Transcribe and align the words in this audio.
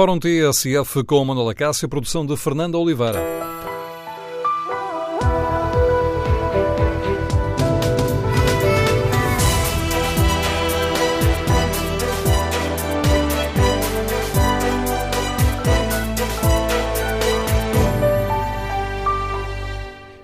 Fórum 0.00 0.18
TSF 0.18 1.04
com 1.04 1.22
Manuela 1.26 1.54
Cássio, 1.54 1.86
produção 1.86 2.24
de 2.24 2.34
Fernando 2.34 2.76
Oliveira. 2.76 3.20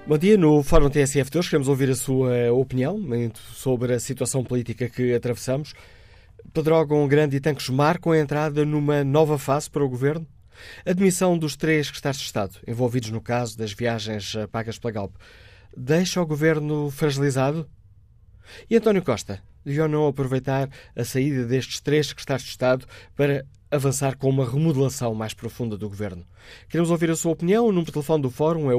Bom 0.07 0.17
dia, 0.17 0.39
no 0.39 0.63
Fórum 0.63 0.89
TSF 0.89 1.31
de 1.31 1.37
hoje 1.37 1.51
queremos 1.51 1.69
ouvir 1.69 1.91
a 1.91 1.95
sua 1.95 2.51
opinião 2.51 2.99
sobre 3.53 3.93
a 3.93 4.01
situação 4.01 4.43
política 4.43 4.89
que 4.89 5.13
atravessamos. 5.13 5.75
Pedrógão 6.57 7.07
Grande 7.07 7.37
e 7.37 7.41
Tanques 7.41 7.69
marcam 7.69 8.13
a 8.13 8.19
entrada 8.19 8.65
numa 8.65 9.05
nova 9.05 9.37
fase 9.37 9.69
para 9.69 9.85
o 9.85 9.89
Governo? 9.91 10.27
A 10.87 10.95
demissão 10.95 11.37
dos 11.37 11.55
três 11.55 11.89
secretários 11.89 12.21
de 12.23 12.25
Estado 12.25 12.57
envolvidos 12.67 13.11
no 13.11 13.21
caso 13.21 13.59
das 13.59 13.75
viagens 13.75 14.35
pagas 14.51 14.79
pela 14.79 14.91
Galp 14.91 15.17
deixa 15.77 16.19
o 16.19 16.27
Governo 16.27 16.91
fragilizado? 16.91 17.69
E 18.71 18.77
António 18.77 19.03
Costa 19.03 19.43
devia 19.67 19.87
não 19.87 20.07
aproveitar 20.07 20.71
a 20.97 21.05
saída 21.05 21.45
destes 21.45 21.79
três 21.79 22.07
secretários 22.07 22.45
de 22.45 22.53
Estado 22.53 22.87
para 23.15 23.45
avançar 23.71 24.17
com 24.17 24.31
uma 24.31 24.49
remodelação 24.49 25.15
mais 25.15 25.35
profunda 25.35 25.77
do 25.77 25.89
Governo. 25.89 26.25
Queremos 26.69 26.91
ouvir 26.91 27.11
a 27.11 27.17
sua 27.17 27.33
opinião. 27.33 27.65
O 27.65 27.69
número 27.69 27.87
de 27.87 27.93
telefone 27.93 28.23
do 28.23 28.31
Fórum 28.31 28.71
é 28.71 28.75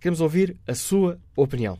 Queremos 0.00 0.20
ouvir 0.20 0.56
a 0.66 0.74
sua 0.74 1.18
opinião. 1.36 1.78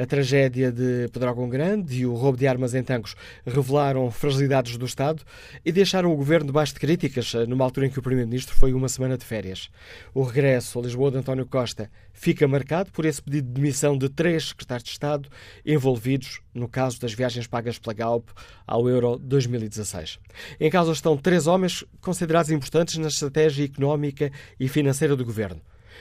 A 0.00 0.06
tragédia 0.06 0.72
de 0.72 1.08
Pedrógão 1.12 1.46
Grande 1.46 2.00
e 2.00 2.06
o 2.06 2.14
roubo 2.14 2.38
de 2.38 2.46
armas 2.46 2.74
em 2.74 2.82
Tancos 2.82 3.14
revelaram 3.44 4.10
fragilidades 4.10 4.78
do 4.78 4.86
Estado 4.86 5.22
e 5.62 5.70
deixaram 5.70 6.10
o 6.10 6.16
governo 6.16 6.46
debaixo 6.46 6.72
de 6.72 6.80
críticas 6.80 7.34
eh, 7.34 7.44
numa 7.44 7.66
altura 7.66 7.86
em 7.86 7.90
que 7.90 7.98
o 7.98 8.02
Primeiro-Ministro 8.02 8.54
foi 8.54 8.72
uma 8.72 8.88
semana 8.88 9.18
de 9.18 9.26
férias. 9.26 9.68
O 10.14 10.22
regresso 10.22 10.78
a 10.78 10.82
Lisboa 10.82 11.10
de 11.10 11.18
António 11.18 11.44
Costa 11.44 11.90
fica 12.14 12.48
marcado 12.48 12.90
por 12.92 13.04
esse 13.04 13.20
pedido 13.20 13.48
de 13.48 13.52
demissão 13.52 13.98
de 13.98 14.08
três 14.08 14.48
secretários 14.48 14.84
de 14.84 14.90
Estado 14.90 15.28
envolvidos 15.66 16.40
no 16.54 16.66
caso 16.66 16.98
das 16.98 17.12
viagens 17.12 17.46
pagas 17.46 17.78
pela 17.78 17.92
Galp 17.92 18.30
ao 18.66 18.88
Euro 18.88 19.18
2016. 19.18 20.18
Em 20.58 20.70
causa 20.70 20.92
estão 20.92 21.14
três 21.14 21.46
homens 21.46 21.84
considerados 22.00 22.50
importantes 22.50 22.96
na 22.96 23.08
estratégia 23.08 23.66
económica 23.66 24.32
e 24.58 24.66
financeira 24.66 25.14
do 25.14 25.26
governo. 25.26 25.60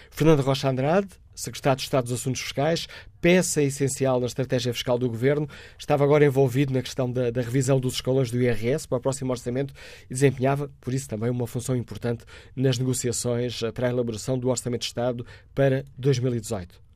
Fernando 0.10 0.42
Rocha 0.42 0.70
Andrade, 0.70 1.08
secretário 1.34 1.78
de 1.78 1.84
Estado 1.84 2.04
dos 2.04 2.14
Assuntos 2.14 2.42
Fiscais, 2.42 2.88
peça 3.22 3.62
essencial 3.62 4.20
na 4.20 4.26
estratégia 4.26 4.74
fiscal 4.74 4.98
do 4.98 5.10
governo, 5.10 5.48
estava 5.78 6.04
agora 6.04 6.26
envolvido 6.26 6.74
na 6.74 6.82
questão 6.82 7.10
da, 7.10 7.32
da, 7.32 7.42
revisão 7.42 7.80
dos 7.80 7.96
escalões 7.96 8.30
do 8.30 8.42
IRS 8.42 8.88
para 8.88 8.98
o 8.98 9.02
próximo 9.02 9.32
orçamento 9.32 9.74
e 10.10 10.14
desempenhava, 10.14 10.70
por 10.82 10.94
isso, 10.94 11.08
também 11.08 11.30
uma 11.30 11.48
função 11.48 11.76
importante 11.76 12.26
nas 12.56 12.78
negociações 12.78 13.62
para 13.74 13.88
a 13.88 13.90
elaboração 13.90 14.38
do 14.38 14.50
Orçamento 14.50 14.82
de 14.82 14.88
Estado 14.88 15.26
para 15.56 15.86
2018. 15.98 16.90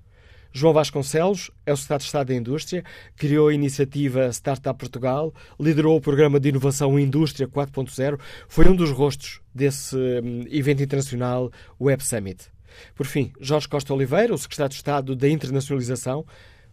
João 0.55 0.71
Vasconcelos 0.71 1.49
é 1.65 1.73
o 1.73 1.75
secretário 1.75 2.01
de 2.01 2.05
Estado 2.05 2.27
da 2.27 2.35
Indústria, 2.35 2.83
criou 3.15 3.47
a 3.47 3.53
iniciativa 3.53 4.31
Startup 4.31 4.77
Portugal, 4.77 5.33
liderou 5.59 5.97
o 5.97 6.01
programa 6.01 6.39
de 6.39 6.49
inovação 6.49 6.99
Indústria 6.99 7.47
4.0, 7.47 8.19
foi 8.47 8.67
um 8.67 8.75
dos 8.75 8.91
rostos 8.91 9.41
desse 9.53 9.95
hum, 9.95 10.45
evento 10.51 10.83
internacional 10.83 11.51
Web 11.81 12.05
Summit. 12.05 12.52
Por 12.95 13.05
fim, 13.05 13.31
Jorge 13.39 13.67
Costa 13.67 13.93
Oliveira, 13.93 14.33
o 14.33 14.37
secretário 14.37 14.69
de 14.69 14.75
Estado 14.75 15.15
da 15.15 15.29
Internacionalização, 15.29 16.25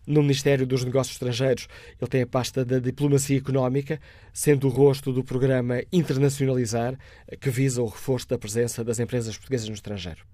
no 0.06 0.22
Ministério 0.22 0.66
dos 0.66 0.84
Negócios 0.84 1.14
Estrangeiros, 1.14 1.68
ele 2.00 2.10
tem 2.10 2.22
a 2.22 2.26
pasta 2.26 2.64
da 2.64 2.78
diplomacia 2.78 3.38
económica, 3.38 4.00
sendo 4.32 4.66
o 4.66 4.70
rosto 4.70 5.12
do 5.12 5.22
programa 5.22 5.82
Internacionalizar, 5.92 6.98
que 7.40 7.50
visa 7.50 7.82
o 7.82 7.86
reforço 7.86 8.28
da 8.28 8.38
presença 8.38 8.82
das 8.82 8.98
empresas 8.98 9.36
portuguesas 9.36 9.68
no 9.68 9.74
estrangeiro. 9.74 10.24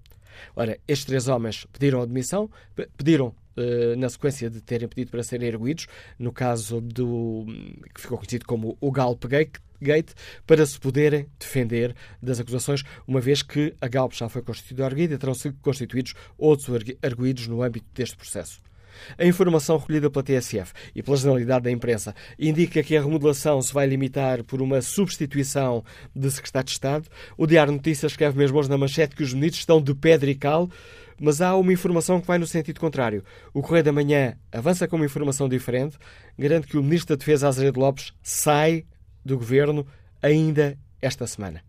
Ora, 0.55 0.79
estes 0.87 1.05
três 1.05 1.27
homens 1.27 1.65
pediram 1.71 2.01
admissão, 2.01 2.49
pediram 2.95 3.33
eh, 3.55 3.95
na 3.95 4.07
sequência 4.07 4.49
de 4.49 4.61
terem 4.61 4.87
pedido 4.87 5.09
para 5.09 5.23
serem 5.23 5.47
erguidos, 5.47 5.87
no 6.19 6.31
caso 6.31 6.79
do 6.79 7.45
que 7.93 8.01
ficou 8.01 8.17
conhecido 8.17 8.45
como 8.45 8.77
o 8.79 8.91
Galp 8.91 9.23
Gate, 9.25 9.57
para 10.45 10.65
se 10.65 10.79
poderem 10.79 11.27
defender 11.39 11.95
das 12.21 12.39
acusações, 12.39 12.83
uma 13.07 13.21
vez 13.21 13.41
que 13.41 13.73
a 13.79 13.87
Galp 13.87 14.13
já 14.13 14.29
foi 14.29 14.41
constituída 14.41 14.85
erguida 14.85 15.13
e 15.15 15.17
terão 15.17 15.33
sido 15.33 15.57
constituídos 15.61 16.13
outros 16.37 16.67
arguídos 17.01 17.47
no 17.47 17.61
âmbito 17.61 17.87
deste 17.93 18.15
processo. 18.15 18.59
A 19.17 19.25
informação 19.25 19.77
recolhida 19.77 20.09
pela 20.09 20.23
TSF 20.23 20.73
e 20.95 21.03
pela 21.03 21.17
generalidade 21.17 21.63
da 21.63 21.71
imprensa 21.71 22.15
indica 22.37 22.83
que 22.83 22.95
a 22.95 23.01
remodelação 23.01 23.61
se 23.61 23.73
vai 23.73 23.85
limitar 23.87 24.43
por 24.43 24.61
uma 24.61 24.81
substituição 24.81 25.83
de 26.15 26.29
secretário 26.31 26.65
de 26.65 26.71
Estado. 26.71 27.07
O 27.37 27.45
Diário 27.45 27.73
Notícias 27.73 28.11
escreve 28.11 28.37
mesmo 28.37 28.57
hoje 28.57 28.69
na 28.69 28.77
manchete 28.77 29.15
que 29.15 29.23
os 29.23 29.33
ministros 29.33 29.61
estão 29.61 29.81
de 29.81 29.93
pedra 29.93 30.29
e 30.29 30.35
cal, 30.35 30.69
mas 31.19 31.41
há 31.41 31.55
uma 31.55 31.73
informação 31.73 32.21
que 32.21 32.27
vai 32.27 32.37
no 32.37 32.47
sentido 32.47 32.79
contrário. 32.79 33.23
O 33.53 33.61
Correio 33.61 33.83
da 33.83 33.91
Manhã 33.91 34.37
avança 34.51 34.87
com 34.87 34.95
uma 34.95 35.05
informação 35.05 35.49
diferente, 35.49 35.97
garante 36.37 36.67
que 36.67 36.77
o 36.77 36.83
Ministro 36.83 37.15
da 37.15 37.19
Defesa, 37.19 37.47
Azeredo 37.47 37.79
Lopes, 37.79 38.13
sai 38.21 38.85
do 39.27 39.37
Governo 39.37 39.85
ainda 40.21 40.77
esta 41.01 41.27
semana. 41.27 41.61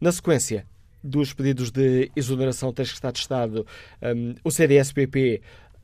Na 0.00 0.12
sequência, 0.12 0.66
dos 1.02 1.32
pedidos 1.32 1.70
de 1.70 2.10
exoneração 2.14 2.72
três 2.72 2.88
secretários 2.88 3.20
de 3.20 3.24
Estado, 3.24 3.66
um, 4.02 4.34
o 4.44 4.50
CDS-PP 4.50 5.40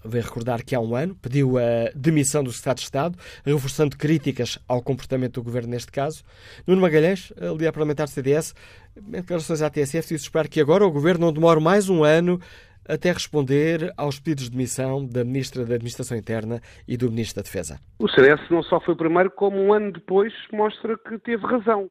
Vem 0.06 0.20
recordar 0.20 0.62
que 0.62 0.74
há 0.74 0.80
um 0.80 0.94
ano 0.94 1.14
pediu 1.14 1.56
a 1.56 1.91
demissão 1.94 2.44
do 2.44 2.53
Secretário 2.53 2.78
de 2.78 2.84
Estado, 2.84 3.19
reforçando 3.42 3.97
críticas 3.97 4.58
ao 4.69 4.82
comportamento 4.82 5.34
do 5.34 5.42
Governo 5.42 5.70
neste 5.70 5.91
caso. 5.91 6.22
Nuno 6.66 6.82
Magalhães, 6.82 7.32
líder 7.41 7.72
parlamentar 7.72 8.06
do 8.06 8.10
CDS, 8.10 8.54
em 8.94 9.12
declarações 9.12 9.62
à 9.62 9.70
TSF, 9.70 10.08
disse 10.08 10.26
esperar 10.26 10.47
que 10.47 10.60
agora 10.60 10.86
o 10.86 10.91
Governo 10.91 11.24
não 11.24 11.32
demore 11.32 11.58
mais 11.58 11.88
um 11.88 12.04
ano 12.04 12.38
até 12.89 13.12
responder 13.12 13.93
aos 13.97 14.19
pedidos 14.19 14.45
de 14.45 14.50
demissão 14.50 15.06
da 15.06 15.25
Ministra 15.25 15.65
da 15.65 15.75
Administração 15.75 16.17
Interna 16.17 16.61
e 16.87 16.97
do 16.97 17.11
Ministro 17.11 17.43
da 17.43 17.45
Defesa. 17.45 17.81
O 17.99 18.09
CDS 18.09 18.41
não 18.50 18.62
só 18.62 18.81
foi 18.81 18.95
o 18.95 18.97
primeiro, 18.97 19.31
como 19.31 19.59
um 19.61 19.72
ano 19.72 19.93
depois 19.93 20.33
mostra 20.53 20.97
que 20.99 21.19
teve 21.19 21.45
razão. 21.47 21.91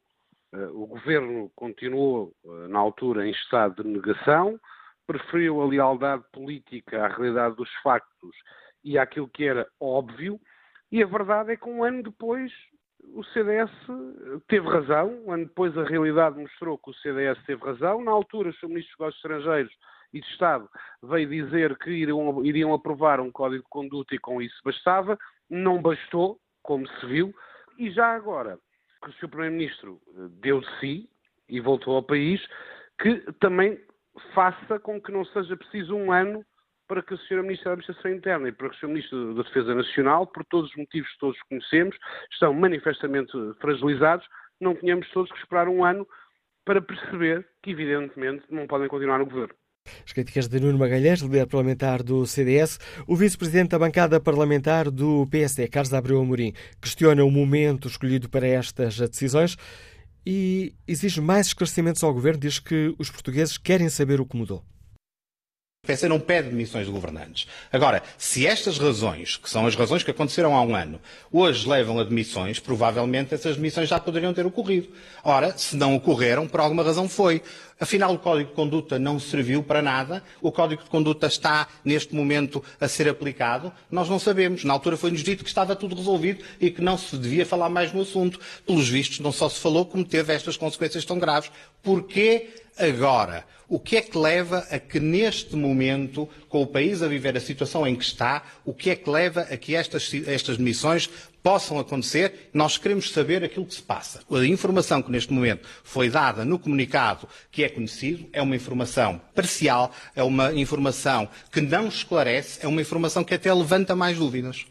Eh, 0.53 0.67
o 0.67 0.85
Governo 0.87 1.51
continuou, 1.55 2.33
eh, 2.45 2.67
na 2.67 2.79
altura, 2.79 3.27
em 3.27 3.31
estado 3.31 3.83
de 3.83 3.89
negação, 3.89 4.59
preferiu 5.07 5.61
a 5.61 5.65
lealdade 5.65 6.23
política 6.31 7.05
à 7.05 7.07
realidade 7.07 7.55
dos 7.55 7.69
factos 7.81 8.35
e 8.83 8.97
àquilo 8.97 9.27
que 9.27 9.45
era 9.45 9.67
óbvio, 9.79 10.39
e 10.91 11.01
a 11.01 11.07
verdade 11.07 11.53
é 11.53 11.57
que 11.57 11.67
um 11.67 11.83
ano 11.83 12.03
depois 12.03 12.51
o 13.13 13.23
CDS 13.25 13.71
teve 14.47 14.67
razão, 14.67 15.09
um 15.25 15.31
ano 15.31 15.45
depois 15.45 15.77
a 15.77 15.83
realidade 15.83 16.39
mostrou 16.39 16.77
que 16.77 16.91
o 16.91 16.93
CDS 16.93 17.37
teve 17.45 17.63
razão. 17.63 18.03
Na 18.03 18.11
altura, 18.11 18.49
o. 18.63 18.67
Ministro 18.67 18.91
dos 18.91 18.99
Negócios 18.99 19.15
Estrangeiros 19.23 19.73
e 20.13 20.21
de 20.21 20.27
Estado 20.27 20.69
veio 21.01 21.27
dizer 21.27 21.77
que 21.77 21.89
iriam, 21.89 22.45
iriam 22.45 22.73
aprovar 22.73 23.19
um 23.19 23.31
código 23.31 23.63
de 23.63 23.69
conduta 23.69 24.13
e 24.13 24.19
com 24.19 24.41
isso 24.41 24.55
bastava. 24.63 25.17
Não 25.49 25.81
bastou, 25.81 26.39
como 26.61 26.87
se 26.87 27.05
viu. 27.07 27.33
E 27.77 27.89
já 27.91 28.13
agora, 28.13 28.59
que 29.03 29.09
o 29.09 29.13
Sr. 29.13 29.29
Primeiro-Ministro 29.29 29.99
deu 30.41 30.61
de 30.61 30.79
si 30.79 31.09
e 31.49 31.59
voltou 31.59 31.95
ao 31.95 32.03
país, 32.03 32.41
que 33.01 33.19
também 33.39 33.79
faça 34.33 34.79
com 34.79 35.01
que 35.01 35.11
não 35.11 35.25
seja 35.25 35.57
preciso 35.57 35.95
um 35.95 36.11
ano 36.11 36.45
para 36.87 37.01
que 37.01 37.13
o 37.13 37.17
Sr. 37.17 37.41
Ministro 37.41 37.65
da 37.65 37.71
Administração 37.71 38.11
Interna 38.11 38.49
e 38.49 38.51
para 38.51 38.69
que 38.69 38.75
o 38.75 38.79
Sr. 38.79 38.87
Ministro 38.87 39.33
da 39.33 39.43
Defesa 39.43 39.73
Nacional, 39.73 40.27
por 40.27 40.45
todos 40.45 40.69
os 40.69 40.75
motivos 40.75 41.11
que 41.11 41.19
todos 41.19 41.41
conhecemos, 41.43 41.97
estão 42.31 42.53
manifestamente 42.53 43.31
fragilizados, 43.59 44.27
não 44.59 44.75
tenhamos 44.75 45.09
todos 45.09 45.31
que 45.31 45.39
esperar 45.39 45.67
um 45.67 45.83
ano 45.83 46.07
para 46.65 46.81
perceber 46.81 47.47
que, 47.61 47.71
evidentemente, 47.71 48.45
não 48.49 48.67
podem 48.67 48.87
continuar 48.87 49.19
no 49.19 49.25
governo. 49.25 49.55
As 50.05 50.13
críticas 50.13 50.47
de 50.47 50.59
Nuno 50.59 50.77
Magalhães, 50.77 51.19
líder 51.19 51.47
parlamentar 51.47 52.01
do 52.03 52.25
CDS, 52.25 52.79
o 53.07 53.15
vice-presidente 53.15 53.69
da 53.69 53.79
bancada 53.79 54.19
parlamentar 54.19 54.89
do 54.89 55.27
PSD, 55.27 55.67
Carlos 55.67 55.93
Abreu 55.93 56.19
Amorim, 56.19 56.53
questiona 56.81 57.23
o 57.23 57.31
momento 57.31 57.87
escolhido 57.87 58.29
para 58.29 58.47
estas 58.47 58.97
decisões 58.97 59.57
e 60.25 60.73
exige 60.87 61.19
mais 61.19 61.47
esclarecimentos 61.47 62.03
ao 62.03 62.13
governo. 62.13 62.39
Diz 62.39 62.59
que 62.59 62.93
os 62.97 63.09
portugueses 63.09 63.57
querem 63.57 63.89
saber 63.89 64.21
o 64.21 64.25
que 64.25 64.37
mudou. 64.37 64.63
O 65.83 65.87
PC 65.87 66.07
não 66.07 66.17
pede 66.17 66.47
demissões 66.47 66.85
de 66.85 66.93
governantes. 66.93 67.45
Agora, 67.69 68.01
se 68.17 68.47
estas 68.47 68.77
razões, 68.77 69.35
que 69.35 69.49
são 69.49 69.67
as 69.67 69.75
razões 69.75 70.01
que 70.01 70.11
aconteceram 70.11 70.55
há 70.55 70.61
um 70.61 70.73
ano, 70.73 70.97
hoje 71.29 71.67
levam 71.67 71.99
a 71.99 72.05
demissões, 72.05 72.57
provavelmente 72.57 73.33
essas 73.33 73.57
demissões 73.57 73.89
já 73.89 73.99
poderiam 73.99 74.33
ter 74.33 74.45
ocorrido. 74.45 74.87
Ora, 75.25 75.57
se 75.57 75.75
não 75.75 75.93
ocorreram, 75.93 76.47
por 76.47 76.61
alguma 76.61 76.83
razão 76.83 77.09
foi. 77.09 77.41
Afinal, 77.79 78.13
o 78.13 78.19
Código 78.19 78.49
de 78.49 78.55
Conduta 78.55 78.97
não 78.97 79.19
serviu 79.19 79.63
para 79.63 79.81
nada. 79.81 80.23
O 80.41 80.51
Código 80.51 80.83
de 80.83 80.89
Conduta 80.89 81.27
está, 81.27 81.67
neste 81.83 82.15
momento, 82.15 82.63
a 82.79 82.87
ser 82.87 83.09
aplicado. 83.09 83.71
Nós 83.89 84.07
não 84.07 84.19
sabemos. 84.19 84.63
Na 84.63 84.73
altura 84.73 84.97
foi-nos 84.97 85.23
dito 85.23 85.43
que 85.43 85.49
estava 85.49 85.75
tudo 85.75 85.95
resolvido 85.95 86.43
e 86.59 86.69
que 86.71 86.81
não 86.81 86.97
se 86.97 87.17
devia 87.17 87.45
falar 87.45 87.69
mais 87.69 87.91
no 87.91 88.01
assunto. 88.01 88.39
Pelos 88.65 88.87
vistos, 88.87 89.19
não 89.19 89.31
só 89.31 89.49
se 89.49 89.59
falou, 89.59 89.85
como 89.85 90.05
teve 90.05 90.33
estas 90.33 90.57
consequências 90.57 91.05
tão 91.05 91.19
graves. 91.19 91.51
Porquê 91.81 92.49
agora? 92.77 93.45
O 93.67 93.79
que 93.79 93.97
é 93.97 94.01
que 94.01 94.17
leva 94.17 94.59
a 94.69 94.77
que, 94.77 94.99
neste 94.99 95.55
momento, 95.55 96.29
com 96.53 96.61
o 96.61 96.67
país 96.67 97.01
a 97.01 97.07
viver 97.07 97.35
a 97.35 97.39
situação 97.39 97.87
em 97.87 97.95
que 97.95 98.03
está, 98.03 98.43
o 98.63 98.75
que 98.75 98.91
é 98.91 98.95
que 98.95 99.09
leva 99.09 99.41
a 99.41 99.57
que 99.57 99.73
estas, 99.75 100.13
estas 100.27 100.55
possam 101.41 101.79
acontecer? 101.79 102.51
Nós 102.53 102.77
queremos 102.77 103.11
saber 103.11 103.43
aquilo 103.43 103.65
que 103.65 103.73
se 103.73 103.81
passa. 103.81 104.21
A 104.31 104.45
informação 104.45 105.01
que, 105.01 105.09
neste 105.09 105.33
momento, 105.33 105.67
foi 105.83 106.11
dada 106.11 106.45
no 106.45 106.59
comunicado 106.59 107.27
que 107.51 107.63
é 107.63 107.69
conhecido 107.69 108.29
é 108.31 108.39
uma 108.39 108.55
informação 108.55 109.19
parcial, 109.33 109.91
é 110.15 110.21
uma 110.21 110.53
informação 110.53 111.27
que 111.51 111.59
não 111.59 111.87
esclarece, 111.87 112.59
é 112.61 112.67
uma 112.67 112.81
informação 112.81 113.23
que 113.23 113.33
até 113.33 113.51
levanta 113.51 113.95
mais 113.95 114.19
dúvidas. 114.19 114.63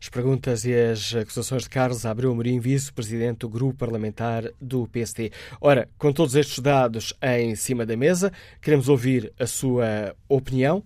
As 0.00 0.08
perguntas 0.08 0.64
e 0.64 0.74
as 0.74 1.14
acusações 1.14 1.64
de 1.64 1.70
Carlos 1.70 2.06
Abreu 2.06 2.32
Amorim, 2.32 2.58
vice-presidente 2.58 3.38
do 3.38 3.48
grupo 3.48 3.78
parlamentar 3.78 4.44
do 4.60 4.86
PSD. 4.88 5.30
Ora, 5.60 5.88
com 5.98 6.12
todos 6.12 6.34
estes 6.34 6.58
dados 6.58 7.14
em 7.22 7.54
cima 7.54 7.84
da 7.84 7.96
mesa, 7.96 8.32
queremos 8.60 8.88
ouvir 8.88 9.32
a 9.38 9.46
sua 9.46 10.14
opinião. 10.28 10.82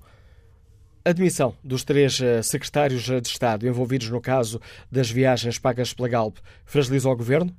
A 1.05 1.12
demissão 1.12 1.55
dos 1.64 1.85
três 1.85 2.20
eh, 2.20 2.43
secretários 2.43 3.02
de 3.02 3.29
Estado 3.29 3.67
envolvidos 3.67 4.11
no 4.11 4.20
caso 4.20 4.61
das 4.91 5.11
viagens 5.11 5.58
pagas 5.58 5.94
pela 5.94 6.08
Galp 6.08 6.37
fragiliza 6.67 7.08
o 7.08 7.17
governo? 7.17 7.55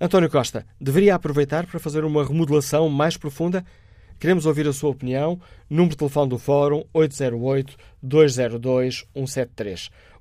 António 0.00 0.30
Costa 0.30 0.66
deveria 0.80 1.14
aproveitar 1.14 1.66
para 1.66 1.80
fazer 1.80 2.04
uma 2.04 2.24
remodelação 2.24 2.88
mais 2.88 3.16
profunda? 3.16 3.64
Queremos 4.22 4.46
ouvir 4.46 4.68
a 4.68 4.72
sua 4.72 4.90
opinião. 4.90 5.40
Número 5.68 5.90
de 5.90 5.96
telefone 5.96 6.30
do 6.30 6.38
Fórum 6.38 6.84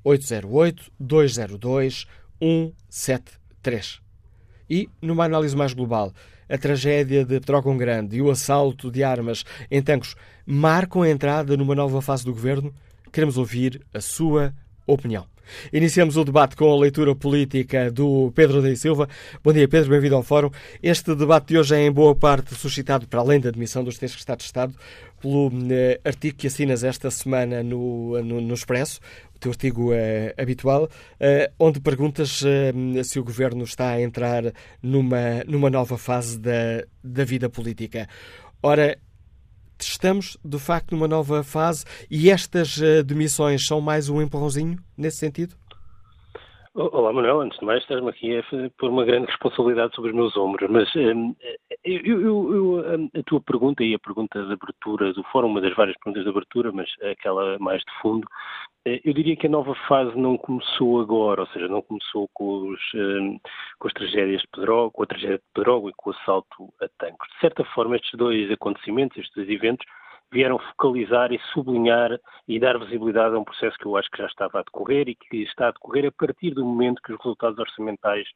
808-202-173. 0.06 2.08
808-202-173. 2.42 4.00
E, 4.70 4.90
numa 5.02 5.26
análise 5.26 5.56
mais 5.56 5.74
global, 5.74 6.14
a 6.50 6.58
tragédia 6.58 7.26
de 7.26 7.40
Pedrógão 7.40 7.78
Grande 7.78 8.18
e 8.18 8.22
o 8.22 8.32
assalto 8.32 8.90
de 8.90 9.04
armas 9.04 9.46
em 9.70 9.82
Tancos 9.82 10.16
marcam 10.46 11.02
a 11.02 11.10
entrada 11.10 11.56
numa 11.56 11.76
nova 11.76 12.02
fase 12.02 12.26
do 12.26 12.34
governo? 12.34 12.74
Queremos 13.12 13.38
ouvir 13.38 13.82
a 13.94 14.02
sua 14.02 14.54
opinião. 14.88 15.26
Iniciamos 15.74 16.18
o 16.18 16.24
debate 16.24 16.56
com 16.56 16.72
a 16.72 16.80
leitura 16.80 17.14
política 17.14 17.92
do 17.92 18.32
Pedro 18.34 18.62
da 18.62 18.74
Silva. 18.76 19.10
Bom 19.44 19.52
dia, 19.52 19.68
Pedro, 19.68 19.90
bem-vindo 19.90 20.16
ao 20.16 20.24
Fórum. 20.24 20.50
Este 20.82 21.14
debate 21.16 21.48
de 21.48 21.58
hoje 21.58 21.76
é 21.76 21.86
em 21.86 21.92
boa 21.92 22.16
parte 22.16 22.56
suscitado, 22.56 23.08
para 23.08 23.20
além 23.20 23.40
da 23.40 23.50
admissão 23.50 23.84
dos 23.84 23.98
três 23.98 24.14
Estados 24.14 24.44
de 24.44 24.48
Estado, 24.48 24.74
pelo 25.20 25.52
eh, 25.70 26.00
artigo 26.06 26.38
que 26.38 26.48
assinas 26.48 26.84
esta 26.84 27.12
semana 27.12 27.62
no, 27.62 28.22
no, 28.24 28.40
no 28.40 28.54
Expresso, 28.54 29.02
teu 29.42 29.52
artigo 29.52 29.92
eh, 29.92 30.34
habitual, 30.38 30.88
eh, 31.20 31.52
onde 31.60 31.82
perguntas 31.82 32.44
eh, 32.46 32.72
se 33.04 33.20
o 33.20 33.24
governo 33.24 33.64
está 33.64 33.90
a 33.90 34.02
entrar 34.02 34.44
numa, 34.82 35.44
numa 35.48 35.70
nova 35.70 35.98
fase 35.98 36.40
da, 36.40 36.86
da 37.04 37.26
vida 37.26 37.50
política. 37.50 38.08
Ora, 38.62 38.98
estamos, 39.80 40.38
de 40.46 40.60
facto, 40.60 40.92
numa 40.92 41.08
nova 41.08 41.44
fase 41.44 41.84
e 42.10 42.30
estas 42.30 42.80
demissões 43.04 43.66
são 43.66 43.82
mais 43.82 44.10
um 44.10 44.22
empurrãozinho 44.22 44.78
nesse 44.96 45.18
sentido? 45.18 45.56
Olá, 46.74 47.12
Manuel. 47.12 47.42
Antes 47.42 47.60
de 47.60 47.66
mais, 47.66 47.82
estás-me 47.82 48.10
aqui 48.10 48.38
a 48.38 48.44
pôr 48.78 48.92
uma 48.92 49.04
grande 49.04 49.26
responsabilidade 49.26 49.94
sobre 49.94 50.12
os 50.12 50.16
meus 50.16 50.38
ombros. 50.38 50.70
Mas 50.70 50.88
eu, 50.96 51.36
eu, 51.84 52.56
eu, 52.56 53.10
a 53.20 53.24
tua 53.24 53.42
pergunta 53.42 53.84
e 53.84 53.94
a 53.94 54.00
pergunta 54.00 54.42
de 54.42 54.54
abertura 54.54 55.12
do 55.12 55.24
fórum, 55.24 55.50
uma 55.50 55.60
das 55.60 55.76
várias 55.76 55.98
perguntas 55.98 56.24
de 56.24 56.30
abertura, 56.30 56.72
mas 56.72 56.88
aquela 57.12 57.60
mais 57.60 57.82
de 57.82 57.92
fundo, 58.02 58.26
eu 58.86 59.14
diria 59.14 59.36
que 59.36 59.46
a 59.46 59.50
nova 59.50 59.76
fase 59.88 60.18
não 60.18 60.38
começou 60.38 61.00
agora, 61.00 61.42
ou 61.42 61.48
seja, 61.48 61.68
não 61.68 61.82
começou 61.82 62.28
com, 62.34 62.70
os, 62.70 62.80
um, 62.96 63.40
com 63.78 63.88
as 63.88 63.94
tragédias 63.94 64.42
de 64.42 64.48
Pedrógão, 64.48 64.90
com 64.90 65.04
a 65.04 65.06
tragédia 65.06 65.38
de 65.38 65.44
Pedrógão 65.54 65.90
e 65.90 65.94
com 65.96 66.10
o 66.10 66.14
assalto 66.14 66.74
a 66.82 66.88
Tancos. 66.98 67.28
De 67.30 67.40
certa 67.40 67.64
forma, 67.66 67.96
estes 67.96 68.18
dois 68.18 68.50
acontecimentos, 68.52 69.18
estes 69.18 69.36
dois 69.36 69.50
eventos, 69.50 69.86
vieram 70.32 70.58
focalizar 70.58 71.32
e 71.32 71.40
sublinhar 71.54 72.18
e 72.48 72.60
dar 72.60 72.80
visibilidade 72.80 73.36
a 73.36 73.40
um 73.40 73.44
processo 73.44 73.78
que 73.78 73.86
eu 73.86 73.98
acho 73.98 74.10
que 74.10 74.18
já 74.18 74.28
estava 74.28 74.60
a 74.60 74.64
decorrer 74.64 75.10
e 75.10 75.16
que 75.16 75.44
está 75.44 75.68
a 75.68 75.72
decorrer 75.72 76.08
a 76.08 76.12
partir 76.12 76.52
do 76.52 76.66
momento 76.66 77.02
que 77.02 77.14
os 77.14 77.20
resultados 77.20 77.60
orçamentais 77.60 78.28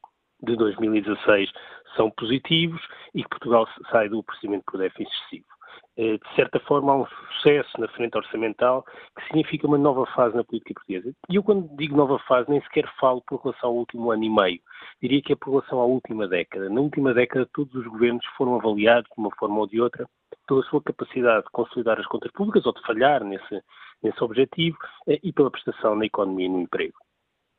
de 0.43 0.55
2016 0.55 1.49
são 1.95 2.11
positivos 2.11 2.81
e 3.13 3.23
que 3.23 3.29
Portugal 3.29 3.67
sai 3.89 4.09
do 4.09 4.21
procedimento 4.21 4.65
por 4.67 4.77
déficit 4.77 5.09
excessivo. 5.09 5.54
Eh, 5.97 6.17
de 6.17 6.35
certa 6.35 6.59
forma, 6.61 6.91
há 6.91 6.95
um 6.97 7.05
sucesso 7.05 7.79
na 7.79 7.87
frente 7.89 8.17
orçamental 8.17 8.83
que 9.17 9.25
significa 9.27 9.65
uma 9.65 9.77
nova 9.77 10.05
fase 10.07 10.35
na 10.35 10.43
política 10.43 10.73
portuguesa. 10.73 11.13
E 11.29 11.35
eu, 11.35 11.43
quando 11.43 11.69
digo 11.77 11.95
nova 11.95 12.19
fase, 12.19 12.49
nem 12.49 12.61
sequer 12.63 12.85
falo 12.99 13.21
por 13.21 13.41
relação 13.41 13.69
ao 13.69 13.75
último 13.75 14.11
ano 14.11 14.23
e 14.23 14.29
meio. 14.29 14.59
Diria 15.01 15.21
que 15.21 15.33
é 15.33 15.35
por 15.35 15.51
relação 15.51 15.79
à 15.79 15.85
última 15.85 16.27
década. 16.27 16.69
Na 16.69 16.81
última 16.81 17.13
década, 17.13 17.47
todos 17.53 17.73
os 17.75 17.87
governos 17.87 18.25
foram 18.37 18.55
avaliados, 18.55 19.09
de 19.09 19.21
uma 19.21 19.31
forma 19.37 19.59
ou 19.59 19.67
de 19.67 19.79
outra, 19.79 20.05
pela 20.47 20.63
sua 20.63 20.81
capacidade 20.81 21.45
de 21.45 21.51
consolidar 21.51 21.99
as 21.99 22.05
contas 22.07 22.31
públicas 22.31 22.65
ou 22.65 22.73
de 22.73 22.81
falhar 22.81 23.23
nesse, 23.23 23.63
nesse 24.03 24.23
objetivo 24.23 24.77
eh, 25.07 25.19
e 25.23 25.31
pela 25.31 25.49
prestação 25.51 25.95
na 25.95 26.05
economia 26.05 26.45
e 26.45 26.49
no 26.49 26.59
emprego. 26.61 26.97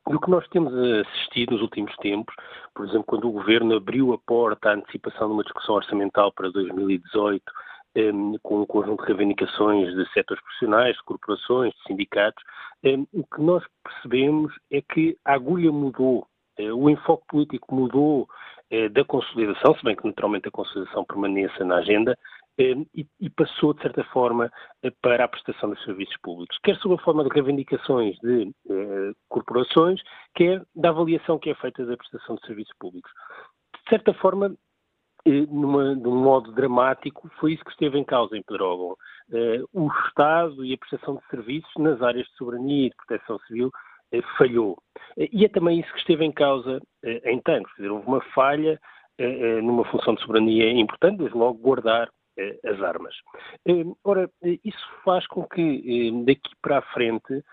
E 0.09 0.15
o 0.15 0.21
que 0.21 0.29
nós 0.29 0.47
temos 0.49 0.73
assistido 0.73 1.51
nos 1.51 1.61
últimos 1.61 1.93
tempos, 1.97 2.33
por 2.73 2.85
exemplo, 2.85 3.03
quando 3.05 3.27
o 3.27 3.31
Governo 3.31 3.75
abriu 3.75 4.13
a 4.13 4.17
porta 4.17 4.69
à 4.69 4.73
antecipação 4.73 5.27
de 5.27 5.33
uma 5.33 5.43
discussão 5.43 5.75
orçamental 5.75 6.31
para 6.31 6.49
2018, 6.49 7.43
um, 7.43 7.66
com 8.43 8.61
um 8.61 8.65
conjunto 8.65 9.01
de 9.01 9.07
reivindicações 9.07 9.93
de 9.95 10.11
setores 10.13 10.43
profissionais, 10.43 10.95
de 10.95 11.03
corporações, 11.03 11.73
de 11.73 11.83
sindicatos, 11.83 12.43
um, 12.83 13.07
o 13.13 13.23
que 13.23 13.41
nós 13.41 13.63
percebemos 13.83 14.53
é 14.71 14.81
que 14.81 15.17
a 15.25 15.33
agulha 15.33 15.71
mudou, 15.71 16.27
uh, 16.59 16.73
o 16.73 16.89
enfoque 16.89 17.25
político 17.27 17.73
mudou 17.73 18.27
uh, 18.71 18.89
da 18.89 19.03
consolidação, 19.03 19.75
se 19.75 19.83
bem 19.83 19.95
que 19.95 20.05
naturalmente 20.05 20.47
a 20.47 20.51
consolidação 20.51 21.05
permaneça 21.05 21.63
na 21.65 21.77
agenda, 21.77 22.17
e, 22.59 23.05
e, 23.19 23.29
passou, 23.29 23.73
de 23.73 23.81
certa 23.81 24.03
forma, 24.05 24.51
eh, 24.81 24.91
para 25.01 25.23
a 25.23 25.27
prestação 25.27 25.69
dos 25.69 25.83
serviços 25.83 26.17
públicos, 26.23 26.57
quer 26.63 26.75
sob 26.77 26.95
a 26.95 27.03
forma 27.03 27.23
de 27.23 27.29
reivindicações 27.29 28.17
de 28.19 28.51
eh, 28.69 29.11
corporações, 29.29 30.01
quer 30.33 30.63
da 30.75 30.89
avaliação 30.89 31.37
que 31.37 31.51
é 31.51 31.55
feita 31.55 31.85
da 31.85 31.95
prestação 31.95 32.35
de 32.35 32.47
serviços 32.47 32.73
públicos. 32.79 33.11
De 33.75 33.89
certa 33.89 34.13
forma, 34.15 34.47
eh, 34.47 34.57
numa, 35.49 35.95
de 35.95 36.07
um 36.07 36.15
modo 36.15 36.51
dramático, 36.51 37.29
foi 37.39 37.53
isso 37.53 37.63
que 37.63 37.71
esteve 37.71 37.97
em 37.97 38.03
causa 38.03 38.37
em 38.37 38.43
Pedrógão. 38.43 38.95
Eh, 39.31 39.61
o 39.73 39.87
Estado 40.07 40.63
e 40.63 40.73
a 40.73 40.77
prestação 40.77 41.15
de 41.15 41.27
serviços 41.29 41.71
nas 41.77 42.01
áreas 42.01 42.25
de 42.27 42.35
soberania 42.35 42.87
e 42.87 42.89
de 42.89 42.95
proteção 42.95 43.39
civil 43.39 43.71
eh, 44.11 44.21
falhou. 44.37 44.77
E 45.17 45.45
é 45.45 45.49
também 45.49 45.79
isso 45.79 45.91
que 45.91 45.99
esteve 45.99 46.23
em 46.25 46.31
causa 46.31 46.81
em 47.03 47.39
Tancos. 47.41 47.71
Quer 47.73 47.83
dizer, 47.83 47.93
houve 47.93 48.07
uma 48.07 48.21
falha 48.33 48.79
numa 49.63 49.83
função 49.85 50.13
de 50.13 50.21
soberania 50.21 50.71
importante, 50.71 51.17
desde 51.17 51.35
logo 51.35 51.57
guardar 51.57 52.07
as 52.63 52.79
armas. 52.83 53.15
Ora, 54.03 54.29
isso 54.63 54.87
faz 55.03 55.25
com 55.25 55.43
que 55.43 56.11
daqui 56.23 56.51
para 56.61 56.77
a 56.77 56.81
frente 56.93 57.43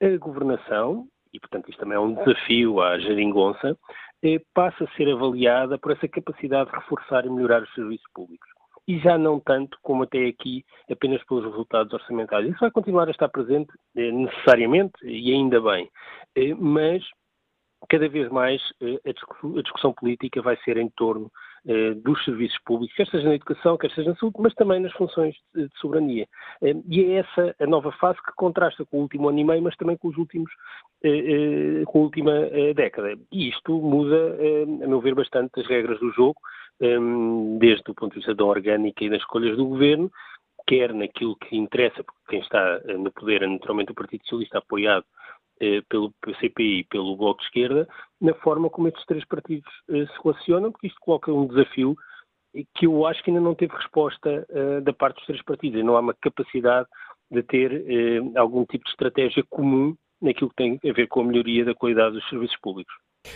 a 0.00 0.16
governação, 0.16 1.06
e 1.36 1.40
portanto 1.40 1.68
isto 1.68 1.78
também 1.78 1.96
é 1.96 2.00
um 2.00 2.14
desafio 2.14 2.80
à 2.80 2.98
geringonça, 2.98 3.76
passe 4.54 4.82
a 4.82 4.88
ser 4.96 5.12
avaliada 5.12 5.78
por 5.78 5.92
essa 5.92 6.08
capacidade 6.08 6.70
de 6.70 6.76
reforçar 6.76 7.24
e 7.24 7.30
melhorar 7.30 7.62
os 7.62 7.72
serviços 7.74 8.06
públicos. 8.14 8.48
E 8.88 8.98
já 9.00 9.18
não 9.18 9.38
tanto 9.38 9.78
como 9.82 10.04
até 10.04 10.26
aqui, 10.26 10.64
apenas 10.90 11.22
pelos 11.24 11.44
resultados 11.44 11.92
orçamentais. 11.92 12.48
Isso 12.48 12.60
vai 12.60 12.70
continuar 12.70 13.08
a 13.08 13.10
estar 13.10 13.28
presente 13.28 13.72
necessariamente, 13.94 14.94
e 15.04 15.32
ainda 15.32 15.60
bem, 15.60 15.88
mas 16.58 17.02
cada 17.88 18.08
vez 18.08 18.28
mais 18.30 18.62
a 18.82 19.62
discussão 19.62 19.92
política 19.92 20.42
vai 20.42 20.56
ser 20.64 20.76
em 20.76 20.88
torno 20.90 21.30
eh, 21.68 21.94
dos 21.94 22.24
serviços 22.24 22.56
públicos, 22.64 22.94
quer 22.94 23.08
seja 23.08 23.26
na 23.26 23.34
educação, 23.34 23.76
quer 23.76 23.90
seja 23.90 24.10
na 24.10 24.16
saúde, 24.16 24.36
mas 24.38 24.54
também 24.54 24.78
nas 24.78 24.92
funções 24.92 25.34
de, 25.52 25.68
soberania. 25.80 26.28
Eh, 26.62 26.76
e 26.88 27.02
é 27.02 27.14
essa 27.14 27.56
a 27.58 27.66
nova 27.66 27.90
fase 27.90 28.22
que 28.22 28.30
contrasta 28.36 28.84
com 28.84 28.98
o 28.98 29.00
último 29.00 29.28
ano 29.28 29.40
e 29.40 29.44
meio, 29.44 29.62
mas 29.62 29.74
também 29.74 29.96
com 29.96 30.06
os 30.06 30.16
últimos, 30.16 30.48
eh, 31.02 31.82
com 31.86 31.98
a 31.98 32.02
última 32.02 32.32
década. 32.72 33.18
E 33.32 33.48
isto 33.48 33.72
muda, 33.80 34.36
a 34.84 34.86
meu 34.86 35.00
ver, 35.00 35.16
bastante 35.16 35.58
as 35.58 35.66
regras 35.66 35.98
do 35.98 36.12
jogo, 36.12 36.38
desde 37.58 37.90
o 37.90 37.94
ponto 37.94 38.12
de 38.12 38.18
vista 38.18 38.34
da 38.34 38.44
orgânica 38.44 39.04
e 39.04 39.10
das 39.10 39.18
escolhas 39.18 39.56
do 39.56 39.66
governo, 39.66 40.08
quer 40.68 40.94
naquilo 40.94 41.34
que 41.34 41.56
interessa, 41.56 42.04
porque 42.04 42.20
quem 42.28 42.40
está 42.40 42.80
no 42.96 43.10
poder 43.10 43.42
é 43.42 43.46
naturalmente 43.48 43.90
o 43.90 43.94
Partido 43.94 44.22
Socialista 44.22 44.58
apoiado 44.58 45.04
eh, 45.04 45.16
pelo 45.88 46.12
PCP 46.22 46.62
e 46.62 46.84
pelo 46.84 47.16
Bloco 47.16 47.40
de 47.40 47.46
Esquerda, 47.46 47.88
na 48.20 48.34
forma 48.34 48.68
como 48.70 48.88
estes 48.88 49.04
três 49.06 49.24
partidos 49.26 49.70
eh, 49.90 50.06
se 50.06 50.22
relacionam, 50.22 50.72
porque 50.72 50.88
isto 50.88 51.00
coloca 51.00 51.32
um 51.32 51.46
desafio 51.46 51.96
que 52.74 52.86
eu 52.86 53.06
acho 53.06 53.22
que 53.22 53.30
ainda 53.30 53.40
não 53.40 53.54
teve 53.54 53.74
resposta 53.74 54.46
uh, 54.48 54.80
da 54.80 54.92
parte 54.92 55.16
dos 55.16 55.26
três 55.26 55.42
partidos. 55.42 55.84
Não 55.84 55.96
há 55.96 56.00
uma 56.00 56.14
capacidade 56.14 56.88
de 57.30 57.42
ter 57.42 57.84
algum 58.34 58.64
tipo 58.64 58.84
de 58.84 58.90
estratégia 58.90 59.44
comum 59.50 59.94
naquilo 60.22 60.48
que 60.50 60.56
tem 60.56 60.80
a 60.82 60.92
ver 60.92 61.08
com 61.08 61.20
a 61.20 61.24
melhoria 61.24 61.64
da 61.64 61.74
qualidade 61.74 62.14
dos 62.14 62.28
serviços 62.28 62.56
públicos. 62.60 62.94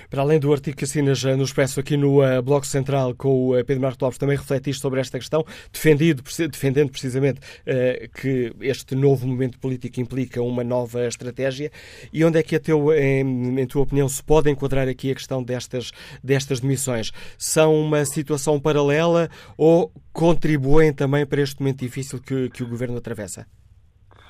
Para 0.08 0.22
além 0.22 0.38
do 0.38 0.52
artigo 0.52 0.76
que 0.76 0.84
assinas 0.84 1.22
no 1.24 1.44
Expresso 1.44 1.80
aqui 1.80 1.96
no 1.96 2.22
uh, 2.22 2.42
Bloco 2.42 2.66
Central 2.66 3.14
com 3.14 3.28
o 3.28 3.58
uh, 3.58 3.64
Pedro 3.64 3.82
Marco 3.82 4.04
Lopes, 4.04 4.18
também 4.18 4.36
refletiste 4.36 4.80
sobre 4.80 5.00
esta 5.00 5.18
questão, 5.18 5.44
defendido, 5.72 6.22
defendendo 6.50 6.90
precisamente 6.90 7.40
uh, 7.40 8.20
que 8.20 8.52
este 8.60 8.94
novo 8.94 9.26
momento 9.26 9.58
político 9.58 10.00
implica 10.00 10.42
uma 10.42 10.64
nova 10.64 11.06
estratégia. 11.06 11.70
E 12.12 12.24
onde 12.24 12.38
é 12.38 12.42
que, 12.42 12.56
a 12.56 12.60
teu, 12.60 12.92
em, 12.92 13.60
em, 13.60 13.66
tua 13.66 13.82
opinião, 13.82 14.08
se 14.08 14.22
pode 14.22 14.50
enquadrar 14.50 14.88
aqui 14.88 15.10
a 15.10 15.14
questão 15.14 15.42
destas, 15.42 15.92
destas 16.22 16.60
demissões? 16.60 17.12
São 17.38 17.74
uma 17.74 18.04
situação 18.04 18.60
paralela 18.60 19.28
ou 19.56 19.92
contribuem 20.12 20.92
também 20.92 21.26
para 21.26 21.40
este 21.40 21.60
momento 21.60 21.80
difícil 21.80 22.20
que, 22.20 22.50
que 22.50 22.62
o 22.62 22.68
Governo 22.68 22.96
atravessa? 22.98 23.46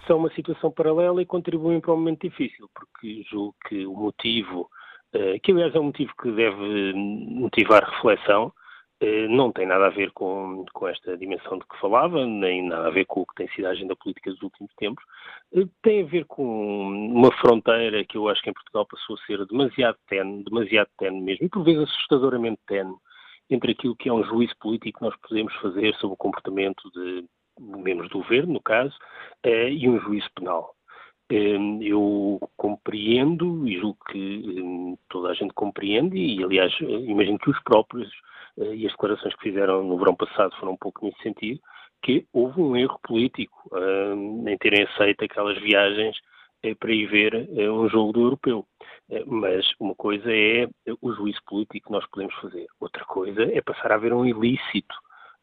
São 0.06 0.18
uma 0.18 0.32
situação 0.34 0.70
paralela 0.70 1.22
e 1.22 1.26
contribuem 1.26 1.80
para 1.80 1.92
um 1.92 1.96
momento 1.96 2.28
difícil, 2.28 2.68
porque 2.74 3.22
julgo 3.30 3.54
que 3.68 3.86
o 3.86 3.94
motivo 3.94 4.68
eh, 4.68 4.79
que 5.42 5.52
aliás 5.52 5.74
é 5.74 5.80
um 5.80 5.84
motivo 5.84 6.12
que 6.20 6.30
deve 6.30 6.92
motivar 6.94 7.84
reflexão, 7.84 8.52
eh, 9.02 9.26
não 9.28 9.50
tem 9.50 9.66
nada 9.66 9.86
a 9.86 9.90
ver 9.90 10.10
com, 10.12 10.66
com 10.74 10.86
esta 10.86 11.16
dimensão 11.16 11.58
de 11.58 11.64
que 11.66 11.80
falava, 11.80 12.26
nem 12.26 12.68
nada 12.68 12.88
a 12.88 12.90
ver 12.90 13.06
com 13.06 13.22
o 13.22 13.26
que 13.26 13.34
tem 13.34 13.48
sido 13.48 13.64
a 13.66 13.70
agenda 13.70 13.96
política 13.96 14.30
dos 14.30 14.42
últimos 14.42 14.70
tempos, 14.74 15.02
eh, 15.54 15.66
tem 15.82 16.02
a 16.02 16.06
ver 16.06 16.26
com 16.26 16.44
uma 16.44 17.32
fronteira 17.38 18.04
que 18.04 18.18
eu 18.18 18.28
acho 18.28 18.42
que 18.42 18.50
em 18.50 18.52
Portugal 18.52 18.86
passou 18.86 19.16
a 19.16 19.26
ser 19.26 19.46
demasiado 19.46 19.96
tenue, 20.06 20.44
demasiado 20.44 20.88
tenue 20.98 21.22
mesmo, 21.22 21.46
e 21.46 21.48
por 21.48 21.64
vezes 21.64 21.84
assustadoramente 21.84 22.60
tenue, 22.66 22.94
entre 23.48 23.72
aquilo 23.72 23.96
que 23.96 24.10
é 24.10 24.12
um 24.12 24.22
juízo 24.22 24.54
político 24.60 24.98
que 24.98 25.04
nós 25.06 25.16
podemos 25.16 25.54
fazer 25.56 25.94
sobre 25.94 26.14
o 26.14 26.18
comportamento 26.18 26.90
de 26.92 27.24
membros 27.58 28.10
do 28.10 28.18
governo, 28.18 28.52
no 28.54 28.60
caso, 28.60 28.94
e 29.44 29.88
um 29.88 29.98
juízo 30.00 30.28
penal. 30.34 30.74
Hum, 31.32 31.80
eu 31.80 32.40
compreendo 32.56 33.66
e 33.66 33.78
julgo 33.78 33.98
que 34.10 34.18
hum, 34.60 34.96
toda 35.08 35.28
a 35.30 35.34
gente 35.34 35.54
compreende 35.54 36.18
e, 36.18 36.42
aliás, 36.42 36.72
imagino 36.80 37.38
que 37.38 37.50
os 37.50 37.62
próprios 37.62 38.10
eh, 38.58 38.74
e 38.74 38.86
as 38.86 38.92
declarações 38.92 39.34
que 39.36 39.42
fizeram 39.42 39.84
no 39.84 39.96
verão 39.96 40.16
passado 40.16 40.56
foram 40.56 40.72
um 40.72 40.76
pouco 40.76 41.04
nesse 41.04 41.22
sentido, 41.22 41.60
que 42.02 42.26
houve 42.32 42.60
um 42.60 42.76
erro 42.76 42.98
político 43.04 43.56
hum, 43.72 44.44
em 44.48 44.58
terem 44.58 44.82
aceito 44.82 45.24
aquelas 45.24 45.56
viagens 45.62 46.16
eh, 46.64 46.74
para 46.74 46.92
ir 46.92 47.06
ver 47.06 47.48
eh, 47.56 47.70
um 47.70 47.88
jogo 47.88 48.12
do 48.12 48.22
europeu. 48.22 48.66
Mas 49.26 49.72
uma 49.80 49.94
coisa 49.94 50.32
é 50.32 50.68
o 51.00 51.12
juízo 51.12 51.40
político 51.46 51.86
que 51.86 51.92
nós 51.92 52.06
podemos 52.10 52.34
fazer, 52.36 52.66
outra 52.80 53.04
coisa 53.04 53.42
é 53.42 53.60
passar 53.60 53.92
a 53.92 53.96
haver 53.96 54.12
um 54.12 54.24
ilícito 54.24 54.94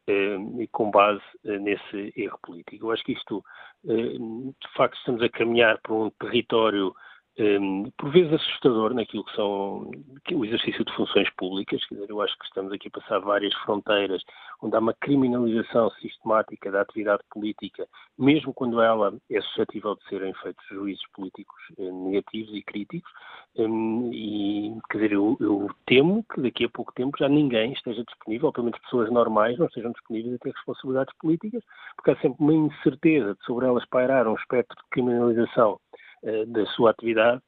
eh, 0.07 0.37
com 0.71 0.89
base 0.89 1.21
eh, 1.45 1.59
nesse 1.59 2.13
erro 2.15 2.39
político. 2.41 2.85
Eu 2.85 2.91
acho 2.91 3.03
que 3.03 3.13
isto, 3.13 3.43
eh, 3.85 4.17
de 4.17 4.73
facto, 4.75 4.97
estamos 4.97 5.21
a 5.21 5.29
caminhar 5.29 5.79
por 5.81 6.07
um 6.07 6.09
território 6.11 6.95
um, 7.39 7.91
por 7.97 8.11
vezes 8.11 8.33
assustador 8.33 8.93
naquilo 8.93 9.23
que 9.23 9.35
são 9.35 9.91
o 10.31 10.45
exercício 10.45 10.83
de 10.83 10.93
funções 10.93 11.29
públicas. 11.35 11.85
Quer 11.85 11.95
dizer, 11.95 12.09
eu 12.09 12.21
acho 12.21 12.37
que 12.37 12.45
estamos 12.45 12.71
aqui 12.73 12.87
a 12.87 12.99
passar 12.99 13.19
várias 13.19 13.53
fronteiras 13.55 14.23
onde 14.61 14.75
há 14.75 14.79
uma 14.79 14.93
criminalização 14.93 15.89
sistemática 16.01 16.71
da 16.71 16.81
atividade 16.81 17.21
política, 17.29 17.87
mesmo 18.17 18.53
quando 18.53 18.81
ela 18.81 19.13
é 19.29 19.41
suscetível 19.41 19.95
de 19.95 20.03
serem 20.09 20.33
feitos 20.35 20.65
juízos 20.67 21.05
políticos 21.13 21.55
eh, 21.77 21.91
negativos 21.91 22.53
e 22.55 22.63
críticos. 22.63 23.11
Um, 23.55 24.11
e, 24.13 24.77
quer 24.89 24.97
dizer, 24.97 25.11
eu, 25.13 25.35
eu, 25.39 25.67
temo 25.85 26.23
que 26.31 26.41
daqui 26.41 26.65
a 26.65 26.69
pouco 26.69 26.93
tempo 26.93 27.17
já 27.17 27.27
ninguém 27.27 27.73
esteja 27.73 28.03
disponível, 28.03 28.51
pelo 28.51 28.65
menos 28.65 28.79
pessoas 28.81 29.11
normais 29.11 29.57
não 29.57 29.65
estejam 29.65 29.91
disponíveis 29.91 30.35
a 30.35 30.37
ter 30.37 30.51
responsabilidades 30.53 31.15
políticas, 31.17 31.63
porque 31.95 32.11
há 32.11 32.15
sempre 32.17 32.37
uma 32.39 32.53
incerteza 32.53 33.33
de 33.33 33.43
sobre 33.45 33.65
elas 33.65 33.85
pairar 33.87 34.27
um 34.27 34.35
espectro 34.35 34.75
de 34.75 34.89
criminalização 34.91 35.79
eh, 36.23 36.45
da 36.45 36.65
sua 36.67 36.91
atividade, 36.91 37.41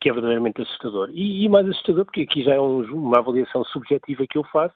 que 0.00 0.08
é 0.08 0.12
verdadeiramente 0.12 0.62
assustador. 0.62 1.10
E, 1.12 1.44
e 1.44 1.48
mais 1.48 1.68
assustador, 1.68 2.04
porque 2.04 2.22
aqui 2.22 2.42
já 2.42 2.54
é 2.54 2.60
um, 2.60 2.82
uma 2.92 3.18
avaliação 3.18 3.64
subjetiva 3.64 4.26
que 4.26 4.38
eu 4.38 4.44
faço, 4.44 4.74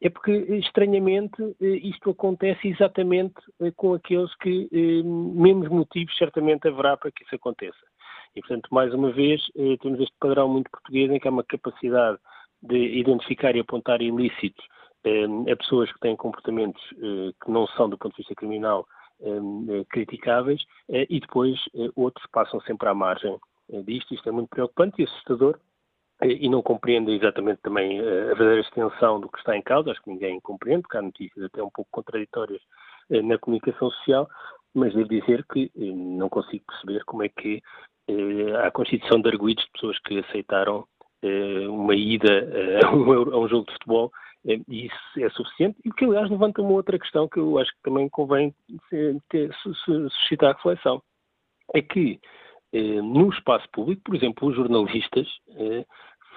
é 0.00 0.10
porque, 0.10 0.32
estranhamente, 0.32 1.42
eh, 1.60 1.80
isto 1.82 2.10
acontece 2.10 2.68
exatamente 2.68 3.34
eh, 3.60 3.72
com 3.76 3.94
aqueles 3.94 4.34
que 4.36 4.68
menos 5.04 5.68
motivos 5.68 6.16
certamente 6.16 6.68
haverá 6.68 6.96
para 6.96 7.10
que 7.10 7.24
isso 7.24 7.34
aconteça. 7.34 7.84
E, 8.34 8.40
portanto, 8.40 8.68
mais 8.70 8.92
uma 8.92 9.10
vez, 9.10 9.40
temos 9.80 9.98
este 9.98 10.14
padrão 10.20 10.46
muito 10.46 10.70
português 10.70 11.10
em 11.10 11.18
que 11.18 11.26
há 11.26 11.30
uma 11.30 11.42
capacidade 11.42 12.18
de 12.62 12.98
identificar 12.98 13.56
e 13.56 13.60
apontar 13.60 14.02
ilícitos 14.02 14.62
a 15.50 15.56
pessoas 15.56 15.90
que 15.90 16.00
têm 16.00 16.14
comportamentos 16.16 16.82
que 16.90 17.50
não 17.50 17.66
são, 17.68 17.88
do 17.88 17.96
ponto 17.96 18.12
de 18.12 18.18
vista 18.18 18.34
criminal, 18.34 18.86
eh, 18.86 18.95
criticáveis 19.90 20.62
eh, 20.88 21.06
e 21.08 21.20
depois 21.20 21.58
eh, 21.74 21.90
outros 21.96 22.26
passam 22.32 22.60
sempre 22.62 22.88
à 22.88 22.94
margem 22.94 23.36
disto. 23.84 24.14
Isto 24.14 24.28
é 24.28 24.32
muito 24.32 24.48
preocupante 24.48 25.00
e 25.00 25.04
assustador 25.04 25.58
e 26.22 26.48
não 26.48 26.62
compreendem 26.62 27.14
exatamente 27.16 27.60
também 27.60 28.00
a 28.00 28.02
verdadeira 28.02 28.60
extensão 28.60 29.20
do 29.20 29.28
que 29.28 29.38
está 29.38 29.54
em 29.54 29.60
causa, 29.60 29.90
acho 29.90 30.02
que 30.02 30.08
ninguém 30.08 30.40
compreende, 30.40 30.82
porque 30.82 30.96
há 30.96 31.02
notícias 31.02 31.44
até 31.44 31.62
um 31.62 31.68
pouco 31.68 31.90
contraditórias 31.90 32.62
na 33.10 33.36
comunicação 33.36 33.90
social, 33.90 34.26
mas 34.72 34.94
devo 34.94 35.10
dizer 35.10 35.44
que 35.52 35.70
não 35.76 36.30
consigo 36.30 36.64
perceber 36.68 37.04
como 37.04 37.22
é 37.22 37.28
que 37.28 37.62
a 38.64 38.70
constituição 38.70 39.20
de 39.20 39.28
arguídos 39.28 39.62
de 39.66 39.72
pessoas 39.72 39.98
que 39.98 40.18
aceitaram 40.20 40.86
uma 41.68 41.94
ida 41.94 42.48
a 42.86 42.96
um, 43.36 43.46
jogo 43.46 43.66
de 43.66 43.72
futebol 43.72 44.10
e 44.46 44.86
isso 44.86 45.20
é 45.20 45.28
suficiente, 45.30 45.76
e 45.84 45.90
que, 45.90 46.04
aliás, 46.04 46.30
levanta 46.30 46.62
uma 46.62 46.72
outra 46.72 46.98
questão 46.98 47.28
que 47.28 47.38
eu 47.38 47.58
acho 47.58 47.70
que 47.72 47.82
também 47.82 48.08
convém 48.08 48.54
ter, 49.28 49.52
suscitar 49.84 50.54
reflexão. 50.54 51.02
É 51.74 51.82
que, 51.82 52.20
eh, 52.72 53.02
no 53.02 53.28
espaço 53.30 53.68
público, 53.72 54.02
por 54.04 54.14
exemplo, 54.14 54.48
os 54.48 54.54
jornalistas 54.54 55.26
eh, 55.50 55.84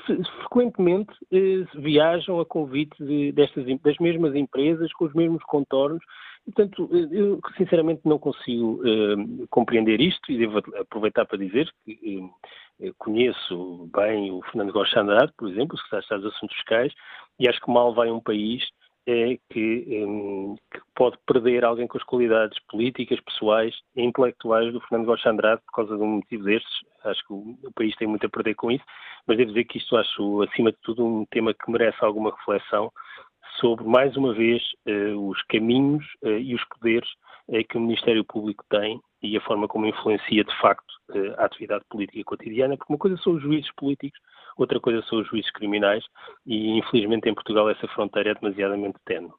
frequentemente 0.06 1.14
eh, 1.32 1.66
viajam 1.76 2.40
a 2.40 2.46
convite 2.46 2.96
de, 3.04 3.32
destas, 3.32 3.66
das 3.82 3.98
mesmas 3.98 4.36
empresas, 4.36 4.92
com 4.94 5.06
os 5.06 5.14
mesmos 5.14 5.44
contornos, 5.44 6.04
portanto, 6.46 6.90
eu 7.12 7.40
sinceramente 7.58 8.02
não 8.06 8.18
consigo 8.18 8.82
eh, 8.86 9.46
compreender 9.50 10.02
isto, 10.02 10.32
e 10.32 10.38
devo 10.38 10.60
aproveitar 10.80 11.26
para 11.26 11.38
dizer 11.38 11.70
que 11.86 12.30
eh, 12.82 12.92
conheço 12.98 13.90
bem 13.96 14.32
o 14.32 14.42
Fernando 14.44 14.74
Gosta 14.74 15.02
Andrade, 15.02 15.34
por 15.38 15.50
exemplo, 15.50 15.76
o 15.76 15.78
secretário 15.78 16.02
de 16.02 16.06
Estado 16.06 16.22
dos 16.24 16.36
Assuntos 16.36 16.58
Fiscais, 16.58 16.94
e 17.40 17.48
acho 17.48 17.62
que 17.62 17.72
mal 17.72 17.94
vai 17.94 18.10
um 18.12 18.20
país 18.20 18.64
é 19.10 19.40
que, 19.50 20.06
um, 20.06 20.56
que, 20.72 20.80
pode 20.94 21.18
perder 21.26 21.66
alguém 21.66 21.88
com 21.88 21.98
as 21.98 22.04
qualidades 22.04 22.60
políticas, 22.70 23.20
pessoais 23.22 23.76
e 23.96 24.04
intelectuais 24.04 24.72
do 24.72 24.80
Fernando 24.82 25.08
Gomes 25.08 25.26
Andrade 25.26 25.62
por 25.66 25.74
causa 25.74 25.98
de 25.98 26.04
um 26.04 26.18
motivo 26.18 26.44
destes. 26.44 26.72
Acho 27.04 27.26
que 27.26 27.34
o, 27.34 27.58
o, 27.64 27.72
país 27.74 27.96
tem 27.96 28.08
muito 28.08 28.26
a 28.28 28.30
perder 28.30 28.54
com 28.54 28.70
isso, 28.70 28.84
mas 29.26 29.38
devo 29.38 29.50
dizer 29.50 29.64
que 29.66 29.80
isto 29.80 29.98
acho, 29.98 30.44
acima 30.44 30.72
de 30.72 30.78
tudo, 30.84 31.04
um 31.04 31.26
tema 31.26 31.54
que 31.56 31.72
merece 31.72 31.98
alguma 32.06 32.30
reflexão 32.30 32.92
sobre, 33.60 33.84
mais 33.86 34.16
uma 34.16 34.34
vez, 34.34 34.62
uh, 34.88 35.28
os 35.28 35.42
caminhos 35.44 36.06
uh, 36.22 36.38
e 36.38 36.54
os 36.54 36.64
poderes 36.66 37.10
uh, 37.48 37.68
que 37.68 37.78
o 37.78 37.82
Ministério 37.82 38.24
Público 38.24 38.64
tem 38.70 39.02
e 39.22 39.38
a 39.38 39.42
forma 39.42 39.68
como 39.68 39.86
influencia, 39.86 40.44
de 40.44 40.62
facto, 40.62 40.94
a 41.38 41.46
atividade 41.46 41.84
política 41.90 42.24
cotidiana, 42.24 42.78
porque 42.78 42.94
uma 42.94 43.00
coisa 43.00 43.18
são 43.18 43.34
os 43.34 43.42
juízes 43.42 43.72
políticos, 43.76 44.20
outra 44.58 44.80
coisa 44.80 45.02
são 45.10 45.20
os 45.20 45.28
juízes 45.28 45.52
criminais 45.52 46.04
e, 46.46 46.78
infelizmente, 46.78 47.30
em 47.30 47.34
Portugal 47.34 47.70
essa 47.70 47.88
fronteira 47.88 48.32
é 48.32 48.36
demasiadamente 48.36 48.98
tenue. 49.06 49.32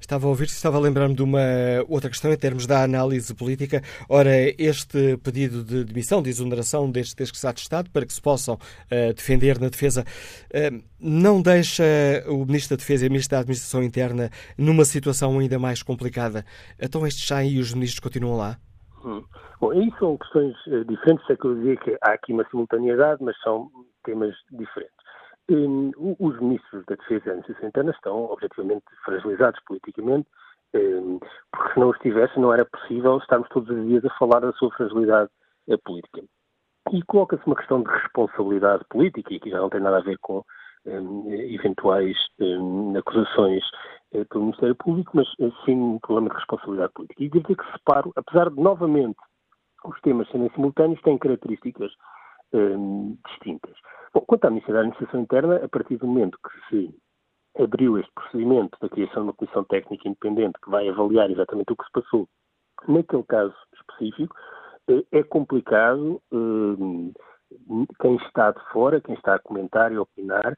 Estava 0.00 0.26
a 0.26 0.28
ouvir, 0.28 0.44
estava 0.44 0.76
a 0.76 0.80
lembrar-me 0.80 1.16
de 1.16 1.22
uma 1.22 1.40
outra 1.88 2.08
questão 2.08 2.32
em 2.32 2.36
termos 2.36 2.64
da 2.64 2.84
análise 2.84 3.34
política. 3.34 3.82
Ora, 4.08 4.30
este 4.56 5.16
pedido 5.16 5.64
de 5.64 5.84
demissão, 5.84 6.22
de 6.22 6.30
exoneração 6.30 6.88
destes 6.88 7.26
secretários 7.26 7.62
de 7.62 7.64
Estado 7.64 7.90
para 7.90 8.06
que 8.06 8.12
se 8.12 8.22
possam 8.22 8.54
uh, 8.54 9.12
defender 9.14 9.58
na 9.58 9.68
defesa, 9.68 10.02
uh, 10.02 10.84
não 11.00 11.42
deixa 11.42 11.84
o 12.28 12.44
Ministro 12.44 12.76
da 12.76 12.80
Defesa 12.80 13.04
e 13.04 13.08
o 13.08 13.10
Ministro 13.10 13.32
da 13.32 13.40
Administração 13.40 13.82
Interna 13.82 14.30
numa 14.56 14.84
situação 14.84 15.36
ainda 15.40 15.58
mais 15.58 15.82
complicada? 15.82 16.44
Então 16.80 17.04
estes 17.04 17.26
já 17.26 17.42
e 17.42 17.58
os 17.58 17.74
ministros 17.74 17.98
continuam 17.98 18.36
lá? 18.36 18.56
Hum. 19.04 19.22
Bom, 19.60 19.70
aí 19.70 19.92
são 19.98 20.16
questões 20.16 20.54
uh, 20.66 20.84
diferentes. 20.86 21.28
É 21.28 21.36
que 21.36 21.44
eu 21.44 21.54
dizia 21.56 21.76
que 21.76 21.98
há 22.02 22.12
aqui 22.12 22.32
uma 22.32 22.48
simultaneidade, 22.48 23.22
mas 23.22 23.38
são 23.40 23.70
temas 24.02 24.34
diferentes. 24.50 24.94
Um, 25.50 25.90
os 26.18 26.40
ministros 26.40 26.86
da 26.86 26.94
Defesa 26.94 27.26
e 27.26 27.30
Administração 27.30 27.68
Interna 27.68 27.90
estão 27.90 28.24
objetivamente 28.30 28.84
fragilizados 29.04 29.60
politicamente, 29.66 30.26
um, 30.74 31.18
porque 31.52 31.74
se 31.74 31.80
não 31.80 31.90
estivesse 31.90 32.40
não 32.40 32.52
era 32.52 32.64
possível 32.64 33.18
estarmos 33.18 33.48
todos 33.50 33.68
os 33.68 33.86
dias 33.86 34.02
a 34.06 34.18
falar 34.18 34.40
da 34.40 34.52
sua 34.54 34.70
fragilidade 34.70 35.30
uh, 35.68 35.78
política. 35.84 36.22
E 36.92 37.02
coloca-se 37.02 37.46
uma 37.46 37.56
questão 37.56 37.82
de 37.82 37.90
responsabilidade 37.90 38.84
política, 38.88 39.34
e 39.34 39.36
aqui 39.36 39.50
já 39.50 39.58
não 39.58 39.68
tem 39.68 39.80
nada 39.80 39.98
a 39.98 40.02
ver 40.02 40.16
com 40.22 40.42
eventuais 40.86 42.16
acusações 42.98 43.62
uh, 44.12 44.24
pelo 44.26 44.44
Ministério 44.44 44.76
Público, 44.76 45.12
mas 45.14 45.26
sim 45.64 45.74
um 45.74 45.98
problema 45.98 46.30
de 46.30 46.36
responsabilidade 46.36 46.92
política. 46.92 47.22
E 47.22 47.28
devo 47.28 47.42
dizer 47.42 47.56
que 47.56 47.72
separo, 47.72 48.12
apesar 48.16 48.50
de 48.50 48.60
novamente 48.60 49.18
os 49.84 50.00
temas 50.00 50.28
serem 50.30 50.50
simultâneos, 50.54 51.00
têm 51.02 51.18
características 51.18 51.92
distintas. 53.28 53.74
Bom, 54.14 54.20
quanto 54.28 54.44
à 54.44 54.50
Ministério 54.50 54.74
da 54.74 54.80
Administração 54.82 55.20
Interna, 55.20 55.56
a 55.56 55.68
partir 55.68 55.96
do 55.96 56.06
momento 56.06 56.38
que 56.38 56.68
se 56.68 56.94
abriu 57.58 57.98
este 57.98 58.10
procedimento 58.14 58.78
da 58.80 58.88
criação 58.88 59.22
de 59.22 59.28
uma 59.28 59.32
comissão 59.32 59.64
técnica 59.64 60.08
independente 60.08 60.58
que 60.62 60.70
vai 60.70 60.88
avaliar 60.88 61.30
exatamente 61.30 61.72
o 61.72 61.76
que 61.76 61.84
se 61.84 61.92
passou 61.92 62.28
naquele 62.88 63.22
caso 63.24 63.54
específico, 63.74 64.34
eh, 64.88 65.04
é 65.12 65.22
complicado 65.22 66.20
eh, 66.32 67.12
quem 68.00 68.16
está 68.16 68.50
de 68.50 68.60
fora, 68.72 69.00
quem 69.00 69.14
está 69.14 69.36
a 69.36 69.38
comentar 69.38 69.92
e 69.92 69.96
a 69.96 70.02
opinar, 70.02 70.52
eh, 70.52 70.56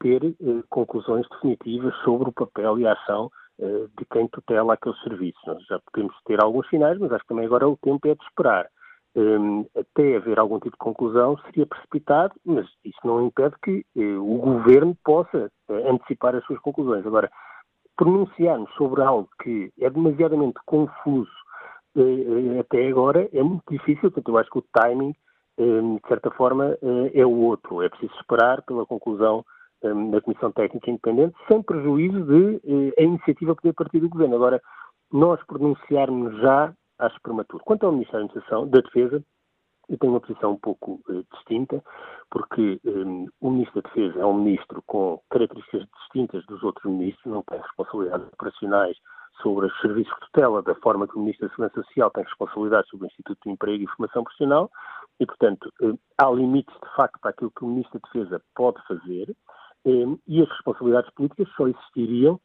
ter 0.00 0.36
conclusões 0.68 1.26
definitivas 1.28 1.94
sobre 2.04 2.28
o 2.28 2.32
papel 2.32 2.78
e 2.78 2.86
a 2.86 2.92
ação 2.92 3.30
de 3.58 4.04
quem 4.12 4.28
tutela 4.28 4.74
aqueles 4.74 5.00
serviços. 5.02 5.40
Nós 5.46 5.64
já 5.66 5.80
podemos 5.80 6.14
ter 6.24 6.42
alguns 6.42 6.68
sinais, 6.68 6.98
mas 6.98 7.10
acho 7.12 7.22
que 7.22 7.28
também 7.28 7.46
agora 7.46 7.68
o 7.68 7.76
tempo 7.76 8.06
é 8.06 8.14
de 8.14 8.24
esperar. 8.24 8.68
Até 9.76 10.16
haver 10.16 10.38
algum 10.38 10.60
tipo 10.60 10.76
de 10.76 10.78
conclusão 10.78 11.36
seria 11.46 11.66
precipitado, 11.66 12.34
mas 12.44 12.66
isso 12.84 13.00
não 13.04 13.26
impede 13.26 13.56
que 13.62 13.84
o 13.96 14.38
governo 14.38 14.96
possa 15.04 15.50
antecipar 15.68 16.36
as 16.36 16.44
suas 16.44 16.60
conclusões. 16.60 17.04
Agora, 17.04 17.28
pronunciarmos 17.96 18.72
sobre 18.74 19.02
algo 19.02 19.28
que 19.42 19.72
é 19.80 19.90
demasiadamente 19.90 20.60
confuso 20.64 21.28
eh, 21.96 22.60
até 22.60 22.86
agora 22.88 23.28
é 23.32 23.42
muito 23.42 23.64
difícil, 23.68 24.02
portanto, 24.02 24.28
eu 24.28 24.38
acho 24.38 24.50
que 24.50 24.58
o 24.58 24.64
timing, 24.72 25.10
eh, 25.10 25.14
de 25.58 26.08
certa 26.08 26.30
forma, 26.30 26.76
eh, 26.80 27.20
é 27.20 27.26
o 27.26 27.36
outro. 27.36 27.82
É 27.82 27.88
preciso 27.88 28.14
esperar 28.20 28.62
pela 28.62 28.86
conclusão 28.86 29.44
da 30.10 30.20
Comissão 30.20 30.50
Técnica 30.50 30.90
Independente, 30.90 31.36
sem 31.46 31.62
prejuízo 31.62 32.24
de 32.24 32.92
a 32.98 33.02
iniciativa 33.02 33.54
poder 33.54 33.72
partir 33.74 34.00
do 34.00 34.08
Governo. 34.08 34.34
Agora, 34.34 34.60
nós 35.12 35.40
pronunciarmos 35.46 36.36
já, 36.40 36.74
acho 36.98 37.22
prematuro. 37.22 37.62
Quanto 37.64 37.86
ao 37.86 37.92
Ministério 37.92 38.28
da 38.66 38.80
Defesa, 38.80 39.22
eu 39.88 39.98
tenho 39.98 40.12
uma 40.12 40.20
posição 40.20 40.52
um 40.52 40.58
pouco 40.58 41.00
uh, 41.08 41.24
distinta, 41.32 41.82
porque 42.30 42.78
um, 42.84 43.26
o 43.40 43.50
Ministro 43.50 43.80
da 43.80 43.88
Defesa 43.88 44.20
é 44.20 44.26
um 44.26 44.34
ministro 44.34 44.82
com 44.86 45.20
características 45.30 45.86
distintas 46.00 46.44
dos 46.46 46.62
outros 46.62 46.92
ministros, 46.92 47.32
não 47.32 47.42
tem 47.42 47.58
responsabilidades 47.58 48.26
operacionais 48.34 48.96
sobre 49.42 49.66
os 49.66 49.80
serviços 49.80 50.12
de 50.14 50.26
tutela, 50.26 50.62
da 50.62 50.74
forma 50.76 51.06
que 51.08 51.16
o 51.16 51.20
Ministro 51.20 51.46
da 51.46 51.54
Segurança 51.54 51.82
Social 51.82 52.10
tem 52.10 52.24
responsabilidades 52.24 52.90
sobre 52.90 53.06
o 53.06 53.08
Instituto 53.08 53.38
de 53.44 53.50
Emprego 53.50 53.84
e 53.84 53.96
Formação 53.96 54.24
Profissional, 54.24 54.70
e, 55.20 55.26
portanto, 55.26 55.72
uh, 55.82 55.98
há 56.16 56.30
limites, 56.30 56.74
de 56.74 56.96
facto, 56.96 57.18
para 57.20 57.30
aquilo 57.30 57.50
que 57.50 57.64
o 57.64 57.68
Ministro 57.68 58.00
da 58.00 58.08
Defesa 58.08 58.42
pode 58.54 58.80
fazer, 58.86 59.34
um, 59.84 60.18
e 60.26 60.42
as 60.42 60.48
responsabilidades 60.48 61.10
políticas 61.14 61.48
só 61.56 61.68
existiriam 61.68 62.40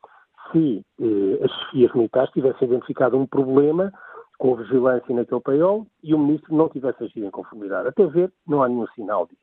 se 0.52 0.86
uh, 1.00 1.44
as 1.44 1.52
chefias 1.52 1.94
militares 1.94 2.32
tivessem 2.32 2.68
identificado 2.68 3.18
um 3.18 3.26
problema 3.26 3.92
com 4.38 4.56
vigilância 4.56 5.16
naquele 5.16 5.42
paiol 5.42 5.88
e 6.02 6.14
o 6.14 6.20
ministro 6.20 6.56
não 6.56 6.68
tivesse 6.68 7.04
agido 7.04 7.26
em 7.26 7.32
conformidade. 7.32 7.88
Até 7.88 8.06
ver, 8.08 8.34
não 8.46 8.62
há 8.62 8.68
nenhum 8.68 8.88
sinal 8.88 9.26
disso. 9.26 9.42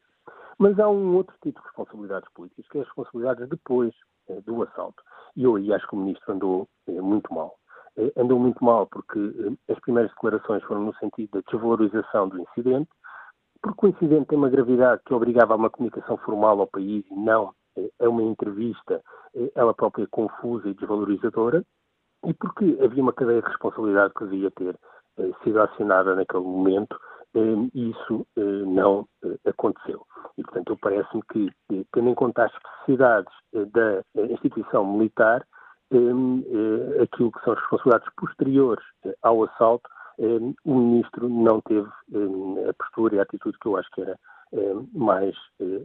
Mas 0.59 0.79
há 0.79 0.89
um 0.89 1.17
outro 1.17 1.35
tipo 1.43 1.59
de 1.59 1.67
responsabilidades 1.67 2.29
políticas, 2.35 2.69
que 2.69 2.79
é 2.79 2.81
as 2.83 2.87
responsabilidades 2.87 3.49
depois 3.49 3.95
eh, 4.29 4.41
do 4.43 4.63
assalto. 4.63 5.03
E 5.35 5.45
eu 5.45 5.57
aí 5.57 5.73
acho 5.73 5.89
que 5.89 5.95
o 5.95 5.99
ministro 5.99 6.35
andou 6.35 6.69
eh, 6.87 7.01
muito 7.01 7.33
mal. 7.33 7.57
Eh, 7.97 8.13
andou 8.17 8.39
muito 8.39 8.63
mal 8.63 8.87
porque 8.89 9.19
eh, 9.19 9.73
as 9.73 9.81
primeiras 9.81 10.13
declarações 10.13 10.63
foram 10.65 10.85
no 10.85 10.95
sentido 10.97 11.31
da 11.33 11.51
desvalorização 11.51 12.29
do 12.29 12.41
incidente, 12.41 12.91
porque 13.63 13.87
o 13.87 13.89
incidente 13.91 14.27
tem 14.27 14.39
uma 14.39 14.49
gravidade 14.49 15.03
que 15.07 15.15
obrigava 15.15 15.55
a 15.55 15.57
uma 15.57 15.71
comunicação 15.71 16.17
formal 16.19 16.61
ao 16.61 16.67
país 16.67 17.05
e 17.11 17.15
não 17.15 17.53
eh, 17.77 17.91
a 18.01 18.09
uma 18.09 18.23
entrevista, 18.23 19.03
eh, 19.35 19.53
ela 19.55 19.75
própria 19.75 20.07
confusa 20.11 20.69
e 20.69 20.75
desvalorizadora, 20.75 21.65
e 22.27 22.35
porque 22.35 22.79
havia 22.83 23.03
uma 23.03 23.13
cadeia 23.13 23.43
de 23.43 23.49
responsabilidade 23.49 24.15
que 24.15 24.25
devia 24.25 24.51
ter 24.53 24.77
eh, 25.19 25.31
sido 25.45 25.61
acionada 25.61 26.15
naquele 26.15 26.45
momento 26.45 26.99
e 27.33 27.91
isso 27.91 28.27
não 28.67 29.07
aconteceu. 29.47 30.05
E, 30.37 30.43
portanto, 30.43 30.77
parece-me 30.83 31.23
que, 31.31 31.49
tendo 31.93 32.09
em 32.09 32.15
conta 32.17 32.45
as 32.45 32.53
especificidades 32.53 33.33
da 33.73 34.23
instituição 34.33 34.85
militar, 34.85 35.47
aquilo 37.01 37.31
que 37.31 37.45
são 37.45 37.53
as 37.53 37.61
responsabilidades 37.61 38.13
posteriores 38.17 38.85
ao 39.23 39.45
assalto, 39.45 39.89
o 40.65 40.75
ministro 40.75 41.29
não 41.29 41.61
teve 41.63 41.89
a 42.69 42.75
postura 42.75 43.17
e 43.17 43.19
a 43.19 43.23
atitude 43.23 43.59
que 43.59 43.69
eu 43.69 43.77
acho 43.77 43.91
que 43.93 44.03
era 44.03 44.19
mais 44.93 45.35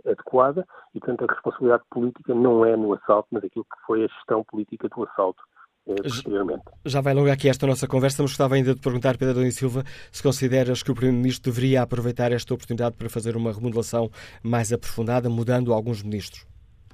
adequada 0.05 0.67
e, 0.93 0.99
portanto, 0.99 1.23
a 1.23 1.33
responsabilidade 1.33 1.83
política 1.89 2.33
não 2.33 2.65
é 2.65 2.75
no 2.75 2.93
assalto, 2.93 3.27
mas 3.31 3.43
aquilo 3.43 3.65
que 3.65 3.85
foi 3.85 4.03
a 4.03 4.07
gestão 4.07 4.43
política 4.43 4.89
do 4.89 5.03
assalto 5.03 5.41
eh, 5.87 6.01
posteriormente. 6.01 6.63
Já 6.83 6.99
vai 6.99 7.13
longa 7.13 7.31
aqui 7.31 7.47
esta 7.47 7.67
nossa 7.67 7.87
conversa, 7.87 8.23
mas 8.23 8.31
gostava 8.31 8.55
ainda 8.55 8.73
de 8.73 8.81
perguntar, 8.81 9.17
Pedro 9.17 9.39
Adão 9.39 9.51
Silva, 9.51 9.83
se 10.11 10.23
consideras 10.23 10.81
que 10.81 10.91
o 10.91 10.95
Primeiro-Ministro 10.95 11.51
deveria 11.51 11.83
aproveitar 11.83 12.31
esta 12.31 12.53
oportunidade 12.53 12.95
para 12.97 13.07
fazer 13.07 13.35
uma 13.37 13.53
remodelação 13.53 14.09
mais 14.43 14.73
aprofundada, 14.73 15.29
mudando 15.29 15.71
alguns 15.71 16.01
ministros. 16.01 16.45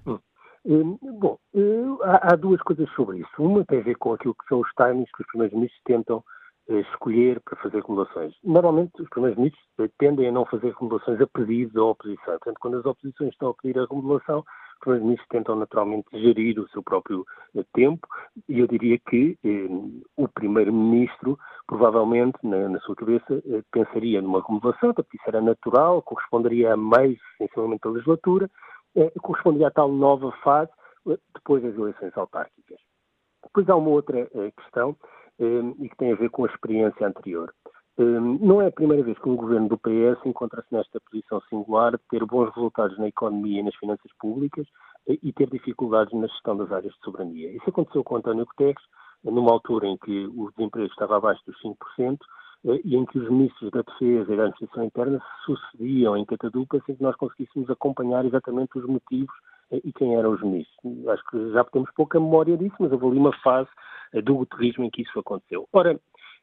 Hum. 0.06 0.98
bom, 1.20 1.38
hum, 1.54 1.98
há, 2.04 2.36
duas 2.36 2.62
coisas 2.62 2.90
sobre 2.94 3.20
isso. 3.20 3.30
Uma 3.40 3.64
tem 3.66 3.80
a 3.80 3.84
ver 3.84 3.96
com 3.96 4.14
aquilo 4.14 4.36
que 4.36 4.48
são 4.50 4.60
os 4.60 4.70
timings 4.76 5.10
que 5.16 5.22
os 5.22 5.28
primeiros-ministros 5.28 5.82
tentam 5.86 6.18
eh, 6.18 6.41
escolher 6.80 7.40
para 7.42 7.58
fazer 7.58 7.82
remodelações. 7.82 8.34
Normalmente, 8.44 9.02
os 9.02 9.10
primeiros-ministros 9.10 9.64
eh, 9.80 9.90
tendem 10.00 10.28
a 10.28 10.32
não 10.32 10.46
fazer 10.46 10.74
remodelações 10.74 11.22
a 11.22 11.28
pedido 11.28 11.74
da 11.74 11.84
oposição. 11.84 12.34
Portanto, 12.38 12.58
quando 12.60 12.78
as 12.78 12.86
oposições 12.86 13.32
estão 13.32 13.50
a 13.50 13.54
pedir 13.54 13.80
a 13.80 13.86
remodelação, 13.86 14.44
primeiros-ministros 14.82 15.30
tentam 15.30 15.56
naturalmente 15.56 16.08
gerir 16.14 16.60
o 16.60 16.68
seu 16.70 16.84
próprio 16.84 17.26
eh, 17.56 17.64
tempo 17.74 18.08
e 18.50 18.60
eu 18.60 18.68
diria 18.68 19.00
que 19.10 19.38
eh, 19.44 19.68
o 20.18 20.28
primeiro-ministro 20.28 21.38
provavelmente 21.68 22.38
na, 22.44 22.68
na, 22.68 22.80
sua 22.82 22.96
cabeça 22.96 23.42
eh, 23.46 23.62
pensaria 23.72 24.22
numa 24.22 24.44
renovação, 24.46 24.94
porque 24.94 25.16
isso 25.16 25.26
era 25.28 25.42
natural, 25.42 26.02
corresponderia 26.02 26.74
a 26.74 26.78
meio, 26.78 27.18
essencialmente, 27.40 27.82
da 27.84 27.92
legislatura, 27.92 28.50
eh, 28.96 29.12
corresponderia 29.22 29.68
a 29.68 29.72
tal 29.72 29.90
nova 29.90 30.32
fase 30.44 30.72
eh, 31.08 31.18
depois 31.34 31.64
das 31.64 31.76
eleições 31.76 32.18
autárquicas. 32.18 32.80
Depois 33.44 33.70
há 33.70 33.76
uma 33.76 33.90
outra 33.90 34.20
eh, 34.20 34.52
questão 34.58 34.96
e 35.80 35.90
que 35.90 35.98
tem 35.98 36.12
a 36.12 36.16
ver 36.16 36.30
com 36.30 36.46
a 36.46 36.48
experiência 36.48 37.08
anterior. 37.08 37.54
Hum, 37.98 38.40
não 38.42 38.62
é 38.62 38.68
a 38.68 38.72
primeira 38.72 39.04
vez 39.04 39.18
que 39.20 39.30
um 39.30 39.36
governo 39.36 39.68
do 39.68 39.78
PS 39.78 40.26
encontra-se 40.26 40.74
nesta 40.74 41.00
posição 41.02 41.42
singular 41.50 41.92
de 41.92 42.04
ter 42.10 42.26
bons 42.26 42.50
resultados 42.56 42.98
na 42.98 43.08
economia 43.08 43.60
e 43.60 43.64
nas 43.64 43.76
finanças 43.76 44.12
públicas 44.20 44.66
eh, 45.08 45.20
e 45.22 45.34
ter 45.34 45.50
dificuldades 45.50 46.14
na 46.14 46.28
gestão 46.28 46.56
das 46.56 46.72
áreas 46.72 46.94
de 46.94 47.00
soberania. 47.02 47.52
Isso 47.52 47.70
aconteceu 47.70 48.04
com 48.04 48.16
António 48.16 48.46
Guterres, 48.46 48.82
numa 49.24 49.52
altura 49.52 49.88
em 49.88 49.98
que 49.98 50.26
o 50.26 50.50
desemprego 50.52 50.88
estava 50.88 51.18
abaixo 51.18 51.42
dos 51.46 51.56
5% 51.62 52.18
eh, 52.66 52.82
e 52.86 52.96
em 52.96 53.06
que 53.06 53.20
os 53.20 53.30
ministros 53.30 53.70
da 53.72 53.82
Defesa 53.82 54.34
e 54.34 54.38
da 54.38 54.44
Administração 54.44 54.84
Interna 54.86 55.20
se 55.20 55.46
sucediam 55.46 56.16
em 56.16 56.26
catadupa 56.26 56.82
sem 56.86 56.96
que 56.96 57.04
nós 57.04 57.16
conseguíssemos 57.18 57.70
acompanhar 57.70 58.26
exatamente 58.26 58.80
os 58.80 58.86
motivos 58.86 59.36
e 59.72 59.94
quem 59.94 60.16
eram 60.16 60.32
os 60.32 60.42
ministros. 60.42 61.08
Acho 61.08 61.24
que 61.30 61.52
já 61.52 61.64
temos 61.66 61.90
pouca 61.96 62.20
memória 62.20 62.58
disso, 62.58 62.76
mas 62.80 62.92
houve 62.92 63.08
ali 63.08 63.18
uma 63.18 63.34
fase 63.42 63.70
do 64.24 64.36
guterrismo 64.36 64.84
em 64.84 64.90
que 64.90 65.02
isso 65.04 65.18
aconteceu. 65.20 65.68
Ora, 65.72 66.00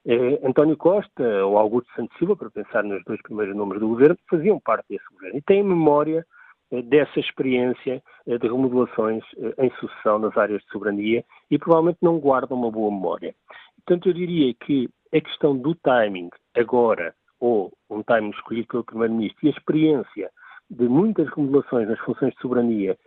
eh, 0.07 0.41
António 0.43 0.77
Costa 0.77 1.45
ou 1.45 1.59
Augusto 1.59 1.93
Santos 1.95 2.17
Silva, 2.19 2.37
para 2.37 2.51
pensar 2.51 2.83
nos 2.83 3.03
dois 3.05 3.21
primeiros 3.23 3.55
nomes 3.55 3.79
do 3.81 3.89
governo, 3.89 4.17
faziam 4.29 4.59
parte 4.61 4.87
desse 4.89 5.05
governo 5.13 5.39
e 5.39 5.43
têm 5.43 5.63
memória 5.63 6.25
eh, 6.71 6.83
dessa 6.83 7.19
experiência 7.19 8.03
eh, 8.27 8.39
de 8.39 8.47
remodelações 8.47 9.25
eh, 9.39 9.67
em 9.67 9.71
sucessão 9.81 10.19
nas 10.19 10.37
áreas 10.37 10.63
de 10.63 10.69
soberania 10.71 11.25
e 11.51 11.59
provavelmente 11.59 11.99
não 12.03 12.19
guardam 12.19 12.59
uma 12.59 12.71
boa 12.71 12.91
memória. 12.91 13.35
Portanto, 13.77 14.09
eu 14.09 14.13
diria 14.13 14.53
que 14.55 14.89
a 15.15 15.21
questão 15.21 15.57
do 15.57 15.75
timing 15.75 16.29
agora, 16.55 17.15
ou 17.41 17.73
um 17.89 18.03
timing 18.03 18.31
escolhido 18.31 18.69
pelo 18.69 18.85
Primeiro-Ministro, 18.85 19.47
e 19.47 19.49
a 19.49 19.53
experiência 19.53 20.31
de 20.71 20.87
muitas 20.89 21.27
remodelações 21.31 21.89
nas 21.89 21.99
funções 22.01 22.35
de 22.35 22.41
soberania 22.41 22.93
eh, 22.93 22.99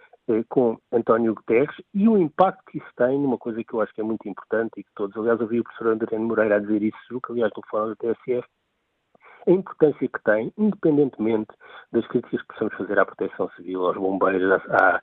com 0.49 0.77
António 0.91 1.35
Guterres 1.35 1.75
e 1.93 2.07
o 2.07 2.17
impacto 2.17 2.63
que 2.71 2.77
isso 2.77 2.91
tem 2.95 3.19
numa 3.19 3.37
coisa 3.37 3.63
que 3.63 3.73
eu 3.73 3.81
acho 3.81 3.93
que 3.93 4.01
é 4.01 4.03
muito 4.03 4.27
importante 4.27 4.71
e 4.77 4.83
que 4.83 4.91
todos, 4.95 5.15
aliás, 5.17 5.39
ouvi 5.41 5.59
o 5.59 5.63
professor 5.63 5.93
André 5.93 6.17
Moreira 6.17 6.55
a 6.55 6.59
dizer 6.59 6.83
isso, 6.83 7.21
que 7.21 7.31
aliás 7.31 7.51
no 7.55 7.63
fórum 7.69 7.89
da 7.89 7.95
TSF, 7.95 8.47
a 9.47 9.51
importância 9.51 10.07
que 10.07 10.23
tem, 10.23 10.53
independentemente 10.57 11.51
das 11.91 12.05
críticas 12.07 12.41
que 12.41 12.47
possamos 12.47 12.75
fazer 12.75 12.99
à 12.99 13.05
proteção 13.05 13.49
civil, 13.51 13.85
aos 13.85 13.97
bombeiros, 13.97 14.61
à, 14.69 15.01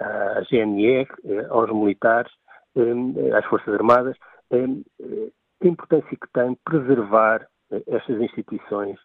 à 0.00 0.42
GNR, 0.42 1.08
eh, 1.24 1.46
aos 1.50 1.70
militares, 1.70 2.32
eh, 2.76 3.36
às 3.36 3.44
Forças 3.46 3.74
Armadas, 3.74 4.16
a 4.52 5.66
importância 5.66 6.10
que 6.10 6.32
tem 6.32 6.56
preservar 6.64 7.46
estas 7.86 8.20
instituições 8.20 8.98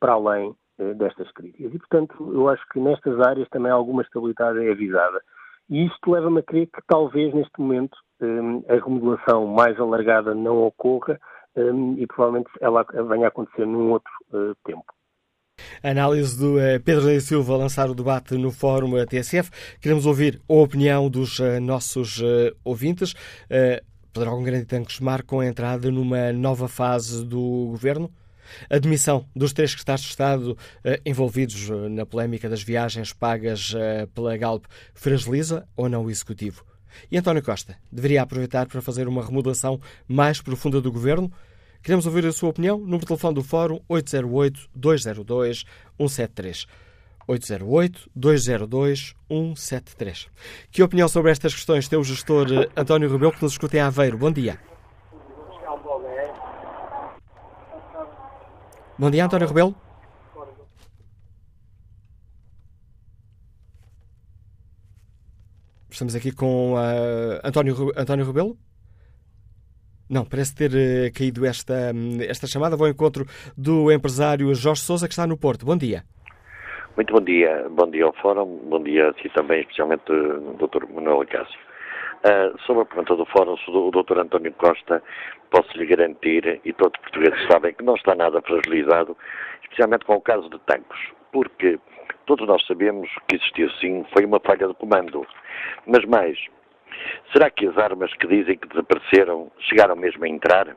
para 0.00 0.12
além 0.12 0.50
eh, 0.50 0.63
destas 0.96 1.30
críticas. 1.32 1.72
E, 1.72 1.78
portanto, 1.78 2.32
eu 2.32 2.48
acho 2.48 2.62
que 2.72 2.80
nestas 2.80 3.20
áreas 3.20 3.48
também 3.48 3.70
alguma 3.70 4.02
estabilidade 4.02 4.64
é 4.64 4.72
avisada. 4.72 5.20
E 5.68 5.86
isto 5.86 6.10
leva-me 6.10 6.40
a 6.40 6.42
crer 6.42 6.66
que 6.66 6.80
talvez 6.86 7.32
neste 7.32 7.58
momento 7.58 7.96
eh, 8.20 8.74
a 8.74 8.84
remodelação 8.84 9.46
mais 9.46 9.78
alargada 9.80 10.34
não 10.34 10.62
ocorra 10.64 11.18
eh, 11.56 11.70
e 11.96 12.06
provavelmente 12.06 12.50
ela 12.60 12.84
venha 13.08 13.26
a 13.26 13.28
acontecer 13.28 13.66
num 13.66 13.92
outro 13.92 14.12
tempo. 14.64 14.84
A 15.82 15.90
análise 15.90 16.38
do 16.38 16.56
Pedro 16.84 17.06
da 17.06 17.20
Silva 17.20 17.56
lançar 17.56 17.88
o 17.88 17.94
debate 17.94 18.36
no 18.36 18.50
Fórum 18.50 18.92
TSF. 19.06 19.78
Queremos 19.80 20.04
ouvir 20.04 20.42
a 20.48 20.54
opinião 20.54 21.08
dos 21.08 21.38
nossos 21.62 22.20
ouvintes. 22.64 23.14
Pedro 24.12 24.30
Algum 24.30 24.44
Grande 24.44 24.66
Tanques 24.66 25.00
marcam 25.00 25.40
a 25.40 25.46
entrada 25.46 25.90
numa 25.90 26.32
nova 26.32 26.68
fase 26.68 27.24
do 27.24 27.68
governo? 27.70 28.10
A 28.70 28.78
demissão 28.78 29.26
dos 29.34 29.52
três 29.52 29.70
secretários 29.70 30.04
de 30.04 30.10
Estado 30.10 30.56
eh, 30.82 31.00
envolvidos 31.04 31.70
eh, 31.70 31.88
na 31.88 32.06
polémica 32.06 32.48
das 32.48 32.62
viagens 32.62 33.12
pagas 33.12 33.74
eh, 33.76 34.06
pela 34.14 34.36
Galp 34.36 34.64
fragiliza 34.94 35.66
ou 35.76 35.88
não 35.88 36.04
o 36.04 36.10
Executivo? 36.10 36.64
E 37.10 37.18
António 37.18 37.42
Costa 37.42 37.76
deveria 37.90 38.22
aproveitar 38.22 38.66
para 38.66 38.80
fazer 38.80 39.08
uma 39.08 39.24
remodelação 39.24 39.80
mais 40.06 40.40
profunda 40.40 40.80
do 40.80 40.92
governo? 40.92 41.32
Queremos 41.82 42.06
ouvir 42.06 42.24
a 42.26 42.32
sua 42.32 42.50
opinião. 42.50 42.78
Número 42.78 43.00
de 43.00 43.06
telefone 43.06 43.34
do 43.34 43.42
Fórum 43.42 43.80
808-202-173. 43.90 46.66
808-202-173. 47.28 50.28
Que 50.70 50.82
opinião 50.82 51.08
sobre 51.08 51.30
estas 51.30 51.54
questões 51.54 51.88
tem 51.88 51.98
o 51.98 52.04
gestor 52.04 52.46
António 52.76 53.10
Rebelo, 53.10 53.32
que 53.32 53.42
nos 53.42 53.52
escuta 53.52 53.76
em 53.76 53.80
Aveiro? 53.80 54.16
Bom 54.16 54.32
dia. 54.32 54.58
Bom 58.96 59.10
dia, 59.10 59.24
António 59.24 59.48
Rebelo. 59.48 59.74
Estamos 65.90 66.14
aqui 66.14 66.32
com 66.32 66.74
uh, 66.74 67.40
António, 67.42 67.74
António 67.96 68.24
Rebelo. 68.24 68.56
Não, 70.08 70.24
parece 70.24 70.54
ter 70.54 70.70
uh, 70.70 71.12
caído 71.12 71.44
esta, 71.44 71.92
esta 72.28 72.46
chamada. 72.46 72.76
Vou 72.76 72.86
ao 72.86 72.92
encontro 72.92 73.24
do 73.58 73.90
empresário 73.90 74.54
Jorge 74.54 74.82
Sousa, 74.82 75.08
que 75.08 75.12
está 75.12 75.26
no 75.26 75.36
Porto. 75.36 75.66
Bom 75.66 75.76
dia. 75.76 76.04
Muito 76.94 77.12
bom 77.12 77.20
dia. 77.20 77.68
Bom 77.70 77.90
dia 77.90 78.04
ao 78.04 78.12
Fórum. 78.14 78.60
Bom 78.68 78.80
dia 78.80 79.10
a 79.10 79.14
si 79.14 79.28
também, 79.30 79.62
especialmente 79.62 80.04
ao 80.08 80.68
Dr. 80.68 80.86
Manuel 80.92 81.22
Acácio. 81.22 81.58
Uh, 82.24 82.58
sobre 82.62 82.82
a 82.82 82.86
pergunta 82.86 83.16
do 83.16 83.26
Fórum, 83.26 83.54
o 83.68 83.90
Dr. 83.90 84.18
António 84.18 84.52
Costa, 84.54 85.02
posso 85.50 85.76
lhe 85.76 85.84
garantir, 85.84 86.58
e 86.64 86.72
todos 86.72 86.98
os 86.98 87.02
portugueses 87.02 87.46
sabem, 87.46 87.74
que 87.74 87.84
não 87.84 87.96
está 87.96 88.14
nada 88.14 88.40
fragilizado, 88.40 89.14
especialmente 89.62 90.06
com 90.06 90.14
o 90.14 90.22
caso 90.22 90.48
de 90.48 90.58
Tancos, 90.60 90.98
porque 91.30 91.78
todos 92.24 92.46
nós 92.48 92.64
sabemos 92.66 93.10
que 93.28 93.36
existiu 93.36 93.70
sim, 93.72 94.06
foi 94.14 94.24
uma 94.24 94.40
falha 94.40 94.66
de 94.66 94.74
comando. 94.74 95.26
Mas 95.86 96.02
mais, 96.06 96.38
será 97.30 97.50
que 97.50 97.66
as 97.66 97.76
armas 97.76 98.12
que 98.14 98.26
dizem 98.26 98.56
que 98.56 98.68
desapareceram 98.68 99.52
chegaram 99.58 99.94
mesmo 99.94 100.24
a 100.24 100.28
entrar? 100.28 100.74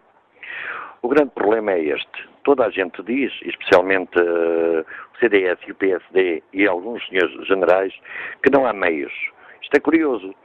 O 1.01 1.07
grande 1.07 1.31
problema 1.31 1.71
é 1.71 1.79
este. 1.79 2.29
Toda 2.43 2.65
a 2.65 2.69
gente 2.69 3.01
diz, 3.03 3.31
especialmente 3.43 4.19
uh, 4.19 4.81
o 4.81 5.19
CDS 5.19 5.59
e 5.65 5.71
o 5.71 5.75
PSD 5.75 6.43
e 6.51 6.67
alguns 6.67 7.05
senhores 7.07 7.47
generais, 7.47 7.93
que 8.43 8.51
não 8.51 8.65
há 8.65 8.73
meios. 8.73 9.13
Isto 9.61 9.77
é 9.77 9.79
curioso. 9.79 10.35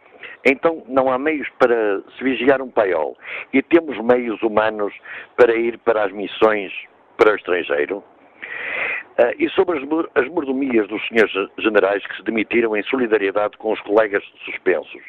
Então 0.45 0.83
não 0.89 1.11
há 1.11 1.19
meios 1.19 1.49
para 1.59 2.01
se 2.17 2.25
vigiar 2.25 2.61
um 2.61 2.71
paiol 2.71 3.17
e 3.53 3.63
temos 3.63 3.99
meios 3.99 4.43
humanos 4.43 4.93
para 5.37 5.55
ir 5.55 5.79
para 5.79 6.05
as 6.05 6.13
missões 6.13 6.73
para 7.17 7.33
o 7.33 7.37
estrangeiro. 7.37 7.99
Uh, 9.19 9.35
e 9.39 9.49
sobre 9.51 9.79
as, 9.79 9.85
as 10.15 10.29
mordomias 10.29 10.89
dos 10.89 11.07
senhores 11.07 11.33
generais 11.59 12.05
que 12.07 12.17
se 12.17 12.23
demitiram 12.23 12.75
em 12.75 12.83
solidariedade 12.85 13.59
com 13.59 13.73
os 13.73 13.81
colegas 13.83 14.25
suspensos. 14.45 15.03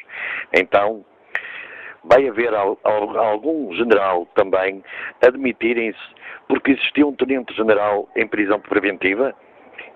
Então, 0.52 1.04
vai 2.04 2.28
haver 2.28 2.52
al, 2.54 2.78
al, 2.84 3.18
algum 3.18 3.74
general 3.74 4.26
também 4.34 4.84
a 5.26 5.30
demitirem-se 5.30 5.98
porque 6.48 6.72
existiu 6.72 7.08
um 7.08 7.16
tenente-general 7.16 8.08
em 8.14 8.26
prisão 8.26 8.60
preventiva? 8.60 9.34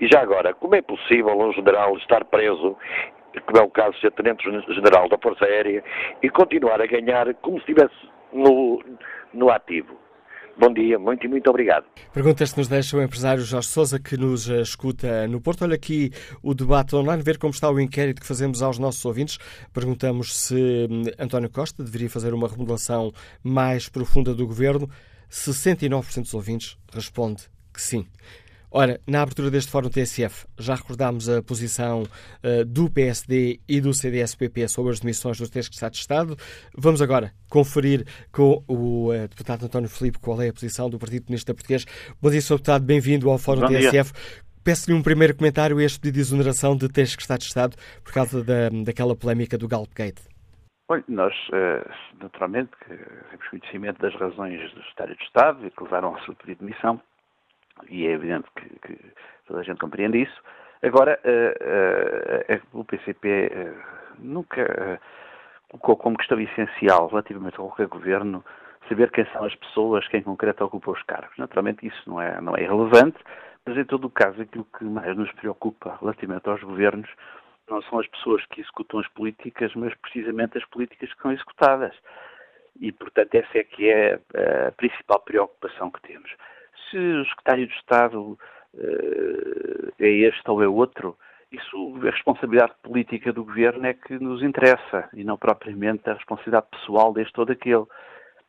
E 0.00 0.06
já 0.06 0.20
agora, 0.20 0.54
como 0.54 0.74
é 0.74 0.82
possível 0.82 1.38
um 1.38 1.52
general 1.52 1.96
estar 1.98 2.24
preso, 2.24 2.76
como 3.46 3.58
é 3.58 3.62
o 3.62 3.70
caso 3.70 3.92
de 3.92 4.00
ser 4.00 4.12
tenente-general 4.12 5.08
da 5.08 5.18
Força 5.18 5.44
Aérea, 5.44 5.82
e 6.22 6.30
continuar 6.30 6.80
a 6.80 6.86
ganhar 6.86 7.32
como 7.36 7.56
se 7.60 7.70
estivesse 7.70 7.94
no, 8.32 8.82
no 9.32 9.50
ativo? 9.50 9.96
Bom 10.60 10.72
dia, 10.72 10.98
muito 10.98 11.24
e 11.24 11.28
muito 11.28 11.48
obrigado. 11.48 11.84
Perguntas 12.12 12.52
que 12.52 12.58
nos 12.58 12.66
deixa 12.66 12.96
o 12.96 13.00
empresário 13.00 13.44
Jorge 13.44 13.68
Sousa, 13.68 14.00
que 14.00 14.16
nos 14.16 14.50
eh, 14.50 14.60
escuta 14.60 15.28
no 15.28 15.40
Porto. 15.40 15.62
Olha 15.62 15.76
aqui 15.76 16.10
o 16.42 16.52
debate 16.52 16.96
online, 16.96 17.22
ver 17.22 17.38
como 17.38 17.52
está 17.52 17.70
o 17.70 17.78
inquérito 17.78 18.20
que 18.20 18.26
fazemos 18.26 18.60
aos 18.60 18.76
nossos 18.76 19.04
ouvintes. 19.04 19.38
Perguntamos 19.72 20.36
se 20.36 20.88
hum, 20.90 21.04
António 21.16 21.48
Costa 21.48 21.84
deveria 21.84 22.10
fazer 22.10 22.34
uma 22.34 22.48
remodelação 22.48 23.12
mais 23.40 23.88
profunda 23.88 24.34
do 24.34 24.44
governo. 24.48 24.88
69% 25.30 26.22
dos 26.22 26.34
ouvintes 26.34 26.76
responde 26.92 27.44
que 27.72 27.80
sim. 27.80 28.04
Ora, 28.70 29.00
na 29.06 29.22
abertura 29.22 29.50
deste 29.50 29.72
Fórum 29.72 29.88
TSF, 29.88 30.46
já 30.58 30.74
recordámos 30.74 31.26
a 31.26 31.42
posição 31.42 32.02
uh, 32.02 32.64
do 32.66 32.90
PSD 32.90 33.60
e 33.66 33.80
do 33.80 33.94
CDS-PP 33.94 34.68
sobre 34.68 34.92
as 34.92 35.00
demissões 35.00 35.38
dos 35.38 35.48
três 35.48 35.66
Secretários 35.66 35.96
de 35.96 36.02
Estado. 36.02 36.36
Vamos 36.76 37.00
agora 37.00 37.32
conferir 37.48 38.04
com 38.30 38.62
o 38.68 39.08
uh, 39.08 39.26
deputado 39.26 39.64
António 39.64 39.88
Filipe 39.88 40.18
qual 40.18 40.42
é 40.42 40.48
a 40.48 40.52
posição 40.52 40.90
do 40.90 40.98
Partido 40.98 41.24
Comunista 41.24 41.54
Português. 41.54 41.86
Bom 42.20 42.30
dia, 42.30 42.42
Sr. 42.42 42.56
Deputado, 42.56 42.84
bem-vindo 42.84 43.30
ao 43.30 43.38
Fórum 43.38 43.62
Bom 43.62 43.68
TSF. 43.68 44.12
Peço-lhe 44.62 44.94
um 44.94 45.02
primeiro 45.02 45.34
comentário 45.34 45.78
a 45.78 45.82
este 45.82 45.98
pedido 45.98 46.16
de 46.16 46.20
exoneração 46.20 46.76
de 46.76 46.88
três 46.92 47.12
Secretários 47.12 47.44
de 47.44 47.48
Estado 47.48 47.76
por 48.04 48.12
causa 48.12 48.44
da, 48.44 48.68
daquela 48.84 49.16
polémica 49.16 49.56
do 49.56 49.66
Galpgate. 49.66 50.20
Olha, 50.90 51.04
nós, 51.08 51.34
uh, 51.48 51.88
naturalmente, 52.20 52.72
temos 52.86 53.48
conhecimento 53.48 53.98
das 54.02 54.14
razões 54.16 54.60
do 54.74 54.82
Secretário 54.82 55.16
de 55.16 55.24
Estado 55.24 55.66
e 55.66 55.70
que 55.70 55.82
levaram 55.82 56.08
ao 56.08 56.20
seu 56.24 56.34
pedido 56.34 56.58
de 56.58 56.66
demissão 56.66 57.00
e 57.88 58.06
é 58.06 58.12
evidente 58.12 58.48
que, 58.56 58.68
que 58.80 58.98
toda 59.46 59.60
a 59.60 59.62
gente 59.62 59.78
compreende 59.78 60.22
isso. 60.22 60.42
Agora, 60.82 61.18
uh, 61.24 62.54
uh, 62.54 62.80
o 62.80 62.84
PCP 62.84 63.50
nunca 64.18 65.00
colocou 65.68 65.96
como 65.96 66.16
questão 66.16 66.40
essencial, 66.40 67.08
relativamente 67.08 67.54
a 67.54 67.58
qualquer 67.58 67.86
governo, 67.88 68.44
saber 68.88 69.10
quem 69.10 69.26
são 69.32 69.44
as 69.44 69.54
pessoas 69.54 70.06
que 70.08 70.16
em 70.16 70.22
concreto 70.22 70.64
ocupam 70.64 70.92
os 70.92 71.02
cargos. 71.02 71.36
Naturalmente 71.36 71.86
isso 71.86 72.02
não 72.06 72.20
é, 72.20 72.40
não 72.40 72.56
é 72.56 72.62
irrelevante, 72.62 73.18
mas 73.66 73.76
em 73.76 73.84
todo 73.84 74.06
o 74.06 74.10
caso 74.10 74.40
aquilo 74.40 74.66
que 74.76 74.84
mais 74.84 75.16
nos 75.16 75.30
preocupa 75.32 75.98
relativamente 76.00 76.48
aos 76.48 76.62
governos 76.62 77.08
não 77.68 77.82
são 77.82 78.00
as 78.00 78.06
pessoas 78.08 78.44
que 78.46 78.62
executam 78.62 79.00
as 79.00 79.08
políticas, 79.08 79.74
mas 79.74 79.94
precisamente 79.96 80.56
as 80.56 80.64
políticas 80.66 81.12
que 81.12 81.20
são 81.20 81.32
executadas. 81.32 81.94
E, 82.80 82.92
portanto, 82.92 83.34
essa 83.34 83.58
é 83.58 83.64
que 83.64 83.90
é 83.90 84.18
a 84.68 84.72
principal 84.72 85.20
preocupação 85.20 85.90
que 85.90 86.00
temos 86.00 86.30
se 86.90 86.96
o 86.96 87.24
secretário 87.26 87.66
de 87.66 87.74
Estado 87.74 88.38
uh, 88.74 89.92
é 89.98 90.08
este 90.08 90.50
ou 90.50 90.62
é 90.62 90.68
outro, 90.68 91.16
isso, 91.50 91.96
a 92.06 92.10
responsabilidade 92.10 92.72
política 92.82 93.32
do 93.32 93.44
governo 93.44 93.86
é 93.86 93.94
que 93.94 94.18
nos 94.18 94.42
interessa 94.42 95.08
e 95.14 95.24
não 95.24 95.38
propriamente 95.38 96.08
a 96.08 96.14
responsabilidade 96.14 96.66
pessoal 96.70 97.12
deste 97.12 97.38
ou 97.40 97.46
daquele. 97.46 97.86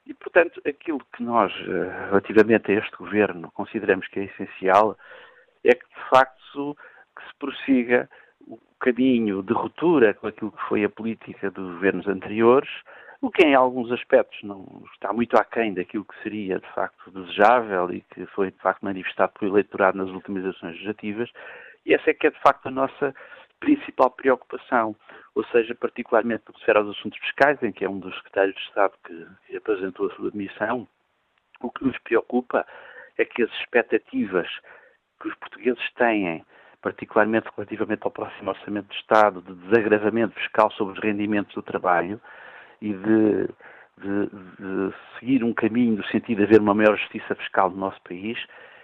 E, 0.06 0.14
portanto, 0.14 0.62
aquilo 0.68 1.00
que 1.16 1.24
nós, 1.24 1.54
uh, 1.62 2.10
relativamente 2.10 2.72
a 2.72 2.76
este 2.76 2.96
governo, 2.98 3.52
consideramos 3.52 4.08
que 4.08 4.20
é 4.20 4.24
essencial 4.26 4.98
é 5.64 5.76
que, 5.76 5.86
de 5.86 6.10
facto, 6.10 6.76
que 7.16 7.28
se 7.28 7.36
prossiga 7.38 8.10
o 8.48 8.58
caminho 8.80 9.44
de 9.44 9.54
ruptura 9.54 10.14
com 10.14 10.28
aquilo 10.28 10.52
que 10.52 10.68
foi 10.68 10.84
a 10.84 10.90
política 10.90 11.52
dos 11.52 11.74
governos 11.76 12.08
anteriores, 12.08 12.70
o 13.22 13.30
que 13.30 13.46
em 13.46 13.54
alguns 13.54 13.92
aspectos 13.92 14.42
não 14.44 14.84
está 14.94 15.12
muito 15.12 15.38
aquém 15.38 15.74
daquilo 15.74 16.06
que 16.06 16.22
seria 16.24 16.60
de 16.60 16.68
facto 16.74 17.12
desejável 17.12 17.92
e 17.92 18.02
que 18.02 18.26
foi 18.28 18.52
de 18.52 18.58
facto 18.60 18.84
manifestado 18.84 19.34
pelo 19.34 19.52
eleitorado 19.52 19.98
nas 19.98 20.10
últimas 20.10 20.44
eleições 20.44 20.72
legislativas, 20.72 21.30
e 21.86 21.94
essa 21.94 22.10
é 22.10 22.14
que 22.14 22.28
é 22.28 22.32
de 22.32 22.40
facto 22.40 22.68
a 22.68 22.72
nossa 22.72 23.14
principal 23.60 24.10
preocupação, 24.12 24.96
ou 25.36 25.44
seja, 25.48 25.76
particularmente 25.76 26.44
no 26.48 26.54
que 26.54 26.60
se 26.60 26.66
refere 26.66 26.80
aos 26.80 26.98
assuntos 26.98 27.20
fiscais, 27.20 27.62
em 27.62 27.72
que 27.72 27.84
é 27.84 27.90
um 27.90 28.00
dos 28.00 28.16
secretários 28.16 28.56
de 28.56 28.62
Estado 28.62 28.94
que, 29.06 29.56
apresentou 29.58 30.08
a 30.08 30.16
sua 30.16 30.30
admissão, 30.30 30.88
o 31.62 31.70
que 31.70 31.84
nos 31.84 31.98
preocupa 32.00 32.66
é 33.18 33.26
que 33.26 33.44
as 33.44 33.52
expectativas 33.60 34.48
que 35.22 35.28
os 35.28 35.36
portugueses 35.36 35.94
têm, 35.96 36.46
particularmente 36.82 37.50
relativamente 37.58 38.04
ao 38.04 38.12
próximo 38.12 38.52
Orçamento 38.52 38.88
de 38.88 38.96
Estado, 38.96 39.42
de 39.42 39.54
desagravamento 39.54 40.34
fiscal 40.36 40.72
sobre 40.72 40.94
os 40.94 41.04
rendimentos 41.04 41.54
do 41.54 41.62
trabalho, 41.62 42.22
e 42.82 42.94
de, 42.94 43.48
de, 43.98 44.28
de, 44.30 44.94
seguir 45.20 45.44
um 45.44 45.54
caminho 45.54 45.98
no 45.98 46.06
sentido 46.06 46.40
de 46.40 46.44
haver 46.44 46.62
uma 46.62 46.74
maior 46.74 46.98
justiça 46.98 47.36
fiscal 47.36 47.70
no 47.70 47.78
nosso 47.78 48.02
país, 48.02 48.38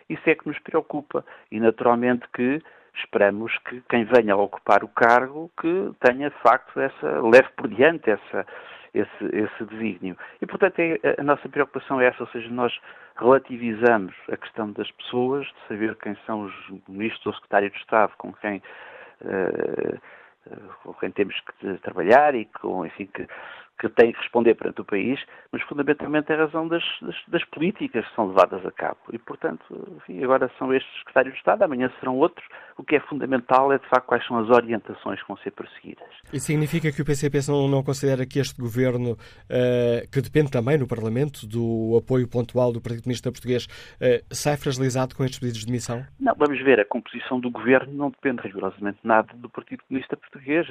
isso 0.10 0.30
é 0.30 0.36
que 0.36 0.48
nos 0.48 0.60
preocupa. 0.60 1.26
E 1.52 1.60
naturalmente 1.60 2.26
que 2.34 2.62
esperamos 2.96 3.58
que 3.60 3.82
quem 3.90 4.06
venha 4.06 4.34
a 4.34 4.38
ocupar 4.38 4.84
o 4.84 4.88
cargo 4.88 5.52
que 5.60 5.92
tenha 6.00 6.30
de 6.30 6.38
facto 6.38 6.80
essa, 6.80 7.22
leve 7.22 7.50
por 7.58 7.68
diante 7.68 8.10
essa, 8.10 8.46
esse, 8.94 9.26
esse 9.34 9.66
desígnio. 9.66 10.18
E 10.42 10.46
portanto 10.46 10.80
é, 10.80 11.00
a 11.18 11.24
nossa 11.24 11.48
preocupação 11.50 12.00
é 12.00 12.08
essa, 12.08 12.24
ou 12.24 12.30
seja, 12.30 12.50
nós 12.50 12.74
relativizamos 13.18 14.16
a 14.32 14.38
questão 14.38 14.72
das 14.72 14.90
pessoas, 14.92 15.46
de 15.46 15.68
saber 15.68 15.96
quem 15.96 16.16
são 16.26 16.44
os 16.44 16.54
ministros 16.88 17.26
ou 17.26 17.34
secretários 17.34 17.74
de 17.74 17.80
Estado 17.80 18.14
com 18.18 18.32
quem 18.34 18.62
uh, 19.22 20.00
com 20.84 20.94
quem 20.94 21.12
temos 21.12 21.36
que 21.40 21.78
trabalhar 21.80 22.36
e 22.36 22.46
com, 22.46 22.86
enfim, 22.86 23.08
que 23.08 23.28
que 23.80 23.90
tem 23.90 24.12
que 24.14 24.20
responder 24.20 24.56
perante 24.56 24.82
o 24.82 24.86
país, 24.86 25.20
mas 25.52 25.62
fundamentalmente 25.64 26.32
é 26.32 26.36
a 26.36 26.46
razão 26.46 26.68
das, 26.68 26.84
das, 27.02 27.16
das, 27.28 27.44
políticas 27.46 28.08
que 28.08 28.16
são 28.16 28.28
levadas 28.28 28.66
a 28.66 28.72
cabo. 28.72 28.98
E, 29.12 29.18
portanto, 29.18 29.64
enfim, 29.98 30.24
agora 30.24 30.50
são 30.58 30.74
estes 30.74 30.92
secretários 31.00 31.34
de 31.34 31.40
Estado, 31.40 31.64
amanhã 31.64 31.92
serão 32.00 32.18
outros. 32.18 32.46
O 32.78 32.84
que 32.84 32.96
é 32.96 33.00
fundamental 33.02 33.72
é, 33.72 33.78
de 33.78 33.88
facto, 33.88 34.06
quais 34.06 34.26
são 34.28 34.38
as 34.38 34.50
orientações 34.50 35.22
que 35.22 35.28
vão 35.28 35.38
ser 35.38 35.52
perseguidas. 35.52 36.08
Isso 36.32 36.48
significa 36.48 36.92
que 36.92 37.02
o 37.02 37.06
PCP 37.06 37.40
não, 37.48 37.68
não 37.68 37.84
considera 37.84 38.26
que 38.26 38.40
este 38.40 38.60
governo, 38.60 39.12
uh, 39.14 40.12
que 40.12 40.22
depende 40.22 40.52
também 40.52 40.78
no 40.78 40.88
Parlamento 40.88 41.46
do 41.48 41.98
apoio 41.98 42.28
pontual 42.28 42.72
do 42.72 42.82
Partido 42.82 43.04
Comunista 43.04 43.32
Português, 43.32 43.66
uh, 43.66 44.24
sai 44.34 44.58
fragilizado 44.58 45.16
com 45.16 45.24
estes 45.24 45.40
pedidos 45.40 45.62
de 45.62 45.68
demissão? 45.68 46.06
Não, 46.20 46.34
vamos 46.36 46.62
ver. 46.64 46.80
A 46.80 46.86
composição 46.86 47.40
do 47.40 47.50
governo 47.50 47.94
não 47.94 48.10
depende 48.10 48.42
rigorosamente 48.42 49.00
nada 49.04 49.34
do 49.36 49.50
Partido 49.50 49.84
Comunista 49.88 50.18
Português. 50.18 50.68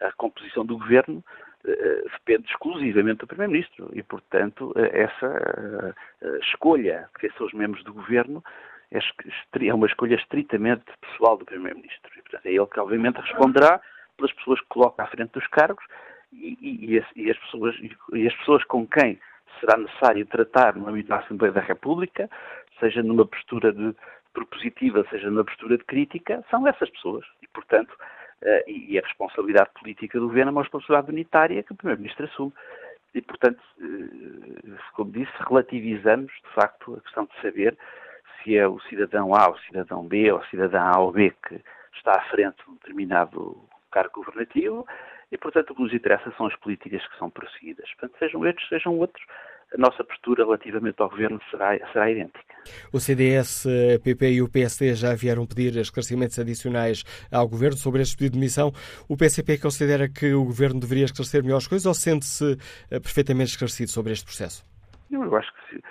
A, 0.00 0.06
a 0.06 0.12
composição 0.12 0.64
do 0.64 0.78
governo 0.78 1.22
depende 1.64 2.46
exclusivamente 2.50 3.20
do 3.20 3.26
Primeiro-Ministro 3.26 3.90
e, 3.92 4.02
portanto, 4.02 4.72
essa 4.76 5.94
escolha 6.42 7.08
de 7.14 7.20
quem 7.20 7.30
são 7.38 7.46
os 7.46 7.52
membros 7.54 7.82
do 7.84 7.94
governo 7.94 8.44
é, 8.92 8.98
é 9.66 9.74
uma 9.74 9.86
escolha 9.86 10.14
estritamente 10.14 10.84
pessoal 11.00 11.36
do 11.36 11.44
Primeiro-Ministro. 11.44 12.10
É 12.44 12.52
ele 12.52 12.66
que, 12.66 12.80
obviamente, 12.80 13.20
responderá 13.20 13.80
pelas 14.16 14.32
pessoas 14.32 14.60
que 14.60 14.66
coloca 14.68 15.02
à 15.02 15.06
frente 15.06 15.32
dos 15.32 15.46
cargos 15.48 15.84
e, 16.32 16.56
e, 16.60 17.04
e, 17.16 17.30
as, 17.30 17.38
pessoas, 17.38 17.74
e 18.12 18.26
as 18.26 18.34
pessoas 18.34 18.64
com 18.64 18.86
quem 18.86 19.18
será 19.60 19.78
necessário 19.78 20.26
tratar 20.26 20.76
no 20.76 20.88
âmbito 20.88 21.08
da 21.08 21.18
Assembleia 21.18 21.52
da 21.52 21.60
República, 21.60 22.28
seja 22.78 23.02
numa 23.02 23.26
postura 23.26 23.72
de 23.72 23.94
propositiva, 24.32 25.06
seja 25.10 25.30
numa 25.30 25.44
postura 25.44 25.78
de 25.78 25.84
crítica, 25.84 26.44
são 26.50 26.66
essas 26.66 26.90
pessoas. 26.90 27.24
E, 27.42 27.48
portanto, 27.48 27.96
uh, 28.42 28.70
e, 28.70 28.98
a 28.98 29.02
responsabilidade 29.02 29.70
política 29.78 30.18
do 30.18 30.28
governo 30.28 30.50
é 30.50 30.52
uma 30.52 30.62
responsabilidade 30.62 31.12
unitária 31.12 31.62
que 31.62 31.72
o 31.72 31.76
Primeiro-Ministro 31.76 32.26
assume. 32.26 32.52
E, 33.14 33.22
portanto, 33.22 33.60
uh, 33.78 34.78
como 34.94 35.12
disse, 35.12 35.32
relativizamos, 35.48 36.32
de 36.32 36.54
facto, 36.54 36.94
a 36.94 37.00
questão 37.00 37.24
de 37.26 37.40
saber 37.40 37.76
se 38.42 38.56
é 38.56 38.66
o 38.66 38.80
cidadão 38.80 39.34
A, 39.34 39.50
o 39.50 39.58
cidadão 39.60 40.06
B, 40.06 40.30
ou 40.32 40.38
o 40.38 40.46
cidadão 40.46 40.92
A 40.94 41.00
ou 41.00 41.12
B 41.12 41.32
que 41.46 41.60
está 41.96 42.12
à 42.12 42.22
frente 42.30 42.56
de 42.64 42.70
um 42.70 42.74
determinado 42.74 43.56
cargo 43.90 44.22
governativo, 44.22 44.86
e, 45.30 45.38
portanto, 45.38 45.70
o 45.70 45.74
que 45.74 45.82
nos 45.82 45.94
interessa 45.94 46.32
são 46.36 46.46
as 46.46 46.56
políticas 46.56 47.06
que 47.06 47.18
são 47.18 47.30
prosseguidas. 47.30 47.88
Portanto, 47.94 48.18
sejam 48.18 48.46
estes, 48.46 48.68
sejam 48.68 48.98
outros, 48.98 49.24
a 49.74 49.78
nossa 49.78 50.04
postura 50.04 50.44
relativamente 50.44 51.00
ao 51.00 51.10
governo 51.10 51.40
será, 51.50 51.76
será 51.92 52.10
idêntica. 52.10 52.54
O 52.92 53.00
CDS, 53.00 53.66
PP 54.02 54.32
e 54.32 54.42
o 54.42 54.48
PSD 54.48 54.94
já 54.94 55.14
vieram 55.14 55.46
pedir 55.46 55.76
esclarecimentos 55.76 56.38
adicionais 56.38 57.04
ao 57.30 57.46
governo 57.48 57.76
sobre 57.76 58.00
este 58.02 58.16
pedido 58.16 58.34
de 58.34 58.38
demissão. 58.38 58.72
O 59.08 59.16
PCP 59.16 59.58
considera 59.58 60.08
que 60.08 60.32
o 60.32 60.44
governo 60.44 60.80
deveria 60.80 61.04
esclarecer 61.04 61.42
melhor 61.42 61.58
as 61.58 61.66
coisas 61.66 61.86
ou 61.86 61.94
sente-se 61.94 62.56
eh, 62.90 63.00
perfeitamente 63.00 63.50
esclarecido 63.50 63.90
sobre 63.90 64.12
este 64.12 64.24
processo? 64.24 64.64
Eu 65.10 65.36
acho 65.36 65.52
que 65.52 65.82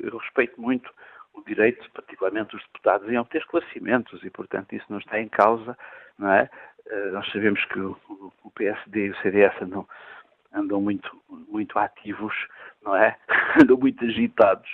eu 0.00 0.16
respeito 0.16 0.60
muito 0.60 0.90
o 1.34 1.42
direito, 1.42 1.88
particularmente 1.92 2.56
dos 2.56 2.64
deputados, 2.66 3.08
em 3.08 3.18
obter 3.18 3.40
esclarecimentos 3.42 4.22
e, 4.24 4.30
portanto, 4.30 4.72
isso 4.72 4.86
não 4.88 4.98
está 4.98 5.20
em 5.20 5.28
causa, 5.28 5.76
não 6.18 6.32
é? 6.32 6.48
Eh, 6.90 7.10
nós 7.10 7.30
sabemos 7.30 7.64
que 7.66 7.78
o, 7.78 8.50
PSD 8.56 9.06
e 9.06 9.10
o 9.10 9.16
CDS 9.18 9.54
andam, 9.62 9.86
andam 10.52 10.80
muito, 10.80 11.10
muito 11.48 11.78
ativos, 11.78 12.34
não 12.88 12.96
é? 12.96 13.16
andam 13.60 13.76
muito 13.76 14.02
agitados 14.02 14.68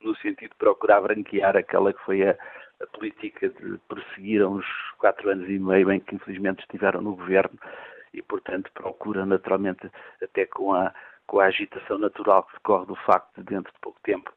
no 0.00 0.16
sentido 0.16 0.50
de 0.50 0.56
procurar 0.56 1.02
branquear 1.02 1.56
aquela 1.56 1.92
que 1.92 2.02
foi 2.04 2.26
a, 2.26 2.34
a 2.82 2.86
política 2.86 3.50
de 3.50 3.78
perseguir 3.86 4.46
uns 4.46 4.64
quatro 4.98 5.28
anos 5.28 5.48
e 5.48 5.58
meio 5.58 5.92
em 5.92 6.00
que 6.00 6.14
infelizmente 6.14 6.60
estiveram 6.60 7.02
no 7.02 7.14
governo 7.14 7.58
e, 8.14 8.22
portanto, 8.22 8.70
procura 8.72 9.26
naturalmente, 9.26 9.90
até 10.22 10.46
com 10.46 10.72
a, 10.72 10.92
com 11.26 11.38
a 11.38 11.44
agitação 11.44 11.98
natural 11.98 12.44
que 12.44 12.54
decorre 12.54 12.86
do 12.86 12.96
facto 12.96 13.36
de, 13.36 13.44
dentro 13.44 13.72
de 13.72 13.78
pouco 13.80 14.00
tempo, 14.02 14.32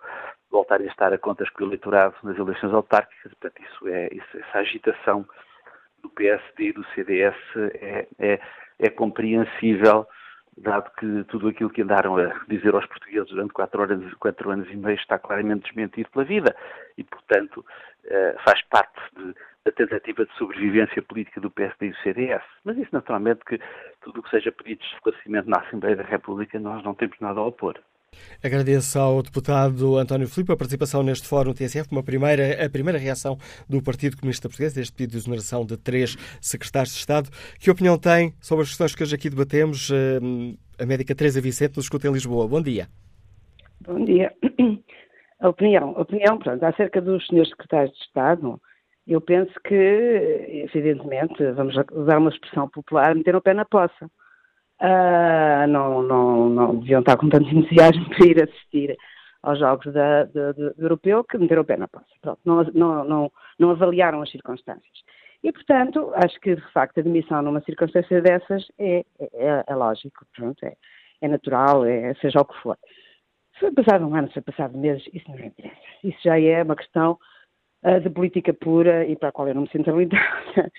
voltarem 0.52 0.88
a 0.88 0.92
estar 0.92 1.14
a 1.14 1.18
contas 1.18 1.50
com 1.50 1.64
o 1.64 1.68
eleitorado 1.68 2.16
nas 2.24 2.38
eleições 2.38 2.74
autárquicas. 2.74 3.34
Portanto, 3.34 3.64
isso 3.64 3.88
é, 3.88 4.10
isso, 4.12 4.38
essa 4.38 4.60
agitação 4.60 5.26
do 6.04 6.10
PSD 6.10 6.66
e 6.66 6.74
do 6.74 6.86
CDS 6.94 7.36
é, 7.56 8.08
é, 8.20 8.40
é 8.80 8.90
compreensível, 8.90 10.06
dado 10.58 10.92
que 10.98 11.24
tudo 11.26 11.48
aquilo 11.48 11.70
que 11.70 11.82
andaram 11.82 12.18
a 12.18 12.34
dizer 12.48 12.74
aos 12.74 12.86
portugueses 12.86 13.30
durante 13.30 13.54
quatro, 13.54 13.82
horas, 13.82 14.14
quatro 14.16 14.52
anos 14.52 14.70
e 14.70 14.76
meio 14.76 14.96
está 14.96 15.18
claramente 15.18 15.64
desmentido 15.64 16.10
pela 16.12 16.26
vida 16.26 16.56
e, 16.98 17.04
portanto, 17.04 17.66
eh, 18.06 18.36
faz 18.44 18.62
parte 18.64 19.00
de, 19.16 19.34
da 19.66 19.72
tentativa 19.72 20.26
de 20.26 20.34
sobrevivência 20.34 21.02
política 21.02 21.40
do 21.42 21.50
PSD 21.50 21.88
e 21.88 21.90
do 21.92 21.98
CDS. 21.98 22.44
Mas 22.64 22.78
isso, 22.78 22.90
naturalmente, 22.92 23.44
que 23.46 23.60
tudo 24.02 24.20
o 24.20 24.24
que 24.24 24.30
seja 24.30 24.52
pedido 24.52 24.80
de 24.80 24.94
esclarecimento 24.94 25.50
na 25.50 25.60
Assembleia 25.60 25.96
da 25.96 26.04
República, 26.04 26.60
nós 26.60 26.84
não 26.84 26.94
temos 26.94 27.18
nada 27.20 27.40
a 27.40 27.44
opor. 27.44 27.80
Agradeço 28.44 29.00
ao 29.00 29.22
deputado 29.22 29.98
António 29.98 30.28
Filipe 30.28 30.52
a 30.52 30.58
participação 30.58 31.04
neste 31.04 31.28
Fórum 31.28 31.54
TSF, 31.54 31.88
uma 31.92 32.04
primeira, 32.04 32.66
a 32.66 32.70
primeira 32.70 33.00
reação 33.00 33.38
do 33.70 33.82
Partido 33.82 34.18
Comunista 34.18 34.48
Português, 34.48 34.74
deste 34.74 34.94
pedido 34.94 35.12
de 35.12 35.18
exoneração 35.18 35.66
de 35.66 35.78
três 35.78 36.16
secretários 36.42 36.94
de 36.94 37.00
Estado. 37.00 37.30
Que 37.60 37.72
opinião 37.72 37.98
tem 37.98 38.34
sobre 38.42 38.64
as 38.64 38.70
questões 38.70 38.96
que 38.96 39.04
hoje 39.04 39.16
aqui 39.16 39.30
debatemos? 39.30 39.90
Eh, 39.92 40.20
a 40.82 40.86
médica 40.86 41.16
Teresa 41.16 41.40
Vicente 41.40 41.78
nos 41.78 41.86
escuta 41.86 42.08
em 42.08 42.12
Lisboa. 42.12 42.48
Bom 42.48 42.62
dia. 42.62 42.88
Bom 43.86 44.04
dia. 44.04 44.34
A 45.40 45.50
opinião, 45.50 45.94
a 45.98 46.02
opinião, 46.02 46.38
pronto, 46.38 46.64
acerca 46.64 47.02
dos 47.02 47.28
senhores 47.28 47.50
secretários 47.50 47.94
de 47.98 48.04
Estado, 48.06 48.62
eu 49.06 49.20
penso 49.20 49.52
que, 49.68 49.76
evidentemente, 50.74 51.52
vamos 51.52 51.76
usar 51.92 52.18
uma 52.18 52.30
expressão 52.30 52.70
popular, 52.70 53.14
meter 53.14 53.36
o 53.36 53.42
pé 53.42 53.54
na 53.54 53.66
poça 53.66 54.10
uh, 54.84 55.68
não, 55.68 56.04
não, 56.04 56.50
não 56.50 56.76
deviam 56.76 57.00
estar 57.00 57.18
com 57.18 57.30
tanto 57.30 57.50
entusiasmo 57.50 58.10
para 58.16 58.28
ir 58.28 58.44
assistir 58.44 58.98
aos 59.42 59.60
jogos 59.60 59.92
da, 59.94 60.24
da, 60.26 60.52
do 60.54 60.74
europeu 60.78 61.24
que 61.24 61.38
meteram 61.38 61.64
o 61.64 61.66
pé 61.66 61.78
na 61.78 61.88
poça. 61.88 62.06
Pronto, 62.22 62.40
não, 62.46 62.64
não, 62.74 63.04
não, 63.04 63.32
não 63.60 63.70
avaliaram 63.72 64.22
as 64.22 64.32
circunstâncias. 64.32 65.04
E, 65.44 65.52
portanto, 65.52 66.12
acho 66.16 66.40
que, 66.40 66.56
de 66.56 66.72
facto, 66.72 67.00
a 67.00 67.04
demissão 67.04 67.42
numa 67.42 67.60
circunstância 67.62 68.22
dessas 68.22 68.66
é, 68.80 69.04
é, 69.20 69.64
é 69.68 69.76
lógico, 69.76 70.26
pronto, 70.34 70.64
é, 70.64 70.74
é 71.22 71.28
natural, 71.28 71.86
é, 71.86 72.14
seja 72.16 72.40
o 72.40 72.46
que 72.46 72.58
for. 72.62 72.78
Se 73.54 73.60
foi 73.60 73.72
passado 73.74 74.08
um 74.08 74.16
ano, 74.16 74.28
se 74.28 74.36
foi 74.36 74.42
passado 74.44 74.78
meses, 74.78 75.04
isso 75.14 75.30
não 75.30 75.38
interessa. 75.38 75.76
Isso 76.04 76.18
já 76.24 76.40
é 76.40 76.64
uma 76.64 76.78
questão 76.78 77.20
uh, 77.84 78.00
de 78.00 78.10
política 78.10 78.54
pura 78.54 79.06
e 79.06 79.18
para 79.18 79.30
a 79.30 79.32
qual 79.34 79.48
eu 79.50 79.56
não 79.56 79.64
me 79.64 79.70
sinto 79.70 79.90
habilitada 79.90 80.72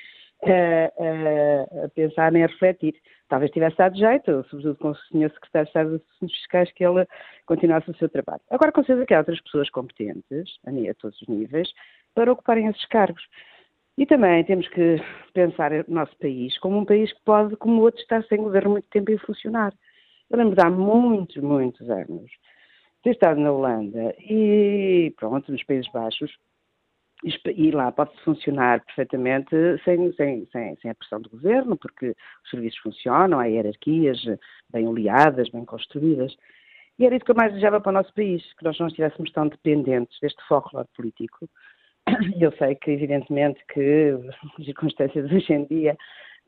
a, 0.43 1.85
a, 1.85 1.89
pensar 1.91 2.33
nem 2.33 2.45
a 2.45 2.47
refletir. 2.47 2.95
Talvez 3.35 3.51
tivesse 3.51 3.77
dado 3.77 3.99
jeito, 3.99 4.47
sobretudo 4.49 4.77
com 4.77 4.91
o 4.91 4.95
senhor 4.95 5.29
secretário 5.29 5.65
de 5.65 5.71
Estado 5.71 5.91
dos 5.91 6.03
Assuntos 6.15 6.37
Fiscais, 6.37 6.73
que 6.73 6.85
ele 6.85 7.05
continuasse 7.47 7.91
o 7.91 7.97
seu 7.97 8.09
trabalho. 8.09 8.41
Agora, 8.49 8.71
com 8.71 8.85
certeza 8.85 9.05
que 9.05 9.13
há 9.13 9.19
outras 9.19 9.41
pessoas 9.41 9.69
competentes, 9.71 10.57
a 10.65 10.95
todos 10.95 11.21
os 11.21 11.27
níveis, 11.27 11.69
para 12.15 12.31
ocuparem 12.31 12.69
esses 12.69 12.85
cargos. 12.87 13.27
E 13.99 14.07
também 14.07 14.45
temos 14.45 14.69
que 14.69 15.03
pensar 15.33 15.73
o 15.73 15.85
nosso 15.89 16.17
país 16.19 16.57
como 16.59 16.79
um 16.79 16.85
país 16.85 17.13
que 17.13 17.25
pode, 17.25 17.57
como 17.57 17.83
outro, 17.83 18.01
estar 18.01 18.23
sem 18.27 18.39
governo 18.39 18.71
muito 18.71 18.89
tempo 18.89 19.11
e 19.11 19.19
funcionar. 19.19 19.75
Eu 20.31 20.39
lembro 20.39 20.55
de 20.55 20.65
há 20.65 20.71
muitos, 20.71 21.43
muitos 21.43 21.91
anos 21.91 22.31
ter 23.03 23.11
estado 23.11 23.41
na 23.41 23.51
Holanda 23.51 24.15
e, 24.21 25.13
pronto, 25.19 25.51
nos 25.51 25.65
Países 25.65 25.91
Baixos, 25.91 26.31
e 27.57 27.71
lá 27.71 27.91
pode 27.91 28.11
funcionar 28.23 28.85
perfeitamente 28.85 29.51
sem, 29.83 30.13
sem, 30.13 30.47
sem, 30.53 30.77
sem, 30.77 30.91
a 30.91 30.95
pressão 30.95 31.21
do 31.21 31.31
governo, 31.31 31.77
porque 31.77 32.15
os 32.45 32.51
serviços 32.51 32.79
funcionam, 32.81 33.41
há 33.41 33.47
hierarquias 33.47 34.23
bem 34.71 34.87
oleadas, 34.87 35.49
bem 35.49 35.65
construídas. 35.65 36.37
E 36.99 37.07
era 37.07 37.17
isso 37.17 37.25
que 37.25 37.31
eu 37.31 37.37
mais 37.37 37.51
desejava 37.51 37.81
para 37.81 37.91
o 37.91 37.95
nosso 37.95 38.13
país, 38.15 38.43
que 38.55 38.65
nós 38.65 38.79
não 38.79 38.89
estivéssemos 38.89 39.33
tão 39.33 39.49
dependentes 39.49 40.19
deste 40.21 40.43
folclore 40.47 40.87
político. 40.95 41.49
Eu 42.39 42.53
sei 42.53 42.75
que, 42.75 42.91
evidentemente, 42.91 43.65
que 43.73 44.15
as 44.59 44.65
circunstâncias 44.65 45.31
hoje 45.33 45.53
em 45.53 45.65
dia 45.65 45.97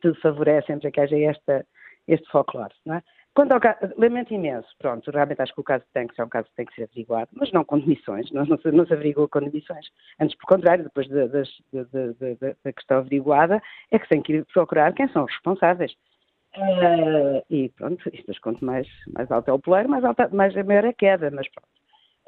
tudo 0.03 0.21
favorecem 0.21 0.79
para 0.79 0.91
que 0.91 1.01
haja 1.01 1.19
esta, 1.19 1.67
este 2.07 2.31
folclore, 2.31 2.75
não 2.85 2.97
é? 2.97 3.03
Quanto 3.37 3.53
ao 3.53 3.61
caso, 3.61 3.79
lamento 3.99 4.33
imenso, 4.33 4.67
pronto, 4.79 5.11
realmente 5.11 5.43
acho 5.43 5.53
que 5.53 5.61
o 5.61 5.65
caso 5.65 5.85
de 5.85 5.91
Tanques 5.93 6.19
é 6.19 6.25
um 6.25 6.29
caso 6.29 6.49
que 6.49 6.55
tem 6.57 6.65
que 6.65 6.75
ser 6.75 6.85
averiguado, 6.85 7.29
mas 7.35 7.53
não 7.53 7.67
com 7.67 7.79
demissões, 7.79 8.33
não, 8.33 8.47
não, 8.47 8.57
se, 8.57 8.73
não 8.73 8.87
se 8.87 8.95
averigua 8.95 9.29
com 9.29 9.41
demissões. 9.41 9.87
Antes, 10.19 10.35
por 10.39 10.47
contrário, 10.47 10.85
depois 10.85 11.07
da 11.07 11.27
de, 11.27 11.43
de, 11.71 12.15
de, 12.15 12.57
de, 12.65 12.73
questão 12.73 12.97
averiguada, 12.97 13.63
é 13.91 13.99
que 13.99 14.09
tem 14.09 14.23
que 14.23 14.33
ir 14.33 14.47
procurar 14.47 14.95
quem 14.95 15.07
são 15.09 15.25
os 15.25 15.33
responsáveis. 15.33 15.93
Uh, 16.57 17.45
e 17.51 17.69
pronto, 17.77 18.09
isto 18.11 18.33
quanto 18.41 18.65
mais, 18.65 18.89
mais 19.13 19.31
alto 19.31 19.51
é 19.51 19.53
o 19.53 19.59
poleiro, 19.59 19.91
mais, 19.91 20.03
alta, 20.03 20.31
mais 20.33 20.55
maior 20.55 20.87
é 20.87 20.89
a 20.89 20.95
queda, 20.95 21.31
mas 21.31 21.47
pronto. 21.51 21.76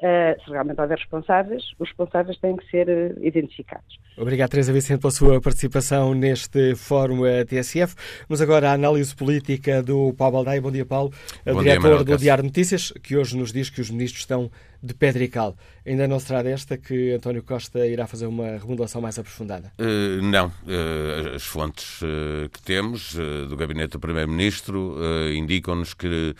Uh, 0.01 0.41
se 0.45 0.49
realmente 0.49 0.79
houver 0.79 0.97
responsáveis, 0.97 1.61
os 1.77 1.89
responsáveis 1.89 2.37
têm 2.39 2.55
que 2.55 2.65
ser 2.71 2.87
uh, 2.87 3.21
identificados. 3.21 3.99
Obrigado, 4.17 4.49
Teresa 4.49 4.71
Vicente, 4.71 5.01
pela 5.01 5.11
sua 5.11 5.41
participação 5.41 6.13
neste 6.13 6.73
Fórum 6.75 7.25
eh, 7.25 7.43
TSF. 7.43 7.95
Vamos 8.27 8.41
agora 8.41 8.69
à 8.69 8.73
análise 8.73 9.13
política 9.13 9.83
do 9.83 10.13
Paulo 10.13 10.35
Baldaia. 10.35 10.61
Bom 10.61 10.71
dia, 10.71 10.85
Paulo, 10.85 11.11
Bom 11.45 11.61
diretor 11.61 12.03
dia, 12.03 12.15
do 12.15 12.17
Diário 12.17 12.45
Notícias, 12.45 12.93
que 13.03 13.17
hoje 13.17 13.37
nos 13.37 13.51
diz 13.51 13.69
que 13.69 13.81
os 13.81 13.89
ministros 13.89 14.21
estão 14.21 14.49
de 14.81 14.93
pedra 14.93 15.23
e 15.23 15.27
cal. 15.27 15.55
Ainda 15.85 16.07
não 16.07 16.19
será 16.19 16.43
desta 16.43 16.77
que 16.77 17.13
António 17.13 17.43
Costa 17.43 17.85
irá 17.87 18.07
fazer 18.07 18.27
uma 18.27 18.57
remodelação 18.57 19.01
mais 19.01 19.17
aprofundada? 19.17 19.71
Uh, 19.79 20.21
não. 20.21 20.47
Uh, 20.47 21.35
as 21.35 21.43
fontes 21.43 22.01
uh, 22.01 22.49
que 22.51 22.61
temos 22.61 23.15
do 23.47 23.57
gabinete 23.57 23.91
do 23.91 23.99
Primeiro-Ministro 23.99 24.97
indicam-nos 25.35 25.93
que 25.93 26.35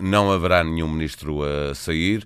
não 0.00 0.30
haverá 0.30 0.62
nenhum 0.62 0.88
ministro 0.88 1.40
a 1.42 1.74
sair 1.74 2.24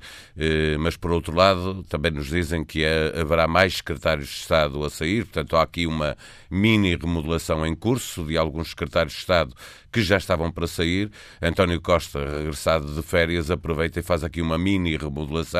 mas, 0.78 0.96
por 0.96 1.12
outro 1.12 1.34
lado, 1.34 1.84
também 1.84 2.10
nos 2.10 2.26
dizem 2.26 2.64
que 2.64 2.82
é, 2.82 3.20
haverá 3.20 3.46
mais 3.46 3.76
secretários 3.76 4.28
de 4.28 4.34
Estado 4.34 4.84
a 4.84 4.90
sair, 4.90 5.24
portanto, 5.24 5.56
há 5.56 5.62
aqui 5.62 5.86
uma 5.86 6.16
mini 6.50 6.96
remodelação 6.96 7.64
em 7.64 7.74
curso 7.74 8.24
de 8.24 8.36
alguns 8.36 8.70
secretários 8.70 9.14
de 9.14 9.20
Estado 9.20 9.54
que 9.94 10.02
já 10.02 10.16
estavam 10.16 10.50
para 10.50 10.66
sair. 10.66 11.08
António 11.40 11.80
Costa, 11.80 12.18
regressado 12.18 12.92
de 12.92 13.00
férias, 13.00 13.48
aproveita 13.48 14.00
e 14.00 14.02
faz 14.02 14.24
aqui 14.24 14.42
uma 14.42 14.58
mini 14.58 14.96
remodelação, 14.96 15.53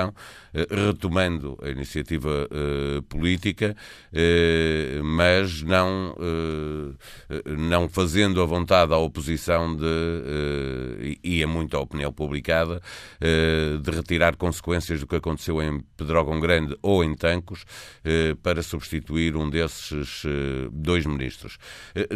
eh, 0.55 0.67
retomando 0.71 1.59
a 1.63 1.69
iniciativa 1.69 2.49
eh, 2.49 3.01
política, 3.09 3.77
eh, 4.13 5.01
mas 5.03 5.63
não, 5.63 6.15
não 7.59 7.89
fazendo 7.89 8.41
a 8.41 8.47
vontade 8.47 8.93
à 8.93 8.97
oposição 8.97 9.77
de, 9.77 11.19
e 11.23 11.43
a 11.43 11.79
opinião 11.81 12.13
publicada, 12.13 12.81
de 13.21 13.91
retirar 13.91 14.37
consequências 14.37 15.01
do 15.01 15.07
que 15.07 15.17
aconteceu 15.17 15.61
em 15.63 15.81
Pedrógão 15.97 16.39
Grande 16.41 16.77
ou 16.83 17.03
em 17.03 17.15
Tancos 17.15 17.65
para 18.43 18.63
substituir 18.63 19.37
um 19.37 19.49
desses 19.49 20.23
dois 20.73 21.07
ministros. 21.07 21.59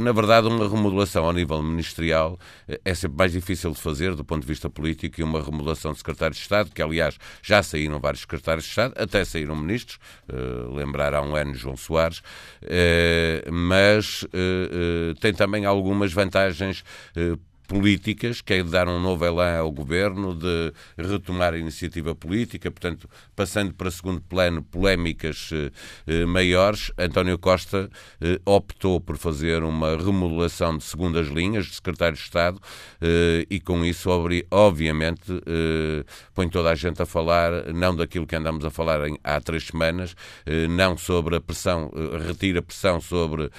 Na 0.01 0.13
verdade, 0.13 0.47
uma 0.47 0.69
remodelação 0.69 1.25
ao 1.25 1.33
nível 1.33 1.63
ministerial 1.63 2.39
é 2.85 2.95
sempre 2.95 3.19
mais 3.19 3.33
difícil 3.33 3.73
de 3.73 3.81
fazer 3.81 4.15
do 4.15 4.25
ponto 4.25 4.43
de 4.43 4.49
vista 4.49 4.71
político 4.71 5.21
e 5.21 5.25
uma 5.25 5.43
remodelação 5.43 5.93
de 5.93 5.99
secretários 5.99 6.37
de 6.39 6.43
Estado, 6.43 6.71
que 6.71 6.83
aliás 6.83 7.19
já 7.43 7.63
saíram 7.69 8.01
vários 8.01 8.23
secretários 8.23 8.65
de 8.65 8.71
Estado, 8.71 8.95
até 8.97 9.25
saíram 9.25 9.57
ministros, 9.57 9.99
uh, 10.29 10.75
lembrar 10.75 11.15
há 11.15 11.23
um 11.23 11.37
ano 11.37 11.55
João 11.55 11.77
Soares, 11.77 12.19
uh, 12.19 13.53
mas 13.53 14.23
uh, 14.25 15.15
tem 15.21 15.33
também 15.33 15.65
algumas 15.65 16.13
vantagens 16.13 16.85
políticas, 17.69 18.41
que 18.41 18.55
é 18.55 18.63
de 18.63 18.71
dar 18.71 18.89
um 18.89 18.99
novo 18.99 19.25
elan 19.25 19.59
ao 19.59 19.71
governo, 19.71 20.35
de 20.35 20.73
retomar 20.97 21.53
a 21.53 21.59
iniciativa 21.59 22.15
política, 22.15 22.71
portanto, 22.71 23.09
passando 23.37 23.75
para 23.75 23.91
segundo 23.91 24.23
plano 24.23 24.63
polémicas 24.63 25.51
eh, 25.53 25.71
eh, 26.07 26.25
maiores, 26.25 26.91
António 26.99 27.39
Costa 27.39 27.91
eh, 28.21 28.41
optou 28.47 28.99
por 29.01 29.19
fazer 29.19 29.63
uma 29.63 29.97
remodelação 29.97 30.79
de 30.79 30.85
segundas 30.85 31.29
linhas 31.29 31.67
de 31.67 31.75
secretário 31.75 32.17
de 32.17 32.23
Estado 32.23 32.59
eh, 33.01 33.47
e 33.51 33.61
com 33.61 33.85
isso, 33.85 34.09
obviamente, 34.51 35.31
eh, 35.47 36.05
põe 36.35 36.49
toda 36.49 36.71
a 36.71 36.75
gente 36.75 37.03
a 37.03 37.07
falar, 37.07 37.73
não 37.75 37.95
daquilo 37.95 38.27
que 38.27 38.35
andamos 38.35 38.65
a 38.65 38.71
falar 38.71 39.07
em, 39.07 39.19
há 39.23 39.39
três 39.41 39.67
semanas, 39.67 40.17
eh, 40.47 40.67
não 40.69 40.97
sobre 40.97 41.37
a 41.37 41.41
pressão, 41.41 41.93
retira 42.27 42.63
pressão 42.63 42.99
sobre 43.01 43.51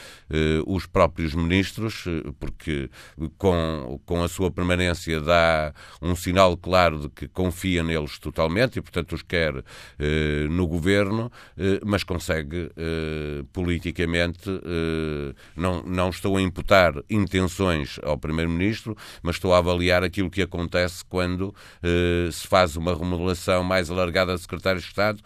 os 0.65 0.85
próprios 0.85 1.35
ministros, 1.35 2.05
porque 2.39 2.89
com 3.37 3.98
com 4.05 4.23
a 4.23 4.27
sua 4.27 4.51
permanência, 4.51 5.19
dá 5.19 5.73
um 6.01 6.15
sinal 6.15 6.55
claro 6.57 6.99
de 6.99 7.09
que 7.09 7.27
confia 7.27 7.83
neles 7.83 8.17
totalmente 8.19 8.77
e, 8.77 8.81
portanto, 8.81 9.13
os 9.13 9.21
quer 9.21 9.63
eh, 9.99 10.47
no 10.49 10.67
governo, 10.67 11.31
eh, 11.57 11.79
mas 11.85 12.03
consegue 12.03 12.71
eh, 12.75 13.43
politicamente. 13.53 14.49
Eh, 14.49 15.33
não, 15.55 15.83
não 15.83 16.09
estou 16.09 16.37
a 16.37 16.41
imputar 16.41 16.93
intenções 17.09 17.99
ao 18.03 18.17
Primeiro-Ministro, 18.17 18.95
mas 19.21 19.35
estou 19.35 19.53
a 19.53 19.57
avaliar 19.57 20.03
aquilo 20.03 20.29
que 20.29 20.41
acontece 20.41 21.03
quando 21.05 21.53
eh, 21.83 22.29
se 22.31 22.47
faz 22.47 22.75
uma 22.75 22.93
remodelação 22.93 23.63
mais 23.63 23.89
alargada 23.89 24.35
de 24.35 24.41
secretários 24.41 24.83
de 24.83 24.89
Estado 24.89 25.21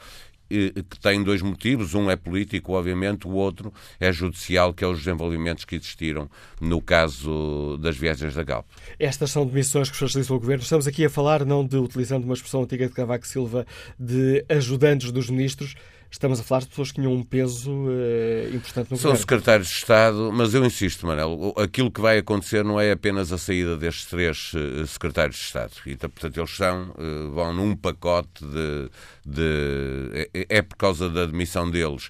que 0.89 0.99
tem 0.99 1.23
dois 1.23 1.41
motivos. 1.41 1.93
Um 1.93 2.09
é 2.09 2.15
político, 2.15 2.73
obviamente, 2.73 3.27
o 3.27 3.31
outro 3.31 3.73
é 3.99 4.11
judicial, 4.11 4.73
que 4.73 4.83
é 4.83 4.87
os 4.87 4.99
desenvolvimentos 4.99 5.65
que 5.65 5.75
existiram 5.75 6.29
no 6.61 6.81
caso 6.81 7.77
das 7.81 7.97
viagens 7.97 8.35
da 8.35 8.43
Galp. 8.43 8.65
Estas 8.99 9.31
são 9.31 9.45
demissões 9.45 9.89
que 9.89 9.97
facilitam 9.97 10.35
o 10.35 10.39
Governo. 10.39 10.63
Estamos 10.63 10.87
aqui 10.87 11.05
a 11.05 11.09
falar, 11.09 11.45
não 11.45 11.65
de, 11.65 11.77
utilizando 11.77 12.23
uma 12.23 12.33
expressão 12.33 12.63
antiga 12.63 12.87
de 12.87 12.93
Cavaco 12.93 13.27
Silva, 13.27 13.65
de 13.99 14.45
ajudantes 14.49 15.11
dos 15.11 15.29
ministros, 15.29 15.75
Estamos 16.13 16.39
a 16.39 16.43
falar 16.43 16.61
de 16.61 16.67
pessoas 16.67 16.91
que 16.91 17.01
tinham 17.01 17.11
um 17.11 17.23
peso 17.23 17.71
uh, 17.71 18.55
importante 18.55 18.91
no 18.91 18.97
São 18.97 19.09
governo. 19.09 19.17
secretários 19.17 19.67
de 19.67 19.73
Estado, 19.73 20.31
mas 20.31 20.53
eu 20.53 20.63
insisto, 20.63 21.07
Manel, 21.07 21.55
aquilo 21.57 21.89
que 21.89 21.99
vai 21.99 22.19
acontecer 22.19 22.63
não 22.63 22.79
é 22.79 22.91
apenas 22.91 23.33
a 23.33 23.37
saída 23.39 23.75
destes 23.75 24.05
três 24.05 24.53
uh, 24.53 24.85
secretários 24.85 25.37
de 25.37 25.41
Estado. 25.41 25.71
E, 25.87 25.95
portanto, 25.95 26.37
eles 26.37 26.55
são, 26.55 26.91
uh, 26.91 27.31
vão 27.33 27.51
num 27.51 27.75
pacote 27.75 28.45
de. 28.45 28.91
De 29.25 30.29
é, 30.33 30.57
é, 30.57 30.61
por 30.61 30.75
causa 30.75 31.09
da 31.09 31.25
demissão 31.25 31.69
deles 31.69 32.09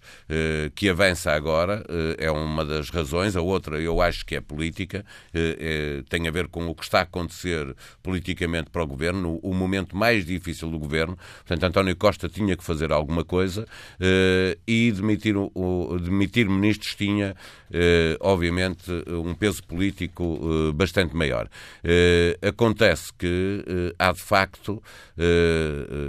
que 0.76 0.90
avança 0.90 1.32
agora, 1.32 1.86
é 2.18 2.30
uma 2.32 2.66
das 2.66 2.90
razões. 2.90 3.36
A 3.36 3.42
outra, 3.42 3.80
eu 3.80 4.02
acho 4.02 4.26
que 4.26 4.36
é 4.36 4.42
política, 4.42 5.06
é, 5.34 6.04
tem 6.10 6.28
a 6.28 6.32
ver 6.32 6.48
com 6.48 6.68
o 6.68 6.76
que 6.76 6.84
está 6.84 7.00
a 7.00 7.04
acontecer 7.04 7.76
politicamente 8.02 8.70
para 8.70 8.84
o 8.84 8.88
governo, 8.88 9.40
o, 9.42 9.54
momento 9.54 9.96
mais 9.96 10.26
difícil 10.26 10.70
do 10.70 10.80
governo. 10.80 11.18
Portanto, 11.46 11.64
António 11.64 11.96
Costa 11.96 12.28
tinha 12.28 12.56
que 12.58 12.64
fazer 12.64 12.92
alguma 12.92 13.24
coisa. 13.24 13.66
E 14.68 14.92
demitir, 14.92 15.36
demitir 16.02 16.50
ministros 16.50 16.96
tinha, 16.96 17.36
obviamente, 18.20 18.92
um 19.08 19.34
peso 19.34 19.64
político 19.64 20.74
bastante 20.74 21.16
maior. 21.16 21.48
acontece 22.42 23.14
que 23.14 23.64
há, 24.00 24.12
de 24.12 24.22
facto, 24.22 24.82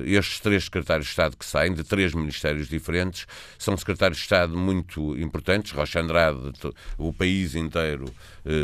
estes 0.06 0.40
três 0.40 0.64
secretários 0.64 0.93
de 1.02 1.06
Estado 1.06 1.36
que 1.36 1.44
saem, 1.44 1.74
de 1.74 1.84
três 1.84 2.14
ministérios 2.14 2.68
diferentes, 2.68 3.26
são 3.58 3.76
secretários 3.76 4.18
de 4.18 4.24
Estado 4.24 4.56
muito 4.56 5.16
importantes. 5.18 5.72
Rocha 5.72 6.00
Andrade, 6.00 6.52
o 6.98 7.12
país 7.12 7.54
inteiro 7.54 8.06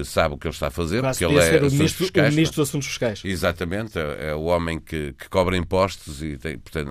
sabe 0.05 0.35
o 0.35 0.39
que 0.39 0.47
ele 0.47 0.55
está 0.55 0.67
a 0.67 0.71
fazer, 0.71 1.01
porque 1.03 1.25
ele 1.25 1.39
é 1.39 1.59
o 1.59 1.71
ministro, 1.71 2.05
fiscais, 2.05 2.33
o 2.33 2.37
ministro 2.37 2.57
dos 2.57 2.69
Assuntos 2.69 2.89
Fiscais. 2.89 3.23
Exatamente, 3.25 3.99
é, 3.99 4.31
é 4.31 4.35
o 4.35 4.43
homem 4.43 4.79
que, 4.79 5.15
que, 5.15 5.29
cobra 5.31 5.57
impostos 5.57 6.23
e 6.23 6.37
tem, 6.37 6.59
portanto, 6.59 6.91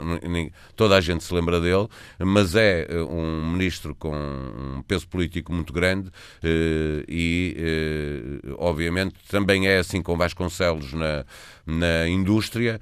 toda 0.76 0.98
a 0.98 1.02
gente 1.02 1.24
se 1.24 1.32
lembra 1.34 1.62
dele 1.62 1.88
mas 2.20 2.56
é 2.56 2.86
eh, 2.90 3.02
um 3.02 3.52
ministro 3.52 3.96
com 3.96 4.14
um 4.16 4.82
peso 4.84 5.08
político 5.08 5.54
muito 5.54 5.74
grande 5.74 6.10
eh, 6.44 7.04
e, 7.08 7.56
eh, 7.58 8.54
obviamente, 8.58 9.16
também 9.30 9.68
é 9.68 9.80
assim 9.80 10.02
com 10.02 10.18
Vasconcelos 10.18 10.94
na, 10.94 11.26
na 11.66 12.08
indústria 12.08 12.80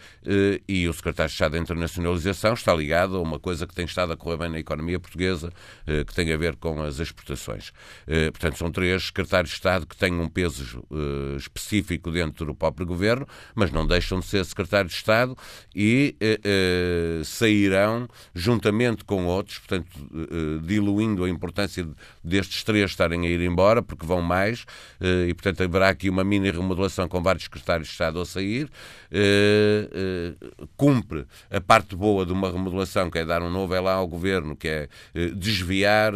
e 0.67 0.87
o 0.87 0.93
secretário 0.93 1.29
de 1.29 1.33
Estado 1.33 1.51
da 1.53 1.59
Internacionalização 1.59 2.46
está 2.53 2.73
ligado 2.73 3.17
a 3.17 3.21
uma 3.21 3.39
coisa 3.39 3.65
que 3.65 3.73
tem 3.73 3.85
estado 3.85 4.13
a 4.13 4.17
correr 4.17 4.37
bem 4.37 4.49
na 4.49 4.59
economia 4.59 4.99
portuguesa, 4.99 5.51
que 5.85 6.13
tem 6.13 6.31
a 6.31 6.37
ver 6.37 6.55
com 6.55 6.81
as 6.81 6.99
exportações. 6.99 7.71
Portanto, 8.31 8.57
são 8.57 8.71
três 8.71 9.07
secretários 9.07 9.51
de 9.51 9.55
Estado 9.55 9.85
que 9.85 9.95
têm 9.95 10.13
um 10.13 10.27
peso 10.27 10.83
específico 11.37 12.11
dentro 12.11 12.45
do 12.45 12.55
próprio 12.55 12.85
governo, 12.85 13.27
mas 13.55 13.71
não 13.71 13.85
deixam 13.85 14.19
de 14.19 14.25
ser 14.25 14.43
secretários 14.45 14.93
de 14.93 14.97
Estado 14.97 15.35
e 15.75 16.15
sairão 17.23 18.07
juntamente 18.33 19.03
com 19.03 19.25
outros, 19.25 19.59
portanto, 19.59 19.87
eh, 20.13 20.59
diluindo 20.63 21.23
a 21.23 21.29
importância 21.29 21.87
destes 22.23 22.63
três 22.63 22.91
estarem 22.91 23.25
a 23.25 23.29
ir 23.29 23.41
embora, 23.41 23.81
porque 23.81 24.05
vão 24.05 24.21
mais, 24.21 24.65
eh, 24.99 25.27
e, 25.29 25.33
portanto, 25.33 25.63
haverá 25.63 25.89
aqui 25.89 26.09
uma 26.09 26.23
mini 26.23 26.51
remodelação 26.51 27.07
com 27.07 27.21
vários 27.21 27.45
secretários 27.45 27.87
de 27.87 27.93
Estado 27.93 28.19
a 28.19 28.25
sair. 28.25 28.69
Eh, 29.11 30.33
cumpre 30.75 31.25
a 31.49 31.61
parte 31.61 31.95
boa 31.95 32.25
de 32.25 32.33
uma 32.37 32.51
remodelação, 32.51 33.09
que 33.09 33.19
é 33.19 33.25
dar 33.25 33.41
um 33.41 33.49
novo 33.49 33.73
elan 33.73 33.93
ao 33.93 34.07
governo, 34.07 34.55
que 34.55 34.67
é 34.67 34.89
desviar 35.35 36.13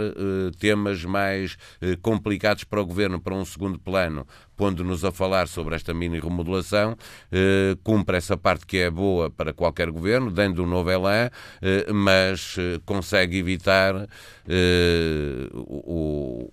temas 0.60 1.04
mais 1.04 1.58
complicados 2.02 2.64
para 2.64 2.82
o 2.82 2.86
governo 2.86 3.20
para 3.20 3.34
um 3.34 3.44
segundo 3.44 3.80
plano, 3.80 4.26
pondo-nos 4.56 5.04
a 5.04 5.12
falar 5.12 5.48
sobre 5.48 5.76
esta 5.76 5.92
mini 5.92 6.20
remodelação, 6.20 6.96
eh, 7.32 7.76
cumpre 7.84 8.18
essa 8.18 8.38
parte 8.38 8.64
que 8.66 8.78
é 8.78 8.92
boa 8.92 9.30
para 9.30 9.54
qualquer 9.54 9.90
governo, 9.90 10.30
dando 10.30 10.64
um 10.64 10.68
novo 10.68 10.92
elan, 10.92 11.32
eh, 11.62 11.92
mas 11.92 12.56
eh, 12.60 12.80
consegue 12.86 13.40
evitar 13.40 14.08
eh, 14.48 15.50
o, 15.52 16.48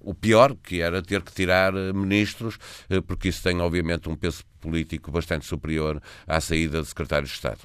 o 0.00 0.14
pior, 0.14 0.56
que 0.62 0.80
era 0.80 1.02
ter 1.02 1.22
que 1.22 1.32
tirar 1.32 1.74
eh, 1.74 1.92
ministros, 1.92 2.56
eh, 2.88 3.02
porque 3.02 3.28
isso 3.28 3.42
tem, 3.42 3.60
obviamente, 3.60 4.08
um 4.08 4.16
peso 4.16 4.42
político 4.58 5.10
bastante 5.10 5.44
superior 5.44 6.00
à 6.26 6.40
saída 6.40 6.80
de 6.80 6.88
secretários 6.88 7.30
de 7.30 7.36
Estado. 7.36 7.60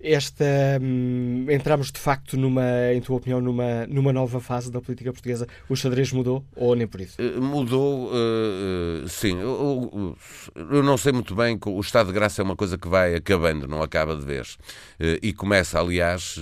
Esta 0.00 0.44
hum, 0.80 1.46
entramos 1.50 1.90
de 1.90 1.98
facto 1.98 2.36
numa, 2.36 2.92
em 2.94 3.00
tua 3.00 3.16
opinião, 3.16 3.40
numa, 3.40 3.84
numa 3.88 4.12
nova 4.12 4.38
fase 4.40 4.70
da 4.70 4.80
política 4.80 5.12
portuguesa. 5.12 5.48
O 5.68 5.74
xadrez 5.74 6.12
mudou 6.12 6.44
ou 6.54 6.76
nem 6.76 6.86
por 6.86 7.00
isso? 7.00 7.16
Uh, 7.20 7.42
mudou, 7.42 8.08
uh, 8.12 9.08
sim. 9.08 9.36
Eu, 9.40 10.16
eu, 10.54 10.82
não 10.84 10.96
sei 10.96 11.10
muito 11.10 11.34
bem 11.34 11.58
o 11.66 11.80
estado 11.80 12.08
de 12.08 12.12
graça 12.12 12.40
é 12.40 12.44
uma 12.44 12.54
coisa 12.54 12.78
que 12.78 12.86
vai 12.86 13.16
acabando, 13.16 13.66
não 13.66 13.82
acaba 13.82 14.14
de 14.14 14.24
vez. 14.24 14.54
Uh, 15.00 15.18
e 15.20 15.32
começa, 15.32 15.80
aliás, 15.80 16.38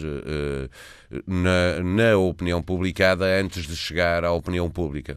na, 1.26 1.82
na 1.82 2.18
opinião 2.18 2.62
publicada 2.62 3.24
antes 3.40 3.66
de 3.66 3.74
chegar 3.74 4.22
à 4.22 4.32
opinião 4.32 4.70
pública. 4.70 5.16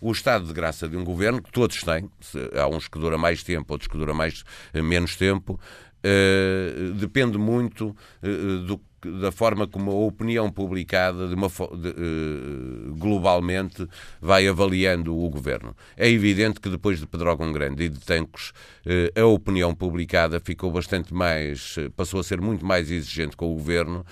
O 0.00 0.12
estado 0.12 0.46
de 0.46 0.52
graça 0.52 0.88
de 0.88 0.96
um 0.96 1.02
governo, 1.02 1.42
que 1.42 1.50
todos 1.50 1.80
têm, 1.80 2.08
há 2.54 2.68
uns 2.68 2.86
que 2.86 3.00
dura 3.00 3.18
mais 3.18 3.42
tempo, 3.42 3.72
outros 3.72 3.88
que 3.88 3.98
dura 3.98 4.14
mais, 4.14 4.44
menos 4.74 5.16
tempo, 5.16 5.58
Uh, 6.02 6.94
depende 6.94 7.36
muito 7.36 7.94
uh, 8.22 8.58
do 8.66 8.80
da 9.08 9.32
forma 9.32 9.66
como 9.66 9.90
a 9.90 10.06
opinião 10.06 10.50
publicada 10.50 11.28
de 11.28 11.34
uma, 11.34 11.48
de, 11.48 11.88
uh, 11.88 12.94
globalmente 12.96 13.86
vai 14.20 14.46
avaliando 14.46 15.16
o 15.16 15.28
governo. 15.30 15.76
É 15.96 16.08
evidente 16.08 16.60
que 16.60 16.68
depois 16.68 17.00
de 17.00 17.06
Pedrógão 17.06 17.52
Grande 17.52 17.84
e 17.84 17.88
de 17.88 18.00
Tancos, 18.00 18.52
uh, 18.86 19.20
a 19.20 19.26
opinião 19.26 19.74
publicada 19.74 20.40
ficou 20.40 20.70
bastante 20.70 21.14
mais, 21.14 21.76
passou 21.96 22.20
a 22.20 22.24
ser 22.24 22.40
muito 22.40 22.64
mais 22.64 22.90
exigente 22.90 23.36
com 23.36 23.50
o 23.50 23.54
governo 23.54 24.04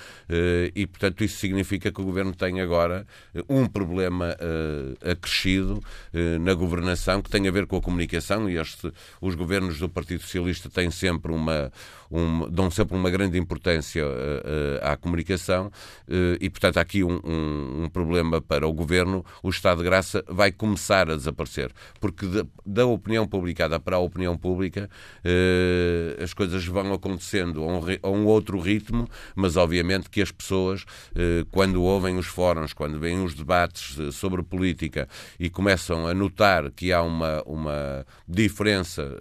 e, 0.75 0.87
portanto, 0.87 1.25
isso 1.25 1.39
significa 1.39 1.91
que 1.91 2.01
o 2.01 2.05
governo 2.05 2.35
tem 2.35 2.61
agora 2.61 3.07
um 3.49 3.67
problema 3.67 4.37
acrescido 5.03 5.81
na 6.41 6.55
governação 6.55 7.23
que 7.23 7.31
tem 7.31 7.47
a 7.49 7.51
ver 7.51 7.67
com 7.67 7.77
a 7.77 7.83
comunicação 7.83 8.49
e 8.49 8.57
este, 8.57 8.93
os 9.21 9.35
governos 9.35 9.79
do 9.79 9.89
Partido 9.89 10.23
Socialista 10.23 10.69
têm 10.69 10.91
sempre 10.91 11.33
uma, 11.33 11.73
um, 12.11 12.49
dão 12.51 12.71
sempre 12.71 12.97
uma 12.97 13.11
grande 13.11 13.39
importância 13.39 14.05
à 14.83 14.97
comunicação 14.97 15.71
eh, 16.09 16.39
e, 16.41 16.51
portanto, 16.51 16.79
há 16.79 16.81
aqui 16.81 17.05
um, 17.05 17.21
um, 17.25 17.85
um, 17.85 17.89
problema 17.89 18.41
para 18.41 18.67
o 18.67 18.73
governo. 18.73 19.25
O 19.43 19.51
Estado 19.51 19.79
de 19.79 19.85
Graça 19.85 20.25
vai 20.29 20.51
começar 20.51 21.11
a 21.11 21.17
desaparecer, 21.17 21.71
porque 22.01 22.27
de, 22.27 22.45
da 22.65 22.87
opinião 22.87 23.27
publicada 23.27 23.79
para 23.79 23.97
a 23.97 23.99
opinião 23.99 24.37
pública 24.37 24.89
eh, 25.25 26.17
as 26.23 26.33
coisas 26.33 26.65
vão 26.67 26.93
acontecendo 26.93 27.63
a 28.03 28.11
um, 28.11 28.27
outro 28.27 28.59
ritmo, 28.59 29.09
mas 29.35 29.57
obviamente 29.57 30.11
que 30.11 30.23
as 30.23 30.31
pessoas, 30.31 30.85
eh, 31.15 31.45
quando 31.51 31.83
ouvem 31.83 32.17
os 32.17 32.27
fóruns, 32.27 32.73
quando 32.73 32.99
veem 32.99 33.23
os 33.23 33.35
debates 33.35 34.15
sobre 34.15 34.43
política 34.43 35.09
e 35.39 35.51
começam 35.51 36.07
a 36.07 36.15
notar 36.15 36.71
que 36.71 36.93
há 36.93 37.03
uma, 37.03 37.43
uma 37.45 38.07
diferença 38.27 39.17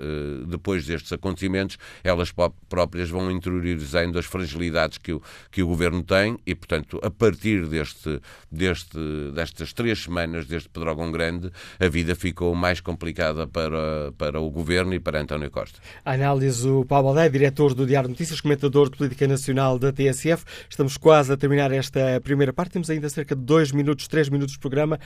depois 0.47 0.85
destes 0.85 1.11
acontecimentos, 1.11 1.77
elas 2.03 2.31
próprias 2.77 3.09
vão 3.09 3.31
interiorizando 3.31 4.19
as 4.19 4.25
fragilidades 4.27 4.99
que 4.99 5.11
o, 5.11 5.19
que 5.49 5.63
o 5.63 5.67
governo 5.67 6.03
tem 6.03 6.37
e, 6.45 6.53
portanto, 6.53 6.99
a 7.01 7.09
partir 7.09 7.65
deste, 7.65 8.21
deste, 8.51 8.99
destas 9.33 9.73
três 9.73 10.03
semanas, 10.03 10.45
deste 10.45 10.69
Pedrógão 10.69 11.11
Grande, 11.11 11.49
a 11.79 11.87
vida 11.87 12.13
ficou 12.13 12.53
mais 12.53 12.79
complicada 12.79 13.47
para, 13.47 14.11
para 14.15 14.39
o 14.39 14.51
governo 14.51 14.93
e 14.93 14.99
para 14.99 15.19
António 15.19 15.49
Costa. 15.49 15.79
A 16.05 16.11
análise 16.11 16.69
o 16.69 16.85
Paulo 16.85 17.07
Aldeia, 17.07 17.31
diretor 17.31 17.73
do 17.73 17.83
Diário 17.83 18.09
Notícias, 18.09 18.39
comentador 18.41 18.91
de 18.91 18.97
política 18.97 19.27
nacional 19.27 19.79
da 19.79 19.91
TSF. 19.91 20.45
Estamos 20.69 20.97
quase 20.97 21.33
a 21.33 21.37
terminar 21.37 21.71
esta 21.71 22.21
primeira 22.21 22.53
parte, 22.53 22.73
temos 22.73 22.91
ainda 22.91 23.09
cerca 23.09 23.35
de 23.35 23.41
dois 23.41 23.71
minutos, 23.71 24.07
três 24.07 24.29
minutos 24.29 24.53
de 24.53 24.59
programa. 24.59 24.99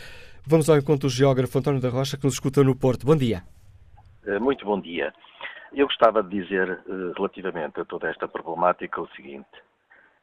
Vamos 0.46 0.70
ao 0.70 0.76
encontro 0.76 1.08
do 1.08 1.14
geógrafo 1.14 1.58
António 1.58 1.80
da 1.80 1.88
Rocha, 1.88 2.18
que 2.18 2.26
nos 2.26 2.34
escuta 2.34 2.62
no 2.66 2.76
Porto. 2.76 3.06
Bom 3.06 3.16
dia. 3.16 3.44
Eh, 4.28 4.40
muito 4.40 4.66
bom 4.66 4.82
dia. 4.82 5.14
Eu 5.74 5.88
gostava 5.88 6.22
de 6.22 6.42
dizer, 6.42 6.70
eh, 6.70 7.14
relativamente 7.16 7.80
a 7.80 7.86
toda 7.86 8.10
esta 8.10 8.28
problemática, 8.28 9.02
o 9.02 9.08
seguinte. 9.10 9.48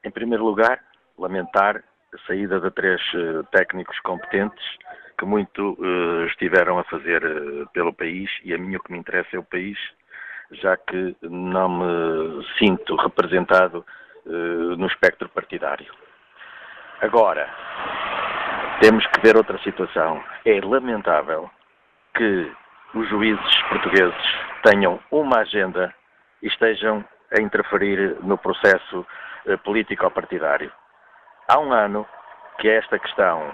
Em 0.04 0.10
primeiro 0.10 0.44
lugar, 0.44 0.78
lamentar 1.18 1.82
a 2.14 2.18
saída 2.26 2.60
de 2.60 2.70
três 2.70 3.00
uh, 3.14 3.44
técnicos 3.50 3.98
competentes 4.00 4.64
que 5.18 5.26
muito 5.26 5.72
uh, 5.72 6.24
estiveram 6.26 6.78
a 6.78 6.84
fazer 6.84 7.22
pelo 7.72 7.92
país 7.92 8.30
e 8.44 8.54
a 8.54 8.58
mim 8.58 8.76
o 8.76 8.80
que 8.80 8.92
me 8.92 8.98
interessa 8.98 9.36
é 9.36 9.38
o 9.38 9.44
país, 9.44 9.76
já 10.52 10.76
que 10.76 11.16
não 11.22 11.68
me 11.68 12.46
sinto 12.58 12.96
representado 12.96 13.84
no 14.24 14.86
espectro 14.86 15.28
partidário. 15.30 15.90
Agora, 17.00 17.48
temos 18.80 19.06
que 19.06 19.20
ver 19.20 19.36
outra 19.36 19.58
situação. 19.58 20.22
É 20.44 20.60
lamentável 20.60 21.50
que 22.14 22.52
os 22.94 23.08
juízes 23.08 23.62
portugueses 23.68 24.14
tenham 24.62 24.98
uma 25.10 25.40
agenda 25.40 25.94
e 26.42 26.46
estejam 26.46 27.04
a 27.36 27.40
interferir 27.40 28.16
no 28.22 28.38
processo 28.38 29.06
eh, 29.46 29.56
político-partidário. 29.58 30.72
Há 31.48 31.58
um 31.58 31.72
ano 31.72 32.06
que 32.58 32.68
é 32.68 32.76
esta 32.76 32.98
questão 32.98 33.52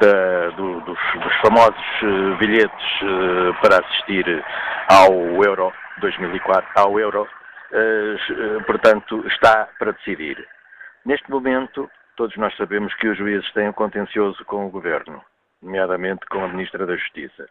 da, 0.00 0.50
do, 0.50 0.80
dos, 0.80 0.98
dos, 1.14 1.34
famosos 1.40 2.02
uh, 2.02 2.36
bilhetes 2.38 3.02
uh, 3.02 3.54
para 3.60 3.84
assistir 3.84 4.44
ao 4.88 5.12
Euro 5.44 5.72
2004, 5.98 6.70
ao 6.76 6.98
Euro, 6.98 7.28
portanto, 8.66 9.26
está 9.26 9.68
para 9.78 9.92
decidir. 9.92 10.46
Neste 11.04 11.28
momento, 11.30 11.90
todos 12.16 12.36
nós 12.36 12.56
sabemos 12.56 12.94
que 12.94 13.08
os 13.08 13.18
juízes 13.18 13.50
têm 13.52 13.68
um 13.68 13.72
contencioso 13.72 14.44
com 14.44 14.66
o 14.66 14.70
Governo, 14.70 15.22
nomeadamente 15.62 16.24
com 16.26 16.44
a 16.44 16.48
Ministra 16.48 16.86
da 16.86 16.96
Justiça. 16.96 17.48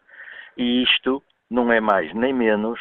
E 0.56 0.82
isto 0.82 1.22
não 1.50 1.72
é 1.72 1.80
mais 1.80 2.12
nem 2.14 2.32
menos 2.32 2.80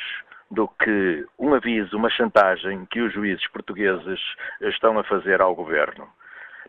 do 0.49 0.67
que 0.67 1.25
um 1.37 1.53
aviso, 1.53 1.97
uma 1.97 2.09
chantagem 2.09 2.85
que 2.85 3.01
os 3.01 3.13
juízes 3.13 3.45
portugueses 3.47 4.19
estão 4.61 4.97
a 4.97 5.03
fazer 5.03 5.41
ao 5.41 5.55
governo. 5.55 6.07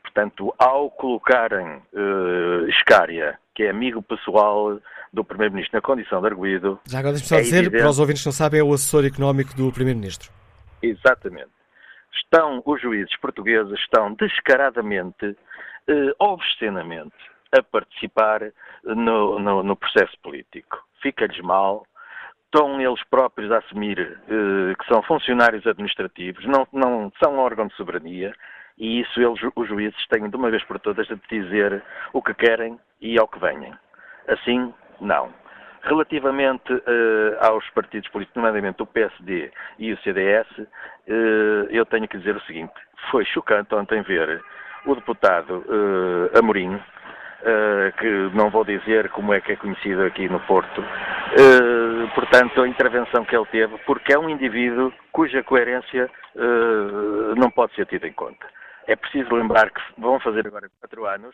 Portanto, 0.02 0.54
ao 0.58 0.90
colocarem 0.90 1.82
uh, 1.92 2.68
Escária, 2.68 3.38
que 3.54 3.64
é 3.64 3.70
amigo 3.70 4.02
pessoal 4.02 4.78
do 5.12 5.24
Primeiro-Ministro, 5.24 5.76
na 5.76 5.82
condição 5.82 6.20
de 6.20 6.26
arguído. 6.28 6.80
Já 6.86 6.98
agora 6.98 7.14
deixe-me 7.14 7.28
só 7.28 7.36
é 7.36 7.42
dizer, 7.42 7.58
evidente... 7.58 7.80
para 7.80 7.90
os 7.90 7.98
ouvintes 7.98 8.22
que 8.22 8.28
não 8.28 8.32
sabem, 8.32 8.60
é 8.60 8.62
o 8.62 8.72
assessor 8.72 9.04
económico 9.04 9.54
do 9.54 9.72
Primeiro-Ministro. 9.72 10.30
Exatamente. 10.82 11.50
Estão, 12.14 12.62
os 12.64 12.80
juízes 12.80 13.16
portugueses 13.18 13.72
estão 13.80 14.14
descaradamente, 14.14 15.26
uh, 15.26 16.14
obscenamente, 16.18 17.14
a 17.52 17.62
participar 17.62 18.40
no, 18.84 19.38
no, 19.38 19.62
no 19.62 19.76
processo 19.76 20.16
político. 20.22 20.78
Fica-lhes 21.06 21.40
mal, 21.40 21.86
estão 22.46 22.80
eles 22.80 23.00
próprios 23.08 23.52
a 23.52 23.58
assumir 23.58 23.96
eh, 24.00 24.74
que 24.74 24.86
são 24.88 25.00
funcionários 25.04 25.64
administrativos, 25.64 26.44
não, 26.46 26.66
não 26.72 27.12
são 27.22 27.38
órgão 27.38 27.68
de 27.68 27.76
soberania, 27.76 28.32
e 28.76 29.02
isso 29.02 29.22
eles, 29.22 29.38
os 29.54 29.68
juízes, 29.68 30.04
têm 30.08 30.28
de 30.28 30.34
uma 30.34 30.50
vez 30.50 30.64
por 30.64 30.80
todas 30.80 31.06
de 31.06 31.16
dizer 31.30 31.80
o 32.12 32.20
que 32.20 32.34
querem 32.34 32.76
e 33.00 33.16
ao 33.20 33.28
que 33.28 33.38
venham. 33.38 33.78
Assim, 34.26 34.74
não. 35.00 35.32
Relativamente 35.82 36.72
uh, 36.72 37.36
aos 37.40 37.70
partidos 37.70 38.10
políticos, 38.10 38.42
nomeadamente 38.42 38.82
o 38.82 38.86
PSD 38.86 39.52
e 39.78 39.92
o 39.92 39.98
CDS, 39.98 40.48
eh, 40.58 41.68
eu 41.70 41.86
tenho 41.86 42.08
que 42.08 42.18
dizer 42.18 42.34
o 42.34 42.40
seguinte: 42.40 42.74
foi 43.12 43.24
chocante 43.24 43.72
ontem 43.76 44.02
ver 44.02 44.42
o 44.84 44.94
deputado 44.96 45.64
Amorim, 46.36 46.80
que 47.98 48.30
não 48.34 48.50
vou 48.50 48.64
dizer 48.64 49.08
como 49.10 49.32
é 49.32 49.40
que 49.40 49.52
é 49.52 49.56
conhecido 49.56 50.02
aqui 50.04 50.28
no 50.28 50.40
Porto, 50.40 50.80
uh, 50.80 52.14
portanto, 52.14 52.60
a 52.60 52.68
intervenção 52.68 53.24
que 53.24 53.36
ele 53.36 53.46
teve, 53.46 53.78
porque 53.86 54.12
é 54.12 54.18
um 54.18 54.28
indivíduo 54.28 54.92
cuja 55.12 55.42
coerência 55.42 56.10
uh, 56.34 57.34
não 57.36 57.50
pode 57.50 57.74
ser 57.74 57.86
tida 57.86 58.06
em 58.06 58.12
conta. 58.12 58.46
É 58.86 58.96
preciso 58.96 59.34
lembrar 59.34 59.70
que 59.70 59.80
vão 59.98 60.18
fazer 60.20 60.46
agora 60.46 60.68
quatro 60.80 61.06
anos 61.06 61.32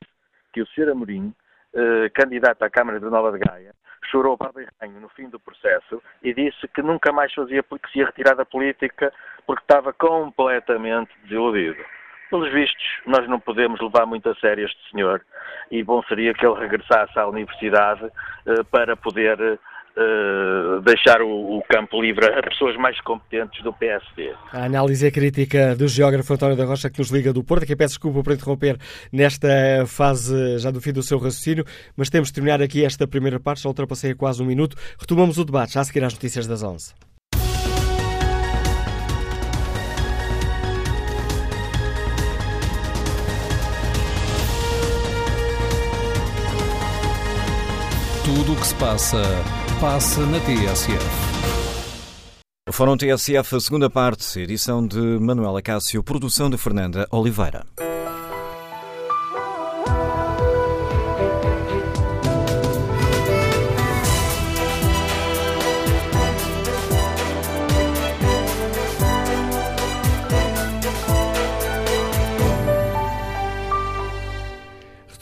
que 0.53 0.61
o 0.61 0.67
Sr. 0.67 0.91
Amorim, 0.91 1.35
candidato 2.15 2.63
à 2.63 2.69
Câmara 2.69 3.01
de 3.01 3.07
Nova 3.07 3.33
de 3.33 3.39
Gaia, 3.39 3.73
chorou 4.11 4.37
para 4.37 4.53
ranho 4.81 5.01
no 5.01 5.09
fim 5.11 5.29
do 5.29 5.41
processo 5.41 6.03
e 6.23 6.35
disse 6.35 6.69
que 6.69 6.83
nunca 6.83 7.13
mais 7.13 7.33
fazia 7.33 7.63
porque 7.63 7.89
se 7.89 7.99
ia 7.99 8.07
retirar 8.07 8.35
da 8.35 8.45
política 8.45 9.13
porque 9.47 9.63
estava 9.63 9.93
completamente 9.93 11.11
desiludido. 11.25 11.83
Pelos 12.33 12.51
vistos, 12.51 12.83
nós 13.07 13.29
não 13.29 13.39
podemos 13.39 13.79
levar 13.79 14.07
muito 14.07 14.27
a 14.27 14.35
sério 14.37 14.65
este 14.65 14.79
senhor 14.91 15.21
e 15.71 15.85
bom 15.85 16.03
seria 16.05 16.33
que 16.33 16.47
ele 16.47 16.59
regressasse 16.59 17.19
à 17.19 17.27
universidade 17.27 18.07
uh, 18.07 18.65
para 18.71 18.97
poder 18.97 19.39
uh, 19.39 20.81
deixar 20.81 21.21
o, 21.21 21.59
o, 21.59 21.63
campo 21.69 22.01
livre 22.01 22.25
a 22.25 22.43
pessoas 22.43 22.75
mais 22.79 22.99
competentes 23.03 23.63
do 23.63 23.71
PSD. 23.75 24.33
A 24.51 24.65
análise 24.65 25.11
crítica 25.11 25.77
do 25.77 25.87
geógrafo 25.87 26.33
António 26.33 26.57
da 26.57 26.65
Rocha 26.65 26.89
que 26.89 27.01
nos 27.01 27.11
liga 27.11 27.35
do 27.35 27.45
Porto, 27.45 27.67
que 27.67 27.77
peço 27.77 27.97
desculpa 27.97 28.23
por 28.23 28.33
interromper 28.33 28.79
nesta 29.13 29.85
fase 29.87 30.57
já 30.57 30.71
do 30.71 30.81
fim 30.81 30.95
do 30.95 31.03
seu 31.03 31.19
raciocínio, 31.19 31.67
mas 31.95 32.09
temos 32.09 32.29
de 32.29 32.35
terminar 32.35 32.63
aqui 32.63 32.83
esta 32.83 33.07
primeira 33.07 33.39
parte, 33.39 33.63
já 33.63 33.69
ultrapassei 33.69 34.15
quase 34.15 34.43
um 34.43 34.47
minuto. 34.47 34.75
Retomamos 34.99 35.37
o 35.37 35.45
debate 35.45 35.75
já 35.75 35.83
a 35.83 35.85
seguir 35.85 36.03
às 36.03 36.15
notícias 36.15 36.47
das 36.47 36.63
11. 36.63 37.12
Tudo 48.43 48.55
o 48.55 48.57
que 48.57 48.67
se 48.67 48.75
passa, 48.75 49.23
passa 49.81 50.27
na 50.27 50.41
TSF. 50.41 50.99
Fórum 52.73 52.97
TSF, 52.97 53.55
a 53.55 53.61
segunda 53.61 53.89
parte, 53.89 54.41
edição 54.41 54.85
de 54.85 54.99
Manuela 54.99 55.63
Cássio, 55.63 56.03
produção 56.03 56.51
de 56.51 56.59
Fernanda 56.59 57.07
Oliveira. 57.13 57.65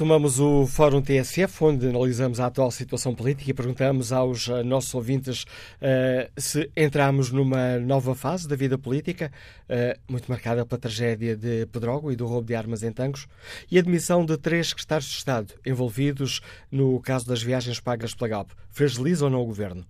Retomamos 0.01 0.41
o 0.41 0.67
Fórum 0.67 1.03
TSF, 1.03 1.63
onde 1.63 1.87
analisamos 1.87 2.41
a 2.41 2.47
atual 2.47 2.71
situação 2.71 3.15
política 3.15 3.51
e 3.51 3.53
perguntamos 3.53 4.13
aos 4.13 4.49
uh, 4.49 4.65
nossos 4.65 4.95
ouvintes 4.95 5.43
uh, 5.43 6.41
se 6.41 6.71
entramos 6.75 7.31
numa 7.31 7.79
nova 7.79 8.15
fase 8.15 8.49
da 8.49 8.57
vida 8.57 8.79
política, 8.79 9.31
uh, 9.69 10.01
muito 10.11 10.27
marcada 10.27 10.65
pela 10.65 10.81
tragédia 10.81 11.37
de 11.37 11.67
Pedrogo 11.67 12.11
e 12.11 12.17
do 12.17 12.27
roubo 12.27 12.47
de 12.47 12.55
armas 12.55 12.83
em 12.83 12.91
Tancos, 12.91 13.29
e 13.71 13.77
a 13.77 13.81
admissão 13.81 14.25
de 14.25 14.39
três 14.39 14.71
secretários 14.71 15.11
de 15.11 15.17
Estado 15.17 15.53
envolvidos 15.67 16.41
no 16.73 16.99
caso 17.03 17.27
das 17.27 17.43
viagens 17.43 17.79
pagas 17.79 18.15
pela 18.15 18.29
Galp. 18.29 18.53
Fez 18.71 18.97
ou 19.21 19.29
não 19.29 19.43
o 19.43 19.47
Governo? 19.47 19.85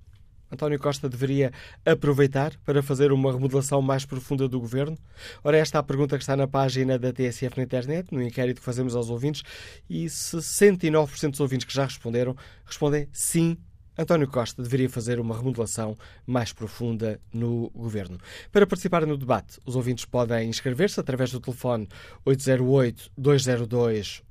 António 0.51 0.78
Costa 0.78 1.09
deveria 1.09 1.53
aproveitar 1.84 2.53
para 2.64 2.82
fazer 2.82 3.12
uma 3.12 3.32
remodelação 3.32 3.80
mais 3.80 4.05
profunda 4.05 4.48
do 4.48 4.59
governo? 4.59 4.98
Ora, 5.44 5.57
esta 5.57 5.78
é 5.78 5.80
a 5.80 5.82
pergunta 5.82 6.16
que 6.16 6.22
está 6.22 6.36
na 6.36 6.48
página 6.48 6.98
da 6.98 7.12
TSF 7.12 7.57
na 7.57 7.62
internet, 7.62 8.12
no 8.12 8.22
inquérito 8.22 8.59
que 8.59 8.64
fazemos 8.64 8.96
aos 8.96 9.11
ouvintes, 9.11 9.42
e 9.88 10.07
69% 10.07 11.30
dos 11.30 11.40
ouvintes 11.40 11.66
que 11.66 11.74
já 11.74 11.84
responderam 11.84 12.36
respondem 12.64 13.09
sim. 13.12 13.57
António 13.98 14.28
Costa 14.28 14.62
deveria 14.62 14.88
fazer 14.88 15.20
uma 15.20 15.36
remodelação 15.36 15.96
mais 16.26 16.53
profunda 16.53 17.20
no 17.32 17.70
governo. 17.70 18.18
Para 18.51 18.66
participar 18.66 19.05
no 19.05 19.16
debate, 19.16 19.59
os 19.66 19.76
ouvintes 19.76 20.05
podem 20.05 20.48
inscrever-se 20.48 20.98
através 20.98 21.30
do 21.32 21.40
telefone 21.40 21.86
808 22.24 23.11
202 23.16 24.22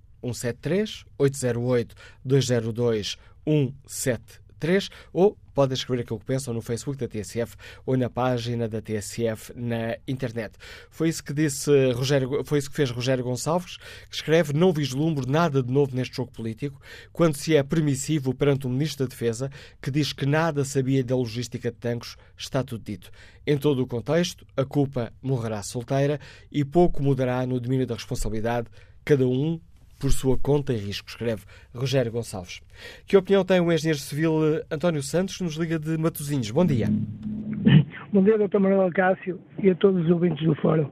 173 4.59 4.59
808 4.59 4.59
202 4.59 4.59
173 4.59 4.59
3 4.59 4.89
ou 5.11 5.37
podem 5.53 5.73
escrever 5.73 6.03
aquilo 6.03 6.19
que 6.19 6.25
pensam 6.25 6.53
no 6.53 6.61
Facebook 6.61 6.97
da 6.97 7.07
TSF 7.07 7.55
ou 7.85 7.97
na 7.97 8.09
página 8.09 8.67
da 8.67 8.81
TSF 8.81 9.53
na 9.55 9.97
internet. 10.07 10.53
Foi 10.89 11.09
isso 11.09 11.23
que 11.23 11.33
disse 11.33 11.91
Rogério, 11.93 12.43
foi 12.45 12.59
isso 12.59 12.69
que 12.69 12.75
fez 12.75 12.91
Rogério 12.91 13.23
Gonçalves, 13.23 13.77
que 14.09 14.15
escreve: 14.15 14.53
Não 14.53 14.71
vislumbro 14.71 15.29
nada 15.29 15.63
de 15.63 15.71
novo 15.71 15.95
neste 15.95 16.17
jogo 16.17 16.31
político, 16.31 16.79
quando 17.11 17.35
se 17.35 17.55
é 17.55 17.63
permissivo 17.63 18.33
perante 18.33 18.67
o 18.67 18.69
Ministro 18.69 19.05
da 19.05 19.09
Defesa, 19.09 19.49
que 19.81 19.89
diz 19.89 20.13
que 20.13 20.25
nada 20.25 20.63
sabia 20.63 21.03
da 21.03 21.15
logística 21.15 21.71
de 21.71 21.77
tanques, 21.77 22.15
está 22.37 22.63
tudo 22.63 22.83
dito. 22.83 23.09
Em 23.45 23.57
todo 23.57 23.81
o 23.81 23.87
contexto, 23.87 24.45
a 24.55 24.63
culpa 24.63 25.11
morrerá 25.21 25.63
solteira 25.63 26.19
e 26.51 26.63
pouco 26.63 27.01
mudará 27.01 27.45
no 27.45 27.59
domínio 27.59 27.87
da 27.87 27.95
responsabilidade, 27.95 28.67
cada 29.03 29.27
um 29.27 29.59
por 29.99 30.11
sua 30.11 30.37
conta 30.37 30.71
e 30.73 30.77
risco, 30.77 31.09
escreve 31.09 31.43
Rogério 31.75 32.11
Gonçalves. 32.11 32.61
Que 33.05 33.17
opinião 33.17 33.43
tem 33.43 33.59
o 33.59 33.71
engenheiro 33.71 33.99
civil 33.99 34.55
eh, 34.55 34.63
António 34.71 35.03
Santos, 35.03 35.37
que 35.37 35.43
nos 35.43 35.55
liga 35.55 35.77
de 35.77 35.97
Matosinhos? 35.97 36.49
Bom 36.51 36.65
dia. 36.65 36.87
Bom 38.13 38.23
dia, 38.23 38.37
Dr. 38.37 38.59
Manuel 38.59 38.89
Cássio 38.91 39.39
e 39.61 39.69
a 39.69 39.75
todos 39.75 40.05
os 40.05 40.09
ouvintes 40.09 40.43
do 40.45 40.55
Fórum. 40.55 40.89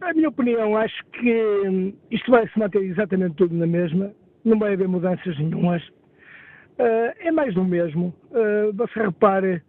A 0.00 0.12
minha 0.12 0.28
opinião, 0.28 0.76
acho 0.76 1.04
que 1.12 1.32
hum, 1.66 1.92
isto 2.10 2.30
vai 2.30 2.46
se 2.48 2.58
manter 2.58 2.82
exatamente 2.82 3.36
tudo 3.36 3.54
na 3.54 3.66
mesma, 3.66 4.12
não 4.44 4.58
vai 4.58 4.74
haver 4.74 4.88
mudanças 4.88 5.38
nenhumas. 5.38 5.82
Uh, 6.78 7.14
é 7.18 7.30
mais 7.30 7.54
do 7.54 7.64
mesmo. 7.64 8.14
Uh, 8.30 8.72
você 8.74 9.00
repare, 9.00 9.62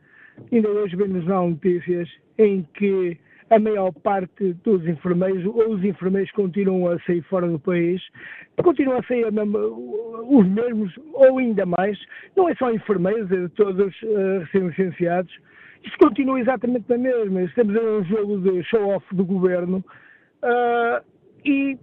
ainda 0.51 0.69
hoje 0.69 0.95
vemos 0.95 1.25
notícias 1.25 2.09
em 2.37 2.67
que 2.75 3.17
a 3.49 3.59
maior 3.59 3.91
parte 3.91 4.53
dos 4.63 4.85
enfermeiros, 4.87 5.45
ou 5.45 5.73
os 5.73 5.83
enfermeiros 5.83 6.31
continuam 6.31 6.91
a 6.91 6.99
sair 7.01 7.21
fora 7.23 7.47
do 7.47 7.59
país, 7.59 8.01
continuam 8.63 8.99
a 8.99 9.03
sair 9.03 9.25
os 9.25 10.47
mesmos, 10.47 10.93
ou 11.13 11.39
ainda 11.39 11.65
mais, 11.65 11.99
não 12.35 12.47
é 12.47 12.55
só 12.55 12.71
enfermeiros, 12.71 13.31
é 13.31 13.47
todos 13.55 13.93
uh, 14.03 14.39
recém-licenciados, 14.41 15.33
isto 15.83 15.97
continua 15.97 16.39
exatamente 16.39 16.85
na 16.89 16.97
mesma, 16.97 17.41
estamos 17.43 17.75
em 17.75 17.79
um 17.79 18.03
jogo 18.03 18.39
de 18.41 18.63
show-off 18.63 19.05
do 19.15 19.25
governo, 19.25 19.83
uh, 20.43 21.03
e 21.43 21.77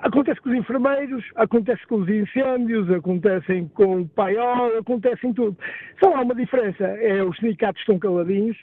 acontece 0.00 0.40
com 0.40 0.50
os 0.50 0.56
enfermeiros, 0.56 1.24
acontece 1.36 1.86
com 1.86 1.96
os 1.96 2.08
incêndios, 2.08 2.90
acontecem 2.90 3.68
com 3.68 4.02
o 4.02 4.08
paiol, 4.08 4.76
acontece 4.76 5.26
em 5.26 5.32
tudo. 5.32 5.56
Só 6.02 6.14
há 6.14 6.20
uma 6.20 6.34
diferença, 6.34 6.84
é 6.84 7.22
os 7.22 7.36
sindicatos 7.38 7.80
estão 7.80 7.98
caladinhos, 7.98 8.56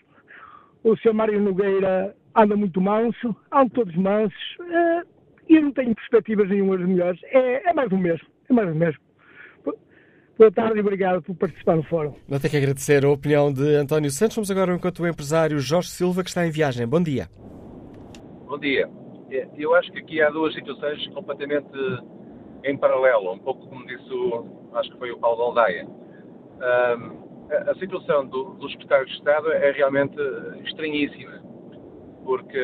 o 0.84 0.96
Sr. 0.98 1.14
Mário 1.14 1.42
Nogueira 1.42 2.16
anda 2.36 2.56
muito 2.56 2.80
manso, 2.80 3.36
andam 3.52 3.70
todos 3.70 3.96
mansos, 3.96 4.58
uh, 4.60 5.08
e 5.48 5.56
eu 5.56 5.64
não 5.64 5.72
tenho 5.72 5.96
perspectivas 5.96 6.50
nenhumas 6.50 6.80
melhores. 6.80 7.20
É, 7.26 7.70
é 7.70 7.74
mais 7.74 7.90
do 7.90 7.98
mesmo, 7.98 8.28
é 8.50 8.54
mais 8.54 8.70
do 8.70 8.76
mesmo. 8.76 9.10
Boa 10.38 10.52
tarde 10.54 10.78
e 10.78 10.80
obrigado 10.80 11.22
por 11.22 11.36
participar 11.36 11.76
no 11.76 11.84
fórum. 11.84 12.14
Não 12.26 12.40
tenho 12.40 12.52
que 12.52 12.56
agradecer 12.56 13.04
a 13.04 13.10
opinião 13.10 13.52
de 13.52 13.76
António 13.76 14.10
Santos. 14.10 14.38
Vamos 14.38 14.50
agora 14.50 14.74
enquanto 14.74 15.00
o 15.00 15.08
empresário 15.08 15.60
Jorge 15.60 15.90
Silva, 15.90 16.24
que 16.24 16.30
está 16.30 16.48
em 16.48 16.50
viagem. 16.50 16.88
Bom 16.88 17.04
dia. 17.04 17.28
Bom 18.46 18.58
dia. 18.58 18.90
É, 19.30 19.50
eu 19.58 19.76
acho 19.76 19.92
que 19.92 20.00
aqui 20.00 20.22
há 20.22 20.30
duas 20.30 20.54
situações 20.54 21.06
completamente 21.08 21.68
em 22.64 22.78
paralelo, 22.78 23.34
um 23.34 23.40
pouco 23.40 23.68
como 23.68 23.86
disse, 23.86 24.10
o, 24.14 24.46
acho 24.76 24.90
que 24.92 24.98
foi 24.98 25.12
o 25.12 25.18
Paulo 25.18 25.42
Aldaia. 25.44 25.86
Um, 25.86 27.29
a 27.52 27.76
situação 27.76 28.26
do, 28.28 28.54
do 28.56 28.70
secretário 28.70 29.06
de 29.08 29.14
Estado 29.14 29.52
é 29.52 29.72
realmente 29.72 30.16
estranhíssima, 30.66 31.41
porque, 32.24 32.64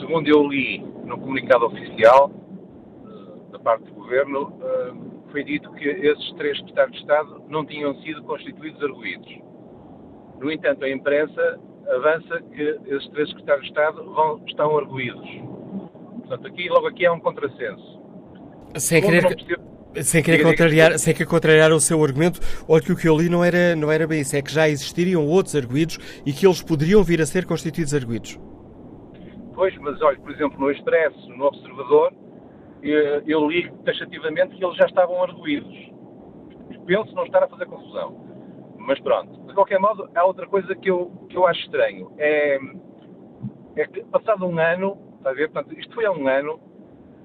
segundo 0.00 0.28
eu 0.28 0.46
li 0.48 0.78
no 1.04 1.18
comunicado 1.18 1.66
oficial 1.66 2.30
eh, 2.30 3.52
da 3.52 3.58
parte 3.58 3.84
do 3.84 3.94
Governo, 3.94 4.58
eh, 4.60 4.92
foi 5.30 5.44
dito 5.44 5.70
que 5.72 5.88
esses 5.88 6.32
três 6.32 6.58
secretários 6.58 6.96
de 6.96 7.00
Estado 7.02 7.42
não 7.48 7.64
tinham 7.64 7.94
sido 8.02 8.22
constituídos 8.24 8.82
arguídos. 8.82 9.38
No 10.38 10.50
entanto, 10.50 10.84
a 10.84 10.90
imprensa 10.90 11.60
avança 11.88 12.42
que 12.52 12.80
esses 12.86 13.08
três 13.10 13.28
secretários 13.28 13.64
de 13.64 13.70
Estado 13.70 14.04
vão, 14.12 14.42
estão 14.46 14.76
arguídos. 14.76 15.28
Portanto, 16.18 16.46
aqui, 16.46 16.68
logo 16.68 16.86
aqui 16.88 17.06
há 17.06 17.12
um 17.12 17.20
contrassenso. 17.20 18.02
Sem 18.76 19.02
querer, 19.02 19.36
sem 20.02 20.22
querer, 20.22 20.42
contrariar, 20.42 20.98
sem 20.98 21.12
querer 21.12 21.28
contrariar 21.28 21.72
o 21.72 21.80
seu 21.80 22.02
argumento, 22.02 22.40
olha 22.68 22.82
que 22.82 22.92
o 22.92 22.96
que 22.96 23.08
eu 23.08 23.16
li 23.16 23.28
não 23.28 23.44
era, 23.44 23.76
não 23.76 23.90
era 23.90 24.06
bem 24.06 24.20
isso, 24.20 24.34
é 24.36 24.42
que 24.42 24.52
já 24.52 24.68
existiriam 24.68 25.26
outros 25.26 25.54
arguídos 25.54 25.98
e 26.24 26.32
que 26.32 26.46
eles 26.46 26.62
poderiam 26.62 27.02
vir 27.02 27.20
a 27.20 27.26
ser 27.26 27.44
constituídos 27.44 27.94
arguídos. 27.94 28.38
Pois, 29.54 29.76
mas 29.78 30.00
olha, 30.00 30.18
por 30.18 30.30
exemplo, 30.32 30.58
no 30.58 30.70
Expresso, 30.70 31.28
no 31.30 31.44
Observador, 31.44 32.12
eh, 32.82 33.22
eu 33.26 33.48
li 33.48 33.70
taxativamente 33.84 34.56
que 34.56 34.64
eles 34.64 34.76
já 34.76 34.86
estavam 34.86 35.22
arguídos. 35.22 35.92
Penso 36.86 37.14
não 37.14 37.24
estar 37.24 37.44
a 37.44 37.48
fazer 37.48 37.66
confusão. 37.66 38.32
Mas 38.78 38.98
pronto. 39.00 39.46
De 39.46 39.54
qualquer 39.54 39.78
modo, 39.78 40.08
há 40.14 40.24
outra 40.24 40.46
coisa 40.46 40.74
que 40.74 40.90
eu, 40.90 41.10
que 41.28 41.36
eu 41.36 41.46
acho 41.46 41.60
estranho. 41.60 42.12
É, 42.18 42.58
é 43.76 43.86
que, 43.86 44.02
passado 44.04 44.44
um 44.46 44.58
ano, 44.58 44.98
está 45.18 45.30
a 45.30 45.34
ver? 45.34 45.50
Portanto, 45.50 45.78
isto 45.78 45.94
foi 45.94 46.04
há 46.04 46.10
um 46.10 46.26
ano, 46.26 46.58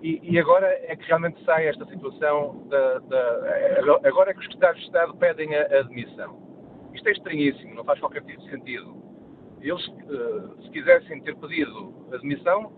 e, 0.01 0.19
e, 0.21 0.39
agora 0.39 0.67
é 0.83 0.95
que 0.95 1.05
realmente 1.05 1.43
sai 1.43 1.67
esta 1.67 1.85
situação, 1.85 2.67
da, 2.69 2.99
da, 2.99 3.99
agora 4.05 4.29
é 4.29 4.33
que 4.33 4.39
os 4.39 4.45
secretários 4.45 4.79
de 4.81 4.85
Estado 4.85 5.15
pedem 5.15 5.55
a, 5.55 5.61
a 5.61 5.79
admissão. 5.79 6.39
Isto 6.93 7.09
é 7.09 7.11
estranhíssimo, 7.11 7.73
não 7.73 7.83
faz 7.83 7.99
qualquer 7.99 8.23
tipo 8.23 8.41
de 8.41 8.49
sentido. 8.49 8.95
Eles, 9.59 9.85
uh, 9.87 10.61
se 10.61 10.69
quisessem 10.69 11.21
ter 11.21 11.35
pedido 11.37 11.93
admissão, 12.13 12.71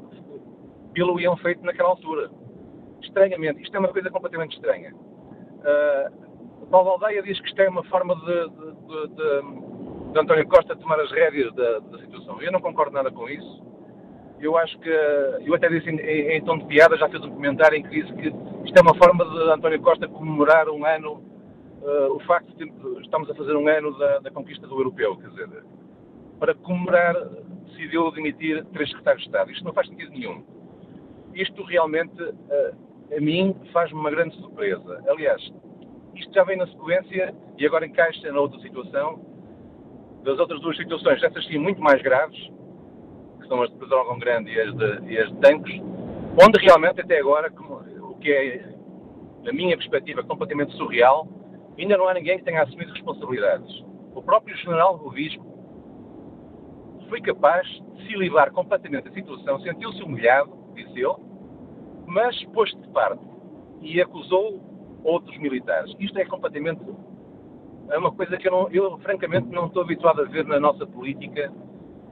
pelo 0.93 1.19
iam 1.19 1.35
feito 1.37 1.63
naquela 1.63 1.89
altura. 1.89 2.31
Estranhamente, 3.01 3.61
isto 3.63 3.75
é 3.75 3.79
uma 3.79 3.89
coisa 3.89 4.09
completamente 4.09 4.55
estranha. 4.55 4.93
Uh, 4.95 6.67
Paulo 6.67 6.91
Aldeia 6.91 7.21
diz 7.21 7.39
que 7.41 7.47
isto 7.47 7.61
é 7.61 7.69
uma 7.69 7.83
forma 7.85 8.15
de, 8.15 8.49
de, 8.49 9.07
de, 9.07 10.13
de 10.13 10.19
António 10.19 10.47
Costa 10.47 10.75
tomar 10.75 10.99
as 11.01 11.11
rédeas 11.11 11.53
da, 11.53 11.79
da 11.79 11.99
situação. 11.99 12.41
Eu 12.41 12.51
não 12.51 12.61
concordo 12.61 12.93
nada 12.93 13.11
com 13.11 13.27
isso 13.27 13.68
eu 14.41 14.57
acho 14.57 14.77
que, 14.79 14.89
eu 14.89 15.53
até 15.53 15.67
disse 15.69 15.89
em, 15.89 15.99
em, 15.99 16.37
em, 16.37 16.41
tom 16.43 16.57
de 16.57 16.65
piada, 16.65 16.97
já 16.97 17.09
fiz 17.09 17.21
um 17.21 17.31
comentário 17.31 17.77
em 17.77 17.83
que 17.83 17.89
disse 17.89 18.13
que 18.13 18.27
isto 18.27 18.77
é 18.77 18.81
uma 18.81 18.95
forma 18.95 19.25
de 19.25 19.51
António 19.51 19.81
Costa 19.81 20.07
comemorar 20.07 20.69
um 20.69 20.85
ano, 20.85 21.23
uh, 21.81 22.15
o 22.15 22.19
facto 22.21 22.55
de 22.55 22.71
estamos 23.01 23.29
a 23.29 23.35
fazer 23.35 23.55
um 23.55 23.67
ano 23.67 23.97
da, 23.97 24.19
da, 24.19 24.31
conquista 24.31 24.65
do 24.67 24.77
europeu, 24.79 25.17
quer 25.17 25.29
dizer, 25.29 25.63
para 26.39 26.55
comemorar 26.55 27.15
decidiu 27.67 28.11
demitir 28.11 28.65
três 28.73 28.89
secretários 28.89 29.23
de 29.23 29.29
Estado. 29.29 29.51
Isto 29.51 29.65
não 29.65 29.73
faz 29.73 29.87
sentido 29.87 30.11
nenhum. 30.11 30.43
Isto 31.33 31.63
realmente, 31.63 32.21
uh, 32.21 33.15
a 33.15 33.19
mim, 33.19 33.55
faz-me 33.71 33.99
uma 33.99 34.09
grande 34.09 34.35
surpresa. 34.37 35.03
Aliás, 35.07 35.41
isto 36.15 36.33
já 36.33 36.43
vem 36.43 36.57
na 36.57 36.67
sequência 36.67 37.33
e 37.57 37.65
agora 37.65 37.85
encaixa 37.85 38.31
na 38.31 38.39
outra 38.39 38.59
situação, 38.59 39.19
das 40.23 40.37
outras 40.39 40.61
duas 40.61 40.75
situações, 40.77 41.21
essas 41.23 41.45
sim 41.45 41.57
muito 41.57 41.81
mais 41.81 42.01
graves, 42.01 42.37
são 43.49 43.61
as 43.63 43.69
de 43.71 43.77
Pedrógão 43.77 44.19
Grande 44.19 44.51
e 44.51 44.61
as 44.61 44.73
de, 44.75 45.11
e 45.11 45.17
as 45.17 45.29
de 45.29 45.35
Tancos, 45.37 45.71
onde 46.41 46.59
realmente 46.61 47.01
até 47.01 47.19
agora, 47.19 47.51
o 48.01 48.15
que 48.15 48.31
é, 48.31 48.73
na 49.43 49.51
minha 49.51 49.75
perspectiva, 49.75 50.23
completamente 50.23 50.71
surreal, 50.77 51.27
ainda 51.77 51.97
não 51.97 52.07
há 52.07 52.13
ninguém 52.13 52.37
que 52.37 52.45
tenha 52.45 52.61
assumido 52.61 52.93
responsabilidades. 52.93 53.83
O 54.13 54.21
próprio 54.21 54.55
general 54.57 54.97
do 54.97 55.09
Bispo 55.09 55.43
foi 57.09 57.19
capaz 57.21 57.67
de 57.67 58.07
se 58.07 58.13
livrar 58.15 58.51
completamente 58.51 59.09
da 59.09 59.11
situação, 59.11 59.59
sentiu-se 59.61 60.01
humilhado, 60.03 60.51
disse 60.75 60.99
ele, 60.99 61.15
mas 62.05 62.41
pôs-se 62.53 62.77
de 62.77 62.87
parte 62.89 63.23
e 63.81 63.99
acusou 63.99 64.61
outros 65.03 65.37
militares. 65.39 65.95
Isto 65.99 66.19
é 66.19 66.25
completamente. 66.25 66.81
É 67.89 67.97
uma 67.97 68.11
coisa 68.11 68.37
que 68.37 68.47
eu, 68.47 68.51
não, 68.51 68.69
eu 68.69 68.99
francamente 68.99 69.47
não 69.47 69.65
estou 69.65 69.81
habituado 69.81 70.21
a 70.21 70.25
ver 70.25 70.45
na 70.45 70.59
nossa 70.59 70.85
política 70.85 71.51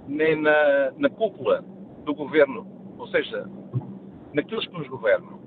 nem 0.07 0.35
na, 0.41 0.91
na 0.97 1.09
cúpula 1.09 1.63
do 2.05 2.13
governo, 2.13 2.65
ou 2.97 3.07
seja, 3.07 3.49
naqueles 4.33 4.65
que 4.67 4.77
nos 4.77 4.87
governam. 4.87 5.39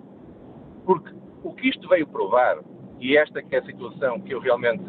Porque 0.84 1.14
O 1.42 1.54
que 1.54 1.68
isto 1.68 1.88
veio 1.88 2.06
provar, 2.06 2.58
e 3.00 3.16
esta 3.16 3.42
que 3.42 3.56
é 3.56 3.58
a 3.60 3.64
situação 3.64 4.20
que 4.20 4.34
eu 4.34 4.40
realmente, 4.40 4.84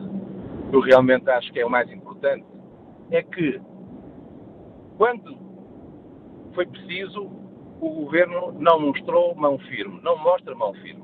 eu 0.72 0.82
realmente 0.82 1.30
acho 1.30 1.52
que 1.54 1.60
é 1.60 1.66
o 1.66 1.70
mais 1.70 1.90
importante, 1.92 2.46
é 3.10 3.24
que 3.24 3.62
quando 4.98 5.38
foi 6.54 6.66
preciso, 6.66 7.24
o 7.80 7.90
governo 7.90 8.52
não 8.60 8.80
mostrou 8.80 9.34
mão 9.34 9.58
firme, 9.58 10.00
não 10.04 10.18
mostra 10.18 10.54
mão 10.54 10.74
firme. 10.74 11.04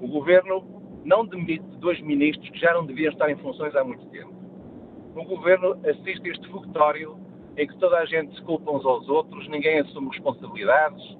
O 0.00 0.08
governo 0.08 0.62
não 1.04 1.24
demite 1.24 1.64
dois 1.78 2.00
ministros 2.00 2.50
que 2.50 2.58
já 2.58 2.74
não 2.74 2.84
deviam 2.84 3.12
estar 3.12 3.30
em 3.30 3.36
funções 3.36 3.74
há 3.76 3.84
muito 3.84 4.04
tempo. 4.06 4.34
O 5.14 5.24
governo 5.24 5.78
assiste 5.88 6.28
a 6.28 6.32
este 6.32 6.48
fogotório 6.48 7.16
em 7.56 7.66
que 7.66 7.76
toda 7.78 7.98
a 7.98 8.04
gente 8.04 8.34
se 8.34 8.42
culpa 8.42 8.70
uns 8.70 8.84
aos 8.84 9.08
outros, 9.08 9.48
ninguém 9.48 9.80
assume 9.80 10.08
responsabilidades, 10.08 11.16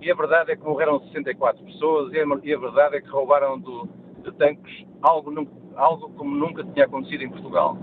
e 0.00 0.10
a 0.10 0.14
verdade 0.14 0.52
é 0.52 0.56
que 0.56 0.64
morreram 0.64 1.00
64 1.00 1.64
pessoas, 1.64 2.12
e 2.12 2.20
a, 2.20 2.58
verdade 2.58 2.96
é 2.96 3.00
que 3.00 3.08
roubaram 3.08 3.58
do, 3.58 3.88
de 4.22 4.32
tanques 4.32 4.84
algo, 5.00 5.32
algo 5.76 6.10
como 6.10 6.34
nunca 6.34 6.64
tinha 6.64 6.86
acontecido 6.86 7.22
em 7.22 7.30
Portugal. 7.30 7.76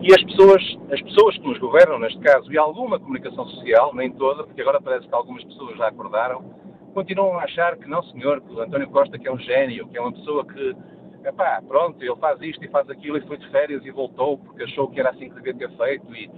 E 0.00 0.12
as 0.12 0.22
pessoas, 0.22 0.62
as 0.92 1.00
pessoas 1.00 1.38
que 1.38 1.48
nos 1.48 1.58
governam, 1.58 1.98
neste 1.98 2.18
caso, 2.18 2.52
e 2.52 2.58
alguma 2.58 3.00
comunicação 3.00 3.46
social, 3.48 3.94
nem 3.94 4.12
toda, 4.12 4.44
porque 4.44 4.60
agora 4.60 4.80
parece 4.80 5.08
que 5.08 5.14
algumas 5.14 5.42
pessoas 5.44 5.78
já 5.78 5.88
acordaram, 5.88 6.44
continuam 6.92 7.38
a 7.38 7.44
achar 7.44 7.76
que 7.76 7.88
não, 7.88 8.02
senhor, 8.04 8.40
que 8.42 8.52
o 8.52 8.60
António 8.60 8.88
Costa 8.90 9.18
que 9.18 9.26
é 9.26 9.32
um 9.32 9.38
gênio, 9.38 9.88
que 9.88 9.96
é 9.96 10.00
uma 10.00 10.12
pessoa 10.12 10.44
que, 10.44 10.76
epá, 11.24 11.60
pronto, 11.66 12.02
ele 12.02 12.16
faz 12.16 12.40
isto 12.42 12.62
e 12.64 12.68
faz 12.68 12.88
aquilo 12.90 13.16
e 13.16 13.22
foi 13.22 13.38
de 13.38 13.48
férias 13.48 13.84
e 13.84 13.90
voltou 13.90 14.36
porque 14.38 14.64
achou 14.64 14.88
que 14.88 15.00
era 15.00 15.10
assim 15.10 15.30
que 15.30 15.36
devia 15.36 15.54
ter 15.54 15.70
feito 15.76 16.14
e 16.14 16.30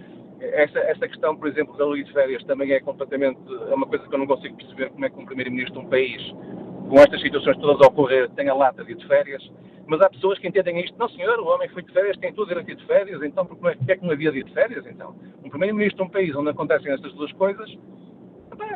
essa, 0.52 0.78
essa 0.80 1.08
questão, 1.08 1.36
por 1.36 1.48
exemplo, 1.48 1.76
da 1.76 1.86
lei 1.86 2.04
de 2.04 2.12
férias 2.12 2.42
também 2.44 2.72
é 2.72 2.80
completamente, 2.80 3.38
é 3.70 3.74
uma 3.74 3.86
coisa 3.86 4.06
que 4.06 4.14
eu 4.14 4.18
não 4.18 4.26
consigo 4.26 4.56
perceber 4.56 4.90
como 4.90 5.04
é 5.04 5.10
que 5.10 5.18
um 5.18 5.26
primeiro-ministro 5.26 5.80
de 5.80 5.86
um 5.86 5.90
país, 5.90 6.22
com 6.88 6.98
estas 6.98 7.20
situações 7.20 7.56
todas 7.58 7.80
a 7.80 7.88
ocorrer, 7.88 8.30
tem 8.30 8.48
a 8.48 8.54
lata 8.54 8.84
de 8.84 8.92
ir 8.92 8.96
de 8.96 9.06
férias 9.06 9.42
mas 9.86 10.00
há 10.00 10.10
pessoas 10.10 10.38
que 10.38 10.48
entendem 10.48 10.80
isto. 10.80 10.98
Não, 10.98 11.08
senhor, 11.08 11.38
o 11.38 11.46
homem 11.46 11.68
foi 11.68 11.82
de 11.82 11.92
férias, 11.92 12.16
tem 12.18 12.32
todo 12.32 12.46
o 12.46 12.48
direito 12.48 12.76
de 12.76 12.86
férias, 12.86 13.22
então 13.22 13.46
porque 13.46 13.92
é 13.92 13.96
que 13.96 14.04
não 14.04 14.12
havia 14.12 14.32
dia 14.32 14.44
de 14.44 14.52
férias, 14.52 14.84
então? 14.86 15.14
Um 15.44 15.48
primeiro-ministro 15.48 16.04
de 16.04 16.08
um 16.08 16.12
país 16.12 16.34
onde 16.34 16.50
acontecem 16.50 16.92
estas 16.92 17.12
duas 17.12 17.32
coisas, 17.32 17.70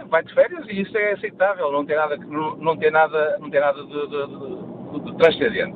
vai 0.09 0.23
de 0.23 0.35
férias 0.35 0.67
e 0.69 0.81
isso 0.81 0.97
é 0.97 1.13
aceitável, 1.13 1.73
não 1.73 1.85
tem 1.85 1.97
nada, 1.97 2.17
não, 2.17 2.57
não 2.57 2.77
tem 2.77 2.91
nada, 2.91 3.39
não 3.41 3.51
tem 3.51 3.61
nada 3.61 3.83
de, 3.83 3.89
de, 3.89 4.27
de, 4.27 5.05
de 5.05 5.17
transcendente. 5.17 5.75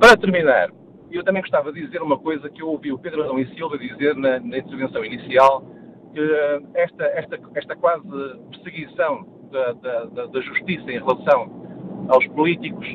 Para 0.00 0.16
terminar, 0.16 0.70
eu 1.10 1.24
também 1.24 1.42
gostava 1.42 1.72
de 1.72 1.84
dizer 1.84 2.02
uma 2.02 2.18
coisa 2.18 2.48
que 2.50 2.62
eu 2.62 2.68
ouvi 2.68 2.92
o 2.92 2.98
Pedro 2.98 3.22
Adão 3.22 3.38
e 3.38 3.46
Silva 3.54 3.78
dizer 3.78 4.14
na, 4.16 4.40
na 4.40 4.58
intervenção 4.58 5.04
inicial, 5.04 5.62
que 6.12 6.20
eh, 6.20 6.60
esta, 6.74 7.04
esta, 7.04 7.38
esta 7.54 7.76
quase 7.76 8.04
perseguição 8.50 9.26
da, 9.50 9.72
da, 9.72 10.26
da 10.26 10.40
justiça 10.40 10.90
em 10.90 10.98
relação 10.98 12.06
aos 12.08 12.26
políticos 12.28 12.86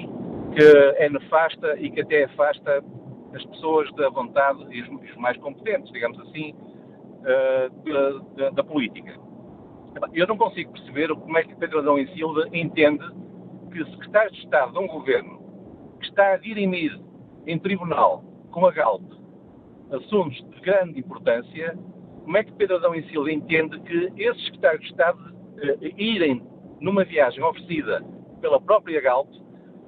que 0.56 0.64
é 0.98 1.10
nefasta 1.10 1.80
e 1.80 1.90
que 1.90 2.02
até 2.02 2.26
afasta 2.26 2.84
as 3.34 3.46
pessoas 3.46 3.92
da 3.94 4.10
vontade 4.10 4.66
e 4.70 4.82
os 4.82 5.16
mais 5.16 5.38
competentes, 5.38 5.92
digamos 5.92 6.20
assim, 6.20 6.54
eh, 7.24 7.70
da, 8.36 8.50
da, 8.50 8.64
política. 8.64 9.14
Eu 10.14 10.28
não 10.28 10.38
consigo 10.38 10.72
perceber 10.74 11.08
como 11.10 11.38
é 11.38 11.44
que 11.44 11.56
Pedro 11.56 11.80
Adão 11.80 11.98
e 12.00 12.08
Silva 12.14 12.48
entende 12.52 13.06
que 13.72 13.86
secretário 13.92 14.32
de 14.32 14.40
Estado 14.40 14.74
de 14.74 14.80
um 14.80 14.88
governo 14.88 15.40
que 16.00 16.08
está 16.08 16.34
a 16.34 16.38
dirimir 16.38 17.00
em 17.46 17.58
tribunal 17.60 18.24
com 18.52 18.66
a 18.66 18.72
Galp 18.72 19.02
assuntos 19.92 20.38
de 20.38 20.62
grande 20.62 21.00
importância, 21.00 21.78
como 22.24 22.38
é 22.38 22.44
que 22.44 22.52
Pedro 22.54 22.78
Adão 22.78 22.96
e 22.96 23.04
Silva 23.10 23.32
entende 23.32 23.80
que 23.82 24.14
esses 24.18 24.46
secretários 24.46 24.82
de 24.82 24.90
Estado 24.90 25.36
eh, 25.58 25.92
irem 25.98 26.42
numa 26.80 27.04
viagem 27.04 27.44
oferecida 27.44 28.04
pela 28.40 28.60
própria 28.60 29.02
Galp 29.02 29.30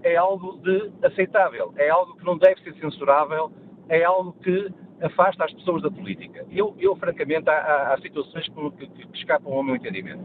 é 0.03 0.15
algo 0.15 0.57
de 0.57 0.91
aceitável, 1.03 1.73
é 1.77 1.89
algo 1.89 2.15
que 2.17 2.25
não 2.25 2.37
deve 2.37 2.61
ser 2.61 2.73
censurável, 2.75 3.51
é 3.87 4.03
algo 4.03 4.33
que 4.43 4.69
afasta 5.01 5.45
as 5.45 5.53
pessoas 5.53 5.81
da 5.81 5.89
política. 5.89 6.45
Eu, 6.51 6.75
eu 6.77 6.95
francamente, 6.97 7.49
há, 7.49 7.93
há 7.93 8.01
situações 8.01 8.47
que, 8.47 8.87
que, 8.87 9.07
que, 9.07 9.17
escapam 9.17 9.53
ao 9.53 9.63
meu 9.63 9.75
entendimento. 9.75 10.23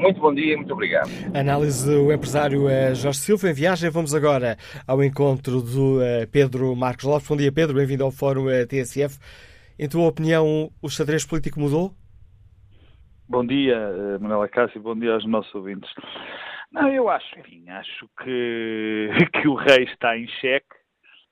Muito 0.00 0.18
bom 0.18 0.32
dia 0.32 0.54
e 0.54 0.56
muito 0.56 0.72
obrigado. 0.72 1.10
Análise 1.34 1.86
do 1.86 2.10
empresário 2.10 2.66
eh, 2.70 2.94
Jorge 2.94 3.18
Silva. 3.18 3.50
Em 3.50 3.52
viagem, 3.52 3.90
vamos 3.90 4.14
agora 4.14 4.56
ao 4.86 5.04
encontro 5.04 5.60
do 5.60 6.02
eh, 6.02 6.24
Pedro 6.24 6.74
Marcos 6.74 7.04
Lopes. 7.04 7.28
Bom 7.28 7.36
dia, 7.36 7.52
Pedro. 7.52 7.76
Bem-vindo 7.76 8.02
ao 8.02 8.10
Fórum 8.10 8.48
eh, 8.48 8.64
TSF. 8.64 9.18
Em 9.78 9.86
tua 9.86 10.08
opinião, 10.08 10.70
o 10.80 10.88
xadrez 10.88 11.26
político 11.26 11.60
mudou? 11.60 11.92
Bom 13.28 13.44
dia, 13.44 13.76
Manuela 14.18 14.48
Cássio. 14.48 14.80
Bom 14.80 14.98
dia 14.98 15.12
aos 15.12 15.26
nossos 15.26 15.54
ouvintes. 15.54 15.90
Não, 16.72 16.88
eu 16.88 17.10
acho, 17.10 17.38
enfim, 17.38 17.68
acho 17.68 18.08
que, 18.24 19.10
que 19.38 19.48
o 19.48 19.54
rei 19.54 19.84
está 19.84 20.16
em 20.16 20.26
xeque, 20.40 20.76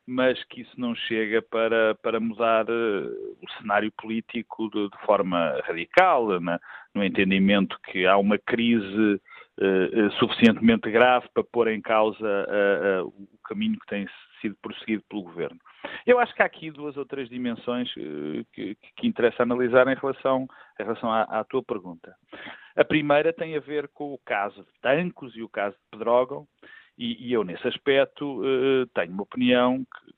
mas 0.07 0.43
que 0.45 0.61
isso 0.61 0.79
não 0.79 0.95
chega 0.95 1.41
para, 1.41 1.95
para 2.03 2.21
mudar 2.21 2.67
o 2.69 3.51
cenário 3.59 3.91
político 3.99 4.69
de, 4.71 4.91
de 4.91 5.07
forma 5.07 5.59
radical, 5.67 6.39
na, 6.41 6.61
no 6.95 7.05
entendimento 7.05 7.79
que 7.91 8.07
há 8.07 8.17
uma 8.17 8.39
crise 8.39 9.21
uh, 9.59 10.11
suficientemente 10.19 10.91
grave 10.91 11.29
para 11.33 11.45
pôr 11.45 11.69
em 11.69 11.81
causa 11.81 12.27
uh, 12.27 13.07
o 13.07 13.39
caminho 13.45 13.79
que 13.79 13.87
tem 13.87 14.07
sido 14.41 14.57
prosseguido 14.63 15.03
pelo 15.09 15.23
governo. 15.23 15.59
Eu 16.07 16.19
acho 16.19 16.35
que 16.35 16.43
há 16.43 16.47
aqui 16.47 16.71
duas 16.71 16.97
ou 16.97 17.05
três 17.05 17.29
dimensões 17.29 17.93
que, 18.53 18.77
que 18.97 19.07
interessa 19.07 19.43
analisar 19.43 19.87
em 19.89 19.97
relação, 19.97 20.47
em 20.79 20.83
relação 20.83 21.11
à, 21.11 21.23
à 21.23 21.45
tua 21.45 21.63
pergunta. 21.63 22.15
A 22.77 22.85
primeira 22.85 23.33
tem 23.33 23.57
a 23.57 23.61
ver 23.61 23.89
com 23.89 24.13
o 24.13 24.21
caso 24.25 24.63
de 24.63 24.71
Tancos 24.81 25.35
e 25.35 25.43
o 25.43 25.49
caso 25.49 25.75
de 25.75 25.83
Pedrógão, 25.91 26.47
e, 26.99 27.29
e 27.29 27.33
eu, 27.33 27.45
nesse 27.45 27.67
aspecto, 27.69 28.41
uh, 28.41 28.87
tenho 28.95 29.13
uma 29.13 29.23
opinião 29.23 29.79
que, 29.79 30.13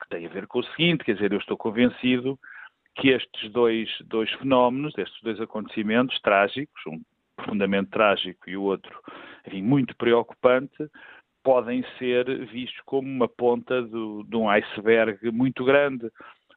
que, 0.00 0.08
tem 0.08 0.26
a 0.26 0.28
ver 0.28 0.46
com 0.46 0.60
o 0.60 0.64
seguinte: 0.64 1.04
quer 1.04 1.14
dizer, 1.14 1.32
eu 1.32 1.38
estou 1.38 1.56
convencido 1.56 2.38
que 2.94 3.08
estes 3.08 3.50
dois, 3.50 3.88
dois 4.04 4.30
fenómenos, 4.32 4.96
estes 4.98 5.20
dois 5.22 5.40
acontecimentos 5.40 6.20
trágicos, 6.20 6.82
um 6.86 7.00
profundamente 7.36 7.90
trágico 7.90 8.48
e 8.48 8.56
o 8.56 8.62
outro, 8.62 8.98
enfim, 9.46 9.62
muito 9.62 9.96
preocupante, 9.96 10.88
podem 11.42 11.84
ser 11.98 12.46
vistos 12.46 12.80
como 12.84 13.08
uma 13.08 13.28
ponta 13.28 13.82
do, 13.82 14.22
de 14.24 14.36
um 14.36 14.48
iceberg 14.48 15.30
muito 15.30 15.64
grande. 15.64 16.08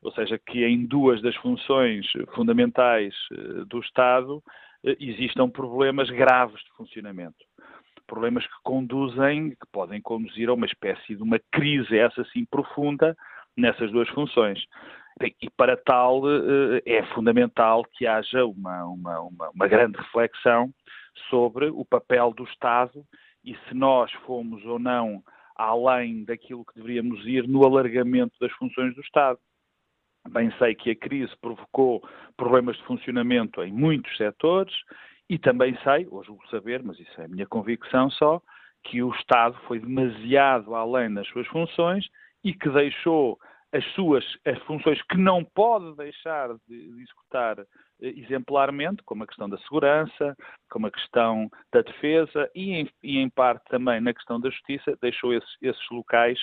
Ou 0.02 0.12
seja, 0.12 0.38
que 0.38 0.64
em 0.64 0.86
duas 0.86 1.22
das 1.22 1.36
funções 1.38 2.06
fundamentais 2.36 3.16
uh, 3.32 3.66
do 3.66 3.80
Estado 3.80 4.44
eh, 4.86 4.96
existam 5.00 5.50
problemas 5.50 6.12
graves 6.12 6.62
de 6.64 6.72
funcionamento. 6.78 7.44
Problemas 8.06 8.46
que 8.46 8.54
conduzem, 8.64 9.50
que 9.50 9.66
podem 9.72 10.00
conduzir 10.00 10.48
a 10.48 10.54
uma 10.54 10.68
espécie 10.68 11.16
de 11.16 11.24
uma 11.24 11.40
crise, 11.52 11.98
essa 11.98 12.24
sim 12.26 12.46
profunda, 12.46 13.18
nessas 13.58 13.92
duas 13.92 14.08
funções. 14.10 14.64
E 15.22 15.50
para 15.52 15.78
tal 15.78 16.22
eh, 16.28 16.82
é 16.86 17.04
fundamental 17.14 17.84
que 17.94 18.06
haja 18.06 18.46
uma, 18.46 18.86
uma, 18.86 19.22
uma, 19.22 19.50
uma 19.50 19.68
grande 19.68 19.98
reflexão 19.98 20.74
sobre 21.30 21.68
o 21.68 21.86
papel 21.86 22.34
do 22.34 22.44
Estado 22.44 23.06
e 23.44 23.56
se 23.56 23.74
nós 23.74 24.12
fomos 24.26 24.66
ou 24.66 24.78
não 24.78 25.24
além 25.56 26.26
daquilo 26.26 26.66
que 26.66 26.76
deveríamos 26.76 27.26
ir 27.26 27.48
no 27.48 27.66
alargamento 27.66 28.36
das 28.42 28.52
funções 28.54 28.94
do 28.94 29.02
Estado. 29.02 29.40
Bem 30.30 30.52
sei 30.58 30.76
que 30.76 30.92
a 30.92 30.96
crise 30.96 31.34
provocou 31.40 32.04
problemas 32.36 32.76
de 32.76 32.84
funcionamento 32.84 33.64
em 33.64 33.72
muitos 33.72 34.18
setores 34.18 34.74
e 35.30 35.40
também 35.40 35.78
sei, 35.84 36.08
hoje 36.10 36.30
vou 36.30 36.46
saber, 36.50 36.84
mas 36.84 37.00
isso 37.00 37.22
é 37.22 37.26
a 37.26 37.28
minha 37.30 37.48
convicção 37.48 38.10
só, 38.10 38.42
que 38.84 39.02
o 39.02 39.12
Estado 39.12 39.58
foi 39.68 39.80
demasiado 39.80 40.76
além 40.76 41.14
das 41.14 41.28
suas 41.28 41.48
funções 41.48 42.06
e 42.44 42.54
que 42.54 42.70
deixou 42.70 43.40
as 43.76 43.86
suas 43.94 44.24
as 44.46 44.58
funções 44.64 45.02
que 45.04 45.18
não 45.18 45.44
pode 45.44 45.96
deixar 45.96 46.50
de, 46.68 46.94
de 46.94 47.02
executar 47.02 47.60
eh, 48.02 48.14
exemplarmente, 48.18 49.04
como 49.04 49.24
a 49.24 49.28
questão 49.28 49.50
da 49.50 49.58
segurança, 49.60 50.36
como 50.70 50.88
a 50.88 50.92
questão 50.92 51.50
da 51.72 51.82
defesa 51.82 52.50
e 52.54 52.72
em, 52.72 52.90
e, 53.04 53.18
em 53.18 53.30
parte 53.30 53.64
também 53.70 54.00
na 54.02 54.14
questão 54.14 54.40
da 54.40 54.50
justiça, 54.50 54.98
deixou 55.02 55.34
esses, 55.34 55.50
esses, 55.62 55.90
locais 55.92 56.40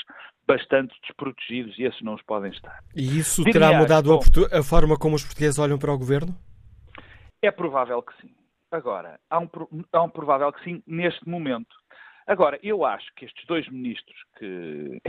bastante 0.46 0.94
desprotegidos 1.02 1.78
e 1.78 1.84
esses 1.84 2.00
não 2.02 2.14
os 2.14 2.22
podem 2.22 2.50
estar. 2.50 2.78
E 2.94 3.18
isso 3.18 3.44
terá 3.44 3.78
mudado 3.78 4.08
bom, 4.08 4.20
a, 4.52 4.62
forma 4.62 4.98
como 4.98 5.16
os 5.16 5.24
portugueses 5.24 5.58
olham 5.58 5.78
para 5.78 5.92
o 5.92 5.98
governo? 5.98 6.34
É 7.40 7.50
provável 7.50 8.02
que 8.02 8.12
sim. 8.20 8.34
Agora, 8.70 9.20
há 9.28 9.38
um, 9.38 9.48
há 9.92 10.02
um 10.02 10.08
provável 10.08 10.52
que 10.52 10.64
sim 10.64 10.82
neste 10.86 11.28
momento. 11.28 11.76
Agora, 12.26 12.58
eu 12.62 12.84
acho 12.84 13.12
que 13.16 13.24
estes 13.24 13.44
dois 13.46 13.68
ministros 13.68 14.16
que 14.38 15.00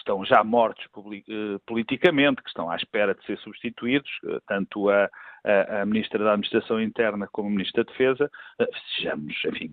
estão 0.00 0.24
já 0.24 0.42
mortos 0.42 0.84
eh, 0.86 1.58
politicamente, 1.66 2.42
que 2.42 2.48
estão 2.48 2.70
à 2.70 2.76
espera 2.76 3.14
de 3.14 3.24
ser 3.24 3.38
substituídos, 3.38 4.10
eh, 4.26 4.38
tanto 4.46 4.90
a, 4.90 5.08
a, 5.44 5.82
a 5.82 5.86
Ministra 5.86 6.22
da 6.22 6.32
Administração 6.32 6.80
Interna 6.80 7.28
como 7.30 7.48
a 7.48 7.52
Ministra 7.52 7.84
da 7.84 7.90
Defesa, 7.90 8.30
eh, 8.58 8.68
sejamos, 8.96 9.34
enfim, 9.44 9.70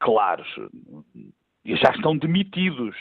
claros, 0.00 0.48
já 1.64 1.90
estão 1.90 2.16
demitidos. 2.16 2.96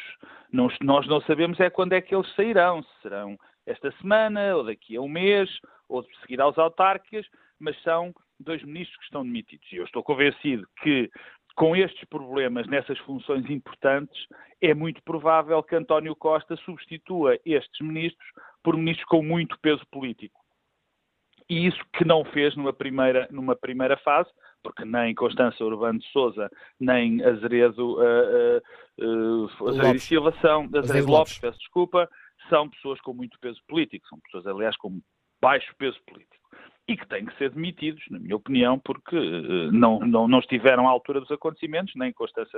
Nós 0.51 1.07
não 1.07 1.21
sabemos 1.21 1.59
é 1.59 1.69
quando 1.69 1.93
é 1.93 2.01
que 2.01 2.15
eles 2.15 2.33
sairão, 2.35 2.83
se 2.83 3.01
serão 3.01 3.37
esta 3.65 3.91
semana, 4.01 4.55
ou 4.55 4.63
daqui 4.63 4.95
a 4.95 5.01
um 5.01 5.09
mês, 5.09 5.49
ou 5.89 6.01
de 6.01 6.19
seguir 6.21 6.39
aos 6.39 6.57
autárquicas, 6.57 7.25
mas 7.59 7.79
são 7.81 8.13
dois 8.39 8.63
ministros 8.63 8.97
que 8.97 9.05
estão 9.05 9.23
demitidos. 9.23 9.67
E 9.71 9.77
eu 9.77 9.85
estou 9.85 10.03
convencido 10.03 10.67
que 10.81 11.09
com 11.57 11.75
estes 11.75 12.07
problemas 12.07 12.67
nessas 12.67 12.99
funções 12.99 13.49
importantes, 13.49 14.27
é 14.61 14.75
muito 14.75 15.01
provável 15.01 15.61
que 15.63 15.75
António 15.75 16.15
Costa 16.15 16.55
substitua 16.57 17.39
estes 17.43 17.81
ministros 17.81 18.29
por 18.63 18.77
ministros 18.77 19.07
com 19.07 19.23
muito 19.23 19.59
peso 19.59 19.83
político. 19.91 20.39
E 21.49 21.65
isso 21.65 21.83
que 21.93 22.05
não 22.05 22.23
fez 22.25 22.55
numa 22.55 22.71
primeira, 22.71 23.27
numa 23.31 23.55
primeira 23.55 23.97
fase, 23.97 24.29
porque 24.61 24.85
nem 24.85 25.15
Constança 25.15 25.63
Urbano 25.63 25.97
de 25.97 26.07
Souza, 26.09 26.47
nem 26.79 27.23
Azeredo, 27.23 27.97
uh, 27.97 28.61
uh, 29.01 29.45
uh, 29.45 29.69
Azeredo 29.69 29.99
Silva 29.99 30.33
são, 30.39 30.69
Azeredo 30.75 31.07
Lopes, 31.07 31.09
Lopes, 31.09 31.39
peço 31.39 31.57
desculpa, 31.57 32.07
são 32.49 32.69
pessoas 32.69 33.01
com 33.01 33.13
muito 33.13 33.39
peso 33.39 33.59
político, 33.67 34.07
são 34.07 34.19
pessoas, 34.19 34.45
aliás, 34.45 34.77
com 34.77 35.01
baixo 35.41 35.73
peso 35.77 35.97
político 36.05 36.37
e 36.87 36.95
que 36.95 37.07
têm 37.07 37.25
que 37.25 37.37
ser 37.37 37.51
demitidos, 37.51 38.01
na 38.09 38.17
minha 38.17 38.35
opinião, 38.35 38.79
porque 38.79 39.17
uh, 39.17 39.71
não, 39.71 39.99
não, 39.99 40.27
não 40.27 40.39
estiveram 40.39 40.87
à 40.87 40.91
altura 40.91 41.19
dos 41.19 41.31
acontecimentos, 41.31 41.93
nem 41.95 42.13
Constança 42.13 42.57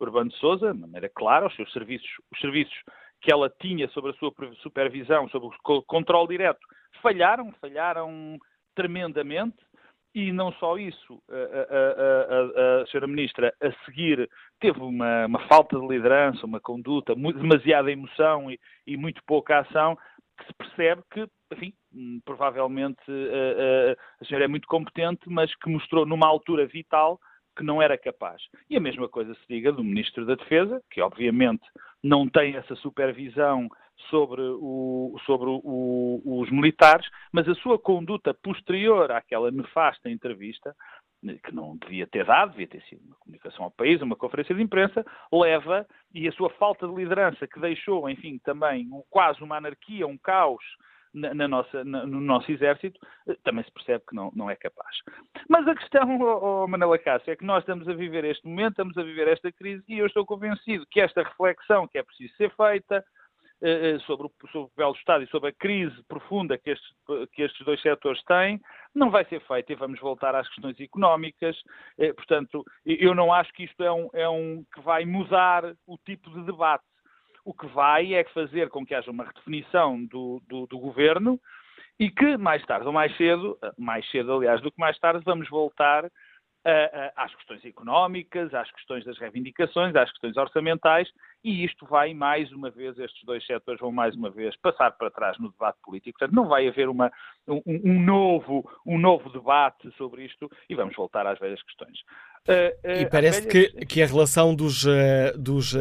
Urbano 0.00 0.30
de 0.30 0.36
Souza, 0.38 0.72
de 0.72 0.80
maneira 0.80 1.10
clara, 1.10 1.46
os 1.46 1.54
seus 1.54 1.70
serviços, 1.72 2.08
os 2.32 2.40
serviços 2.40 2.74
que 3.20 3.30
ela 3.30 3.50
tinha 3.60 3.88
sobre 3.88 4.12
a 4.12 4.14
sua 4.14 4.32
supervisão, 4.62 5.28
sobre 5.28 5.48
o 5.48 5.82
controle 5.82 6.28
direto, 6.28 6.60
falharam, 7.02 7.52
falharam 7.60 8.38
tremendamente, 8.74 9.56
e 10.14 10.32
não 10.32 10.50
só 10.52 10.78
isso, 10.78 11.22
a, 11.28 11.34
a, 11.34 12.80
a, 12.80 12.82
a 12.82 12.86
senhora 12.86 13.06
Ministra, 13.06 13.54
a 13.60 13.84
seguir, 13.84 14.26
teve 14.58 14.80
uma, 14.80 15.26
uma, 15.26 15.40
falta 15.46 15.78
de 15.78 15.86
liderança, 15.86 16.46
uma 16.46 16.58
conduta, 16.58 17.14
muito, 17.14 17.38
demasiada 17.38 17.92
emoção 17.92 18.50
e, 18.50 18.58
e 18.86 18.96
muito 18.96 19.20
pouca 19.26 19.58
ação, 19.58 19.98
que 20.38 20.46
se 20.46 20.54
percebe 20.54 21.02
que, 21.10 21.26
enfim, 21.52 21.72
hum, 21.94 22.20
provavelmente 22.24 23.00
a, 23.08 23.92
a, 23.92 23.96
a 24.20 24.24
senhora 24.24 24.44
é 24.44 24.48
muito 24.48 24.66
competente, 24.66 25.22
mas 25.26 25.54
que 25.56 25.70
mostrou 25.70 26.04
numa 26.06 26.26
altura 26.26 26.66
vital 26.66 27.20
que 27.56 27.64
não 27.64 27.80
era 27.80 27.96
capaz. 27.96 28.42
E 28.68 28.76
a 28.76 28.80
mesma 28.80 29.08
coisa 29.08 29.34
se 29.34 29.40
diga 29.48 29.72
do 29.72 29.82
Ministro 29.82 30.26
da 30.26 30.34
Defesa, 30.34 30.82
que 30.90 31.00
obviamente 31.00 31.64
não 32.02 32.28
tem 32.28 32.54
essa 32.54 32.76
supervisão 32.76 33.68
sobre, 34.10 34.42
o, 34.42 35.16
sobre 35.24 35.48
o, 35.48 36.20
os 36.24 36.50
militares, 36.50 37.08
mas 37.32 37.48
a 37.48 37.54
sua 37.54 37.78
conduta 37.78 38.34
posterior 38.34 39.10
àquela 39.10 39.50
nefasta 39.50 40.10
entrevista, 40.10 40.76
que 41.42 41.54
não 41.54 41.76
devia 41.78 42.06
ter 42.06 42.26
dado, 42.26 42.50
devia 42.50 42.68
ter 42.68 42.82
sido 42.82 43.02
uma 43.06 43.16
comunicação 43.16 43.64
ao 43.64 43.70
país, 43.70 44.02
uma 44.02 44.14
conferência 44.14 44.54
de 44.54 44.62
imprensa, 44.62 45.04
leva, 45.32 45.86
e 46.14 46.28
a 46.28 46.32
sua 46.32 46.50
falta 46.50 46.86
de 46.86 46.94
liderança 46.94 47.48
que 47.48 47.58
deixou, 47.58 48.08
enfim, 48.08 48.38
também 48.44 48.86
um, 48.92 49.02
quase 49.08 49.42
uma 49.42 49.56
anarquia, 49.56 50.06
um 50.06 50.18
caos 50.18 50.62
na, 51.16 51.32
na 51.34 51.48
nossa, 51.48 51.82
na, 51.82 52.06
no 52.06 52.20
nosso 52.20 52.52
exército, 52.52 53.00
eh, 53.26 53.36
também 53.42 53.64
se 53.64 53.72
percebe 53.72 54.04
que 54.08 54.14
não, 54.14 54.30
não 54.36 54.50
é 54.50 54.54
capaz. 54.54 54.96
Mas 55.48 55.66
a 55.66 55.74
questão, 55.74 56.02
oh, 56.20 56.64
oh, 56.64 56.68
Manela 56.68 56.98
Cássio, 56.98 57.32
é 57.32 57.36
que 57.36 57.44
nós 57.44 57.62
estamos 57.62 57.88
a 57.88 57.94
viver 57.94 58.24
este 58.24 58.46
momento, 58.46 58.72
estamos 58.72 58.96
a 58.98 59.02
viver 59.02 59.26
esta 59.28 59.50
crise, 59.50 59.82
e 59.88 59.98
eu 59.98 60.06
estou 60.06 60.26
convencido 60.26 60.86
que 60.90 61.00
esta 61.00 61.22
reflexão 61.22 61.88
que 61.88 61.98
é 61.98 62.02
preciso 62.02 62.34
ser 62.36 62.54
feita, 62.54 63.02
eh, 63.62 63.94
eh, 63.94 63.98
sobre 64.00 64.26
o, 64.26 64.32
sobre 64.52 64.68
papel 64.76 64.92
do 64.92 64.98
Estado 64.98 65.24
e 65.24 65.28
sobre 65.28 65.48
a 65.48 65.52
crise 65.54 65.96
profunda 66.06 66.58
que 66.58 66.70
estes, 66.70 66.88
que 67.32 67.42
estes 67.42 67.64
dois 67.64 67.80
setores 67.80 68.22
têm, 68.24 68.60
não 68.94 69.10
vai 69.10 69.24
ser 69.24 69.40
feita 69.46 69.72
e 69.72 69.76
vamos 69.76 69.98
voltar 69.98 70.34
às 70.34 70.46
questões 70.48 70.78
económicas. 70.78 71.56
Portanto, 72.16 72.62
eu 72.84 73.14
não 73.14 73.32
acho 73.32 73.50
que 73.54 73.64
isto 73.64 73.82
é 73.82 73.90
um, 73.90 74.10
é 74.12 74.28
um 74.28 74.62
que 74.74 74.80
vai 74.82 75.06
mudar 75.06 75.64
o 75.86 75.96
tipo 76.04 76.28
de 76.30 76.44
debate. 76.44 76.84
O 77.46 77.54
que 77.54 77.68
vai 77.68 78.12
é 78.12 78.24
fazer 78.24 78.68
com 78.70 78.84
que 78.84 78.92
haja 78.92 79.08
uma 79.08 79.24
redefinição 79.24 80.04
do, 80.04 80.42
do, 80.48 80.66
do 80.66 80.78
governo 80.80 81.40
e 81.96 82.10
que 82.10 82.36
mais 82.36 82.66
tarde 82.66 82.88
ou 82.88 82.92
mais 82.92 83.16
cedo, 83.16 83.56
mais 83.78 84.04
cedo 84.10 84.32
aliás 84.32 84.60
do 84.60 84.72
que 84.72 84.80
mais 84.80 84.98
tarde, 84.98 85.22
vamos 85.24 85.48
voltar 85.48 86.10
às 87.14 87.32
questões 87.36 87.64
económicas, 87.64 88.52
às 88.52 88.68
questões 88.72 89.04
das 89.04 89.16
reivindicações, 89.18 89.94
às 89.94 90.10
questões 90.10 90.36
orçamentais, 90.36 91.08
e 91.46 91.64
isto 91.64 91.86
vai 91.86 92.12
mais 92.12 92.50
uma 92.50 92.70
vez, 92.70 92.98
estes 92.98 93.24
dois 93.24 93.46
setores 93.46 93.80
vão 93.80 93.92
mais 93.92 94.16
uma 94.16 94.28
vez 94.28 94.56
passar 94.56 94.90
para 94.90 95.12
trás 95.12 95.38
no 95.38 95.48
debate 95.52 95.78
político. 95.80 96.18
Portanto, 96.18 96.34
não 96.34 96.48
vai 96.48 96.66
haver 96.66 96.88
uma, 96.88 97.08
um, 97.46 97.62
um, 97.64 98.02
novo, 98.02 98.68
um 98.84 98.98
novo 98.98 99.30
debate 99.30 99.88
sobre 99.96 100.24
isto 100.24 100.50
e 100.68 100.74
vamos 100.74 100.96
voltar 100.96 101.24
às 101.24 101.38
velhas 101.38 101.62
questões. 101.62 102.00
Uh, 102.48 102.88
uh, 102.88 103.00
e 103.00 103.06
parece 103.08 103.46
que, 103.46 103.68
que 103.86 104.02
a 104.02 104.06
relação 104.06 104.56
dos, 104.56 104.84
uh, 104.84 105.38
dos, 105.38 105.72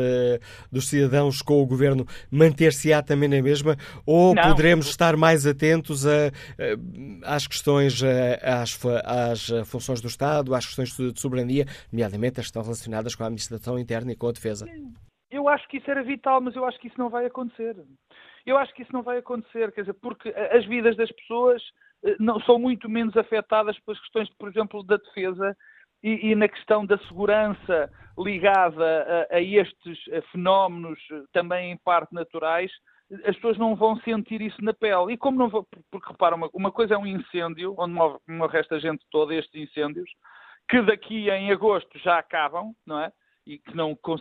dos 0.72 0.88
cidadãos 0.88 1.42
com 1.42 1.60
o 1.60 1.66
governo 1.66 2.06
manter-se-á 2.30 3.02
também 3.02 3.28
na 3.28 3.42
mesma 3.42 3.76
ou 4.06 4.36
não, 4.36 4.44
poderemos 4.44 4.86
estar 4.86 5.18
mais 5.18 5.48
atentos 5.48 6.06
a, 6.06 6.32
às 7.24 7.48
questões, 7.48 8.04
às, 8.44 8.80
às 9.04 9.68
funções 9.68 10.00
do 10.00 10.08
Estado, 10.08 10.54
às 10.54 10.68
questões 10.68 10.96
de 10.96 11.20
soberania, 11.20 11.66
nomeadamente 11.92 12.40
as 12.40 12.46
que 12.46 12.50
estão 12.50 12.62
relacionadas 12.62 13.16
com 13.16 13.24
a 13.24 13.26
administração 13.26 13.80
interna 13.80 14.12
e 14.12 14.16
com 14.16 14.28
a 14.28 14.32
defesa? 14.32 14.68
Eu 15.30 15.48
acho 15.50 15.68
que 15.68 15.78
isso 15.78 15.90
era 15.90 16.04
vital, 16.04 16.40
mas 16.40 16.56
eu 16.56 16.66
acho 16.66 16.80
que 16.80 16.88
isso 16.88 17.00
não 17.00 17.10
vai 17.10 17.26
acontecer. 17.26 17.76
Eu 18.46 18.58
acho 18.58 18.74
que 18.74 18.84
isso 18.84 18.94
não 18.94 19.02
vai 19.02 19.18
acontecer, 19.18 19.72
quer 19.72 19.82
dizer, 19.82 19.94
porque 19.94 20.30
as 20.30 20.66
vidas 20.66 20.96
das 20.96 21.12
pessoas 21.12 21.62
não, 22.20 22.40
são 22.42 22.60
muito 22.60 22.90
menos 22.90 23.16
afetadas 23.18 23.78
pelas 23.80 24.00
questões, 24.02 24.30
por 24.38 24.50
exemplo, 24.50 24.84
da 24.84 24.98
defesa 24.98 25.56
e, 26.04 26.32
e 26.32 26.36
na 26.36 26.48
questão 26.48 26.86
da 26.86 26.98
segurança 27.00 27.92
ligada 28.18 29.28
a, 29.32 29.38
a 29.38 29.42
estes 29.42 30.00
fenómenos, 30.32 31.00
também 31.34 31.72
em 31.72 31.78
parte 31.78 32.14
naturais, 32.14 32.72
as 33.24 33.36
pessoas 33.36 33.58
não 33.58 33.76
vão 33.76 34.00
sentir 34.02 34.42
isso 34.42 34.64
na 34.64 34.74
pele. 34.74 35.14
E 35.14 35.18
como 35.18 35.38
não 35.38 35.50
vão, 35.50 35.66
porque 35.92 36.12
repara, 36.12 36.36
uma, 36.36 36.50
uma 36.54 36.72
coisa 36.72 36.96
é 36.96 36.98
um 36.98 37.06
incêndio, 37.06 37.76
onde 37.78 37.94
morre, 37.94 38.18
morre 38.28 38.60
esta 38.60 38.80
gente 38.80 39.04
toda, 39.12 39.34
estes 39.34 39.70
incêndios, 39.70 40.10
que 40.68 40.82
daqui 40.82 41.30
em 41.30 41.52
agosto 41.52 41.98
já 42.00 42.18
acabam, 42.18 42.74
não 42.86 43.00
é? 43.00 43.12
E 43.46 43.60
que 43.60 43.76
não, 43.76 43.96
com, 43.96 44.18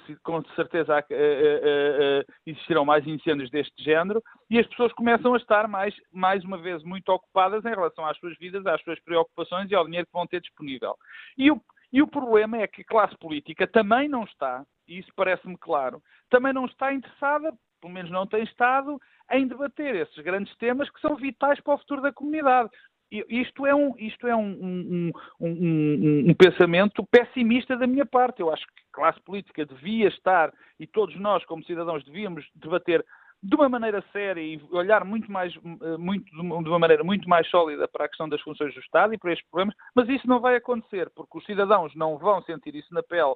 certeza, 0.55 0.99
uh, 0.99 0.99
uh, 0.99 2.21
uh, 2.21 2.35
existirão 2.47 2.85
mais 2.85 3.07
incêndios 3.07 3.51
deste 3.51 3.83
género, 3.83 4.23
e 4.51 4.59
as 4.59 4.67
pessoas 4.67 4.93
começam 4.93 5.33
a 5.33 5.39
estar 5.39 5.67
mais, 5.67 5.95
mais 6.13 6.45
uma 6.45 6.59
vez 6.59 6.83
muito 6.83 7.09
ocupadas 7.09 7.65
em 7.65 7.71
relação 7.71 8.05
às 8.05 8.19
suas 8.19 8.37
vidas, 8.39 8.67
às 8.67 8.83
suas 8.83 9.01
preocupações 9.01 9.71
e 9.71 9.75
ao 9.75 9.87
dinheiro 9.87 10.07
que 10.07 10.13
vão 10.13 10.27
ter 10.27 10.43
disponível. 10.43 10.95
E 11.39 11.51
o, 11.51 11.59
e 11.91 12.03
o 12.03 12.07
problema 12.07 12.59
é 12.59 12.67
que 12.67 12.83
a 12.83 12.87
classe 12.87 13.17
política 13.19 13.67
também 13.67 14.09
não 14.09 14.25
está, 14.25 14.63
e 14.87 14.99
isso 14.99 15.11
parece-me 15.17 15.57
claro, 15.57 16.03
também 16.29 16.53
não 16.53 16.67
está 16.67 16.93
interessada, 16.93 17.51
pelo 17.81 17.95
menos 17.95 18.11
não 18.11 18.27
tem 18.27 18.43
estado, 18.43 19.01
em 19.31 19.47
debater 19.47 19.95
esses 19.95 20.19
grandes 20.23 20.55
temas 20.57 20.91
que 20.91 21.01
são 21.01 21.17
vitais 21.17 21.61
para 21.61 21.75
o 21.75 21.79
futuro 21.79 22.03
da 22.03 22.13
comunidade. 22.13 22.69
Isto 23.11 23.67
é, 23.67 23.75
um, 23.75 23.95
isto 23.97 24.27
é 24.27 24.35
um, 24.35 24.51
um, 24.51 25.13
um, 25.41 26.31
um, 26.31 26.35
pensamento 26.35 27.07
pessimista 27.07 27.77
da 27.77 27.87
minha 27.87 28.05
parte. 28.05 28.41
Eu 28.41 28.53
acho 28.53 28.67
que 28.67 28.73
a 28.93 28.97
classe 28.97 29.21
política 29.21 29.65
devia 29.65 30.09
estar, 30.09 30.53
e 30.81 30.87
todos 30.87 31.15
nós, 31.21 31.45
como 31.45 31.65
cidadãos, 31.65 32.05
devíamos 32.05 32.45
debater 32.57 33.05
de 33.45 33.55
uma 33.55 33.69
maneira 33.69 34.03
séria 34.11 34.41
e 34.41 34.59
olhar 34.71 35.05
muito 35.05 35.31
mais, 35.31 35.55
eh, 35.55 35.97
muito, 35.99 36.25
de 36.25 36.41
uma 36.41 36.79
maneira 36.79 37.05
muito 37.05 37.29
mais 37.29 37.47
sólida 37.51 37.87
para 37.87 38.07
a 38.07 38.09
questão 38.09 38.27
das 38.27 38.41
funções 38.41 38.73
do 38.73 38.81
Estado 38.81 39.13
e 39.13 39.19
para 39.19 39.33
estes 39.33 39.47
problemas, 39.51 39.75
mas 39.95 40.09
isso 40.09 40.27
não 40.27 40.41
vai 40.41 40.57
acontecer, 40.57 41.11
porque 41.11 41.37
os 41.37 41.45
cidadãos 41.45 41.95
não 41.95 42.17
vão 42.17 42.43
sentir 42.43 42.75
isso 42.75 42.93
na 42.95 43.03
pele 43.03 43.35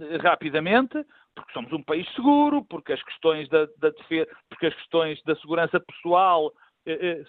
eh, 0.00 0.16
rapidamente, 0.18 1.04
porque 1.34 1.52
somos 1.52 1.72
um 1.72 1.82
país 1.82 2.08
seguro, 2.14 2.64
porque 2.66 2.92
as 2.92 3.02
questões 3.02 3.48
da, 3.48 3.66
da 3.78 3.90
defesa, 3.90 4.30
porque 4.48 4.66
as 4.66 4.74
questões 4.74 5.20
da 5.24 5.34
segurança 5.36 5.80
pessoal 5.80 6.52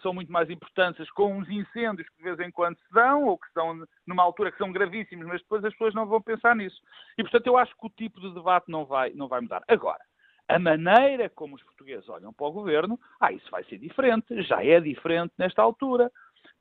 são 0.02 0.14
muito 0.14 0.32
mais 0.32 0.50
importantes 0.50 1.10
com 1.12 1.38
uns 1.38 1.50
incêndios 1.50 2.08
que 2.10 2.18
de 2.18 2.24
vez 2.24 2.40
em 2.40 2.52
quando 2.52 2.78
se 2.78 2.94
dão, 2.94 3.26
ou 3.26 3.38
que 3.38 3.48
estão 3.48 3.86
numa 4.06 4.24
altura 4.24 4.52
que 4.52 4.58
são 4.58 4.72
gravíssimos, 4.72 5.26
mas 5.28 5.42
depois 5.42 5.64
as 5.64 5.74
pessoas 5.74 5.94
não 5.94 6.06
vão 6.06 6.22
pensar 6.22 6.56
nisso. 6.56 6.82
E, 7.18 7.24
portanto, 7.24 7.48
eu 7.48 7.58
acho 7.58 7.76
que 7.76 7.86
o 7.86 7.90
tipo 7.90 8.20
de 8.22 8.34
debate 8.34 8.70
não 8.70 8.86
vai, 8.86 9.12
não 9.12 9.28
vai 9.28 9.42
mudar. 9.42 9.64
Agora, 9.68 10.00
a 10.48 10.58
maneira 10.58 11.30
como 11.30 11.56
os 11.56 11.64
portugueses 11.64 12.10
olham 12.10 12.34
para 12.34 12.48
o 12.48 12.52
governo, 12.52 13.00
ah, 13.20 13.32
isso 13.32 13.50
vai 13.52 13.64
ser 13.66 13.78
diferente, 13.78 14.42
já 14.44 14.64
é 14.64 14.80
diferente 14.80 15.34
nesta 15.38 15.62
altura. 15.62 16.12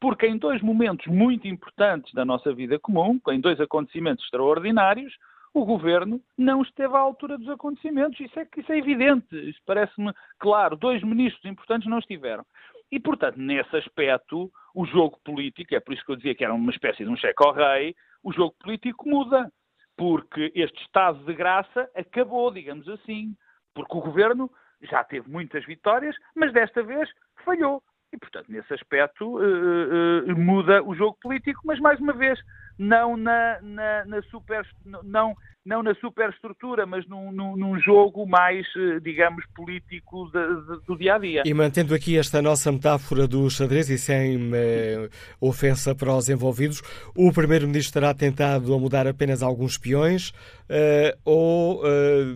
Porque 0.01 0.27
em 0.27 0.37
dois 0.37 0.61
momentos 0.63 1.07
muito 1.07 1.49
importantes 1.49 2.13
da 2.15 2.25
nossa 2.25 2.53
vida 2.53 2.79
comum, 2.79 3.21
em 3.29 3.41
dois 3.41 3.61
acontecimentos 3.61 4.25
extraordinários, 4.25 5.17
o 5.53 5.65
governo 5.65 6.21
não 6.37 6.63
esteve 6.63 6.95
à 6.95 6.99
altura 6.99 7.39
dos 7.39 7.49
acontecimentos. 7.49 8.21
Isso 8.21 8.39
é, 8.39 8.47
isso 8.57 8.73
é 8.73 8.79
evidente, 8.79 9.35
isso 9.49 9.61
parece-me 9.67 10.13
claro. 10.39 10.77
Dois 10.77 11.03
ministros 11.03 11.45
importantes 11.45 11.89
não 11.89 11.99
estiveram. 11.99 12.45
E, 12.91 12.99
portanto, 12.99 13.37
nesse 13.37 13.77
aspecto, 13.77 14.51
o 14.75 14.87
jogo 14.87 15.19
político, 15.25 15.75
é 15.75 15.81
por 15.81 15.93
isso 15.93 16.05
que 16.05 16.13
eu 16.13 16.17
dizia 16.17 16.35
que 16.35 16.45
era 16.45 16.55
uma 16.55 16.71
espécie 16.71 17.05
de 17.05 17.11
um 17.11 17.17
cheque 17.17 17.45
ao 17.45 17.53
rei, 17.53 17.95
o 18.23 18.33
jogo 18.33 18.55
político 18.61 19.09
muda. 19.09 19.51
Porque 19.97 20.53
este 20.55 20.81
estado 20.83 21.25
de 21.25 21.35
graça 21.35 21.91
acabou, 21.95 22.53
digamos 22.53 22.89
assim 22.89 23.35
porque 23.79 23.97
o 23.97 24.01
governo 24.01 24.51
já 24.83 25.05
teve 25.05 25.31
muitas 25.31 25.65
vitórias, 25.65 26.17
mas 26.35 26.53
desta 26.53 26.83
vez 26.83 27.09
falhou. 27.45 27.81
E, 28.13 28.19
portanto, 28.19 28.47
nesse 28.49 28.75
aspecto, 28.75 29.39
uh, 29.39 30.33
uh, 30.33 30.37
muda 30.37 30.83
o 30.83 30.95
jogo 30.95 31.17
político, 31.21 31.61
mas, 31.65 31.79
mais 31.79 32.01
uma 32.01 32.13
vez, 32.13 32.41
não 32.79 33.17
na, 33.17 33.59
na, 33.61 34.05
na 34.05 34.23
super, 34.23 34.67
não, 34.85 35.35
não 35.65 35.83
na 35.83 35.95
superestrutura, 35.97 36.87
mas 36.87 37.07
num, 37.07 37.33
num, 37.33 37.57
num, 37.57 37.79
jogo 37.81 38.27
mais, 38.27 38.67
eh, 38.77 39.01
digamos, 39.01 39.45
político 39.55 40.31
de, 40.31 40.47
de, 40.63 40.87
do 40.87 40.97
dia 40.97 41.17
a 41.17 41.19
dia. 41.19 41.43
E 41.45 41.53
mantendo 41.53 41.95
aqui 41.95 42.17
esta 42.17 42.41
nossa 42.41 42.71
metáfora 42.73 43.27
do 43.27 43.51
xadrez 43.51 43.91
e 43.91 43.99
sem 43.99 44.51
eh, 44.55 45.09
ofensa 45.41 45.95
para 45.95 46.15
os 46.15 46.29
envolvidos, 46.29 46.81
o 47.15 47.33
Primeiro-Ministro 47.33 48.01
terá 48.01 48.15
tentado 48.15 48.73
a 48.73 48.79
mudar 48.79 49.07
apenas 49.07 49.43
alguns 49.43 49.77
peões 49.77 50.33
eh, 50.69 51.17
ou 51.25 51.83
eh, 51.85 52.35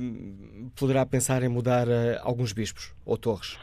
poderá 0.78 1.06
pensar 1.06 1.42
em 1.42 1.48
mudar 1.48 1.88
eh, 1.88 2.18
alguns 2.22 2.52
bispos 2.52 2.94
ou 3.06 3.16
torres? 3.16 3.58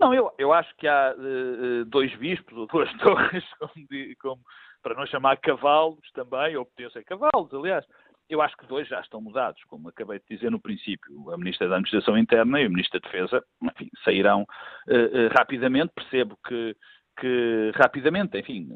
Não, 0.00 0.14
eu, 0.14 0.30
eu 0.38 0.52
acho 0.52 0.72
que 0.76 0.86
há 0.86 1.12
uh, 1.18 1.84
dois 1.86 2.14
bispos 2.16 2.56
ou 2.56 2.66
duas 2.68 2.92
torres, 2.98 3.44
como, 3.58 3.72
como, 4.20 4.42
para 4.88 4.96
não 4.96 5.06
chamar 5.06 5.36
cavalos 5.36 6.10
também, 6.14 6.56
ou 6.56 6.64
podiam 6.64 6.90
ser 6.90 7.04
cavalos, 7.04 7.52
aliás. 7.52 7.84
Eu 8.30 8.40
acho 8.40 8.56
que 8.56 8.66
dois 8.66 8.88
já 8.88 9.00
estão 9.00 9.20
mudados, 9.20 9.62
como 9.64 9.88
acabei 9.88 10.18
de 10.18 10.36
dizer 10.36 10.50
no 10.50 10.60
princípio. 10.60 11.30
A 11.30 11.36
Ministra 11.36 11.68
da 11.68 11.76
Administração 11.76 12.16
Interna 12.16 12.60
e 12.60 12.66
o 12.66 12.70
Ministro 12.70 13.00
da 13.00 13.06
Defesa, 13.06 13.44
enfim, 13.62 13.88
sairão 14.04 14.42
uh, 14.42 14.94
uh, 14.94 15.28
rapidamente. 15.36 15.92
Percebo 15.94 16.38
que, 16.46 16.76
que 17.18 17.72
rapidamente, 17.74 18.38
enfim, 18.38 18.68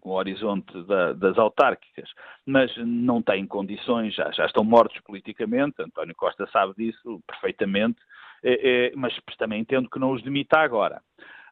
com 0.00 0.10
o 0.10 0.14
horizonte 0.14 0.82
da, 0.84 1.12
das 1.12 1.38
autárquicas, 1.38 2.08
mas 2.44 2.72
não 2.78 3.22
têm 3.22 3.46
condições, 3.46 4.14
já, 4.14 4.30
já 4.32 4.46
estão 4.46 4.64
mortos 4.64 5.00
politicamente. 5.02 5.80
António 5.80 6.14
Costa 6.16 6.48
sabe 6.48 6.74
disso 6.76 7.20
perfeitamente 7.26 8.00
é, 8.42 8.88
é, 8.88 8.92
mas 8.96 9.16
também 9.38 9.60
entendo 9.60 9.88
que 9.88 9.98
não 9.98 10.12
os 10.12 10.22
demita 10.22 10.58
agora. 10.58 11.00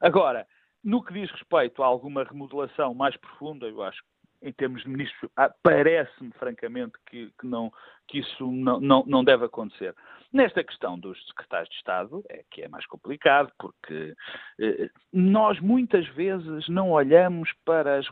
Agora, 0.00 0.46
no 0.84 1.02
que 1.02 1.14
diz 1.14 1.30
respeito 1.30 1.82
a 1.82 1.86
alguma 1.86 2.24
remodelação 2.24 2.94
mais 2.94 3.16
profunda, 3.16 3.66
eu 3.66 3.82
acho 3.82 4.02
em 4.44 4.52
termos 4.52 4.82
de 4.82 4.88
ministros, 4.90 5.30
ah, 5.36 5.50
parece-me 5.62 6.30
francamente 6.32 6.92
que, 7.06 7.32
que, 7.40 7.46
não, 7.46 7.72
que 8.06 8.18
isso 8.18 8.52
não, 8.52 8.78
não, 8.78 9.02
não, 9.06 9.24
deve 9.24 9.46
acontecer. 9.46 9.94
Nesta 10.30 10.62
questão 10.62 10.98
dos 10.98 11.18
secretários 11.28 11.70
de 11.70 11.76
Estado, 11.76 12.22
é 12.28 12.44
que 12.50 12.60
é 12.60 12.68
mais 12.68 12.84
complicado, 12.86 13.50
porque 13.58 14.14
eh, 14.60 14.90
nós 15.10 15.58
muitas 15.60 16.06
vezes 16.08 16.68
não 16.68 16.90
olhamos 16.90 17.50
para 17.64 17.98
as 17.98 18.06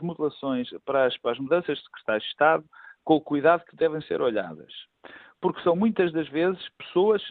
para 0.83 1.05
as, 1.05 1.17
para 1.17 1.31
as 1.33 1.39
mudanças 1.39 1.77
de 1.77 1.83
secretários 1.83 2.23
de 2.23 2.31
Estado 2.31 2.65
com 3.03 3.15
o 3.15 3.21
cuidado 3.21 3.63
que 3.65 3.75
devem 3.75 4.01
ser 4.01 4.19
olhadas. 4.19 4.73
Porque 5.39 5.61
são 5.61 5.75
muitas 5.75 6.11
das 6.11 6.27
vezes 6.29 6.67
pessoas 6.79 7.21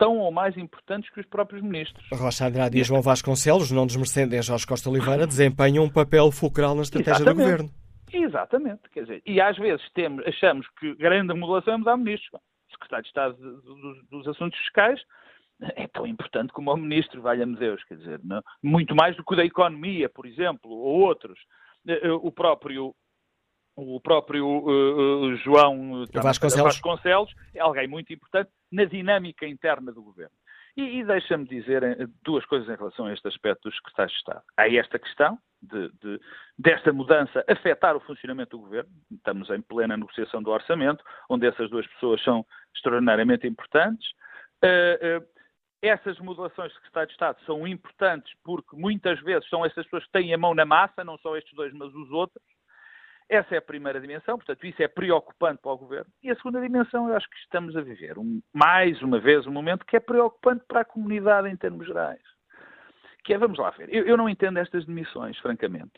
tão 0.00 0.16
ou 0.16 0.32
mais 0.32 0.56
importantes 0.56 1.10
que 1.10 1.20
os 1.20 1.26
próprios 1.26 1.62
ministros. 1.62 2.08
Rocha 2.10 2.46
Andrade 2.46 2.80
e 2.80 2.82
João 2.82 3.02
Vasconcelos, 3.02 3.70
não 3.70 3.86
desmerecendo 3.86 4.34
em 4.34 4.42
Jorge 4.42 4.66
Costa 4.66 4.88
Oliveira, 4.88 5.26
desempenham 5.26 5.84
um 5.84 5.90
papel 5.90 6.32
fulcral 6.32 6.74
na 6.74 6.80
estratégia 6.80 7.22
Exatamente. 7.22 7.36
do 7.36 7.50
governo. 7.50 7.70
Exatamente, 8.10 8.80
quer 8.92 9.02
dizer, 9.02 9.22
e 9.26 9.40
às 9.40 9.56
vezes 9.58 9.86
temos, 9.92 10.26
achamos 10.26 10.66
que 10.80 10.94
grande 10.96 11.32
remodelação 11.32 11.74
é 11.74 11.76
mudar 11.76 11.96
ministros. 11.98 12.32
O 12.32 12.72
secretário 12.72 13.02
de 13.02 13.08
Estado 13.08 13.36
dos, 13.36 14.08
dos 14.08 14.28
Assuntos 14.28 14.58
Fiscais 14.58 15.00
é 15.76 15.86
tão 15.86 16.06
importante 16.06 16.50
como 16.52 16.72
o 16.72 16.76
ministro, 16.76 17.20
valha-me 17.20 17.56
Deus, 17.56 17.84
quer 17.84 17.98
dizer, 17.98 18.20
não? 18.24 18.42
muito 18.62 18.96
mais 18.96 19.14
do 19.16 19.22
que 19.22 19.34
o 19.34 19.36
da 19.36 19.44
economia, 19.44 20.08
por 20.08 20.26
exemplo, 20.26 20.70
ou 20.70 21.02
outros. 21.02 21.38
Eh, 21.86 22.00
eh, 22.02 22.10
o 22.10 22.32
próprio 22.32 22.94
o 23.76 24.00
próprio 24.00 24.46
uh, 24.46 25.36
João 25.36 26.04
Vasconcelos. 26.12 26.74
Vasconcelos 26.74 27.34
é 27.54 27.60
alguém 27.60 27.86
muito 27.86 28.12
importante 28.12 28.50
na 28.70 28.84
dinâmica 28.84 29.46
interna 29.46 29.92
do 29.92 30.02
governo. 30.02 30.34
E, 30.76 31.00
e 31.00 31.04
deixa-me 31.04 31.46
dizer 31.46 31.82
duas 32.22 32.44
coisas 32.46 32.68
em 32.68 32.76
relação 32.76 33.06
a 33.06 33.12
este 33.12 33.26
aspecto 33.26 33.68
dos 33.68 33.76
secretários 33.76 34.12
de 34.12 34.18
Estado. 34.18 34.42
Há 34.56 34.68
esta 34.68 34.98
questão 34.98 35.38
de, 35.62 35.90
de, 36.00 36.20
desta 36.58 36.92
mudança 36.92 37.44
afetar 37.48 37.96
o 37.96 38.00
funcionamento 38.00 38.56
do 38.56 38.62
governo. 38.62 38.90
Estamos 39.10 39.50
em 39.50 39.60
plena 39.60 39.96
negociação 39.96 40.42
do 40.42 40.50
orçamento, 40.50 41.04
onde 41.28 41.46
essas 41.46 41.68
duas 41.70 41.86
pessoas 41.88 42.22
são 42.22 42.46
extraordinariamente 42.74 43.46
importantes. 43.46 44.08
Uh, 44.62 45.18
uh, 45.18 45.26
essas 45.82 46.18
modulações 46.18 46.70
de 46.70 46.76
secretário 46.76 47.08
de 47.08 47.14
Estado 47.14 47.38
são 47.46 47.66
importantes 47.66 48.32
porque 48.44 48.76
muitas 48.76 49.18
vezes 49.20 49.48
são 49.48 49.64
essas 49.64 49.84
pessoas 49.84 50.04
que 50.04 50.12
têm 50.12 50.32
a 50.34 50.38
mão 50.38 50.54
na 50.54 50.64
massa, 50.64 51.02
não 51.02 51.16
só 51.18 51.36
estes 51.36 51.54
dois, 51.54 51.72
mas 51.72 51.92
os 51.94 52.10
outros. 52.10 52.42
Essa 53.30 53.54
é 53.54 53.58
a 53.58 53.62
primeira 53.62 54.00
dimensão, 54.00 54.36
portanto, 54.36 54.66
isso 54.66 54.82
é 54.82 54.88
preocupante 54.88 55.62
para 55.62 55.70
o 55.70 55.78
governo. 55.78 56.10
E 56.20 56.32
a 56.32 56.34
segunda 56.34 56.60
dimensão, 56.60 57.08
eu 57.08 57.16
acho 57.16 57.30
que 57.30 57.36
estamos 57.36 57.76
a 57.76 57.80
viver, 57.80 58.18
um, 58.18 58.42
mais 58.52 59.00
uma 59.02 59.20
vez, 59.20 59.46
um 59.46 59.52
momento 59.52 59.86
que 59.86 59.96
é 59.96 60.00
preocupante 60.00 60.64
para 60.66 60.80
a 60.80 60.84
comunidade 60.84 61.48
em 61.48 61.56
termos 61.56 61.86
gerais. 61.86 62.20
Que 63.22 63.32
é, 63.32 63.38
vamos 63.38 63.56
lá 63.56 63.70
ver, 63.70 63.88
eu, 63.94 64.04
eu 64.04 64.16
não 64.16 64.28
entendo 64.28 64.58
estas 64.58 64.84
demissões, 64.84 65.38
francamente. 65.38 65.92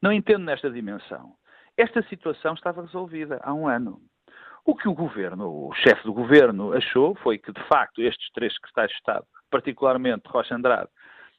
Não 0.00 0.12
entendo 0.12 0.44
nesta 0.44 0.70
dimensão. 0.70 1.34
Esta 1.76 2.02
situação 2.02 2.54
estava 2.54 2.82
resolvida 2.82 3.40
há 3.42 3.52
um 3.52 3.66
ano. 3.66 4.00
O 4.64 4.76
que 4.76 4.88
o 4.88 4.94
governo, 4.94 5.66
o 5.66 5.74
chefe 5.74 6.04
do 6.04 6.12
governo, 6.12 6.72
achou 6.72 7.16
foi 7.16 7.36
que, 7.36 7.52
de 7.52 7.62
facto, 7.64 8.00
estes 8.00 8.30
três 8.30 8.54
secretários 8.54 8.92
de 8.92 8.98
Estado, 8.98 9.26
particularmente 9.50 10.28
Rocha 10.28 10.54
Andrade, 10.54 10.88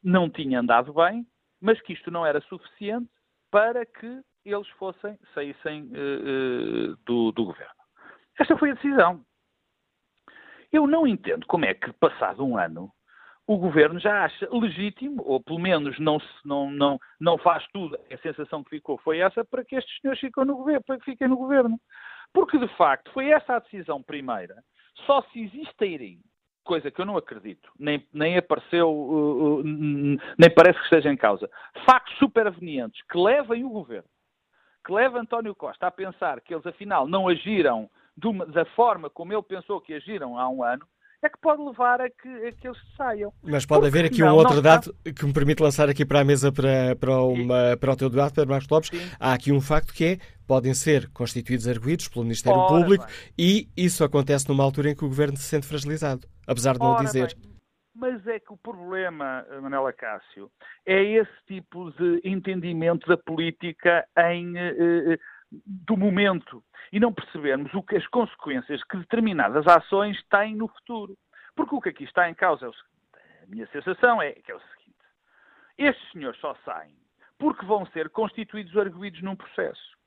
não 0.04 0.30
tinham 0.30 0.62
andado 0.62 0.94
bem, 0.94 1.26
mas 1.62 1.80
que 1.80 1.94
isto 1.94 2.12
não 2.12 2.26
era 2.26 2.42
suficiente 2.42 3.10
para 3.50 3.86
que 3.86 4.22
eles 4.46 4.68
fossem, 4.70 5.18
saíssem 5.34 5.92
uh, 5.92 6.96
do, 7.06 7.32
do 7.32 7.46
governo. 7.46 7.74
Esta 8.40 8.58
foi 8.58 8.72
a 8.72 8.74
decisão. 8.74 9.24
Eu 10.72 10.88
não 10.88 11.06
entendo 11.06 11.46
como 11.48 11.66
é 11.66 11.74
que, 11.74 11.92
passado 11.94 12.46
um 12.46 12.58
ano, 12.58 12.92
o 13.46 13.58
governo 13.58 14.00
já 14.00 14.24
acha 14.24 14.48
legítimo, 14.52 15.22
ou 15.26 15.42
pelo 15.42 15.60
menos 15.60 16.00
não, 16.00 16.18
não, 16.46 16.72
não, 16.72 17.00
não 17.20 17.38
faz 17.38 17.66
tudo, 17.74 18.00
a 18.10 18.18
sensação 18.20 18.64
que 18.64 18.70
ficou 18.70 18.98
foi 19.00 19.20
essa, 19.20 19.44
para 19.44 19.66
que 19.66 19.76
estes 19.76 20.00
senhores 20.00 20.22
fiquem 20.22 20.46
no 20.46 20.56
governo, 20.56 20.84
para 20.86 20.98
que 20.98 21.06
fiquem 21.06 21.28
no 21.28 21.36
governo. 21.36 21.80
Porque, 22.34 22.58
de 22.58 22.68
facto, 22.78 23.12
foi 23.12 23.30
essa 23.30 23.56
a 23.56 23.60
decisão 23.60 24.02
primeira. 24.02 24.64
Só 25.06 25.22
se 25.24 25.42
existirem 25.42 26.22
coisa 26.64 26.90
que 26.90 27.02
eu 27.02 27.06
não 27.06 27.18
acredito, 27.18 27.70
nem, 27.78 28.08
nem 28.14 28.38
apareceu, 28.38 28.90
uh, 28.90 29.60
uh, 29.60 29.64
nem 29.64 30.50
parece 30.56 30.78
que 30.80 30.86
esteja 30.86 31.12
em 31.12 31.18
causa, 31.18 31.50
factos 31.86 32.18
supervenientes 32.18 33.02
que 33.10 33.18
levem 33.18 33.66
o 33.66 33.70
governo, 33.70 34.08
que 34.84 34.92
levem 34.92 35.22
António 35.22 35.56
Costa 35.56 35.88
a 35.88 35.92
pensar 35.92 36.42
que 36.42 36.54
eles 36.54 36.66
afinal 36.66 37.08
não 37.08 37.28
agiram 37.28 37.90
uma, 38.24 38.46
da 38.46 38.66
forma 38.66 39.10
como 39.10 39.34
ele 39.34 39.44
pensou 39.44 39.82
que 39.82 39.94
agiram 39.94 40.38
há 40.38 40.50
um 40.50 40.64
ano, 40.64 40.86
é 41.24 41.30
que 41.30 41.38
pode 41.40 41.62
levar 41.62 42.02
a 42.02 42.10
que, 42.10 42.28
a 42.28 42.52
que 42.52 42.68
eles 42.68 42.78
saiam. 42.98 43.32
Mas 43.44 43.64
pode 43.66 43.82
Porque, 43.82 43.98
haver 44.00 44.08
aqui 44.08 44.22
não, 44.22 44.34
um 44.34 44.38
outro 44.38 44.60
dado 44.60 44.94
que 45.16 45.24
me 45.24 45.32
permite 45.32 45.62
lançar 45.62 45.88
aqui 45.88 46.04
para 46.04 46.22
a 46.22 46.24
mesa 46.24 46.52
para, 46.52 46.96
para, 47.00 47.22
uma, 47.22 47.78
para 47.80 47.92
o 47.92 47.96
teu 47.96 48.10
debate, 48.10 48.34
Pedro 48.34 48.50
Marcos 48.50 48.70
Lopes. 48.70 48.90
Sim. 48.90 49.12
Há 49.20 49.34
aqui 49.34 49.52
um 49.52 49.62
facto 49.62 49.94
que 49.94 50.04
é, 50.04 50.18
podem 50.48 50.74
ser 50.74 51.10
constituídos 51.12 51.68
arguídos 51.68 52.08
pelo 52.08 52.26
Ministério 52.26 52.60
Ora, 52.60 52.68
Público 52.68 53.06
bem. 53.06 53.16
e 53.38 53.70
isso 53.78 54.04
acontece 54.04 54.50
numa 54.50 54.64
altura 54.64 54.90
em 54.90 54.96
que 54.96 55.06
o 55.06 55.08
Governo 55.08 55.38
se 55.38 55.44
sente 55.44 55.68
fragilizado, 55.68 56.28
apesar 56.48 56.74
de 56.74 56.80
não 56.80 56.94
Ora, 56.94 57.06
dizer. 57.06 57.36
Bem. 57.36 57.52
Mas 57.94 58.26
é 58.26 58.40
que 58.40 58.54
o 58.54 58.58
problema, 58.58 59.46
Manela 59.62 59.92
Cássio, 59.92 60.50
é 60.86 61.04
esse 61.04 61.46
tipo 61.46 61.92
de 61.92 62.22
entendimento 62.24 63.08
da 63.08 63.18
política 63.18 64.08
em, 64.18 64.58
eh, 64.58 65.14
eh 65.14 65.18
do 65.52 65.98
momento 65.98 66.64
e 66.94 67.00
não 67.00 67.12
percebermos 67.12 67.74
o 67.74 67.84
que 67.84 67.98
as 67.98 68.08
consequências 68.08 68.82
que 68.86 68.96
determinadas 68.96 69.68
ações 69.68 70.18
têm 70.30 70.56
no 70.56 70.70
futuro. 70.70 71.18
Porque 71.54 71.76
o 71.76 71.82
que 71.82 71.90
aqui 71.90 72.06
está 72.06 72.30
em 72.30 72.34
causa 72.34 72.66
é 72.66 72.70
o 72.70 72.74
a 73.44 73.48
minha 73.48 73.68
sensação 73.68 74.22
é 74.22 74.34
que 74.34 74.52
é 74.52 74.56
o 74.56 74.60
seguinte, 74.60 74.98
estes 75.78 76.12
senhores 76.12 76.40
só 76.40 76.56
saem 76.64 76.96
porque 77.38 77.66
vão 77.66 77.86
ser 77.88 78.10
constituídos 78.12 78.78
arguídos 78.78 79.22
num 79.24 79.36
processo. 79.36 79.98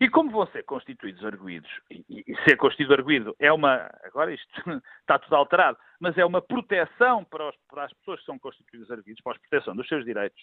E 0.00 0.08
como 0.08 0.30
vão 0.30 0.46
ser 0.48 0.62
constituídos 0.64 1.24
arguídos, 1.24 1.70
e, 1.90 2.04
e, 2.08 2.36
ser 2.44 2.56
constituído 2.56 2.94
arguído 2.94 3.36
é 3.38 3.52
uma, 3.52 3.90
agora 4.04 4.32
isto 4.32 4.48
está 5.00 5.18
tudo 5.18 5.36
alterado, 5.36 5.78
mas 6.00 6.16
é 6.16 6.24
uma 6.24 6.40
proteção 6.40 7.24
para, 7.24 7.48
os, 7.48 7.56
para 7.68 7.84
as 7.84 7.92
pessoas 7.94 8.20
que 8.20 8.26
são 8.26 8.38
constituídas 8.38 8.90
arguídos, 8.90 9.22
para 9.22 9.36
a 9.36 9.40
proteção 9.40 9.74
dos 9.74 9.88
seus 9.88 10.04
direitos. 10.04 10.40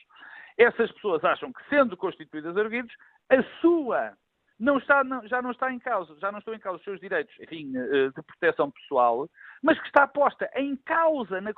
Essas 0.57 0.91
pessoas 0.91 1.23
acham 1.23 1.51
que, 1.51 1.63
sendo 1.69 1.95
constituídas 1.95 2.57
arguídos, 2.57 2.93
a 3.29 3.43
sua 3.61 4.15
não 4.59 4.77
está, 4.77 5.03
não, 5.03 5.27
já 5.27 5.41
não 5.41 5.51
está 5.51 5.71
em 5.71 5.79
causa, 5.79 6.15
já 6.19 6.31
não 6.31 6.39
estão 6.39 6.53
em 6.53 6.59
causa 6.59 6.77
os 6.77 6.83
seus 6.83 6.99
direitos, 6.99 7.33
enfim, 7.39 7.73
eh, 7.75 8.09
de 8.09 8.21
proteção 8.23 8.71
pessoal, 8.71 9.27
mas 9.61 9.79
que 9.79 9.87
está 9.87 10.07
posta 10.07 10.49
em 10.55 10.75
causa, 10.77 11.41
na, 11.41 11.51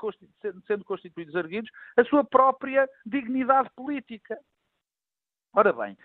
sendo 0.65 0.85
constituídos 0.85 1.35
arguidos, 1.35 1.69
a 1.97 2.03
sua 2.05 2.23
própria 2.23 2.89
dignidade 3.05 3.69
política. 3.75 4.37
Ora 5.53 5.71
bem, 5.71 5.97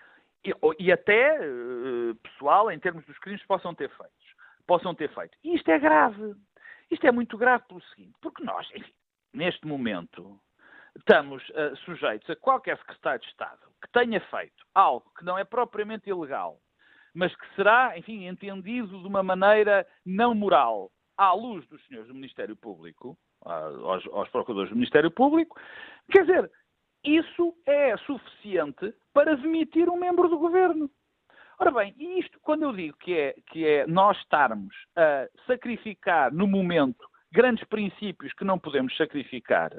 e, 0.45 0.53
e 0.79 0.91
até 0.91 1.39
uh, 1.39 2.15
pessoal, 2.15 2.71
em 2.71 2.79
termos 2.79 3.05
dos 3.05 3.17
crimes 3.19 3.45
possam 3.45 3.73
ter 3.75 3.89
feitos, 3.89 4.35
possam 4.65 4.95
ter 4.95 5.13
feito. 5.13 5.37
E 5.43 5.55
isto 5.55 5.69
é 5.69 5.79
grave. 5.79 6.35
Isto 6.89 7.07
é 7.07 7.11
muito 7.11 7.37
grave 7.37 7.63
pelo 7.67 7.81
seguinte, 7.83 8.13
porque 8.21 8.43
nós, 8.43 8.67
enfim, 8.75 8.93
neste 9.33 9.65
momento, 9.65 10.39
estamos 10.97 11.47
uh, 11.49 11.75
sujeitos 11.85 12.29
a 12.29 12.35
qualquer 12.35 12.77
secretário 12.79 13.21
de 13.21 13.27
Estado 13.27 13.61
que 13.81 13.91
tenha 13.91 14.19
feito 14.19 14.65
algo 14.73 15.09
que 15.17 15.23
não 15.23 15.37
é 15.37 15.43
propriamente 15.43 16.09
ilegal, 16.09 16.59
mas 17.13 17.33
que 17.35 17.55
será, 17.55 17.97
enfim, 17.97 18.27
entendido 18.27 18.99
de 19.01 19.07
uma 19.07 19.23
maneira 19.23 19.87
não 20.05 20.33
moral, 20.33 20.91
à 21.17 21.33
luz 21.33 21.65
dos 21.67 21.85
senhores 21.87 22.07
do 22.07 22.15
Ministério 22.15 22.55
Público, 22.55 23.17
aos, 23.41 24.05
aos 24.07 24.29
procuradores 24.29 24.69
do 24.69 24.75
Ministério 24.75 25.11
Público, 25.11 25.59
quer 26.11 26.25
dizer, 26.25 26.51
isso 27.03 27.55
é 27.65 27.95
suficiente 27.97 28.93
para 29.13 29.35
demitir 29.35 29.89
um 29.89 29.97
membro 29.97 30.29
do 30.29 30.37
governo. 30.37 30.89
Ora 31.59 31.71
bem, 31.71 31.95
isto, 31.97 32.39
quando 32.41 32.63
eu 32.63 32.73
digo 32.73 32.97
que 32.97 33.15
é, 33.15 33.35
que 33.51 33.67
é 33.67 33.85
nós 33.85 34.17
estarmos 34.17 34.75
a 34.95 35.27
sacrificar 35.45 36.33
no 36.33 36.47
momento 36.47 37.07
grandes 37.31 37.63
princípios 37.65 38.33
que 38.33 38.43
não 38.43 38.57
podemos 38.57 38.95
sacrificar, 38.97 39.71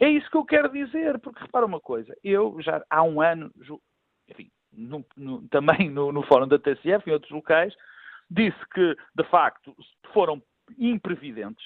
é 0.00 0.08
isso 0.08 0.30
que 0.30 0.36
eu 0.36 0.44
quero 0.44 0.70
dizer, 0.70 1.18
porque 1.18 1.42
repara 1.42 1.66
uma 1.66 1.80
coisa, 1.80 2.16
eu 2.22 2.56
já 2.60 2.82
há 2.88 3.02
um 3.02 3.20
ano, 3.20 3.52
enfim, 4.28 4.50
no, 4.72 5.04
no, 5.16 5.46
também 5.48 5.90
no, 5.90 6.12
no 6.12 6.22
fórum 6.22 6.46
da 6.46 6.58
TCF 6.58 7.08
e 7.08 7.12
outros 7.12 7.32
locais, 7.32 7.74
disse 8.30 8.58
que, 8.72 8.96
de 9.14 9.24
facto, 9.24 9.74
foram 10.12 10.42
imprevidentes, 10.78 11.64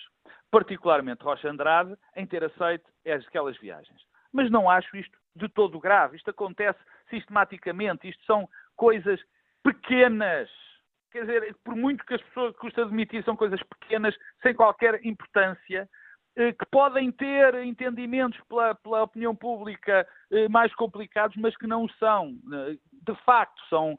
particularmente 0.51 1.25
Rocha 1.25 1.49
Andrade, 1.49 1.95
em 2.17 2.27
ter 2.27 2.43
aceito 2.45 2.85
aquelas 3.05 3.57
viagens. 3.59 4.01
Mas 4.33 4.51
não 4.51 4.69
acho 4.69 4.97
isto 4.97 5.17
de 5.37 5.49
todo 5.49 5.81
grave. 5.81 6.17
Isto 6.17 6.31
acontece 6.31 6.79
sistematicamente. 7.11 8.09
Isto 8.09 8.25
são 8.25 8.49
coisas 8.77 9.21
pequenas. 9.63 10.49
Quer 11.11 11.21
dizer, 11.23 11.57
por 11.65 11.77
muito 11.77 12.05
que 12.05 12.15
as 12.15 12.23
pessoas 12.23 12.57
custa 12.57 12.83
admitir, 12.83 13.23
são 13.25 13.37
coisas 13.37 13.61
pequenas, 13.65 14.17
sem 14.43 14.55
qualquer 14.55 15.05
importância, 15.05 15.89
eh, 16.35 16.53
que 16.53 16.65
podem 16.71 17.13
ter 17.13 17.55
entendimentos 17.63 18.41
pela, 18.49 18.75
pela, 18.77 19.03
opinião 19.03 19.37
pública 19.37 20.07
eh, 20.31 20.49
mais 20.49 20.75
complicados, 20.75 21.37
mas 21.37 21.55
que 21.57 21.67
não 21.67 21.87
são. 21.99 22.35
Eh, 22.53 22.79
de 22.93 23.15
facto, 23.25 23.61
são 23.69 23.97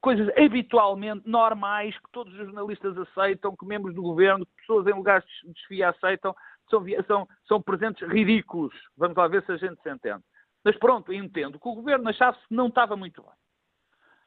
coisas 0.00 0.28
habitualmente 0.36 1.28
normais 1.28 1.96
que 1.98 2.10
todos 2.12 2.32
os 2.32 2.38
jornalistas 2.38 2.96
aceitam, 2.96 3.56
que 3.56 3.66
membros 3.66 3.94
do 3.94 4.02
governo, 4.02 4.46
pessoas 4.58 4.86
em 4.86 4.92
lugares 4.92 5.24
de 5.42 5.52
desfia 5.52 5.88
aceitam, 5.88 6.34
são, 6.70 6.84
são, 7.06 7.28
são 7.46 7.62
presentes 7.62 8.06
ridículos. 8.08 8.74
Vamos 8.96 9.16
lá 9.16 9.28
ver 9.28 9.44
se 9.44 9.52
a 9.52 9.56
gente 9.56 9.80
se 9.82 9.90
entende. 9.90 10.22
Mas 10.64 10.76
pronto, 10.78 11.12
entendo 11.12 11.58
que 11.58 11.68
o 11.68 11.74
governo 11.74 12.08
achasse 12.08 12.38
que 12.46 12.54
não 12.54 12.68
estava 12.68 12.96
muito 12.96 13.22
bem. 13.22 13.32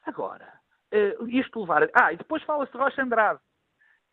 Agora, 0.05 0.51
uh, 0.93 1.27
isto 1.29 1.59
levar. 1.61 1.89
Ah, 1.93 2.11
e 2.11 2.17
depois 2.17 2.43
fala-se 2.43 2.71
de 2.71 2.77
Rocha 2.77 3.01
Andrade. 3.01 3.39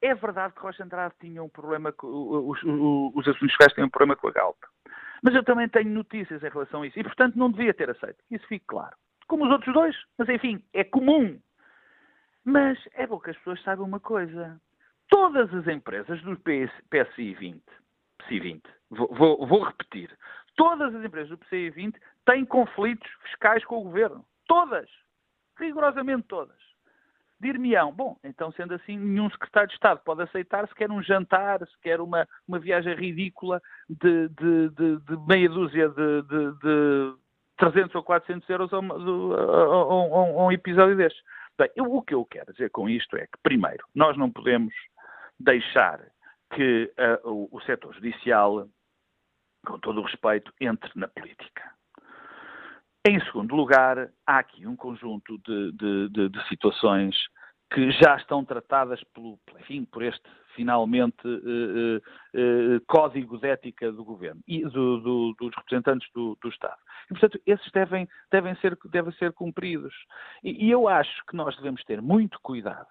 É 0.02 0.14
verdade 0.14 0.54
que 0.54 0.60
Rocha 0.60 0.84
Andrade 0.84 1.14
tinha 1.20 1.42
um 1.42 1.48
problema, 1.48 1.92
com, 1.92 2.06
os, 2.06 2.62
os, 2.62 3.14
os 3.14 3.28
assuntos 3.28 3.50
fiscais 3.50 3.72
têm 3.74 3.84
um 3.84 3.90
problema 3.90 4.16
com 4.16 4.28
a 4.28 4.32
Galp. 4.32 4.56
Mas 5.22 5.34
eu 5.34 5.44
também 5.44 5.68
tenho 5.68 5.90
notícias 5.90 6.42
em 6.42 6.48
relação 6.48 6.82
a 6.82 6.86
isso 6.86 6.98
e, 6.98 7.02
portanto, 7.02 7.36
não 7.36 7.50
devia 7.50 7.74
ter 7.74 7.90
aceito. 7.90 8.22
Isso 8.30 8.46
fique 8.46 8.64
claro. 8.66 8.96
Como 9.26 9.44
os 9.44 9.50
outros 9.50 9.72
dois. 9.74 9.96
Mas, 10.16 10.28
enfim, 10.28 10.64
é 10.72 10.82
comum. 10.84 11.38
Mas 12.44 12.78
é 12.94 13.06
bom 13.06 13.20
que 13.20 13.30
as 13.30 13.36
pessoas 13.36 13.62
saibam 13.62 13.86
uma 13.86 14.00
coisa. 14.00 14.58
Todas 15.08 15.52
as 15.52 15.66
empresas 15.66 16.22
do 16.22 16.36
PS, 16.36 16.72
PSI 16.88 17.34
20, 17.34 17.62
PSI 18.20 18.40
20, 18.40 18.62
vou, 18.90 19.08
vou, 19.14 19.46
vou 19.46 19.62
repetir, 19.64 20.10
todas 20.56 20.94
as 20.94 21.04
empresas 21.04 21.30
do 21.30 21.38
PSI 21.38 21.70
20 21.70 22.00
têm 22.24 22.44
conflitos 22.44 23.08
fiscais 23.22 23.64
com 23.64 23.78
o 23.78 23.84
governo. 23.84 24.24
Todas 24.46 24.88
rigorosamente 25.60 26.26
todas. 26.26 26.56
Dir-me-ão, 27.40 27.92
bom, 27.92 28.18
então 28.22 28.52
sendo 28.52 28.74
assim, 28.74 28.98
nenhum 28.98 29.30
secretário 29.30 29.68
de 29.68 29.74
Estado 29.74 30.00
pode 30.04 30.22
aceitar 30.22 30.68
sequer 30.68 30.90
um 30.90 31.02
jantar, 31.02 31.66
sequer 31.68 32.00
uma, 32.00 32.28
uma 32.46 32.58
viagem 32.58 32.94
ridícula 32.94 33.62
de, 33.88 34.28
de, 34.28 34.68
de, 34.70 34.96
de 34.98 35.16
meia 35.26 35.48
dúzia 35.48 35.88
de, 35.88 36.22
de, 36.22 37.14
300 37.56 37.94
ou 37.94 38.02
400 38.02 38.48
euros 38.48 38.72
a, 38.72 38.76
a 38.76 40.44
um 40.44 40.52
episódio 40.52 40.96
destes. 40.96 41.22
Bem, 41.56 41.70
eu, 41.76 41.84
o 41.84 42.02
que 42.02 42.14
eu 42.14 42.24
quero 42.26 42.52
dizer 42.52 42.70
com 42.70 42.88
isto 42.88 43.16
é 43.16 43.26
que, 43.26 43.38
primeiro, 43.42 43.84
nós 43.94 44.16
não 44.18 44.30
podemos 44.30 44.74
deixar 45.38 46.00
que 46.54 46.92
uh, 46.98 47.30
o, 47.30 47.48
o 47.52 47.60
setor 47.62 47.94
judicial, 47.94 48.68
com 49.66 49.78
todo 49.78 50.00
o 50.00 50.04
respeito, 50.04 50.52
entre 50.60 50.90
na 50.94 51.08
política. 51.08 51.70
Em 53.06 53.18
segundo 53.24 53.54
lugar, 53.54 54.10
há 54.26 54.38
aqui 54.38 54.66
um 54.66 54.76
conjunto 54.76 55.38
de, 55.38 55.72
de, 55.72 56.08
de, 56.10 56.28
de 56.28 56.48
situações 56.48 57.16
que 57.72 57.90
já 57.92 58.16
estão 58.16 58.44
tratadas 58.44 59.02
pelo, 59.14 59.38
enfim, 59.60 59.84
por 59.84 60.02
este, 60.02 60.28
finalmente, 60.54 61.16
eh, 61.24 61.30
eh, 61.94 62.00
eh, 62.34 62.80
código 62.86 63.38
de 63.38 63.48
ética 63.48 63.92
do 63.92 64.04
governo 64.04 64.40
e 64.46 64.62
do, 64.64 65.00
do, 65.00 65.34
dos 65.38 65.54
representantes 65.56 66.08
do, 66.12 66.36
do, 66.42 66.48
Estado. 66.48 66.76
E, 67.06 67.08
portanto, 67.10 67.40
esses 67.46 67.70
devem, 67.72 68.08
devem, 68.30 68.54
ser, 68.56 68.76
devem 68.86 69.12
ser 69.14 69.32
cumpridos. 69.32 69.94
E, 70.42 70.66
e 70.66 70.70
eu 70.70 70.88
acho 70.88 71.24
que 71.26 71.36
nós 71.36 71.56
devemos 71.56 71.82
ter 71.84 72.02
muito 72.02 72.38
cuidado, 72.42 72.88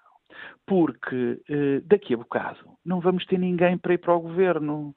porque 0.65 1.41
eh, 1.49 1.81
daqui 1.85 2.13
a 2.13 2.17
bocado 2.17 2.77
não 2.85 2.99
vamos 2.99 3.25
ter 3.25 3.37
ninguém 3.37 3.77
para 3.77 3.93
ir 3.93 3.97
para 3.97 4.15
o 4.15 4.21
governo. 4.21 4.95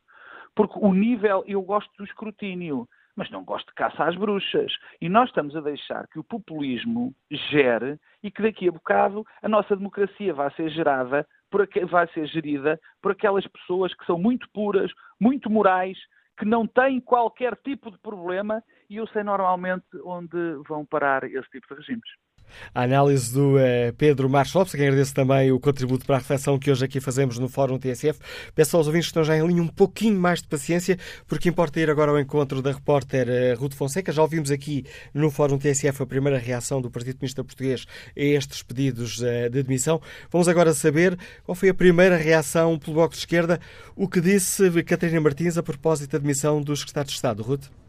Porque 0.54 0.78
o 0.78 0.92
nível, 0.92 1.42
eu 1.46 1.62
gosto 1.62 1.90
do 1.96 2.04
escrutínio, 2.04 2.86
mas 3.16 3.30
não 3.30 3.44
gosto 3.44 3.68
de 3.68 3.74
caça 3.74 4.04
às 4.04 4.16
bruxas. 4.16 4.72
E 5.00 5.08
nós 5.08 5.28
estamos 5.28 5.56
a 5.56 5.60
deixar 5.60 6.06
que 6.08 6.18
o 6.18 6.24
populismo 6.24 7.14
gere 7.30 7.98
e 8.22 8.30
que 8.30 8.42
daqui 8.42 8.68
a 8.68 8.72
bocado 8.72 9.24
a 9.42 9.48
nossa 9.48 9.76
democracia 9.76 10.34
vai 10.34 10.50
ser 10.52 10.68
gerada, 10.70 11.26
por, 11.50 11.66
vai 11.88 12.06
ser 12.08 12.26
gerida 12.26 12.78
por 13.00 13.12
aquelas 13.12 13.46
pessoas 13.46 13.94
que 13.94 14.04
são 14.06 14.18
muito 14.18 14.48
puras, 14.52 14.90
muito 15.20 15.50
morais, 15.50 15.98
que 16.38 16.44
não 16.44 16.66
têm 16.66 17.00
qualquer 17.00 17.56
tipo 17.56 17.90
de 17.90 17.98
problema 17.98 18.62
e 18.88 18.96
eu 18.96 19.06
sei 19.08 19.22
normalmente 19.22 19.86
onde 20.04 20.36
vão 20.66 20.84
parar 20.84 21.24
esse 21.24 21.48
tipo 21.50 21.68
de 21.68 21.74
regimes 21.74 22.08
a 22.74 22.82
análise 22.82 23.32
do 23.32 23.56
uh, 23.56 23.92
Pedro 23.96 24.28
Marcos 24.28 24.54
Lopes, 24.54 24.74
a 24.74 24.78
quem 24.78 24.86
agradeço 24.86 25.14
também 25.14 25.52
o 25.52 25.60
contributo 25.60 26.06
para 26.06 26.16
a 26.16 26.18
reflexão 26.18 26.58
que 26.58 26.70
hoje 26.70 26.84
aqui 26.84 27.00
fazemos 27.00 27.38
no 27.38 27.48
Fórum 27.48 27.78
TSF. 27.78 28.18
Peço 28.54 28.76
aos 28.76 28.86
ouvintes 28.86 29.06
que 29.06 29.10
estão 29.10 29.24
já 29.24 29.36
em 29.36 29.46
linha 29.46 29.62
um 29.62 29.68
pouquinho 29.68 30.18
mais 30.18 30.40
de 30.40 30.48
paciência, 30.48 30.98
porque 31.26 31.48
importa 31.48 31.80
ir 31.80 31.90
agora 31.90 32.10
ao 32.10 32.18
encontro 32.18 32.62
da 32.62 32.72
repórter 32.72 33.28
uh, 33.28 33.60
Ruth 33.60 33.74
Fonseca. 33.74 34.12
Já 34.12 34.22
ouvimos 34.22 34.50
aqui 34.50 34.84
no 35.12 35.30
Fórum 35.30 35.58
TSF 35.58 36.02
a 36.02 36.06
primeira 36.06 36.38
reação 36.38 36.80
do 36.80 36.90
Partido 36.90 37.16
Comunista 37.16 37.44
Português 37.44 37.86
a 38.16 38.20
estes 38.20 38.62
pedidos 38.62 39.20
uh, 39.20 39.50
de 39.50 39.58
admissão. 39.58 40.00
Vamos 40.30 40.48
agora 40.48 40.72
saber 40.74 41.18
qual 41.44 41.54
foi 41.54 41.68
a 41.68 41.74
primeira 41.74 42.16
reação 42.16 42.78
pelo 42.78 42.94
Bloco 42.94 43.14
de 43.14 43.20
Esquerda, 43.20 43.60
o 43.96 44.08
que 44.08 44.20
disse 44.20 44.82
Catarina 44.82 45.20
Martins 45.20 45.56
a 45.56 45.62
propósito 45.62 46.12
da 46.12 46.18
admissão 46.18 46.60
do 46.60 46.76
Secretário 46.76 47.08
de 47.08 47.14
Estado. 47.14 47.42
Ruth? 47.42 47.81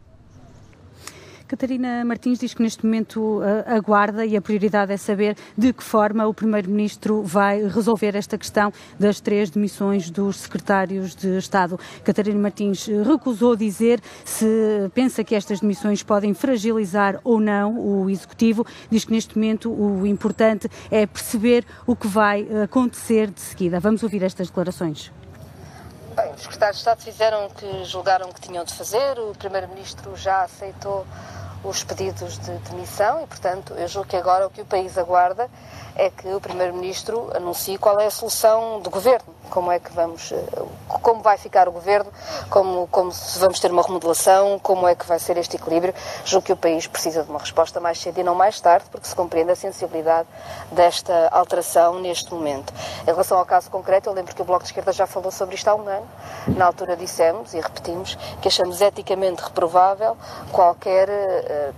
Catarina 1.54 2.04
Martins 2.04 2.40
diz 2.40 2.52
que 2.52 2.60
neste 2.60 2.84
momento 2.84 3.40
aguarda 3.64 4.26
e 4.26 4.36
a 4.36 4.42
prioridade 4.42 4.92
é 4.92 4.96
saber 4.96 5.36
de 5.56 5.72
que 5.72 5.84
forma 5.84 6.26
o 6.26 6.34
Primeiro-Ministro 6.34 7.22
vai 7.22 7.62
resolver 7.68 8.16
esta 8.16 8.36
questão 8.36 8.72
das 8.98 9.20
três 9.20 9.50
demissões 9.50 10.10
dos 10.10 10.38
secretários 10.38 11.14
de 11.14 11.38
Estado. 11.38 11.78
Catarina 12.02 12.40
Martins 12.40 12.88
recusou 13.06 13.54
dizer 13.54 14.00
se 14.24 14.90
pensa 14.94 15.22
que 15.22 15.36
estas 15.36 15.60
demissões 15.60 16.02
podem 16.02 16.34
fragilizar 16.34 17.20
ou 17.22 17.38
não 17.38 17.78
o 17.78 18.10
Executivo. 18.10 18.66
Diz 18.90 19.04
que 19.04 19.12
neste 19.12 19.38
momento 19.38 19.72
o 19.72 20.04
importante 20.04 20.68
é 20.90 21.06
perceber 21.06 21.64
o 21.86 21.94
que 21.94 22.08
vai 22.08 22.48
acontecer 22.64 23.30
de 23.30 23.40
seguida. 23.40 23.78
Vamos 23.78 24.02
ouvir 24.02 24.24
estas 24.24 24.48
declarações. 24.48 25.12
Bem, 26.16 26.32
os 26.32 26.42
secretários 26.42 26.76
de 26.76 26.80
Estado 26.82 27.02
fizeram 27.02 27.46
o 27.46 27.50
que 27.50 27.84
julgaram 27.84 28.32
que 28.32 28.40
tinham 28.40 28.64
de 28.64 28.72
fazer, 28.72 29.18
o 29.18 29.34
Primeiro-Ministro 29.36 30.14
já 30.14 30.44
aceitou 30.44 31.04
os 31.64 31.82
pedidos 31.82 32.38
de 32.38 32.52
demissão 32.70 33.22
e, 33.22 33.26
portanto, 33.26 33.74
eu 33.74 33.88
julgo 33.88 34.08
que 34.08 34.16
agora 34.16 34.46
o 34.46 34.50
que 34.50 34.60
o 34.60 34.66
país 34.66 34.96
aguarda 34.96 35.50
é 35.96 36.10
que 36.10 36.28
o 36.28 36.40
Primeiro-Ministro 36.40 37.30
anuncie 37.34 37.78
qual 37.78 37.98
é 37.98 38.06
a 38.06 38.10
solução 38.10 38.80
do 38.80 38.90
Governo, 38.90 39.33
como 39.50 39.70
é 39.70 39.78
que 39.78 39.92
vamos, 39.92 40.32
eh, 40.32 40.36
como 40.88 41.22
vai 41.22 41.36
ficar 41.36 41.68
o 41.68 41.72
Governo, 41.72 42.10
como, 42.50 42.86
como 42.88 43.12
se 43.12 43.38
vamos 43.38 43.60
ter 43.60 43.70
uma 43.70 43.82
remodelação, 43.82 44.58
como 44.58 44.86
é 44.88 44.94
que 44.94 45.06
vai 45.06 45.18
ser 45.18 45.36
este 45.36 45.56
equilíbrio. 45.56 45.94
Julgo 46.24 46.46
que 46.46 46.52
o 46.52 46.56
país 46.56 46.86
precisa 46.86 47.22
de 47.22 47.30
uma 47.30 47.38
resposta 47.38 47.80
mais 47.80 48.00
cedo 48.00 48.18
e 48.18 48.22
não 48.22 48.34
mais 48.34 48.60
tarde, 48.60 48.86
porque 48.90 49.06
se 49.06 49.14
compreende 49.14 49.52
a 49.52 49.56
sensibilidade 49.56 50.28
desta 50.72 51.28
alteração 51.30 52.00
neste 52.00 52.32
momento. 52.32 52.72
Em 53.02 53.06
relação 53.06 53.38
ao 53.38 53.46
caso 53.46 53.70
concreto, 53.70 54.08
eu 54.08 54.12
lembro 54.12 54.34
que 54.34 54.42
o 54.42 54.44
Bloco 54.44 54.62
de 54.62 54.70
Esquerda 54.70 54.92
já 54.92 55.06
falou 55.06 55.30
sobre 55.30 55.54
isto 55.54 55.68
há 55.68 55.74
um 55.74 55.88
ano. 55.88 56.06
Na 56.48 56.66
altura 56.66 56.96
dissemos 56.96 57.54
e 57.54 57.60
repetimos 57.60 58.16
que 58.40 58.48
achamos 58.48 58.80
eticamente 58.80 59.42
reprovável 59.42 60.16
qualquer, 60.52 61.08
eh, 61.08 61.72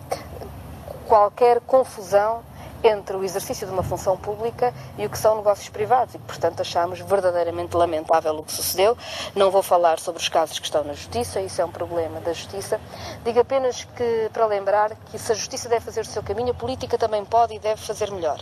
qualquer 1.06 1.60
confusão 1.60 2.42
entre 2.88 3.16
o 3.16 3.24
exercício 3.24 3.66
de 3.66 3.72
uma 3.72 3.82
função 3.82 4.16
pública 4.16 4.72
e 4.96 5.06
o 5.06 5.10
que 5.10 5.18
são 5.18 5.36
negócios 5.36 5.68
privados 5.68 6.14
e, 6.14 6.18
portanto, 6.18 6.60
achamos 6.60 7.00
verdadeiramente 7.00 7.76
lamentável 7.76 8.36
o 8.38 8.42
que 8.42 8.52
sucedeu. 8.52 8.96
Não 9.34 9.50
vou 9.50 9.62
falar 9.62 9.98
sobre 9.98 10.20
os 10.20 10.28
casos 10.28 10.58
que 10.58 10.66
estão 10.66 10.84
na 10.84 10.92
Justiça, 10.92 11.40
isso 11.40 11.60
é 11.60 11.64
um 11.64 11.70
problema 11.70 12.20
da 12.20 12.32
Justiça. 12.32 12.80
Digo 13.24 13.40
apenas 13.40 13.84
que, 13.84 14.30
para 14.32 14.46
lembrar, 14.46 14.96
que 15.10 15.18
se 15.18 15.32
a 15.32 15.34
Justiça 15.34 15.68
deve 15.68 15.84
fazer 15.84 16.00
o 16.00 16.04
seu 16.04 16.22
caminho, 16.22 16.50
a 16.50 16.54
política 16.54 16.96
também 16.96 17.24
pode 17.24 17.54
e 17.54 17.58
deve 17.58 17.80
fazer 17.80 18.10
melhor. 18.10 18.40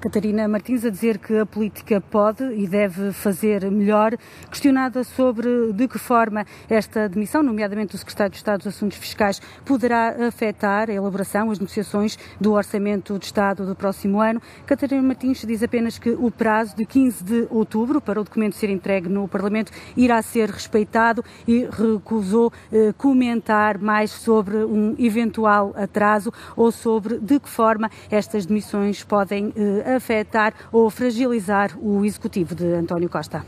Catarina 0.00 0.46
Martins 0.46 0.84
a 0.84 0.90
dizer 0.90 1.18
que 1.18 1.38
a 1.38 1.44
política 1.44 2.00
pode 2.00 2.44
e 2.54 2.68
deve 2.68 3.12
fazer 3.12 3.68
melhor, 3.68 4.16
questionada 4.48 5.02
sobre 5.02 5.72
de 5.72 5.88
que 5.88 5.98
forma 5.98 6.46
esta 6.70 7.08
demissão, 7.08 7.42
nomeadamente 7.42 7.92
do 7.92 7.98
Secretário 7.98 8.30
de 8.30 8.36
Estado 8.36 8.58
dos 8.58 8.68
Assuntos 8.68 8.96
Fiscais, 8.96 9.40
poderá 9.64 10.28
afetar 10.28 10.88
a 10.88 10.92
elaboração, 10.92 11.50
as 11.50 11.58
negociações 11.58 12.16
do 12.40 12.52
Orçamento 12.52 13.18
de 13.18 13.24
Estado 13.24 13.66
do 13.66 13.74
próximo 13.74 14.20
ano. 14.20 14.40
Catarina 14.66 15.02
Martins 15.02 15.44
diz 15.44 15.64
apenas 15.64 15.98
que 15.98 16.10
o 16.10 16.30
prazo 16.30 16.76
de 16.76 16.86
15 16.86 17.24
de 17.24 17.46
outubro 17.50 18.00
para 18.00 18.20
o 18.20 18.24
documento 18.24 18.54
ser 18.54 18.70
entregue 18.70 19.08
no 19.08 19.26
Parlamento 19.26 19.72
irá 19.96 20.22
ser 20.22 20.48
respeitado 20.48 21.24
e 21.46 21.66
recusou 21.70 22.52
eh, 22.72 22.94
comentar 22.96 23.78
mais 23.78 24.12
sobre 24.12 24.58
um 24.58 24.94
eventual 24.96 25.74
atraso 25.76 26.32
ou 26.56 26.70
sobre 26.70 27.18
de 27.18 27.40
que 27.40 27.48
forma 27.48 27.90
estas 28.10 28.46
demissões 28.46 29.02
podem 29.02 29.52
eh, 29.56 29.87
afetar 29.96 30.54
ou 30.72 30.90
fragilizar 30.90 31.78
o 31.78 32.04
executivo 32.04 32.54
de 32.54 32.64
António 32.64 33.08
Costa. 33.08 33.44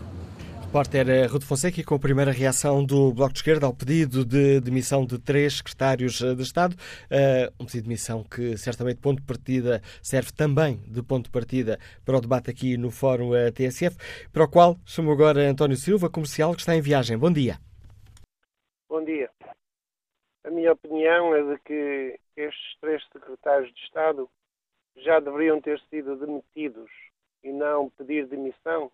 Repórter 0.70 1.10
eh, 1.10 1.26
Ruto 1.26 1.44
Fonseca 1.46 1.82
com 1.82 1.96
a 1.96 1.98
primeira 1.98 2.30
reação 2.30 2.84
do 2.84 3.12
Bloco 3.12 3.32
de 3.32 3.40
Esquerda 3.40 3.66
ao 3.66 3.74
pedido 3.74 4.24
de 4.24 4.60
demissão 4.60 5.04
de 5.04 5.18
três 5.18 5.54
secretários 5.54 6.22
eh, 6.22 6.32
de 6.32 6.42
Estado. 6.42 6.76
Uh, 7.10 7.52
um 7.58 7.66
pedido 7.66 7.82
de 7.82 7.88
demissão 7.88 8.22
que 8.22 8.56
certamente 8.56 9.00
ponto 9.00 9.20
de 9.20 9.26
partida 9.26 9.80
serve 10.00 10.30
também 10.30 10.76
de 10.86 11.02
ponto 11.02 11.24
de 11.24 11.30
partida 11.32 11.76
para 12.04 12.16
o 12.16 12.20
debate 12.20 12.50
aqui 12.50 12.76
no 12.76 12.92
Fórum 12.92 13.30
TSF, 13.52 13.96
para 14.32 14.44
o 14.44 14.48
qual 14.48 14.76
chamo 14.86 15.10
agora 15.10 15.50
António 15.50 15.76
Silva, 15.76 16.08
comercial, 16.08 16.54
que 16.54 16.60
está 16.60 16.76
em 16.76 16.80
viagem. 16.80 17.18
Bom 17.18 17.32
dia. 17.32 17.58
Bom 18.88 19.04
dia. 19.04 19.28
A 20.44 20.50
minha 20.50 20.70
opinião 20.72 21.34
é 21.34 21.42
de 21.42 21.60
que 21.64 22.16
estes 22.36 22.78
três 22.80 23.02
secretários 23.12 23.74
de 23.74 23.80
Estado 23.80 24.30
já 25.02 25.20
deveriam 25.20 25.60
ter 25.60 25.80
sido 25.90 26.16
demitidos 26.16 26.90
e 27.42 27.52
não 27.52 27.90
pedir 27.90 28.26
demissão 28.26 28.90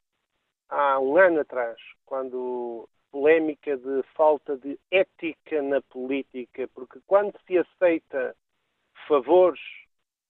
há 0.68 0.98
um 0.98 1.16
ano 1.16 1.40
atrás, 1.40 1.78
quando 2.04 2.88
polémica 3.10 3.76
de 3.76 4.02
falta 4.14 4.56
de 4.56 4.78
ética 4.90 5.62
na 5.62 5.80
política, 5.82 6.68
porque 6.74 7.00
quando 7.06 7.32
se 7.46 7.58
aceita 7.58 8.36
favores 9.08 9.60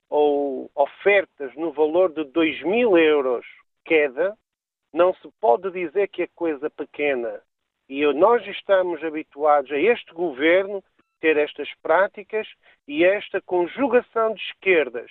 ou 0.08 0.70
ofertas 0.74 1.54
no 1.56 1.72
valor 1.72 2.12
de 2.12 2.24
2 2.24 2.62
mil 2.62 2.96
euros 2.96 3.46
queda, 3.84 4.36
não 4.92 5.14
se 5.14 5.28
pode 5.40 5.70
dizer 5.70 6.08
que 6.08 6.22
é 6.22 6.28
coisa 6.28 6.70
pequena. 6.70 7.42
E 7.88 8.04
nós 8.14 8.46
estamos 8.46 9.02
habituados 9.02 9.70
a 9.70 9.78
este 9.78 10.12
governo 10.12 10.82
ter 11.20 11.36
estas 11.36 11.68
práticas 11.82 12.46
e 12.86 13.04
esta 13.04 13.40
conjugação 13.40 14.34
de 14.34 14.40
esquerdas 14.42 15.10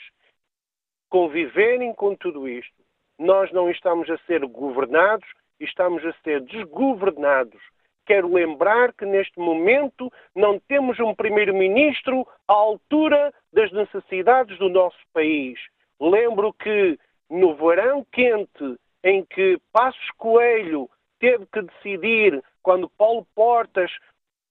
conviverem 1.09 1.93
com 1.93 2.15
tudo 2.15 2.47
isto 2.47 2.85
nós 3.17 3.51
não 3.51 3.69
estamos 3.69 4.09
a 4.09 4.17
ser 4.19 4.45
governados, 4.45 5.27
estamos 5.59 6.05
a 6.05 6.13
ser 6.23 6.41
desgovernados. 6.41 7.61
Quero 8.05 8.31
lembrar 8.31 8.93
que 8.93 9.05
neste 9.05 9.39
momento 9.39 10.11
não 10.35 10.59
temos 10.59 10.99
um 10.99 11.15
primeiro-ministro 11.15 12.27
à 12.47 12.53
altura 12.53 13.33
das 13.51 13.71
necessidades 13.71 14.57
do 14.59 14.69
nosso 14.69 14.99
país. 15.13 15.57
Lembro 15.99 16.53
que 16.53 16.99
no 17.29 17.55
verão 17.55 18.05
quente, 18.11 18.77
em 19.03 19.25
que 19.25 19.57
Passos 19.71 20.11
Coelho 20.17 20.89
teve 21.19 21.45
que 21.47 21.61
decidir, 21.61 22.43
quando 22.61 22.89
Paulo 22.89 23.25
Portas 23.33 23.91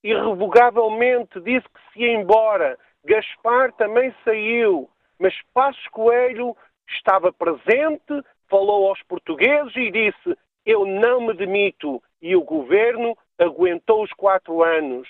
irrevogavelmente 0.03 1.41
disse 1.41 1.67
que 1.69 1.93
se 1.93 2.01
ia 2.01 2.15
embora, 2.15 2.77
Gaspar 3.05 3.73
também 3.75 4.13
saiu, 4.25 4.89
mas 5.19 5.35
Passos 5.53 5.87
Coelho 5.89 6.57
estava 6.89 7.33
presente, 7.33 8.23
falou 8.49 8.89
aos 8.89 9.03
portugueses 9.03 9.75
e 9.77 9.91
disse: 9.91 10.39
Eu 10.65 10.85
não 10.85 11.27
me 11.27 11.35
demito. 11.35 12.03
E 12.21 12.35
o 12.35 12.43
governo 12.43 13.17
aguentou 13.39 14.03
os 14.03 14.13
quatro 14.13 14.63
anos. 14.63 15.09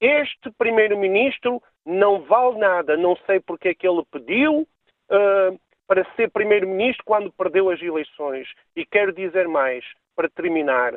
Este 0.00 0.50
primeiro-ministro 0.58 1.62
não 1.84 2.22
vale 2.22 2.58
nada. 2.58 2.96
Não 2.96 3.16
sei 3.26 3.40
porque 3.40 3.68
é 3.68 3.74
que 3.74 3.86
ele 3.86 4.02
pediu 4.10 4.60
uh, 4.62 5.60
para 5.86 6.04
ser 6.16 6.30
primeiro-ministro 6.30 7.04
quando 7.04 7.32
perdeu 7.32 7.70
as 7.70 7.80
eleições. 7.80 8.48
E 8.74 8.84
quero 8.86 9.12
dizer 9.12 9.48
mais, 9.48 9.84
para 10.16 10.28
terminar. 10.28 10.94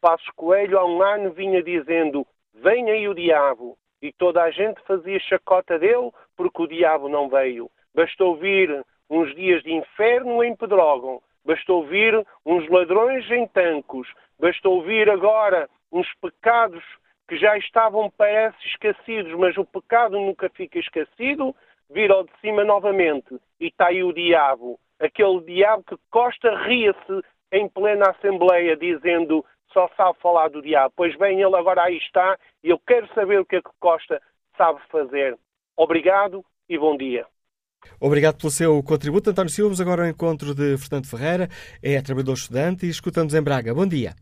Passos 0.00 0.28
Coelho 0.34 0.78
há 0.78 0.84
um 0.86 1.02
ano 1.02 1.32
vinha 1.32 1.62
dizendo: 1.62 2.26
Vem 2.54 2.90
aí 2.90 3.08
o 3.08 3.14
diabo. 3.14 3.76
E 4.02 4.10
toda 4.12 4.42
a 4.42 4.50
gente 4.50 4.80
fazia 4.86 5.20
chacota 5.20 5.78
dele 5.78 6.10
porque 6.34 6.62
o 6.62 6.66
diabo 6.66 7.08
não 7.08 7.28
veio. 7.28 7.70
Bastou 7.94 8.36
vir 8.36 8.84
uns 9.08 9.34
dias 9.34 9.62
de 9.62 9.72
inferno 9.72 10.42
em 10.42 10.54
Pedrógão 10.54 11.20
basta 11.44 11.72
ouvir 11.72 12.26
uns 12.44 12.68
ladrões 12.68 13.28
em 13.30 13.46
tancos, 13.48 14.08
basta 14.38 14.68
ouvir 14.68 15.08
agora 15.10 15.68
uns 15.92 16.06
pecados 16.20 16.82
que 17.28 17.36
já 17.36 17.56
estavam, 17.58 18.10
parece, 18.10 18.56
esquecidos, 18.66 19.32
mas 19.38 19.56
o 19.56 19.64
pecado 19.64 20.18
nunca 20.18 20.48
fica 20.50 20.78
esquecido, 20.78 21.54
vir 21.88 22.10
ao 22.10 22.24
de 22.24 22.30
cima 22.40 22.64
novamente 22.64 23.36
e 23.58 23.66
está 23.66 23.88
aí 23.88 24.02
o 24.02 24.12
diabo, 24.12 24.78
aquele 24.98 25.40
diabo 25.40 25.84
que 25.84 25.96
Costa 26.10 26.56
ria-se 26.64 27.22
em 27.52 27.68
plena 27.68 28.10
Assembleia 28.10 28.76
dizendo 28.76 29.44
só 29.72 29.88
sabe 29.96 30.18
falar 30.20 30.50
do 30.50 30.62
diabo. 30.62 30.92
Pois 30.96 31.16
bem, 31.16 31.40
ele 31.40 31.56
agora 31.56 31.84
aí 31.84 31.96
está 31.96 32.36
e 32.62 32.70
eu 32.70 32.78
quero 32.78 33.12
saber 33.14 33.40
o 33.40 33.44
que 33.44 33.56
é 33.56 33.62
que 33.62 33.70
Costa 33.78 34.20
sabe 34.56 34.80
fazer. 34.88 35.36
Obrigado 35.76 36.44
e 36.68 36.76
bom 36.76 36.96
dia. 36.96 37.26
Obrigado 38.00 38.38
pelo 38.38 38.50
seu 38.50 38.82
contributo. 38.82 39.30
António 39.30 39.50
Silva, 39.50 39.68
vamos 39.68 39.80
agora 39.80 40.02
ao 40.02 40.08
encontro 40.08 40.54
de 40.54 40.76
Fernando 40.78 41.06
Ferreira, 41.06 41.48
é 41.82 42.00
trabalhador 42.00 42.34
estudante 42.34 42.86
e 42.86 42.88
escuta-nos 42.90 43.34
em 43.34 43.42
Braga. 43.42 43.74
Bom 43.74 43.86
dia. 43.86 44.14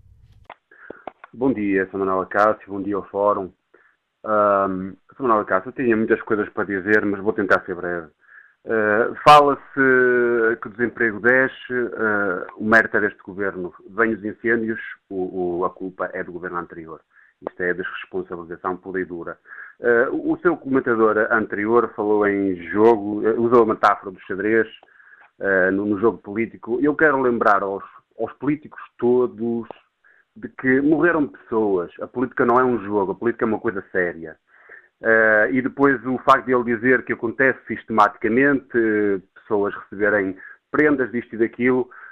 Bom 1.33 1.53
dia, 1.53 1.87
Sr. 1.87 1.99
Manuel 1.99 2.23
Acácio, 2.23 2.65
bom 2.67 2.83
dia 2.83 2.97
ao 2.97 3.05
Fórum. 3.09 3.53
Um, 4.25 4.97
Acácio, 5.41 5.69
eu 5.69 5.73
tinha 5.73 5.97
muitas 5.97 6.21
coisas 6.23 6.49
para 6.49 6.65
dizer, 6.65 7.05
mas 7.05 7.21
vou 7.21 7.33
tentar 7.33 7.65
ser 7.65 7.75
breve. 7.75 8.09
Uh, 8.65 9.15
Fala-se 9.25 10.57
que 10.61 10.69
o 10.69 10.71
desemprego 10.71 11.21
desce, 11.21 11.73
uh, 11.73 12.47
o 12.57 12.65
mérito 12.65 12.97
é 12.97 13.01
deste 13.01 13.23
governo. 13.23 13.73
Vêm 13.91 14.15
os 14.15 14.25
incêndios, 14.25 14.81
o, 15.09 15.61
o, 15.61 15.65
a 15.65 15.71
culpa 15.71 16.11
é 16.13 16.25
do 16.25 16.33
governo 16.33 16.59
anterior. 16.59 17.01
Isto 17.47 17.63
é 17.63 17.75
desresponsabilização 17.75 18.77
pura 18.77 19.01
e 19.01 19.05
dura. 19.05 19.39
Uh, 19.81 20.33
o 20.33 20.39
seu 20.39 20.57
comentador 20.57 21.17
anterior 21.31 21.93
falou 21.95 22.27
em 22.27 22.57
jogo, 22.71 23.21
uh, 23.21 23.41
usou 23.41 23.63
a 23.63 23.67
metáfora 23.67 24.11
do 24.11 24.21
xadrez 24.21 24.67
uh, 25.39 25.71
no, 25.71 25.87
no, 25.87 26.01
jogo 26.01 26.19
político. 26.19 26.81
Eu 26.83 26.97
quero 26.97 27.21
lembrar 27.21 27.63
aos, 27.63 27.85
aos 28.19 28.33
políticos 28.35 28.81
todos 28.99 29.69
de 30.35 30.49
que 30.49 30.81
morreram 30.81 31.29
pessoas. 31.29 31.93
A 32.01 32.09
política 32.09 32.45
não 32.45 32.59
é 32.59 32.65
um 32.65 32.83
jogo, 32.85 33.13
a 33.13 33.15
política 33.15 33.45
é 33.45 33.49
uma 33.49 33.61
coisa 33.61 33.85
séria. 33.93 34.37
e 35.53 35.63
depois 35.63 36.05
o 36.07 36.19
facto 36.19 36.47
de 36.47 36.53
ele 36.53 36.77
dizer 36.77 37.05
que 37.05 37.13
acontece 37.13 37.59
sistematicamente, 37.67 38.69
pessoas 39.35 39.75
receberem 39.75 40.37
prendas 40.71 41.11
disto 41.11 41.35
e 41.35 41.39
daquilo, 41.39 41.89
Uh, 41.89 42.08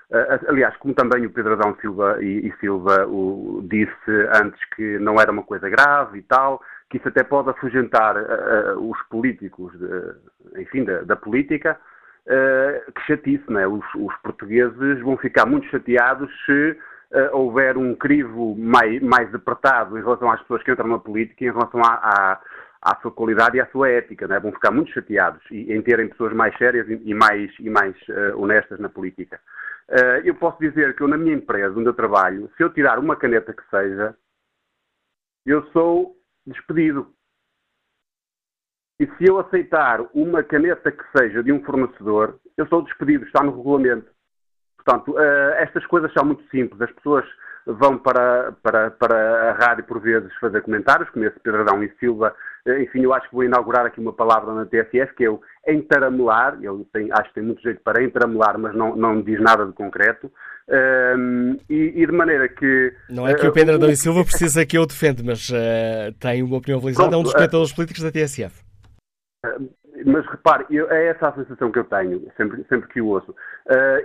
aliás, 0.48 0.76
como 0.76 0.94
também 0.94 1.26
o 1.26 1.30
Pedro 1.30 1.54
Adão 1.54 1.76
Silva 1.80 2.22
e, 2.22 2.46
e 2.46 2.52
Silva 2.60 3.06
o, 3.06 3.60
disse 3.68 4.10
antes 4.40 4.62
que 4.76 4.98
não 4.98 5.20
era 5.20 5.32
uma 5.32 5.42
coisa 5.42 5.68
grave 5.68 6.18
e 6.18 6.22
tal, 6.22 6.62
que 6.88 6.98
isso 6.98 7.08
até 7.08 7.24
pode 7.24 7.50
afugentar 7.50 8.16
uh, 8.16 8.90
os 8.90 9.00
políticos, 9.08 9.72
de, 9.78 10.60
enfim, 10.62 10.84
da, 10.84 11.02
da 11.02 11.16
política, 11.16 11.78
uh, 12.26 12.92
que 12.92 13.02
chatice, 13.06 13.44
não 13.48 13.60
é? 13.60 13.66
Os, 13.66 13.84
os, 13.96 14.14
portugueses 14.22 15.00
vão 15.02 15.16
ficar 15.16 15.46
muito 15.46 15.66
chateados 15.68 16.30
se 16.44 16.78
houver 17.32 17.78
um 17.78 17.94
crivo 17.94 18.56
mais, 18.58 19.00
mais 19.00 19.32
apertado 19.32 19.96
em 19.96 20.02
relação 20.02 20.28
às 20.28 20.40
pessoas 20.40 20.62
que 20.64 20.72
entram 20.72 20.88
na 20.88 20.98
política 20.98 21.44
e 21.44 21.46
em 21.46 21.52
relação 21.52 21.80
à, 21.80 21.94
à, 21.94 22.40
à 22.92 22.96
sua 23.02 23.10
qualidade 23.10 23.56
e 23.56 23.60
à 23.60 23.66
sua 23.66 23.88
ética, 23.90 24.28
não 24.28 24.36
é? 24.36 24.40
Vão 24.40 24.52
ficar 24.52 24.70
muito 24.70 24.92
chateados 24.92 25.42
e, 25.50 25.72
em 25.72 25.82
terem 25.82 26.08
pessoas 26.08 26.32
mais 26.32 26.56
sérias 26.56 26.88
e, 26.88 27.00
e 27.04 27.14
mais, 27.14 27.52
e 27.58 27.68
mais 27.68 27.96
honestas 28.36 28.78
na 28.78 28.88
política. 28.88 29.40
Uh, 29.88 30.18
eu 30.24 30.34
posso 30.34 30.58
dizer 30.58 30.96
que 30.96 31.02
eu, 31.02 31.08
na 31.08 31.16
minha 31.16 31.34
empresa, 31.34 31.78
onde 31.78 31.88
eu 31.88 31.94
trabalho, 31.94 32.50
se 32.56 32.62
eu 32.62 32.72
tirar 32.72 32.98
uma 32.98 33.14
caneta 33.14 33.52
que 33.52 33.62
seja, 33.70 34.16
eu 35.44 35.64
sou 35.70 36.16
despedido. 36.44 37.14
E 38.98 39.06
se 39.06 39.28
eu 39.28 39.38
aceitar 39.38 40.00
uma 40.12 40.42
caneta 40.42 40.90
que 40.90 41.04
seja 41.16 41.42
de 41.42 41.52
um 41.52 41.62
fornecedor, 41.62 42.40
eu 42.56 42.66
sou 42.66 42.82
despedido, 42.82 43.24
está 43.26 43.44
no 43.44 43.56
regulamento. 43.56 44.10
Portanto, 44.76 45.12
uh, 45.12 45.52
estas 45.56 45.86
coisas 45.86 46.12
são 46.12 46.24
muito 46.24 46.42
simples. 46.48 46.80
As 46.80 46.90
pessoas 46.92 47.24
vão 47.66 47.98
para, 47.98 48.52
para, 48.62 48.90
para 48.92 49.50
a 49.50 49.52
rádio 49.54 49.84
por 49.84 50.00
vezes 50.00 50.32
fazer 50.40 50.62
comentários, 50.62 51.10
como 51.10 51.24
esse 51.24 51.38
Pedro 51.40 51.62
Adão 51.62 51.82
e 51.82 51.90
Silva. 51.98 52.34
Eh, 52.64 52.82
enfim, 52.82 53.02
eu 53.02 53.12
acho 53.12 53.28
que 53.28 53.34
vou 53.34 53.44
inaugurar 53.44 53.84
aqui 53.84 54.00
uma 54.00 54.12
palavra 54.12 54.54
na 54.54 54.64
TSF, 54.64 55.14
que 55.16 55.24
é 55.24 55.30
o 55.30 55.40
entaramelar. 55.66 56.58
Eu 56.62 56.86
tenho, 56.92 57.12
acho 57.12 57.28
que 57.28 57.34
tem 57.34 57.42
muito 57.42 57.60
jeito 57.60 57.80
para 57.82 58.02
entaramelar, 58.02 58.56
mas 58.58 58.74
não, 58.74 58.94
não 58.94 59.20
diz 59.20 59.40
nada 59.40 59.66
de 59.66 59.72
concreto. 59.72 60.30
Um, 60.68 60.74
ehm, 60.74 61.56
e, 61.68 62.02
e, 62.02 62.06
de 62.06 62.12
maneira 62.12 62.48
que. 62.48 62.92
Não 63.10 63.26
é 63.26 63.34
que 63.34 63.46
o 63.46 63.52
Pedro 63.52 63.74
Adão 63.74 63.90
e 63.90 63.96
Silva 63.96 64.24
precisa 64.24 64.64
que 64.64 64.78
eu 64.78 64.86
defenda, 64.86 65.22
mas 65.24 65.48
uh, 65.50 66.12
tem 66.20 66.42
uma 66.42 66.56
opinião 66.56 66.78
valorizada, 66.78 67.14
é 67.14 67.18
um 67.18 67.22
dos 67.22 67.32
comentadores 67.32 67.72
uh, 67.72 67.76
políticos 67.76 68.02
da 68.02 68.12
TSF. 68.12 68.64
mas 70.04 70.26
repare, 70.26 70.66
eu, 70.70 70.90
é 70.90 71.08
essa 71.08 71.28
a 71.28 71.34
sensação 71.34 71.70
que 71.70 71.78
eu 71.78 71.84
tenho, 71.84 72.28
sempre, 72.36 72.64
sempre 72.68 72.88
que 72.88 73.00
o 73.00 73.06
ouço. 73.06 73.34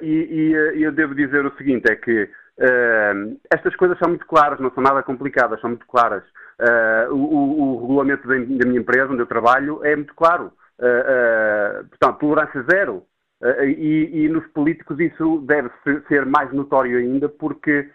E, 0.01 0.53
e 0.75 0.83
eu 0.83 0.91
devo 0.91 1.15
dizer 1.15 1.45
o 1.45 1.55
seguinte: 1.57 1.91
é 1.91 1.95
que 1.95 2.29
uh, 2.61 3.39
estas 3.51 3.75
coisas 3.75 3.97
são 3.99 4.09
muito 4.09 4.25
claras, 4.25 4.59
não 4.59 4.71
são 4.71 4.83
nada 4.83 5.03
complicadas, 5.03 5.59
são 5.59 5.71
muito 5.71 5.85
claras. 5.87 6.23
Uh, 6.59 7.13
o, 7.13 7.61
o, 7.61 7.81
regulamento 7.81 8.27
da, 8.27 8.35
da, 8.35 8.65
minha 8.67 8.79
empresa, 8.79 9.11
onde 9.11 9.21
eu 9.21 9.27
trabalho, 9.27 9.83
é 9.83 9.95
muito 9.95 10.13
claro. 10.15 10.51
portanto, 11.89 12.19
tolerância 12.19 12.63
zero. 12.69 13.03
E, 13.63 14.25
e, 14.25 14.29
nos 14.29 14.45
políticos 14.49 14.99
isso 14.99 15.43
deve 15.47 15.71
ser 16.07 16.27
mais 16.27 16.53
notório 16.53 16.99
ainda, 16.99 17.27
porque, 17.27 17.89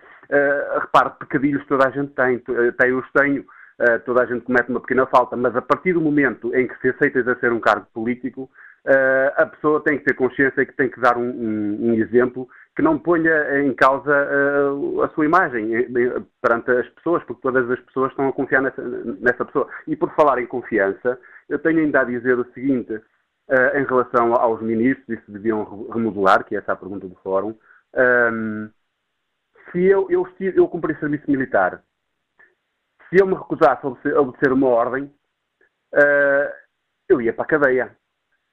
repare, 0.80 1.10
pecadilhos 1.20 1.64
toda 1.68 1.86
a 1.86 1.90
gente 1.90 2.12
tem, 2.14 2.42
tem 2.76 2.92
os 2.92 3.08
tenho. 3.12 3.44
Uh, 3.78 4.00
toda 4.06 4.22
a 4.22 4.26
gente 4.26 4.40
comete 4.46 4.70
uma 4.70 4.80
pequena 4.80 5.04
falta, 5.04 5.36
mas 5.36 5.54
a 5.54 5.60
partir 5.60 5.92
do 5.92 6.00
momento 6.00 6.54
em 6.54 6.66
que 6.66 6.74
se 6.80 6.88
aceita 6.88 7.18
exercer 7.18 7.52
um 7.52 7.60
cargo 7.60 7.86
político, 7.92 8.48
uh, 8.86 9.32
a 9.36 9.44
pessoa 9.44 9.82
tem 9.84 9.98
que 9.98 10.04
ter 10.04 10.14
consciência 10.14 10.62
e 10.62 10.66
que 10.66 10.72
tem 10.72 10.88
que 10.88 10.98
dar 10.98 11.18
um, 11.18 11.28
um, 11.28 11.90
um 11.90 11.94
exemplo 11.94 12.48
que 12.76 12.82
não 12.82 12.98
ponha 12.98 13.58
em 13.60 13.74
causa 13.74 14.12
uh, 14.12 15.02
a 15.02 15.08
sua 15.08 15.24
imagem 15.24 15.70
perante 16.42 16.70
as 16.70 16.88
pessoas, 16.90 17.24
porque 17.24 17.40
todas 17.40 17.70
as 17.70 17.80
pessoas 17.80 18.10
estão 18.10 18.28
a 18.28 18.32
confiar 18.32 18.60
nessa, 18.60 18.82
nessa 18.82 19.44
pessoa. 19.46 19.68
E 19.86 19.96
por 19.96 20.14
falar 20.14 20.38
em 20.38 20.46
confiança, 20.46 21.18
eu 21.48 21.58
tenho 21.58 21.80
ainda 21.80 22.02
a 22.02 22.04
dizer 22.04 22.38
o 22.38 22.52
seguinte, 22.52 23.00
em 23.74 23.84
relação 23.84 24.34
aos 24.34 24.60
ministros, 24.60 25.18
se 25.24 25.30
deviam 25.30 25.88
remodelar, 25.90 26.44
que 26.44 26.54
é 26.54 26.58
essa 26.58 26.72
a 26.72 26.76
pergunta 26.76 27.06
do 27.06 27.14
Fórum, 27.22 27.54
um, 27.94 28.68
se 29.72 29.84
eu, 29.84 30.06
eu, 30.10 30.28
eu 30.38 30.68
cumpri 30.68 30.94
serviço 30.98 31.30
militar 31.30 31.80
se 33.08 33.20
eu 33.20 33.26
me 33.26 33.34
recusasse 33.34 33.86
a 33.86 34.20
obedecer 34.20 34.52
uma 34.52 34.68
ordem, 34.68 35.04
uh, 35.94 36.52
eu 37.08 37.20
ia 37.20 37.32
para 37.32 37.44
a 37.44 37.48
cadeia. 37.48 37.96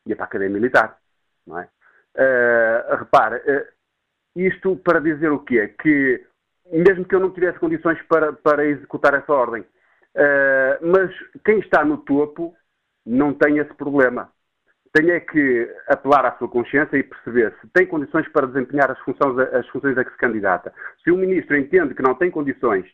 Ia 0.05 0.15
para 0.15 0.25
a 0.25 0.27
cadeia 0.27 0.49
militar. 0.49 0.97
Não 1.45 1.59
é? 1.59 1.69
Uh, 2.15 2.95
repare, 2.97 3.37
uh, 3.37 3.72
isto 4.35 4.75
para 4.77 4.99
dizer 4.99 5.31
o 5.31 5.39
quê? 5.39 5.73
Que 5.81 6.25
mesmo 6.71 7.05
que 7.05 7.15
eu 7.15 7.19
não 7.19 7.31
tivesse 7.31 7.59
condições 7.59 8.01
para, 8.03 8.33
para 8.33 8.65
executar 8.65 9.13
essa 9.13 9.31
ordem, 9.31 9.61
uh, 9.61 10.87
mas 10.87 11.11
quem 11.45 11.59
está 11.59 11.83
no 11.83 11.97
topo 11.97 12.55
não 13.05 13.33
tem 13.33 13.57
esse 13.57 13.73
problema. 13.73 14.29
Tem 14.93 15.09
é 15.09 15.19
que 15.19 15.69
apelar 15.87 16.25
à 16.25 16.37
sua 16.37 16.47
consciência 16.47 16.95
e 16.95 17.03
perceber 17.03 17.53
se 17.59 17.67
tem 17.69 17.85
condições 17.85 18.27
para 18.29 18.45
desempenhar 18.45 18.91
as 18.91 18.99
funções, 18.99 19.39
as 19.53 19.67
funções 19.69 19.97
a 19.97 20.05
que 20.05 20.11
se 20.11 20.17
candidata. 20.17 20.71
Se 21.03 21.11
o 21.11 21.17
ministro 21.17 21.57
entende 21.57 21.95
que 21.95 22.03
não 22.03 22.13
tem 22.13 22.29
condições 22.29 22.85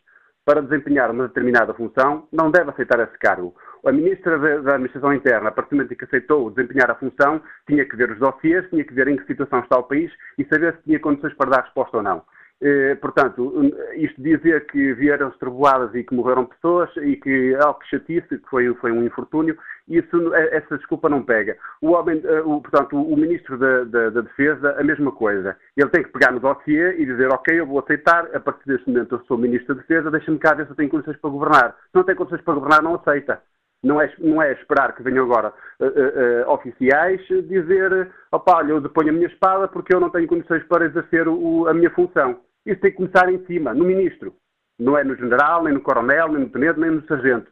para 0.44 0.62
desempenhar 0.62 1.10
uma 1.10 1.28
determinada 1.28 1.74
função, 1.74 2.26
não 2.32 2.50
deve 2.50 2.70
aceitar 2.70 2.98
esse 3.00 3.18
cargo. 3.18 3.54
A 3.84 3.92
Ministra 3.92 4.38
da 4.38 4.74
Administração 4.74 5.14
Interna, 5.14 5.48
a 5.48 5.52
partir 5.52 5.70
do 5.70 5.76
momento 5.76 5.96
que 5.96 6.04
aceitou 6.04 6.50
desempenhar 6.50 6.90
a 6.90 6.94
função, 6.94 7.40
tinha 7.66 7.84
que 7.84 7.96
ver 7.96 8.10
os 8.10 8.18
dossiês, 8.18 8.68
tinha 8.68 8.84
que 8.84 8.92
ver 8.92 9.08
em 9.08 9.16
que 9.16 9.26
situação 9.26 9.60
está 9.60 9.78
o 9.78 9.84
país 9.84 10.12
e 10.38 10.44
saber 10.44 10.74
se 10.76 10.82
tinha 10.82 11.00
condições 11.00 11.34
para 11.34 11.50
dar 11.50 11.62
resposta 11.62 11.96
ou 11.96 12.02
não. 12.02 12.22
Eh, 12.62 12.94
portanto, 12.96 13.72
isto 13.94 14.20
dizer 14.20 14.66
que 14.66 14.92
vieram 14.92 15.28
estreboadas 15.30 15.94
e 15.94 16.04
que 16.04 16.14
morreram 16.14 16.44
pessoas 16.44 16.90
e 16.98 17.16
que, 17.16 17.56
oh, 17.56 17.72
que 17.74 17.88
chatice, 17.88 18.38
que 18.38 18.50
foi, 18.50 18.72
foi 18.74 18.92
um 18.92 19.02
infortúnio, 19.02 19.56
isso, 19.88 20.34
eh, 20.34 20.58
essa 20.58 20.76
desculpa 20.76 21.08
não 21.08 21.22
pega. 21.22 21.56
O, 21.80 21.92
homem, 21.92 22.20
eh, 22.22 22.42
o, 22.42 22.60
portanto, 22.60 23.00
o 23.00 23.16
Ministro 23.16 23.56
da, 23.56 23.84
da, 23.84 24.10
da, 24.10 24.20
Defesa, 24.20 24.76
a 24.78 24.84
mesma 24.84 25.10
coisa. 25.10 25.56
Ele 25.74 25.88
tem 25.88 26.02
que 26.02 26.12
pegar 26.12 26.32
no 26.32 26.40
dossiê 26.40 27.00
e 27.00 27.06
dizer, 27.06 27.32
ok, 27.32 27.58
eu 27.58 27.66
vou 27.66 27.78
aceitar, 27.78 28.28
a 28.36 28.40
partir 28.40 28.66
deste 28.66 28.88
momento 28.88 29.14
eu 29.14 29.24
sou 29.24 29.38
Ministro 29.38 29.74
da 29.74 29.80
Defesa, 29.80 30.10
deixa-me 30.10 30.38
cá 30.38 30.52
ver 30.52 30.66
se 30.66 30.72
eu 30.72 30.76
tenho 30.76 30.90
condições 30.90 31.16
para 31.16 31.30
governar. 31.30 31.70
Se 31.72 31.94
não 31.94 32.04
tem 32.04 32.14
condições 32.14 32.42
para 32.42 32.54
governar, 32.54 32.82
não 32.82 32.96
aceita. 32.96 33.40
Não 33.82 33.98
é, 33.98 34.12
não 34.18 34.42
é 34.42 34.52
esperar 34.52 34.94
que 34.94 35.02
venham 35.02 35.24
agora 35.24 35.54
uh, 35.80 35.86
uh, 35.86 36.50
oficiais 36.52 37.18
dizer, 37.48 38.12
opá, 38.30 38.58
olha, 38.58 38.72
eu 38.72 38.80
deponho 38.82 39.08
a 39.08 39.12
minha 39.12 39.26
espada 39.26 39.68
porque 39.68 39.94
eu 39.94 39.98
não 39.98 40.10
tenho 40.10 40.28
condições 40.28 40.62
para 40.64 40.84
exercer 40.84 41.26
o, 41.26 41.66
a 41.66 41.72
minha 41.72 41.88
função. 41.88 42.38
Isso 42.66 42.80
tem 42.80 42.90
que 42.90 42.96
começar 42.96 43.32
em 43.32 43.44
cima, 43.46 43.74
no 43.74 43.84
ministro. 43.84 44.34
Não 44.78 44.96
é 44.96 45.04
no 45.04 45.16
general, 45.16 45.64
nem 45.64 45.74
no 45.74 45.80
coronel, 45.80 46.28
nem 46.28 46.44
no 46.44 46.50
tenente, 46.50 46.80
nem 46.80 46.90
no 46.90 47.06
sargento. 47.06 47.50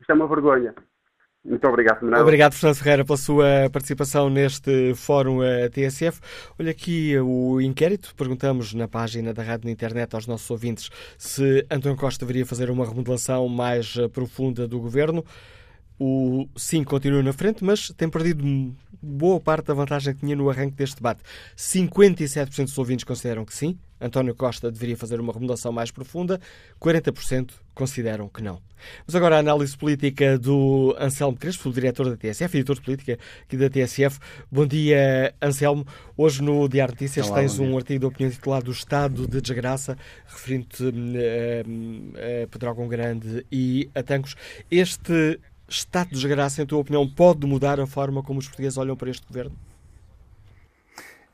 Isto 0.00 0.10
é 0.10 0.14
uma 0.14 0.28
vergonha. 0.28 0.74
Muito 1.44 1.66
obrigado, 1.66 2.02
Manuel. 2.02 2.22
Obrigado, 2.22 2.52
Fernando 2.52 2.76
Ferreira, 2.76 3.04
pela 3.04 3.16
sua 3.16 3.46
participação 3.72 4.28
neste 4.28 4.94
fórum 4.94 5.42
eh, 5.42 5.68
TSF. 5.68 6.20
Olha 6.58 6.70
aqui 6.70 7.18
o 7.18 7.60
inquérito. 7.60 8.14
Perguntamos 8.16 8.74
na 8.74 8.86
página 8.86 9.32
da 9.32 9.42
rádio 9.42 9.66
na 9.66 9.72
internet 9.72 10.14
aos 10.14 10.26
nossos 10.26 10.50
ouvintes 10.50 10.90
se 11.16 11.64
António 11.70 11.96
Costa 11.96 12.26
deveria 12.26 12.44
fazer 12.44 12.70
uma 12.70 12.84
remodelação 12.84 13.48
mais 13.48 13.96
eh, 13.96 14.08
profunda 14.08 14.68
do 14.68 14.78
governo. 14.78 15.24
O 15.98 16.46
sim 16.54 16.84
continua 16.84 17.22
na 17.22 17.32
frente, 17.32 17.64
mas 17.64 17.88
tem 17.96 18.10
perdido 18.10 18.44
boa 19.00 19.40
parte 19.40 19.66
da 19.66 19.74
vantagem 19.74 20.14
que 20.14 20.20
tinha 20.20 20.36
no 20.36 20.50
arranque 20.50 20.76
deste 20.76 20.96
debate. 20.96 21.22
57% 21.56 22.64
dos 22.64 22.78
ouvintes 22.78 23.04
consideram 23.04 23.44
que 23.44 23.54
sim, 23.54 23.78
António 24.00 24.34
Costa 24.34 24.70
deveria 24.70 24.96
fazer 24.96 25.20
uma 25.20 25.32
remodelação 25.32 25.72
mais 25.72 25.90
profunda, 25.90 26.40
40% 26.80 27.52
consideram 27.74 28.28
que 28.28 28.42
não. 28.42 28.60
Mas 29.06 29.14
agora 29.14 29.36
a 29.36 29.38
análise 29.38 29.76
política 29.76 30.38
do 30.38 30.94
Anselmo 30.98 31.36
Crespo, 31.36 31.72
diretor 31.72 32.08
da 32.08 32.16
TSF, 32.16 32.56
editor 32.56 32.76
de 32.76 32.82
política 32.82 33.18
aqui 33.42 33.56
da 33.56 33.68
TSF. 33.68 34.18
Bom 34.50 34.66
dia, 34.66 35.34
Anselmo. 35.42 35.86
Hoje 36.16 36.42
no 36.42 36.68
Diário 36.68 36.94
Notícias 36.94 37.26
Olá, 37.26 37.38
tens 37.38 37.58
um 37.58 37.76
artigo 37.76 38.00
de 38.00 38.06
opinião 38.06 38.30
titulado 38.30 38.70
O 38.70 38.74
Estado 38.74 39.26
de 39.26 39.40
Desgraça, 39.40 39.96
referindo-te 40.26 40.84
a, 40.84 42.20
eh, 42.20 42.42
a 42.44 42.46
Pedrógão 42.48 42.88
Grande 42.88 43.44
e 43.50 43.90
a 43.94 44.02
Tancos. 44.02 44.36
Este 44.70 45.40
estado 45.68 46.08
de 46.08 46.14
desgraça, 46.14 46.62
em 46.62 46.66
tua 46.66 46.78
opinião, 46.78 47.06
pode 47.08 47.46
mudar 47.46 47.78
a 47.78 47.86
forma 47.86 48.22
como 48.22 48.38
os 48.38 48.46
portugueses 48.46 48.78
olham 48.78 48.96
para 48.96 49.10
este 49.10 49.26
governo? 49.26 49.67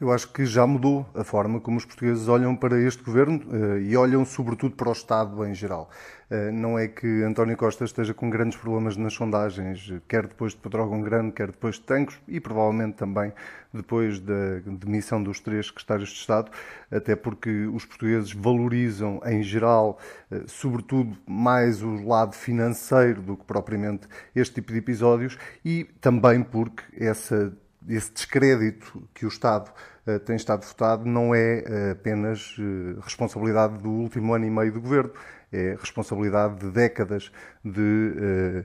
Eu 0.01 0.11
acho 0.11 0.33
que 0.33 0.45
já 0.45 0.67
mudou 0.67 1.07
a 1.15 1.23
forma 1.23 1.61
como 1.61 1.77
os 1.77 1.85
portugueses 1.85 2.27
olham 2.27 2.57
para 2.57 2.81
este 2.81 3.03
governo 3.03 3.41
eh, 3.53 3.83
e 3.83 3.97
olham 3.97 4.25
sobretudo 4.25 4.75
para 4.75 4.89
o 4.89 4.93
Estado 4.93 5.45
em 5.47 5.55
geral. 5.55 5.89
Eh, 6.29 6.51
não 6.51 6.77
é 6.77 6.89
que 6.89 7.23
António 7.23 7.57
Costa 7.57 7.85
esteja 7.85 8.13
com 8.13 8.29
grandes 8.29 8.59
problemas 8.59 8.97
nas 8.97 9.15
sondagens, 9.15 9.93
quer 10.09 10.27
depois 10.27 10.53
de 10.53 10.59
Pedrógão 10.59 11.01
Grande, 11.01 11.31
quer 11.33 11.47
depois 11.47 11.77
de 11.77 11.83
Tancos 11.83 12.21
e 12.27 12.41
provavelmente 12.41 12.97
também 12.97 13.33
depois 13.73 14.19
da 14.19 14.59
demissão 14.67 15.23
dos 15.23 15.39
três 15.39 15.67
secretários 15.67 16.09
de 16.09 16.17
Estado, 16.17 16.51
até 16.91 17.15
porque 17.15 17.67
os 17.67 17.85
portugueses 17.85 18.33
valorizam 18.33 19.21
em 19.25 19.45
geral, 19.45 19.99
eh, 20.29 20.43
sobretudo, 20.49 21.17
mais 21.25 21.83
o 21.83 22.05
lado 22.05 22.35
financeiro 22.35 23.23
do 23.23 23.37
que 23.37 23.45
propriamente 23.45 24.09
este 24.35 24.57
tipo 24.57 24.73
de 24.73 24.79
episódios 24.79 25.39
e 25.65 25.85
também 26.01 26.43
porque 26.43 26.83
essa 26.97 27.57
esse 27.89 28.13
descrédito 28.13 29.07
que 29.15 29.25
o 29.25 29.29
Estado 29.29 29.71
uh, 30.07 30.19
tem 30.21 30.37
estado 30.37 30.65
votado 30.65 31.05
não 31.05 31.35
é 31.35 31.65
uh, 31.67 31.93
apenas 31.93 32.57
uh, 32.59 33.01
responsabilidade 33.01 33.79
do 33.79 33.91
último 33.91 34.35
ano 34.35 34.47
e 34.47 34.51
meio 34.51 34.73
do 34.73 34.81
governo, 34.81 35.13
é 35.53 35.77
responsabilidade 35.79 36.57
de 36.59 36.71
décadas 36.73 37.31
de 37.65 38.65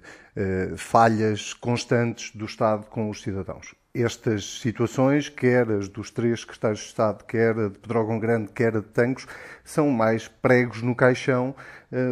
falhas 0.75 1.53
constantes 1.53 2.35
do 2.35 2.45
Estado 2.45 2.87
com 2.87 3.11
os 3.11 3.21
cidadãos. 3.21 3.75
Estas 3.93 4.59
situações, 4.59 5.29
quer 5.29 5.69
as 5.69 5.87
dos 5.87 6.09
três 6.09 6.41
secretários 6.41 6.79
de 6.79 6.87
Estado, 6.87 7.23
quer 7.25 7.55
a 7.59 7.67
de 7.67 7.77
Pedrógão 7.77 8.17
Grande, 8.17 8.51
quer 8.51 8.75
a 8.75 8.79
de 8.79 8.87
Tancos, 8.87 9.27
são 9.63 9.91
mais 9.91 10.27
pregos 10.27 10.81
no 10.81 10.95
caixão 10.95 11.53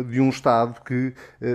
de 0.08 0.22
um 0.22 0.30
Estado 0.30 0.80
que 0.82 1.12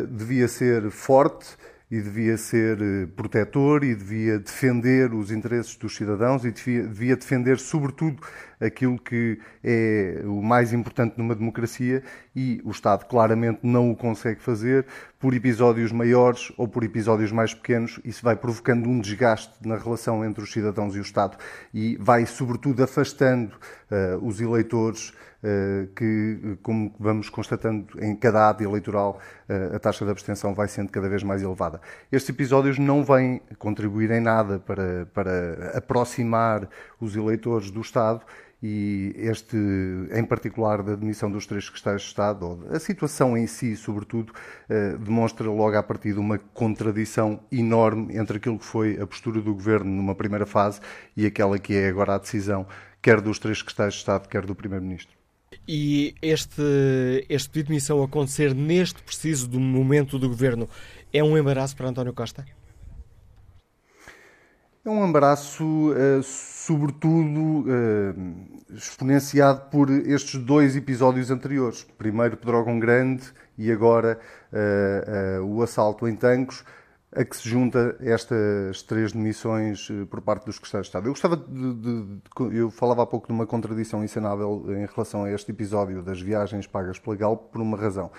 devia 0.09 0.49
ser 0.49 0.91
forte, 0.91 1.57
e 1.93 2.01
devia 2.01 2.39
ser 2.39 2.81
eh, 2.81 3.07
protetor 3.15 3.85
e 3.85 3.95
devia 3.95 4.39
defender 4.39 5.13
os 5.13 5.31
interesses 5.31 5.77
dos 5.77 5.95
cidadãos 5.95 6.43
e 6.43 6.51
devia, 6.51 6.85
devia, 6.85 7.15
defender, 7.15 7.59
sobretudo, 7.59 8.17
aquilo 8.59 8.99
que 8.99 9.39
é 9.63 10.23
o 10.25 10.41
mais 10.41 10.73
importante 10.73 11.19
numa 11.19 11.35
democracia 11.35 12.03
e 12.35 12.63
o 12.65 12.71
Estado 12.71 13.05
claramente 13.05 13.59
não 13.63 13.91
o 13.91 13.97
consegue 13.97 14.41
fazer 14.41 14.87
por 15.21 15.35
episódios 15.35 15.93
maiores 15.93 16.51
ou 16.57 16.67
por 16.67 16.83
episódios 16.83 17.31
mais 17.31 17.53
pequenos. 17.53 18.01
Isso 18.07 18.23
vai 18.25 18.37
provocando 18.37 18.89
um 18.89 18.99
desgaste 18.99 19.53
na 19.63 19.77
relação 19.77 20.25
entre 20.25 20.43
os 20.43 20.51
cidadãos 20.51 20.97
e 20.97 20.99
o 20.99 21.03
Estado 21.03 21.37
e 21.75 21.99
vai, 22.01 22.25
sobretudo, 22.25 22.83
afastando 22.83 23.55
uh, 23.91 24.27
os 24.27 24.41
eleitores 24.41 25.13
que, 25.97 26.57
como 26.63 26.95
vamos 26.99 27.29
constatando 27.29 27.87
em 28.01 28.15
cada 28.15 28.49
ato 28.49 28.63
eleitoral, 28.63 29.19
eh, 29.49 29.73
a 29.75 29.79
taxa 29.79 30.05
de 30.05 30.11
abstenção 30.11 30.55
vai 30.55 30.69
sendo 30.69 30.91
cada 30.91 31.09
vez 31.09 31.23
mais 31.23 31.43
elevada. 31.43 31.81
Estes 32.11 32.31
episódios 32.31 32.79
não 32.79 33.05
vêm 33.05 33.41
contribuir 33.59 34.11
em 34.11 34.21
nada 34.21 34.59
para, 34.61 35.07
para 35.13 35.73
aproximar 35.77 36.69
os 37.01 37.17
eleitores 37.17 37.71
do 37.71 37.81
Estado 37.81 38.25
e 38.63 39.13
este, 39.17 39.57
em 40.13 40.25
particular, 40.25 40.85
da 40.85 40.95
demissão 40.95 41.29
dos 41.29 41.47
três 41.47 41.65
secretários 41.65 42.03
de 42.03 42.09
Estado, 42.09 42.47
ou 42.47 42.67
a 42.71 42.79
situação 42.79 43.37
em 43.37 43.49
si, 43.49 43.75
sobretudo, 43.75 44.33
eh, 44.69 44.97
demonstra 44.97 45.51
logo 45.51 45.77
à 45.77 45.83
partida 45.83 46.21
uma 46.21 46.39
contradição 46.39 47.41
enorme 47.51 48.17
entre 48.17 48.37
aquilo 48.37 48.59
que 48.59 48.65
foi 48.65 49.01
a 49.01 49.07
postura 49.07 49.41
do 49.41 49.53
Governo 49.53 49.91
numa 49.91 50.15
primeira 50.15 50.47
fase 50.47 50.81
e 51.17 51.27
aquela 51.27 51.59
que 51.59 51.75
é 51.75 51.89
agora 51.89 52.15
a 52.15 52.19
decisão, 52.19 52.65
quer 53.03 53.21
dos 53.21 53.41
três 53.41 53.59
secretários 53.59 53.95
de 53.95 54.01
Estado, 54.01 54.29
quer 54.29 54.47
do 54.47 54.55
Primeiro-Ministro. 54.55 55.22
E 55.67 56.15
este, 56.21 56.63
este 57.29 57.49
pedido 57.51 57.69
de 57.69 57.75
missão 57.75 58.03
acontecer 58.03 58.55
neste 58.55 59.03
preciso 59.03 59.49
do 59.49 59.61
momento 59.61 60.19
do 60.19 60.29
governo 60.29 60.69
é 61.13 61.23
um 61.23 61.37
embaraço 61.37 61.77
para 61.77 61.89
António 61.89 62.13
Costa? 62.13 62.45
É 64.85 64.91
um 64.91 65.07
embaraço, 65.07 65.65
uh, 65.65 66.21
sobretudo, 66.25 67.61
uh, 67.61 68.75
exponenciado 68.75 69.71
por 69.71 69.89
estes 69.89 70.41
dois 70.41 70.75
episódios 70.75 71.31
anteriores. 71.31 71.87
Primeiro 71.97 72.37
Pedrógão 72.37 72.81
Grande 72.81 73.23
e 73.57 73.71
agora 73.71 74.19
uh, 74.53 75.45
o 75.45 75.63
assalto 75.63 76.09
em 76.09 76.17
Tancos, 76.17 76.65
a 77.15 77.25
que 77.25 77.37
se 77.37 77.49
junta 77.49 77.97
estas 78.01 78.83
três 78.83 79.13
demissões 79.13 79.89
por 80.11 80.21
parte 80.23 80.47
dos 80.47 80.57
secretários 80.57 80.87
de 80.87 80.89
Estado. 80.89 81.07
Eu 81.07 81.13
gostava 81.13 81.37
de, 81.37 81.75
de, 81.75 82.03
de, 82.05 82.57
Eu 82.57 82.71
falava 82.71 83.03
há 83.03 83.07
pouco 83.07 83.27
de 83.27 83.33
uma 83.33 83.47
contradição 83.47 84.03
insanável 84.03 84.65
em 84.69 84.87
relação 84.87 85.25
a 85.25 85.31
este 85.31 85.51
episódio 85.51 86.03
das 86.03 86.21
viagens 86.21 86.67
pagas 86.67 86.99
pela 86.99 87.15
Galp 87.17 87.53
por 87.53 87.61
uma 87.61 87.77
razão. 87.77 88.11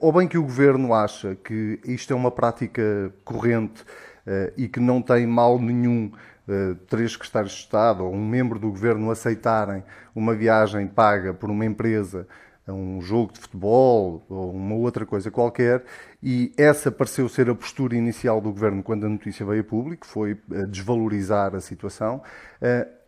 Ou 0.00 0.12
bem 0.12 0.26
que 0.26 0.38
o 0.38 0.42
Governo 0.42 0.92
acha 0.92 1.36
que 1.36 1.78
isto 1.84 2.12
é 2.12 2.16
uma 2.16 2.30
prática 2.30 3.12
corrente 3.24 3.84
eh, 4.26 4.52
e 4.56 4.68
que 4.68 4.80
não 4.80 5.00
tem 5.00 5.26
mal 5.26 5.58
nenhum 5.58 6.10
eh, 6.48 6.74
três 6.88 7.12
secretários 7.12 7.52
de 7.52 7.58
Estado 7.60 8.04
ou 8.04 8.12
um 8.12 8.26
membro 8.26 8.58
do 8.58 8.70
governo 8.70 9.10
aceitarem 9.10 9.84
uma 10.14 10.34
viagem 10.34 10.86
paga 10.88 11.32
por 11.32 11.48
uma 11.48 11.64
empresa 11.64 12.26
a 12.66 12.72
um 12.72 13.00
jogo 13.00 13.32
de 13.32 13.38
futebol 13.40 14.24
ou 14.28 14.52
uma 14.52 14.74
outra 14.74 15.06
coisa 15.06 15.30
qualquer, 15.30 15.84
e 16.26 16.52
essa 16.56 16.90
pareceu 16.90 17.28
ser 17.28 17.48
a 17.48 17.54
postura 17.54 17.94
inicial 17.94 18.40
do 18.40 18.50
governo 18.50 18.82
quando 18.82 19.06
a 19.06 19.08
notícia 19.08 19.46
veio 19.46 19.60
a 19.60 19.64
público, 19.64 20.06
foi 20.06 20.36
eh, 20.52 20.66
desvalorizar 20.66 21.54
a 21.54 21.60
situação 21.60 22.20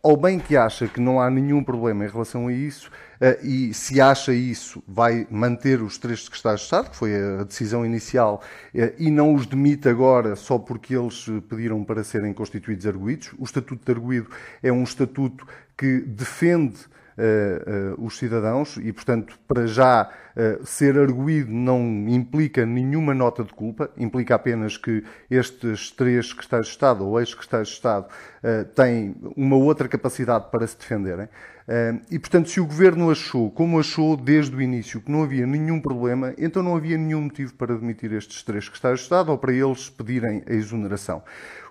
ou 0.03 0.17
bem 0.17 0.39
que 0.39 0.57
acha 0.57 0.87
que 0.87 1.01
não 1.01 1.21
há 1.21 1.29
nenhum 1.29 1.63
problema 1.63 2.05
em 2.05 2.09
relação 2.09 2.47
a 2.47 2.53
isso, 2.53 2.91
eh, 3.21 3.39
e 3.43 3.75
se 3.75 4.01
acha 4.01 4.33
isso, 4.33 4.83
vai 4.87 5.27
manter 5.31 5.83
os 5.83 5.99
três 5.99 6.25
secretários 6.25 6.61
de 6.61 6.67
Estado, 6.67 6.91
que 6.91 6.97
foi 6.97 7.15
a 7.15 7.45
decisão 7.45 7.85
inicial, 7.85 8.41
eh, 8.75 8.95
e 8.99 9.11
não 9.11 9.35
os 9.35 9.47
demite 9.47 9.89
agora 9.89 10.37
só 10.37 10.59
porque 10.59 10.97
eles 10.97 11.27
pediram 11.49 11.83
para 11.85 12.05
serem 12.05 12.33
constituídos 12.33 12.87
arguídos. 12.87 13.33
O 13.39 13.45
Estatuto 13.45 13.85
de 13.85 13.93
Arguído 13.93 14.31
é 14.63 14.73
um 14.73 14.85
estatuto 14.85 15.47
que 15.77 16.01
defende 16.01 16.79
uh, 17.19 18.01
uh, 18.01 18.05
os 18.07 18.17
cidadãos 18.17 18.77
e, 18.77 18.93
portanto, 18.93 19.39
para 19.47 19.67
já 19.67 20.09
uh, 20.09 20.65
ser 20.65 20.97
arguído 20.97 21.51
não 21.51 21.81
implica 22.09 22.65
nenhuma 22.65 23.13
nota 23.13 23.43
de 23.43 23.53
culpa, 23.53 23.91
implica 23.97 24.37
apenas 24.37 24.77
que 24.77 25.03
estes 25.29 25.91
três 25.91 26.29
secretários 26.29 26.69
de 26.69 26.73
Estado 26.75 27.05
ou 27.05 27.19
ex-secretários 27.19 27.69
de 27.69 27.75
Estado 27.75 28.07
têm 28.75 29.17
uma 29.37 29.57
outra 29.57 29.89
capacidade 29.89 30.47
para 30.51 30.65
se 30.65 30.79
defenderem. 30.79 31.29
E, 32.09 32.19
portanto, 32.19 32.49
se 32.49 32.61
o 32.61 32.67
Governo 32.67 33.11
achou, 33.11 33.51
como 33.51 33.81
achou 33.81 34.17
desde 34.17 34.55
o 34.55 34.63
início, 34.63 35.01
que 35.01 35.11
não 35.11 35.25
havia 35.25 35.45
nenhum 35.45 35.81
problema, 35.81 36.33
então 36.39 36.63
não 36.63 36.77
havia 36.77 36.97
nenhum 36.97 37.23
motivo 37.23 37.53
para 37.55 37.77
demitir 37.77 38.13
estes 38.13 38.43
três 38.45 38.65
secretários 38.67 39.01
de 39.01 39.07
Estado 39.07 39.33
ou 39.33 39.39
para 39.39 39.53
eles 39.53 39.91
pedirem 39.91 40.45
a 40.47 40.53
exoneração. 40.53 41.23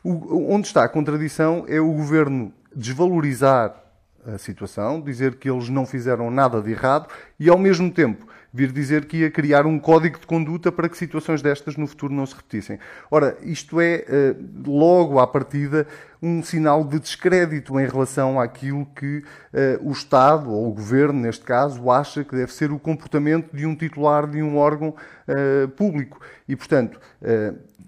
O, 0.03 0.53
onde 0.53 0.67
está 0.67 0.83
a 0.83 0.89
contradição 0.89 1.63
é 1.67 1.79
o 1.79 1.91
Governo 1.93 2.51
desvalorizar 2.75 3.86
a 4.27 4.37
situação, 4.37 5.01
dizer 5.01 5.35
que 5.35 5.49
eles 5.49 5.69
não 5.69 5.85
fizeram 5.85 6.29
nada 6.29 6.61
de 6.61 6.71
errado 6.71 7.07
e, 7.39 7.49
ao 7.49 7.57
mesmo 7.57 7.91
tempo, 7.91 8.27
vir 8.53 8.71
dizer 8.71 9.05
que 9.05 9.17
ia 9.17 9.31
criar 9.31 9.65
um 9.65 9.77
código 9.77 10.19
de 10.19 10.25
conduta 10.25 10.71
para 10.71 10.89
que 10.89 10.97
situações 10.97 11.41
destas 11.41 11.77
no 11.77 11.85
futuro 11.85 12.13
não 12.13 12.25
se 12.25 12.35
repetissem. 12.35 12.79
Ora, 13.11 13.37
isto 13.43 13.79
é, 13.79 14.05
eh, 14.07 14.35
logo 14.65 15.19
à 15.19 15.27
partida, 15.27 15.85
um 16.21 16.41
sinal 16.41 16.83
de 16.83 16.99
descrédito 16.99 17.79
em 17.79 17.87
relação 17.87 18.39
àquilo 18.39 18.85
que 18.95 19.23
eh, 19.53 19.77
o 19.81 19.91
Estado, 19.91 20.51
ou 20.51 20.69
o 20.69 20.73
Governo, 20.73 21.19
neste 21.19 21.45
caso, 21.45 21.91
acha 21.91 22.23
que 22.23 22.35
deve 22.35 22.51
ser 22.51 22.71
o 22.71 22.79
comportamento 22.79 23.55
de 23.55 23.65
um 23.65 23.75
titular 23.75 24.27
de 24.27 24.41
um 24.41 24.57
órgão 24.57 24.95
eh, 25.27 25.67
público. 25.75 26.19
E, 26.47 26.55
portanto, 26.55 26.99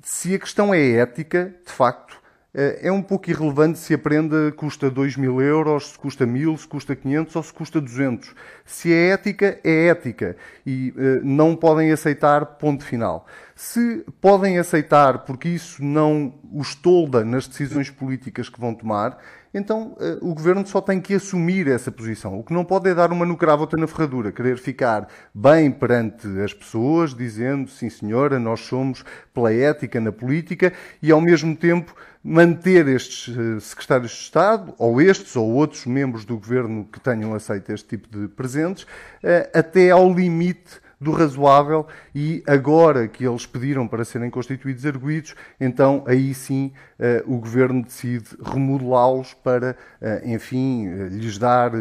se 0.03 0.35
a 0.35 0.39
questão 0.39 0.73
é 0.73 0.91
ética, 0.97 1.53
de 1.65 1.71
facto, 1.71 2.18
é 2.53 2.91
um 2.91 3.01
pouco 3.01 3.29
irrelevante 3.29 3.77
se 3.77 3.93
a 3.93 3.97
prenda 3.97 4.51
custa 4.51 4.89
2 4.89 5.17
mil 5.17 5.39
euros, 5.39 5.89
se 5.91 5.99
custa 5.99 6.25
mil, 6.25 6.57
se 6.57 6.67
custa 6.67 6.95
500 6.95 7.35
ou 7.35 7.43
se 7.43 7.53
custa 7.53 7.79
200. 7.79 8.33
Se 8.69 8.93
é 8.93 9.09
ética, 9.09 9.59
é 9.63 9.87
ética 9.87 10.37
e 10.63 10.93
uh, 10.95 11.25
não 11.25 11.55
podem 11.55 11.91
aceitar, 11.91 12.45
ponto 12.45 12.83
final. 12.83 13.25
Se 13.55 14.05
podem 14.21 14.59
aceitar 14.59 15.25
porque 15.25 15.49
isso 15.49 15.83
não 15.83 16.35
os 16.53 16.75
tolda 16.75 17.25
nas 17.25 17.47
decisões 17.47 17.89
políticas 17.89 18.47
que 18.47 18.59
vão 18.59 18.75
tomar, 18.75 19.17
então 19.53 19.97
eh, 19.99 20.17
o 20.21 20.33
governo 20.33 20.65
só 20.65 20.79
tem 20.79 21.01
que 21.01 21.15
assumir 21.15 21.67
essa 21.67 21.91
posição. 21.91 22.39
O 22.39 22.43
que 22.43 22.53
não 22.53 22.63
pode 22.63 22.89
é 22.89 22.93
dar 22.93 23.11
uma 23.11 23.25
no 23.25 23.35
cravo 23.35 23.61
outra 23.61 23.79
na 23.79 23.87
ferradura, 23.87 24.31
querer 24.31 24.57
ficar 24.57 25.07
bem 25.33 25.71
perante 25.71 26.27
as 26.39 26.53
pessoas, 26.53 27.15
dizendo 27.15 27.69
sim 27.69 27.89
senhora, 27.89 28.39
nós 28.39 28.61
somos 28.61 29.03
pela 29.33 29.51
ética 29.51 29.99
na 29.99 30.11
política 30.11 30.71
e 31.01 31.11
ao 31.11 31.19
mesmo 31.19 31.55
tempo 31.55 31.95
manter 32.23 32.87
estes 32.87 33.35
eh, 33.35 33.59
secretários 33.59 34.11
de 34.11 34.17
Estado, 34.17 34.73
ou 34.77 35.01
estes 35.01 35.35
ou 35.35 35.49
outros 35.51 35.85
membros 35.85 36.25
do 36.25 36.37
governo 36.37 36.87
que 36.91 36.99
tenham 36.99 37.33
aceito 37.33 37.71
este 37.71 37.97
tipo 37.97 38.07
de 38.07 38.27
presença 38.27 38.58
300 38.59 38.87
eh, 39.23 39.49
até 39.53 39.91
ao 39.91 40.13
limite 40.13 40.81
do 40.99 41.11
razoável 41.11 41.87
e 42.13 42.43
agora 42.45 43.07
que 43.07 43.25
eles 43.25 43.45
pediram 43.45 43.87
para 43.87 44.03
serem 44.03 44.29
constituídos 44.29 44.85
arguídos, 44.85 45.33
então 45.59 46.03
aí 46.05 46.33
sim 46.33 46.73
eh, 46.99 47.23
o 47.25 47.37
governo 47.37 47.83
decide 47.83 48.25
remodelá-los 48.43 49.33
para, 49.33 49.77
eh, 50.01 50.21
enfim, 50.25 50.89
lhes 51.09 51.37
dar 51.37 51.71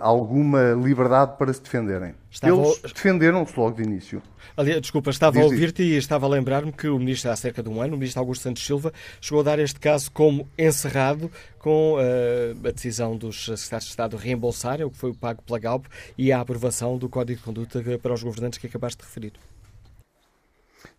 alguma 0.00 0.72
liberdade 0.72 1.36
para 1.38 1.52
se 1.52 1.62
defenderem. 1.62 2.14
Estava... 2.30 2.54
Eles 2.54 2.80
defenderam-se 2.82 3.58
logo 3.58 3.76
de 3.76 3.82
início. 3.82 4.22
Ali, 4.56 4.80
desculpa, 4.80 5.10
estava 5.10 5.38
a 5.38 5.44
ouvir-te 5.44 5.82
e 5.82 5.96
estava 5.96 6.26
a 6.26 6.28
lembrar-me 6.28 6.72
que 6.72 6.88
o 6.88 6.98
ministro, 6.98 7.30
há 7.30 7.36
cerca 7.36 7.62
de 7.62 7.68
um 7.68 7.80
ano, 7.80 7.94
o 7.94 7.96
ministro 7.98 8.20
Augusto 8.20 8.42
Santos 8.42 8.66
Silva, 8.66 8.92
chegou 9.20 9.40
a 9.40 9.44
dar 9.44 9.58
este 9.60 9.78
caso 9.78 10.10
como 10.10 10.48
encerrado 10.58 11.30
com 11.60 11.94
uh, 11.94 12.66
a 12.66 12.70
decisão 12.72 13.16
dos 13.16 13.44
secretários 13.44 13.84
de 13.84 13.90
Estado 13.90 14.16
reembolsarem 14.16 14.84
o 14.84 14.90
que 14.90 14.98
foi 14.98 15.14
pago 15.14 15.42
pela 15.42 15.58
Galp 15.58 15.86
e 16.16 16.32
a 16.32 16.40
aprovação 16.40 16.98
do 16.98 17.08
Código 17.08 17.38
de 17.38 17.44
Conduta 17.44 17.80
para 18.02 18.12
os 18.12 18.22
governantes 18.22 18.58
que 18.58 18.66
acabaste 18.66 18.98
de 18.98 19.06
referir. 19.06 19.32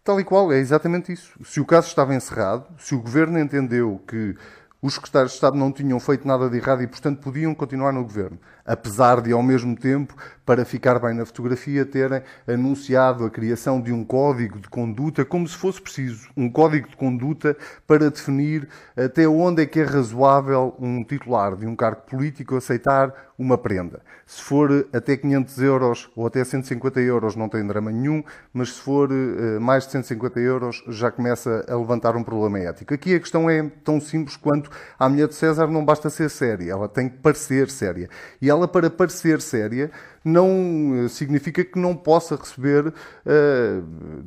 Tal 0.04 0.20
e 0.20 0.24
qual, 0.24 0.52
é 0.54 0.58
exatamente 0.58 1.12
isso. 1.12 1.38
Se 1.44 1.60
o 1.60 1.66
caso 1.66 1.88
estava 1.88 2.16
encerrado, 2.16 2.66
se 2.78 2.96
o 2.96 3.02
governo 3.02 3.38
entendeu 3.38 4.02
que 4.08 4.36
os 4.82 4.94
secretários 4.94 5.32
de 5.32 5.36
Estado 5.36 5.58
não 5.58 5.72
tinham 5.72 6.00
feito 6.00 6.26
nada 6.26 6.50
de 6.50 6.58
errado 6.58 6.82
e, 6.82 6.88
portanto, 6.88 7.20
podiam 7.20 7.54
continuar 7.54 7.92
no 7.92 8.04
governo, 8.04 8.40
apesar 8.70 9.20
de, 9.20 9.32
ao 9.32 9.42
mesmo 9.42 9.76
tempo, 9.76 10.14
para 10.46 10.64
ficar 10.64 11.00
bem 11.00 11.14
na 11.14 11.26
fotografia, 11.26 11.86
terem 11.86 12.24
anunciado 12.48 13.26
a 13.26 13.30
criação 13.30 13.82
de 13.82 13.92
um 13.92 14.04
código 14.04 14.60
de 14.60 14.68
conduta, 14.68 15.26
como 15.26 15.48
se 15.48 15.56
fosse 15.56 15.82
preciso 15.82 16.28
um 16.36 16.50
código 16.50 16.88
de 16.88 16.96
conduta 16.98 17.58
para 17.86 18.10
definir 18.10 18.68
até 18.96 19.28
onde 19.28 19.64
é 19.64 19.66
que 19.66 19.80
é 19.80 19.84
razoável 19.84 20.76
um 20.80 21.04
titular 21.04 21.56
de 21.56 21.68
um 21.68 21.76
cargo 21.76 22.02
político 22.02 22.56
aceitar 22.56 23.30
uma 23.40 23.58
prenda. 23.58 24.02
Se 24.26 24.42
for 24.42 24.86
até 24.92 25.16
500 25.16 25.60
euros 25.60 26.12
ou 26.14 26.28
até 26.28 26.44
150 26.44 27.00
euros, 27.00 27.36
não 27.38 27.48
tem 27.48 27.66
drama 27.66 27.90
nenhum, 27.90 28.22
mas 28.52 28.74
se 28.74 28.82
for 28.82 29.10
uh, 29.10 29.62
mais 29.62 29.86
de 29.86 29.94
150 29.94 30.40
euros, 30.42 30.84
já 30.90 31.10
começa 31.10 31.66
a 31.70 31.76
levantar 31.76 32.18
um 32.18 32.24
problema 32.24 32.60
ético. 32.60 32.94
Aqui 32.94 33.16
a 33.16 33.20
questão 33.20 33.50
é 33.50 33.64
tão 33.84 34.02
simples 34.02 34.36
quanto 34.36 34.70
a 35.00 35.08
mulher 35.08 35.30
de 35.30 35.36
César 35.36 35.68
não 35.68 35.86
basta 35.86 36.10
ser 36.10 36.30
séria, 36.30 36.72
ela 36.72 36.90
tem 36.90 37.08
que 37.08 37.18
parecer 37.20 37.70
séria. 37.70 38.10
E 38.42 38.50
ela, 38.50 38.59
para 38.68 38.90
parecer 38.90 39.42
séria, 39.42 39.92
não 40.24 41.06
eh, 41.06 41.08
significa 41.08 41.64
que 41.64 41.80
não 41.80 41.96
possa 41.96 42.36
receber 42.36 42.88
uh, 42.88 42.94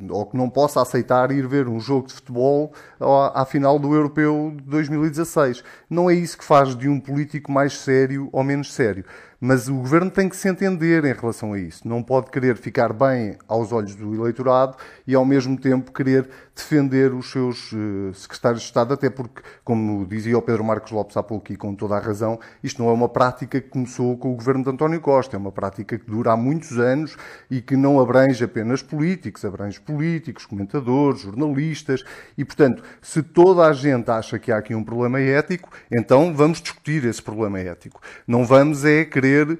ou 0.09 0.25
que 0.25 0.35
não 0.35 0.49
possa 0.49 0.81
aceitar 0.81 1.31
ir 1.31 1.47
ver 1.47 1.67
um 1.67 1.79
jogo 1.79 2.07
de 2.07 2.13
futebol 2.13 2.73
à, 2.99 3.45
final 3.45 3.77
do 3.77 3.93
Europeu 3.93 4.53
de 4.55 4.63
2016. 4.63 5.63
Não 5.89 6.09
é 6.09 6.13
isso 6.13 6.37
que 6.37 6.43
faz 6.43 6.75
de 6.75 6.89
um 6.89 6.99
político 6.99 7.51
mais 7.51 7.77
sério 7.77 8.29
ou 8.31 8.43
menos 8.43 8.73
sério. 8.73 9.05
Mas 9.45 9.67
o 9.67 9.73
governo 9.73 10.09
tem 10.09 10.29
que 10.29 10.37
se 10.37 10.47
entender 10.47 11.03
em 11.03 11.11
relação 11.11 11.51
a 11.51 11.59
isso. 11.59 11.85
Não 11.85 12.01
pode 12.01 12.31
querer 12.31 12.55
ficar 12.55 12.93
bem 12.93 13.37
aos 13.45 13.73
olhos 13.73 13.93
do 13.93 14.15
eleitorado 14.15 14.77
e, 15.05 15.13
ao 15.13 15.25
mesmo 15.25 15.59
tempo, 15.59 15.91
querer 15.91 16.29
defender 16.55 17.13
os 17.13 17.31
seus 17.31 17.71
uh, 17.71 18.13
secretários 18.13 18.61
de 18.61 18.67
Estado, 18.67 18.93
até 18.93 19.09
porque, 19.09 19.41
como 19.63 20.05
dizia 20.05 20.37
o 20.37 20.41
Pedro 20.41 20.63
Marcos 20.63 20.91
Lopes 20.91 21.17
há 21.17 21.23
pouco 21.23 21.51
e 21.51 21.55
com 21.55 21.73
toda 21.73 21.95
a 21.95 21.99
razão, 21.99 22.39
isto 22.63 22.81
não 22.81 22.89
é 22.89 22.93
uma 22.93 23.09
prática 23.09 23.59
que 23.59 23.69
começou 23.69 24.15
com 24.17 24.31
o 24.31 24.35
governo 24.35 24.63
de 24.63 24.69
António 24.69 25.01
Costa, 25.01 25.35
é 25.35 25.39
uma 25.39 25.51
prática 25.51 25.97
que 25.97 26.05
dura 26.05 26.33
há 26.33 26.37
muitos 26.37 26.77
anos 26.77 27.17
e 27.49 27.59
que 27.59 27.75
não 27.75 27.99
abrange 27.99 28.43
apenas 28.43 28.83
políticos, 28.83 29.43
abrange 29.43 29.79
políticos, 29.79 30.45
comentadores, 30.45 31.21
jornalistas 31.21 32.03
e, 32.37 32.45
portanto, 32.45 32.83
se 33.01 33.23
toda 33.23 33.65
a 33.65 33.73
gente 33.73 34.09
acha 34.11 34.37
que 34.37 34.51
há 34.51 34.57
aqui 34.57 34.75
um 34.75 34.83
problema 34.83 35.19
ético, 35.19 35.69
então 35.91 36.33
vamos 36.35 36.61
discutir 36.61 37.03
esse 37.05 37.21
problema 37.21 37.59
ético. 37.59 37.99
Não 38.27 38.45
vamos 38.45 38.85
é 38.85 39.05
querer 39.05 39.47
uh, 39.51 39.59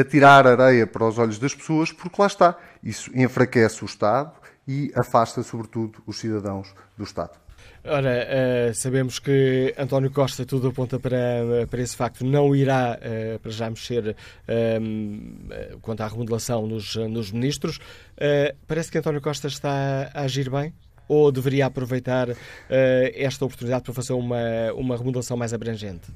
atirar 0.00 0.46
areia 0.46 0.86
para 0.86 1.06
os 1.06 1.18
olhos 1.18 1.38
das 1.38 1.54
pessoas, 1.54 1.92
porque 1.92 2.20
lá 2.20 2.26
está. 2.26 2.56
Isso 2.82 3.10
enfraquece 3.14 3.82
o 3.84 3.86
Estado 3.86 4.41
e 4.66 4.92
afasta, 4.94 5.42
sobretudo, 5.42 6.02
os 6.06 6.18
cidadãos 6.18 6.74
do 6.96 7.04
Estado. 7.04 7.42
Ora, 7.84 8.28
uh, 8.70 8.74
sabemos 8.74 9.18
que 9.18 9.74
António 9.76 10.10
Costa 10.10 10.46
tudo 10.46 10.68
aponta 10.68 11.00
para, 11.00 11.66
para 11.68 11.80
esse 11.82 11.96
facto, 11.96 12.24
não 12.24 12.54
irá 12.54 12.96
uh, 12.96 13.38
para 13.40 13.50
já 13.50 13.68
mexer 13.68 14.10
uh, 14.10 15.78
quanto 15.80 16.00
à 16.00 16.06
remodelação 16.06 16.66
nos, 16.66 16.94
nos 16.94 17.32
ministros. 17.32 17.80
parece 18.68 18.90
que 18.90 18.98
António 18.98 19.20
Costa 19.20 19.48
está 19.48 20.10
a 20.14 20.22
agir 20.22 20.48
bem? 20.50 20.72
ou 21.08 21.30
deveria 21.30 21.66
aproveitar 21.66 22.28
esta 22.70 23.44
oportunidade 23.44 23.82
para 23.82 23.92
fazer 23.92 24.14
uma, 24.14 24.72
uma 24.74 24.96
remodelação 24.96 25.36
mais 25.36 25.52
abrangente? 25.52 26.06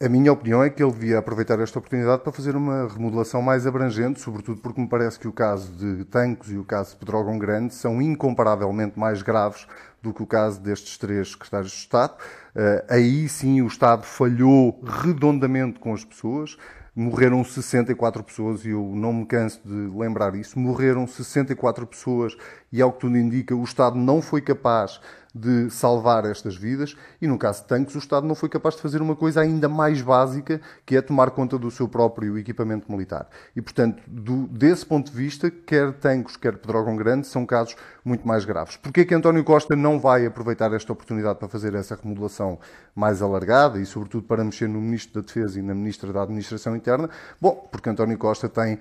A 0.00 0.08
minha 0.08 0.32
opinião 0.32 0.62
é 0.62 0.70
que 0.70 0.80
ele 0.80 0.92
devia 0.92 1.18
aproveitar 1.18 1.58
esta 1.58 1.76
oportunidade 1.76 2.22
para 2.22 2.30
fazer 2.30 2.54
uma 2.54 2.86
remodelação 2.86 3.42
mais 3.42 3.66
abrangente, 3.66 4.20
sobretudo 4.20 4.60
porque 4.60 4.80
me 4.80 4.86
parece 4.86 5.18
que 5.18 5.26
o 5.26 5.32
caso 5.32 5.72
de 5.72 6.04
Tancos 6.04 6.52
e 6.52 6.56
o 6.56 6.62
caso 6.62 6.90
de 6.90 6.98
Pedrógão 6.98 7.36
Grande 7.36 7.74
são 7.74 8.00
incomparavelmente 8.00 8.96
mais 8.96 9.22
graves 9.22 9.66
do 10.00 10.14
que 10.14 10.22
o 10.22 10.26
caso 10.26 10.60
destes 10.60 10.96
três 10.98 11.32
secretários 11.32 11.72
de 11.72 11.78
Estado. 11.78 12.12
Uh, 12.54 12.84
aí 12.88 13.28
sim 13.28 13.60
o 13.60 13.66
Estado 13.66 14.04
falhou 14.04 14.80
redondamente 14.84 15.80
com 15.80 15.92
as 15.92 16.04
pessoas. 16.04 16.56
Morreram 16.94 17.42
64 17.42 18.22
pessoas 18.22 18.64
e 18.64 18.70
eu 18.70 18.92
não 18.94 19.12
me 19.12 19.26
canso 19.26 19.60
de 19.64 19.98
lembrar 19.98 20.36
isso. 20.36 20.60
Morreram 20.60 21.08
64 21.08 21.84
pessoas 21.88 22.36
e, 22.72 22.80
ao 22.80 22.92
que 22.92 23.00
tudo 23.00 23.18
indica, 23.18 23.54
o 23.54 23.64
Estado 23.64 23.96
não 23.96 24.22
foi 24.22 24.42
capaz 24.42 25.00
de 25.38 25.70
salvar 25.70 26.24
estas 26.24 26.56
vidas 26.56 26.96
e, 27.20 27.26
no 27.26 27.38
caso 27.38 27.62
de 27.62 27.68
tanques, 27.68 27.94
o 27.94 27.98
Estado 27.98 28.26
não 28.26 28.34
foi 28.34 28.48
capaz 28.48 28.74
de 28.74 28.82
fazer 28.82 29.00
uma 29.00 29.14
coisa 29.14 29.40
ainda 29.40 29.68
mais 29.68 30.02
básica, 30.02 30.60
que 30.84 30.96
é 30.96 31.02
tomar 31.02 31.30
conta 31.30 31.56
do 31.58 31.70
seu 31.70 31.88
próprio 31.88 32.36
equipamento 32.36 32.90
militar. 32.90 33.28
E, 33.54 33.62
portanto, 33.62 34.02
do, 34.06 34.46
desse 34.48 34.84
ponto 34.84 35.10
de 35.10 35.16
vista, 35.16 35.50
quer 35.50 35.92
tanques, 35.94 36.36
quer 36.36 36.56
Pedrógão 36.56 36.96
Grande, 36.96 37.26
são 37.26 37.46
casos 37.46 37.76
muito 38.04 38.26
mais 38.26 38.44
graves. 38.44 38.76
Porquê 38.76 39.04
que 39.04 39.14
António 39.14 39.44
Costa 39.44 39.76
não 39.76 40.00
vai 40.00 40.26
aproveitar 40.26 40.72
esta 40.72 40.92
oportunidade 40.92 41.38
para 41.38 41.48
fazer 41.48 41.74
essa 41.74 41.94
remodelação 41.94 42.58
mais 42.94 43.22
alargada 43.22 43.78
e, 43.78 43.86
sobretudo, 43.86 44.24
para 44.24 44.42
mexer 44.42 44.68
no 44.68 44.80
Ministro 44.80 45.20
da 45.20 45.26
Defesa 45.26 45.58
e 45.58 45.62
na 45.62 45.74
Ministra 45.74 46.12
da 46.12 46.22
Administração 46.22 46.74
Interna? 46.74 47.08
Bom, 47.40 47.68
porque 47.70 47.88
António 47.88 48.18
Costa 48.18 48.48
tem 48.48 48.74
uh, 48.74 48.78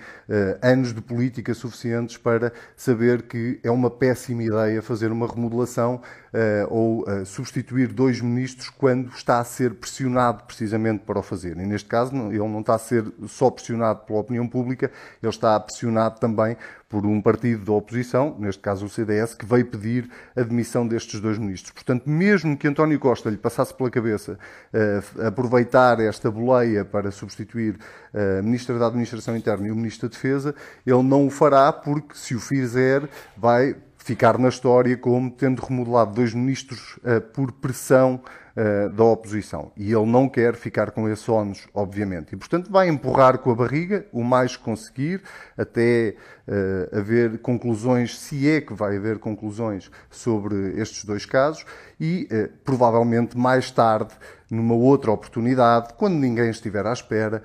anos 0.61 0.93
de 0.93 1.01
política 1.01 1.53
suficientes 1.53 2.17
para 2.17 2.51
saber 2.75 3.23
que 3.23 3.59
é 3.63 3.69
uma 3.69 3.89
péssima 3.89 4.43
ideia 4.43 4.81
fazer 4.81 5.11
uma 5.11 5.27
remodelação 5.27 6.01
ou 6.69 7.01
uh, 7.01 7.25
substituir 7.25 7.87
dois 7.87 8.21
ministros 8.21 8.69
quando 8.69 9.09
está 9.09 9.39
a 9.39 9.43
ser 9.43 9.73
pressionado 9.73 10.43
precisamente 10.43 11.03
para 11.03 11.19
o 11.19 11.23
fazer. 11.23 11.57
E 11.57 11.65
neste 11.65 11.87
caso, 11.87 12.15
ele 12.15 12.37
não 12.39 12.59
está 12.59 12.75
a 12.75 12.79
ser 12.79 13.05
só 13.27 13.49
pressionado 13.49 14.01
pela 14.05 14.19
opinião 14.19 14.47
pública, 14.47 14.91
ele 15.21 15.29
está 15.29 15.59
pressionado 15.59 16.19
também 16.19 16.55
por 16.89 17.05
um 17.05 17.21
partido 17.21 17.65
da 17.65 17.71
oposição, 17.73 18.35
neste 18.39 18.61
caso 18.61 18.85
o 18.85 18.89
CDS, 18.89 19.33
que 19.33 19.45
veio 19.45 19.65
pedir 19.65 20.09
a 20.35 20.41
demissão 20.41 20.87
destes 20.87 21.19
dois 21.19 21.37
ministros. 21.37 21.71
Portanto, 21.71 22.09
mesmo 22.09 22.55
que 22.55 22.67
António 22.67 22.97
Costa 22.97 23.29
lhe 23.29 23.37
passasse 23.37 23.73
pela 23.73 23.89
cabeça 23.89 24.37
uh, 24.73 25.27
aproveitar 25.27 25.99
esta 25.99 26.31
boleia 26.31 26.85
para 26.85 27.11
substituir 27.11 27.77
a 28.13 28.41
Ministra 28.41 28.79
da 28.79 28.87
Administração 28.87 29.35
Interna 29.35 29.67
e 29.67 29.71
o 29.71 29.75
Ministro 29.75 30.07
da 30.07 30.13
Defesa, 30.13 30.55
ele 30.85 31.03
não 31.03 31.27
o 31.27 31.29
fará 31.29 31.71
porque, 31.71 32.15
se 32.15 32.35
o 32.35 32.39
fizer, 32.39 33.07
vai 33.35 33.75
ficar 34.07 34.37
na 34.37 34.47
história 34.47 34.95
como 34.95 35.29
tendo 35.29 35.61
remodelado 35.61 36.13
dois 36.13 36.33
ministros 36.33 36.97
uh, 36.97 37.19
por 37.33 37.51
pressão 37.51 38.21
uh, 38.55 38.89
da 38.89 39.03
oposição. 39.03 39.73
E 39.75 39.91
ele 39.91 40.05
não 40.05 40.29
quer 40.29 40.55
ficar 40.55 40.91
com 40.91 41.09
esse 41.09 41.29
ónus, 41.29 41.67
obviamente. 41.73 42.31
E, 42.31 42.37
portanto, 42.37 42.71
vai 42.71 42.87
empurrar 42.87 43.39
com 43.39 43.51
a 43.51 43.55
barriga 43.55 44.05
o 44.13 44.23
mais 44.23 44.55
conseguir, 44.55 45.21
até 45.57 46.15
uh, 46.47 46.97
haver 46.97 47.39
conclusões, 47.39 48.17
se 48.17 48.49
é 48.49 48.61
que 48.61 48.73
vai 48.73 48.95
haver 48.95 49.19
conclusões 49.19 49.91
sobre 50.09 50.79
estes 50.79 51.03
dois 51.03 51.25
casos, 51.25 51.65
e 51.99 52.29
provavelmente 52.63 53.37
mais 53.37 53.71
tarde, 53.71 54.13
numa 54.49 54.75
outra 54.75 55.11
oportunidade, 55.11 55.95
quando 55.97 56.13
ninguém 56.13 56.49
estiver 56.49 56.85
à 56.85 56.93
espera, 56.93 57.43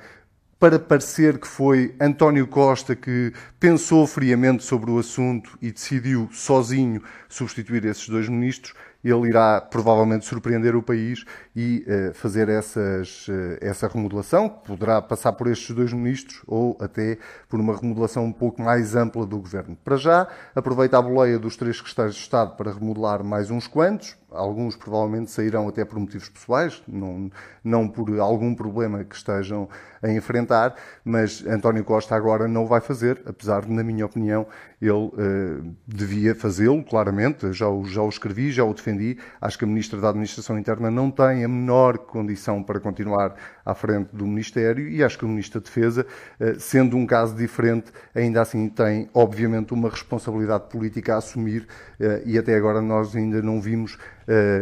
para 0.63 0.79
parecer 0.79 1.39
que 1.39 1.49
foi 1.49 1.93
António 2.01 2.47
Costa 2.47 2.95
que 2.95 3.33
pensou 3.59 4.07
friamente 4.07 4.63
sobre 4.63 4.93
o 4.93 4.99
assunto 5.01 5.59
e 5.61 5.73
decidiu 5.73 6.29
sozinho 6.31 7.03
substituir 7.29 7.85
esses 7.85 8.09
dois 8.09 8.29
ministros, 8.29 8.73
ele 9.03 9.27
irá 9.27 9.61
provavelmente 9.61 10.25
surpreender 10.25 10.77
o 10.77 10.83
país 10.83 11.25
e 11.57 11.85
uh, 11.89 12.15
fazer 12.15 12.49
essas, 12.49 13.27
uh, 13.27 13.59
essa 13.61 13.89
remodelação, 13.89 14.49
que 14.49 14.69
poderá 14.69 15.03
passar 15.03 15.33
por 15.33 15.49
estes 15.49 15.75
dois 15.75 15.93
ministros 15.93 16.41
ou 16.47 16.79
até 16.81 17.19
por 17.49 17.59
uma 17.59 17.77
remodelação 17.77 18.25
um 18.25 18.33
pouco 18.33 18.63
mais 18.63 18.95
ampla 18.95 19.27
do 19.27 19.39
governo. 19.39 19.77
Para 19.83 19.97
já, 19.97 20.29
aproveita 20.55 20.97
a 20.97 21.03
boleia 21.03 21.41
dos 21.41 21.57
três 21.57 21.79
secretários 21.79 22.15
de 22.15 22.21
Estado 22.21 22.55
para 22.57 22.73
remodelar 22.73 23.25
mais 23.25 23.51
uns 23.51 23.67
quantos, 23.67 24.17
alguns 24.35 24.77
provavelmente 24.77 25.31
sairão 25.31 25.69
até 25.69 25.85
por 25.85 25.99
motivos 25.99 26.29
pessoais, 26.29 26.83
não, 26.87 27.31
não 27.63 27.89
por 27.89 28.19
algum 28.19 28.55
problema 28.55 29.05
que 29.05 29.15
estejam 29.15 29.69
a 30.03 30.11
enfrentar, 30.11 30.75
mas 31.05 31.47
António 31.47 31.85
Costa 31.85 32.15
agora 32.15 32.49
não 32.49 32.67
vai 32.67 32.81
fazer, 32.81 33.23
apesar 33.25 33.63
de, 33.63 33.73
na 33.73 33.85
minha 33.85 34.05
opinião, 34.05 34.47
ele 34.81 34.91
uh, 34.91 35.77
devia 35.87 36.35
fazê-lo, 36.35 36.83
claramente, 36.83 37.53
já 37.53 37.69
o, 37.69 37.85
já 37.85 38.03
o 38.03 38.09
escrevi, 38.09 38.51
já 38.51 38.65
o 38.65 38.75
defendi, 38.75 39.17
acho 39.41 39.57
que 39.57 39.65
a 39.65 39.69
Ministra 39.69 40.01
da 40.01 40.09
Administração 40.09 40.59
Interna 40.59 40.91
não 40.91 41.11
tem 41.11 41.45
a 41.45 41.49
menor 41.49 41.99
condição 41.99 42.63
para 42.63 42.81
continuar 42.81 43.35
à 43.65 43.75
frente 43.75 44.09
do 44.13 44.27
Ministério 44.27 44.89
e 44.89 45.03
acho 45.03 45.19
que 45.19 45.25
o 45.25 45.29
Ministro 45.29 45.61
da 45.61 45.65
Defesa, 45.65 46.07
uh, 46.41 46.59
sendo 46.59 46.97
um 46.97 47.07
caso 47.07 47.37
diferente, 47.37 47.93
ainda 48.15 48.43
assim 48.43 48.69
tem, 48.69 49.09
obviamente, 49.15 49.73
uma 49.73 49.89
responsabilidade 49.89 50.69
política 50.69 51.15
a 51.15 51.19
assumir 51.19 51.63
uh, 52.01 52.27
e 52.27 52.39
até 52.39 52.55
agora 52.55 52.81
nós 52.81 53.15
ainda 53.17 53.43
não 53.43 53.61
vimos 53.61 53.99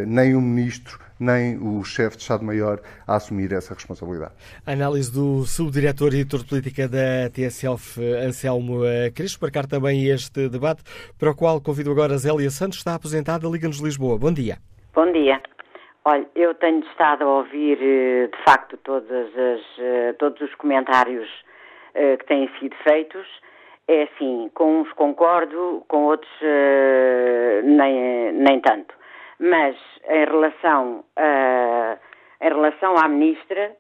nem 0.07 0.35
o 0.35 0.41
Ministro 0.41 0.99
nem 1.21 1.59
o 1.59 1.85
chefe 1.85 2.17
de 2.17 2.23
Estado-Maior 2.23 2.81
a 3.07 3.17
assumir 3.17 3.53
essa 3.53 3.75
responsabilidade. 3.75 4.33
A 4.67 4.73
análise 4.73 5.13
do 5.13 5.45
subdiretor 5.45 6.15
e 6.15 6.21
editor 6.21 6.41
de 6.41 6.47
política 6.47 6.89
da 6.89 7.29
TSF, 7.31 8.01
Anselmo 8.27 8.85
eh, 8.87 9.11
Crespo, 9.11 9.45
marcar 9.45 9.67
também 9.67 10.07
este 10.07 10.49
debate, 10.49 10.83
para 11.19 11.31
o 11.31 11.35
qual 11.35 11.61
convido 11.61 11.91
agora 11.91 12.15
a 12.15 12.17
Zélia 12.17 12.51
Santos, 12.51 12.79
está 12.79 12.95
aposentada, 12.95 13.47
Liga-nos 13.47 13.81
Lisboa. 13.81 14.19
Bom 14.19 14.33
dia. 14.33 14.57
Bom 14.95 15.13
dia. 15.13 15.41
Olha, 16.05 16.27
eu 16.35 16.55
tenho 16.55 16.81
estado 16.81 17.25
a 17.25 17.29
ouvir, 17.29 17.79
eh, 17.83 18.27
de 18.29 18.43
facto, 18.45 18.79
as, 18.95 19.79
eh, 19.79 20.15
todos 20.19 20.41
os 20.41 20.55
comentários 20.55 21.29
que 21.93 22.25
têm 22.27 22.49
sido 22.61 22.75
feitos. 22.85 23.27
É 23.89 24.05
assim, 24.05 24.49
com 24.55 24.81
uns 24.81 24.93
concordo, 24.93 25.85
com 25.89 26.05
outros 26.05 26.31
nem, 27.65 28.33
nem 28.33 28.61
tanto. 28.61 28.95
Mas 29.41 29.77
em 30.09 30.25
relação, 30.25 31.05
a, 31.17 31.99
em 32.41 32.49
relação 32.49 32.95
à 32.97 33.09
ministra 33.09 33.77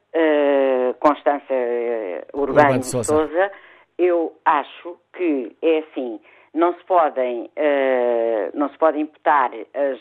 Constança 0.98 1.54
Urbano 2.34 2.80
de 2.80 2.86
Souza, 2.86 3.52
eu 3.96 4.32
acho 4.44 4.98
que 5.12 5.54
é 5.62 5.78
assim, 5.78 6.18
não 6.54 6.74
se 6.74 6.84
podem, 6.84 7.44
uh, 7.44 8.50
não 8.54 8.68
se 8.70 8.78
podem 8.78 9.02
imputar 9.02 9.50
as, 9.52 10.00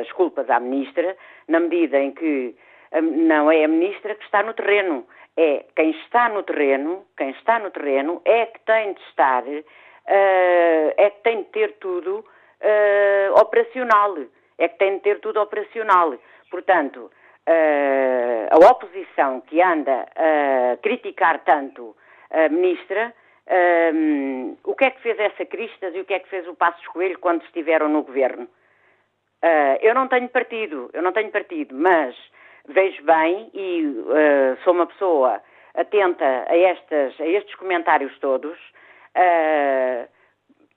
as 0.00 0.12
culpas 0.12 0.48
à 0.48 0.58
ministra 0.58 1.16
na 1.48 1.60
medida 1.60 1.98
em 1.98 2.12
que 2.12 2.54
não 3.00 3.50
é 3.50 3.64
a 3.64 3.68
ministra 3.68 4.14
que 4.14 4.24
está 4.24 4.42
no 4.42 4.52
terreno, 4.52 5.06
é 5.36 5.64
quem 5.74 5.90
está 5.90 6.28
no 6.28 6.42
terreno, 6.42 7.04
quem 7.16 7.30
está 7.30 7.58
no 7.58 7.70
terreno 7.70 8.20
é 8.24 8.46
que 8.46 8.60
tem 8.60 8.92
de 8.92 9.00
estar, 9.02 9.42
uh, 9.44 10.92
é 10.96 11.10
que 11.10 11.22
tem 11.22 11.38
de 11.38 11.48
ter 11.50 11.72
tudo 11.78 12.18
uh, 12.18 13.40
operacional 13.40 14.16
é 14.58 14.68
que 14.68 14.78
tem 14.78 14.96
de 14.96 15.00
ter 15.00 15.20
tudo 15.20 15.40
operacional. 15.40 16.14
Portanto, 16.50 17.10
a 18.50 18.70
oposição 18.70 19.40
que 19.40 19.60
anda 19.60 20.06
a 20.14 20.76
criticar 20.76 21.40
tanto 21.40 21.96
a 22.30 22.48
ministra, 22.48 23.12
um, 23.94 24.56
o 24.64 24.74
que 24.74 24.84
é 24.84 24.90
que 24.90 25.02
fez 25.02 25.18
essa 25.18 25.44
Cristas 25.44 25.94
e 25.94 26.00
o 26.00 26.04
que 26.04 26.14
é 26.14 26.18
que 26.18 26.28
fez 26.28 26.46
o 26.48 26.54
Passos 26.54 26.86
Coelho 26.88 27.18
quando 27.18 27.42
estiveram 27.44 27.88
no 27.88 28.02
governo? 28.02 28.44
Uh, 28.44 29.76
eu 29.80 29.94
não 29.94 30.08
tenho 30.08 30.28
partido, 30.28 30.88
eu 30.92 31.02
não 31.02 31.12
tenho 31.12 31.30
partido, 31.30 31.74
mas 31.74 32.16
vejo 32.68 33.02
bem 33.02 33.50
e 33.52 33.86
uh, 33.86 34.56
sou 34.62 34.72
uma 34.72 34.86
pessoa 34.86 35.42
atenta 35.74 36.44
a, 36.48 36.56
estas, 36.56 37.20
a 37.20 37.26
estes 37.26 37.54
comentários 37.56 38.16
todos, 38.18 38.56
uh, 39.16 40.08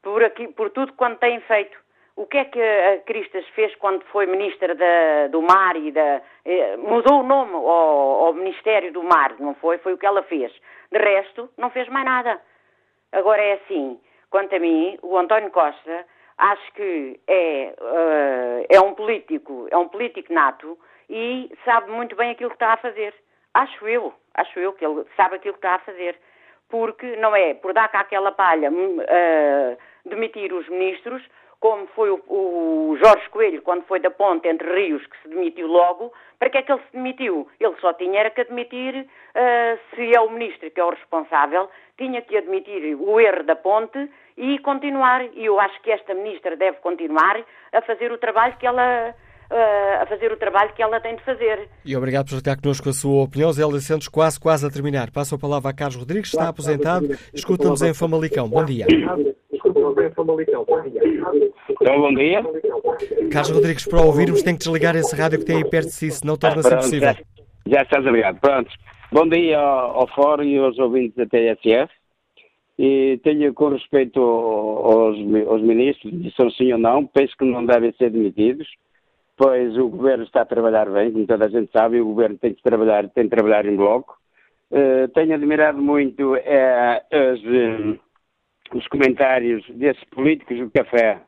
por, 0.01 0.23
aqui, 0.23 0.47
por 0.47 0.69
tudo 0.69 0.93
quanto 0.93 1.19
têm 1.19 1.39
feito. 1.41 1.77
O 2.15 2.25
que 2.25 2.37
é 2.37 2.45
que 2.45 2.61
a 2.61 2.97
Cristas 2.99 3.45
fez 3.49 3.75
quando 3.75 4.01
foi 4.05 4.25
Ministra 4.25 4.73
da, 4.73 5.27
do 5.27 5.41
Mar 5.41 5.75
e 5.75 5.91
da. 5.91 6.21
Eh, 6.45 6.77
mudou 6.77 7.19
o 7.19 7.23
nome 7.23 7.53
ao, 7.55 8.25
ao, 8.25 8.33
Ministério 8.33 8.93
do 8.93 9.03
Mar, 9.03 9.35
não 9.37 9.53
foi? 9.55 9.77
Foi 9.79 9.91
o 9.91 9.97
que 9.97 10.05
ela 10.05 10.23
fez. 10.23 10.49
De 10.89 10.97
resto, 10.97 11.49
não 11.57 11.69
fez 11.71 11.89
mais 11.89 12.05
nada. 12.05 12.39
Agora 13.15 13.41
é 13.41 13.53
assim, 13.53 13.97
quanto 14.29 14.53
a 14.53 14.59
mim, 14.59 14.99
o 15.01 15.17
António 15.17 15.49
Costa 15.49 16.05
acho 16.37 16.73
que 16.73 17.17
é, 17.25 17.73
uh, 17.79 18.65
é 18.69 18.79
um 18.81 18.93
político, 18.93 19.69
é 19.71 19.77
um 19.77 19.87
político 19.87 20.33
nato 20.33 20.77
e 21.09 21.49
sabe 21.63 21.89
muito 21.91 22.13
bem 22.13 22.31
aquilo 22.31 22.49
que 22.49 22.57
está 22.57 22.73
a 22.73 22.77
fazer. 22.77 23.13
Acho 23.53 23.87
eu, 23.87 24.13
acho 24.33 24.59
eu 24.59 24.73
que 24.73 24.85
ele 24.85 25.05
sabe 25.15 25.35
aquilo 25.35 25.53
que 25.53 25.59
está 25.59 25.75
a 25.75 25.79
fazer. 25.79 26.19
Porque 26.67 27.15
não 27.15 27.33
é 27.33 27.53
por 27.53 27.73
dar 27.73 27.87
cá 27.87 28.01
aquela 28.01 28.33
palha 28.33 28.69
uh, 28.69 29.77
demitir 30.05 30.51
os 30.51 30.67
ministros 30.67 31.23
como 31.65 31.87
foi 31.95 32.11
o, 32.11 32.21
o, 32.27 32.95
Jorge 33.03 33.27
Coelho, 33.31 33.59
quando 33.63 33.85
foi 33.85 33.99
da 33.99 34.11
ponte 34.11 34.47
entre 34.47 34.71
rios, 34.71 35.01
que 35.07 35.17
se 35.23 35.29
demitiu 35.29 35.65
logo, 35.65 36.13
para 36.37 36.47
que 36.51 36.59
é 36.59 36.61
que 36.61 36.71
ele 36.71 36.81
se 36.81 36.95
demitiu? 36.95 37.47
Ele 37.59 37.73
só 37.81 37.91
tinha 37.93 38.19
era 38.19 38.29
que 38.29 38.41
admitir, 38.41 38.95
uh, 38.95 39.79
se 39.95 40.15
é 40.15 40.21
o 40.21 40.29
ministro 40.29 40.69
que 40.69 40.79
é 40.79 40.85
o 40.85 40.91
responsável, 40.91 41.67
tinha 41.97 42.21
que 42.21 42.37
admitir 42.37 42.95
o 42.95 43.19
erro 43.19 43.43
da 43.45 43.55
ponte 43.55 43.97
e 44.37 44.59
continuar. 44.59 45.25
E 45.33 45.45
eu 45.45 45.59
acho 45.59 45.81
que 45.81 45.89
esta 45.89 46.13
ministra 46.13 46.55
deve 46.55 46.77
continuar 46.81 47.43
a 47.73 47.81
fazer 47.81 48.11
o 48.11 48.19
trabalho 48.19 48.55
que 48.59 48.67
ela 48.67 49.15
uh, 49.49 50.03
a 50.03 50.05
fazer 50.05 50.31
o 50.31 50.37
trabalho 50.37 50.71
que 50.75 50.83
ela 50.83 50.99
tem 50.99 51.15
de 51.15 51.23
fazer. 51.23 51.67
E 51.83 51.97
obrigado 51.97 52.29
por 52.29 52.35
estar 52.35 52.61
connosco 52.61 52.89
a 52.89 52.93
sua 52.93 53.23
opinião. 53.23 53.51
Zé 53.51 53.63
Santos, 53.79 54.07
quase, 54.07 54.39
quase 54.39 54.67
a 54.67 54.69
terminar. 54.69 55.09
Passo 55.09 55.33
a 55.33 55.39
palavra 55.39 55.71
a 55.71 55.73
Carlos 55.73 55.95
Rodrigues, 55.95 56.31
está 56.31 56.47
aposentado. 56.47 57.07
Escuta-nos 57.33 57.81
em 57.81 57.95
Famalicão. 57.95 58.47
Bom 58.47 58.63
dia. 58.63 58.85
Então, 61.69 61.99
bom 61.99 62.13
dia. 62.13 62.41
Carlos 63.31 63.51
Rodrigues, 63.51 63.85
para 63.85 64.01
ouvirmos, 64.01 64.41
tem 64.41 64.53
que 64.53 64.59
desligar 64.59 64.95
esse 64.95 65.13
rádio 65.15 65.39
que 65.39 65.45
tem 65.45 65.57
aí 65.57 65.69
perto 65.69 65.87
de 65.87 65.93
si, 65.93 66.09
senão 66.11 66.37
torna-se 66.37 66.73
impossível. 66.73 67.13
Já, 67.13 67.17
já 67.67 67.81
estás 67.81 68.05
ligado. 68.05 68.39
Pronto. 68.39 68.71
Bom 69.11 69.27
dia 69.27 69.59
ao, 69.59 70.01
ao 70.01 70.07
Fórum 70.07 70.43
e 70.43 70.57
aos 70.57 70.79
ouvintes 70.79 71.15
da 71.15 71.25
TSF. 71.25 71.91
E 72.77 73.19
tenho 73.23 73.53
com 73.53 73.69
respeito 73.69 74.19
aos, 74.19 75.17
aos 75.47 75.61
ministros, 75.61 76.11
se 76.21 76.31
são 76.35 76.49
sim 76.51 76.73
ou 76.73 76.79
não, 76.79 77.05
penso 77.05 77.35
que 77.37 77.45
não 77.45 77.65
devem 77.65 77.93
ser 77.93 78.09
demitidos, 78.09 78.67
pois 79.37 79.77
o 79.77 79.87
governo 79.87 80.25
está 80.25 80.41
a 80.41 80.45
trabalhar 80.45 80.89
bem, 80.89 81.11
como 81.11 81.25
toda 81.25 81.45
a 81.45 81.49
gente 81.49 81.71
sabe, 81.71 82.01
o 82.01 82.05
governo 82.05 82.37
tem 82.37 82.53
que 82.53 82.61
trabalhar, 82.61 83.07
tem 83.09 83.25
que 83.25 83.29
trabalhar 83.29 83.65
em 83.65 83.77
bloco. 83.77 84.17
Uh, 84.71 85.07
tenho 85.13 85.33
admirado 85.33 85.81
muito 85.81 86.33
uh, 86.33 86.37
as, 86.37 87.39
uh, 87.39 87.99
os 88.73 88.87
comentários 88.87 89.63
desses 89.69 90.03
políticos 90.05 90.57
do 90.57 90.71
café, 90.71 91.21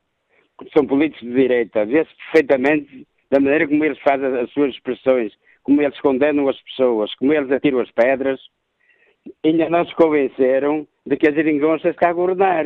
que 0.59 0.69
são 0.71 0.85
políticos 0.85 1.27
de 1.27 1.35
direita, 1.35 1.85
vê-se 1.85 2.09
perfeitamente 2.15 3.07
da 3.29 3.39
maneira 3.39 3.67
como 3.67 3.83
eles 3.83 3.99
fazem 3.99 4.27
as 4.39 4.49
suas 4.51 4.73
expressões, 4.73 5.33
como 5.63 5.81
eles 5.81 5.99
condenam 5.99 6.47
as 6.47 6.59
pessoas, 6.61 7.13
como 7.15 7.33
eles 7.33 7.51
atiram 7.51 7.79
as 7.79 7.91
pedras, 7.91 8.39
ainda 9.43 9.69
não 9.69 9.85
se 9.85 9.93
convenceram 9.95 10.87
de 11.05 11.17
que 11.17 11.27
a 11.27 11.31
geringonça 11.31 11.89
está 11.89 12.09
a 12.09 12.13
governar. 12.13 12.65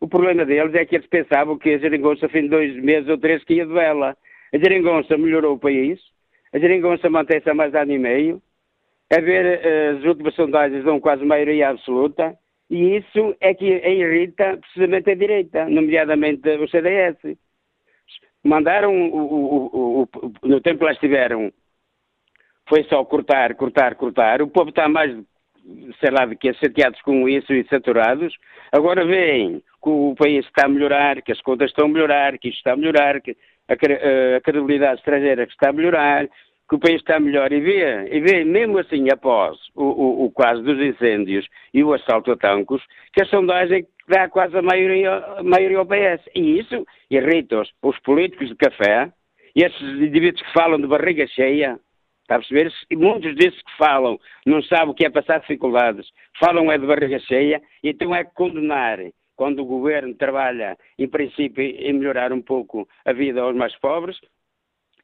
O 0.00 0.08
problema 0.08 0.44
deles 0.44 0.74
é 0.74 0.84
que 0.84 0.96
eles 0.96 1.06
pensavam 1.06 1.58
que 1.58 1.70
a 1.70 1.78
geringonça, 1.78 2.28
fim 2.28 2.42
de 2.42 2.48
dois 2.48 2.74
meses 2.76 3.08
ou 3.08 3.18
três, 3.18 3.42
que 3.44 3.54
ia 3.54 3.66
de 3.66 3.72
vela. 3.72 4.16
A 4.52 4.58
geringonça 4.58 5.16
melhorou 5.16 5.54
o 5.54 5.58
país, 5.58 6.00
a 6.52 6.58
geringonça 6.58 7.08
mantém-se 7.08 7.48
há 7.48 7.54
mais 7.54 7.72
de 7.72 7.78
ano 7.78 7.92
e 7.92 7.98
meio, 7.98 8.42
a 9.10 9.20
ver 9.20 9.60
eh, 9.64 9.88
as 9.96 10.04
últimas 10.04 10.34
sondagens 10.34 10.84
dão 10.84 11.00
quase 11.00 11.24
maioria 11.24 11.70
absoluta, 11.70 12.36
e 12.72 12.96
isso 12.96 13.36
é 13.38 13.52
que 13.52 13.66
irrita 13.66 14.56
precisamente 14.56 15.10
a 15.10 15.14
direita, 15.14 15.68
nomeadamente 15.68 16.48
o 16.48 16.66
CDS. 16.66 17.18
Mandaram, 18.42 19.10
o, 19.10 19.20
o, 19.20 20.02
o, 20.02 20.08
no 20.42 20.58
tempo 20.62 20.78
que 20.78 20.84
lá 20.86 20.92
estiveram, 20.92 21.52
foi 22.66 22.82
só 22.84 23.04
cortar, 23.04 23.54
cortar, 23.56 23.94
cortar. 23.94 24.40
O 24.40 24.48
povo 24.48 24.70
está 24.70 24.88
mais 24.88 25.14
sei 26.00 26.10
lá 26.10 26.24
de 26.24 26.34
que, 26.34 26.52
chateados 26.54 27.00
com 27.02 27.28
isso 27.28 27.52
e 27.52 27.62
saturados, 27.68 28.34
agora 28.72 29.04
veem 29.04 29.60
que 29.60 29.90
o 29.90 30.14
país 30.16 30.44
está 30.46 30.64
a 30.64 30.68
melhorar, 30.68 31.20
que 31.20 31.30
as 31.30 31.42
contas 31.42 31.70
estão 31.70 31.84
a 31.84 31.88
melhorar, 31.88 32.38
que 32.38 32.48
isto 32.48 32.56
está 32.56 32.72
a 32.72 32.76
melhorar, 32.76 33.20
que 33.20 33.36
a, 33.68 33.74
a 34.36 34.40
credibilidade 34.40 34.98
estrangeira 34.98 35.44
está 35.44 35.68
a 35.68 35.72
melhorar, 35.74 36.26
que 36.72 36.76
o 36.76 36.78
país 36.78 36.96
está 36.96 37.20
melhor 37.20 37.52
e 37.52 37.60
vê, 37.60 38.08
e 38.10 38.20
vê 38.20 38.44
mesmo 38.44 38.78
assim 38.78 39.06
após 39.12 39.58
o, 39.74 39.84
o, 39.84 40.24
o 40.24 40.30
caso 40.32 40.62
dos 40.62 40.80
incêndios 40.80 41.46
e 41.74 41.84
o 41.84 41.92
assalto 41.92 42.32
a 42.32 42.36
tancos, 42.36 42.82
que 43.12 43.22
a 43.22 43.26
sondagem 43.26 43.86
dá 44.08 44.26
quase 44.30 44.56
a 44.56 44.62
maioria, 44.62 45.16
a 45.36 45.42
maioria 45.42 45.76
ao 45.76 45.84
PS. 45.84 46.26
E 46.34 46.58
isso 46.58 46.86
irrita-os, 47.10 47.70
os 47.82 47.98
políticos 47.98 48.48
de 48.48 48.56
café, 48.56 49.12
e 49.54 49.62
esses 49.62 49.82
indivíduos 49.82 50.40
que 50.40 50.52
falam 50.54 50.80
de 50.80 50.86
barriga 50.86 51.26
cheia, 51.26 51.78
Está 52.22 52.36
a 52.36 52.38
perceber? 52.38 52.72
E 52.88 52.96
muitos 52.96 53.34
desses 53.34 53.60
que 53.60 53.76
falam 53.76 54.18
não 54.46 54.62
sabem 54.62 54.90
o 54.90 54.94
que 54.94 55.04
é 55.04 55.10
passar 55.10 55.40
dificuldades, 55.40 56.06
falam 56.40 56.72
é 56.72 56.78
de 56.78 56.86
barriga 56.86 57.18
cheia, 57.18 57.60
então 57.82 58.14
é 58.14 58.24
condenar 58.24 58.98
quando 59.36 59.58
o 59.58 59.66
governo 59.66 60.14
trabalha, 60.14 60.78
em 60.98 61.08
princípio, 61.08 61.62
em 61.62 61.92
melhorar 61.92 62.32
um 62.32 62.40
pouco 62.40 62.88
a 63.04 63.12
vida 63.12 63.42
aos 63.42 63.54
mais 63.54 63.76
pobres. 63.80 64.16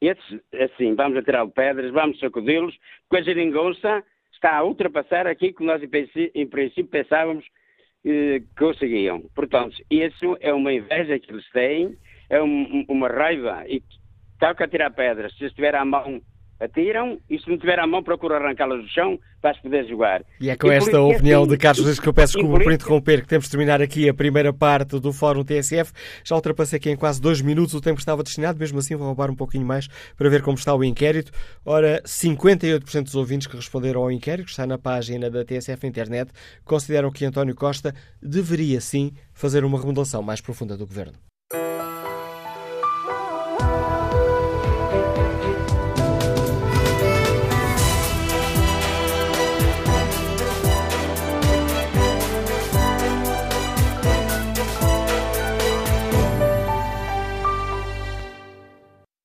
Esses, 0.00 0.40
assim, 0.54 0.94
vamos 0.94 1.18
atirar 1.18 1.46
pedras, 1.48 1.90
vamos 1.92 2.18
sacudi-los, 2.20 2.76
porque 3.08 3.22
a 3.22 3.24
geringonça 3.24 4.04
está 4.32 4.56
a 4.56 4.64
ultrapassar 4.64 5.26
aquilo 5.26 5.54
que 5.54 5.64
nós, 5.64 5.82
em 5.82 6.46
princípio, 6.46 6.86
pensávamos 6.86 7.44
eh, 8.04 8.40
que 8.40 8.54
conseguiam. 8.56 9.22
Portanto, 9.34 9.76
isso 9.90 10.36
é 10.40 10.52
uma 10.52 10.72
inveja 10.72 11.18
que 11.18 11.32
eles 11.32 11.48
têm, 11.50 11.96
é 12.30 12.40
um, 12.40 12.84
uma 12.88 13.08
raiva, 13.08 13.64
e 13.66 13.82
está 14.34 14.50
a 14.50 14.68
tirar 14.68 14.90
pedras. 14.90 15.36
Se 15.36 15.46
estiver 15.46 15.74
à 15.74 15.84
mão 15.84 16.22
atiram 16.60 17.18
e 17.28 17.38
se 17.38 17.48
não 17.48 17.58
tiver 17.58 17.78
a 17.78 17.86
mão 17.86 18.02
procura 18.02 18.36
arrancá-las 18.36 18.82
do 18.82 18.88
chão 18.88 19.18
para 19.40 19.50
as 19.50 19.60
poder 19.60 19.86
jogar. 19.86 20.24
E 20.40 20.50
é 20.50 20.56
com 20.56 20.68
e 20.68 20.74
esta 20.74 21.00
opinião 21.00 21.42
assim, 21.42 21.50
de 21.50 21.56
Carlos 21.58 21.84
Luís 21.84 22.00
que 22.00 22.08
eu 22.08 22.14
peço 22.14 22.34
desculpa 22.34 22.62
por 22.62 22.72
interromper, 22.72 23.22
que 23.22 23.28
temos 23.28 23.46
de 23.46 23.50
terminar 23.50 23.80
aqui 23.80 24.08
a 24.08 24.14
primeira 24.14 24.52
parte 24.52 24.98
do 24.98 25.12
Fórum 25.12 25.44
TSF. 25.44 25.92
Já 26.24 26.34
ultrapassei 26.34 26.78
aqui 26.78 26.90
em 26.90 26.96
quase 26.96 27.20
dois 27.20 27.40
minutos 27.40 27.74
o 27.74 27.80
tempo 27.80 27.96
que 27.96 28.02
estava 28.02 28.22
destinado, 28.22 28.58
mesmo 28.58 28.78
assim 28.78 28.96
vou 28.96 29.06
roubar 29.06 29.30
um 29.30 29.36
pouquinho 29.36 29.66
mais 29.66 29.86
para 30.16 30.28
ver 30.28 30.42
como 30.42 30.56
está 30.56 30.74
o 30.74 30.82
inquérito. 30.82 31.30
Ora, 31.64 32.02
58% 32.04 33.04
dos 33.04 33.14
ouvintes 33.14 33.46
que 33.46 33.56
responderam 33.56 34.02
ao 34.02 34.10
inquérito, 34.10 34.46
que 34.46 34.50
está 34.50 34.66
na 34.66 34.78
página 34.78 35.30
da 35.30 35.44
TSF 35.44 35.86
Internet, 35.86 36.32
consideram 36.64 37.10
que 37.10 37.24
António 37.24 37.54
Costa 37.54 37.94
deveria 38.22 38.80
sim 38.80 39.12
fazer 39.32 39.64
uma 39.64 39.78
remodelação 39.78 40.22
mais 40.22 40.40
profunda 40.40 40.76
do 40.76 40.86
governo. 40.86 41.27